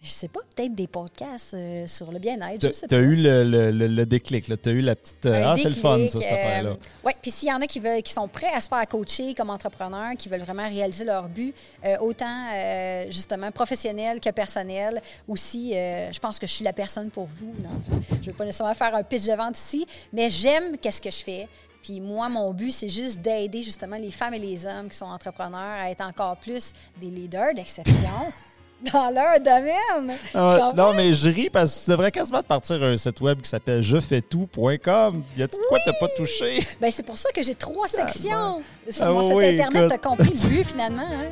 Je 0.02 0.10
sais 0.10 0.28
pas, 0.28 0.38
peut-être 0.54 0.74
des 0.74 0.86
podcasts 0.86 1.54
euh, 1.54 1.86
sur 1.88 2.12
le 2.12 2.20
bien-être, 2.20 2.60
t'as 2.70 2.86
pas. 2.86 2.96
eu 2.96 3.16
le, 3.16 3.42
le- 3.42 3.70
le- 3.72 3.88
le 3.88 4.06
déclic, 4.06 4.44
tu 4.44 4.68
as 4.68 4.72
eu 4.72 4.80
la 4.80 4.94
petite. 4.94 5.26
euh, 5.26 5.42
ah, 5.44 5.56
c'est 5.60 5.68
le 5.68 5.74
fun, 5.74 5.98
ça, 6.06 6.20
cette 6.20 6.30
euh, 6.30 6.34
affaire-là. 6.34 6.76
Oui, 7.02 7.12
puis 7.20 7.30
s'il 7.32 7.48
y 7.48 7.52
en 7.52 7.60
a 7.60 7.66
qui, 7.66 7.80
veulent, 7.80 8.02
qui 8.02 8.12
sont 8.12 8.28
prêts 8.28 8.52
à 8.54 8.60
se 8.60 8.68
faire 8.68 8.86
coacher 8.86 9.34
comme 9.34 9.50
entrepreneurs, 9.50 10.12
qui 10.16 10.28
veulent 10.28 10.42
vraiment 10.42 10.68
réaliser 10.68 11.04
leur 11.04 11.28
but, 11.28 11.52
euh, 11.84 11.96
autant 11.98 12.46
euh, 12.54 13.06
justement 13.10 13.50
professionnel 13.50 14.20
que 14.20 14.30
personnel, 14.30 15.02
aussi, 15.26 15.74
euh, 15.74 16.12
je 16.12 16.18
pense 16.20 16.38
que 16.38 16.46
je 16.46 16.52
suis 16.52 16.64
la 16.64 16.72
personne 16.74 17.10
pour 17.10 17.26
vous. 17.26 17.52
Non, 17.60 17.70
je 18.12 18.16
ne 18.16 18.24
veux 18.26 18.32
pas 18.32 18.44
nécessairement 18.44 18.74
faire 18.74 18.94
un 18.94 19.02
pitch 19.02 19.24
de 19.24 19.32
vente 19.32 19.58
ici, 19.58 19.86
mais 20.12 20.30
j'aime 20.30 20.76
qu'est-ce 20.78 21.00
que 21.00 21.10
je 21.10 21.24
fais. 21.24 21.48
Puis 21.82 22.00
moi, 22.00 22.28
mon 22.28 22.52
but, 22.52 22.70
c'est 22.70 22.88
juste 22.88 23.20
d'aider 23.22 23.62
justement 23.62 23.96
les 23.96 24.10
femmes 24.12 24.34
et 24.34 24.38
les 24.38 24.66
hommes 24.66 24.88
qui 24.88 24.96
sont 24.96 25.06
entrepreneurs 25.06 25.80
à 25.80 25.90
être 25.90 26.02
encore 26.04 26.36
plus 26.36 26.72
des 27.00 27.06
leaders 27.08 27.54
d'exception 27.54 27.94
dans 28.92 29.10
leur 29.10 29.38
domaine. 29.40 30.16
Ah, 30.34 30.72
non, 30.76 30.92
mais 30.94 31.12
je 31.14 31.28
ris 31.28 31.50
parce 31.50 31.78
que 31.80 31.84
tu 31.86 31.90
devrais 31.90 32.10
quasiment 32.12 32.42
te 32.42 32.46
partir 32.46 32.82
un 32.82 32.96
site 32.96 33.20
web 33.20 33.40
qui 33.40 33.48
s'appelle 33.48 33.82
jefaitout.com. 33.82 35.22
Y 35.36 35.42
a-tu 35.42 35.56
de 35.56 35.62
quoi 35.68 35.78
t'as 35.84 35.92
pas 35.98 36.06
touché? 36.16 36.60
Ben, 36.80 36.90
c'est 36.90 37.02
pour 37.04 37.16
ça 37.18 37.30
que 37.34 37.42
j'ai 37.42 37.54
trois 37.54 37.88
sections 37.88 38.62
sur 38.88 39.06
Ah 39.06 39.10
mon 39.12 39.22
site 39.22 39.32
oui, 39.34 39.44
Internet. 39.60 39.76
écoute. 39.76 39.88
Tu 39.88 39.94
as 39.94 39.98
compris 39.98 40.30
le 40.30 40.48
but, 40.48 40.64
finalement. 40.66 41.02
hein? 41.10 41.24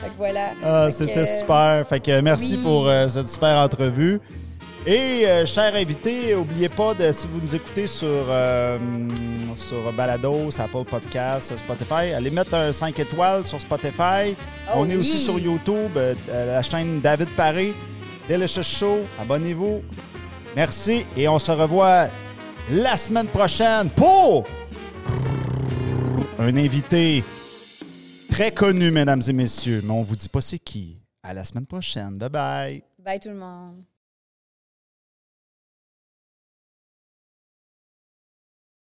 Fait 0.00 0.08
que 0.08 0.12
voilà. 0.16 0.50
Ah, 0.62 0.90
c'était 0.90 1.18
euh, 1.18 1.38
super. 1.38 1.86
Fait 1.88 2.00
que 2.00 2.20
merci 2.20 2.56
oui. 2.56 2.62
pour 2.62 2.88
euh, 2.88 3.06
cette 3.08 3.28
super 3.28 3.56
entrevue. 3.58 4.20
Et, 4.86 5.26
euh, 5.26 5.46
chers 5.46 5.74
invités, 5.74 6.34
n'oubliez 6.34 6.68
pas 6.68 6.92
de, 6.92 7.10
si 7.10 7.26
vous 7.26 7.40
nous 7.40 7.54
écoutez 7.54 7.86
sur, 7.86 8.06
euh, 8.06 8.78
sur 9.54 9.90
Balado, 9.94 10.50
sur 10.50 10.62
Apple 10.62 10.84
Podcasts, 10.84 11.56
Spotify, 11.56 12.12
allez 12.14 12.30
mettre 12.30 12.52
un 12.52 12.70
5 12.70 12.98
étoiles 12.98 13.46
sur 13.46 13.58
Spotify. 13.58 14.36
Oh 14.68 14.72
On 14.76 14.90
est 14.90 14.96
aussi 14.96 15.18
sur 15.18 15.38
YouTube, 15.38 15.92
euh, 15.96 16.14
euh, 16.28 16.56
la 16.56 16.62
chaîne 16.62 17.00
David 17.00 17.30
Paré, 17.30 17.72
Delicious 18.28 18.62
Show. 18.62 18.98
Abonnez-vous. 19.18 19.82
Merci 20.54 21.06
et 21.16 21.28
on 21.28 21.38
se 21.38 21.50
revoit 21.50 22.08
la 22.70 22.96
semaine 22.98 23.28
prochaine 23.28 23.88
pour 23.88 24.44
un 26.38 26.56
invité 26.56 27.24
très 28.30 28.52
connu, 28.52 28.90
mesdames 28.90 29.22
et 29.26 29.32
messieurs, 29.32 29.80
mais 29.82 29.92
on 29.92 30.02
vous 30.02 30.16
dit 30.16 30.28
pas 30.28 30.42
c'est 30.42 30.58
qui. 30.58 30.98
À 31.22 31.32
la 31.32 31.42
semaine 31.42 31.66
prochaine. 31.66 32.18
Bye 32.18 32.28
bye. 32.28 32.84
Bye 32.98 33.18
tout 33.18 33.30
le 33.30 33.36
monde. 33.36 33.93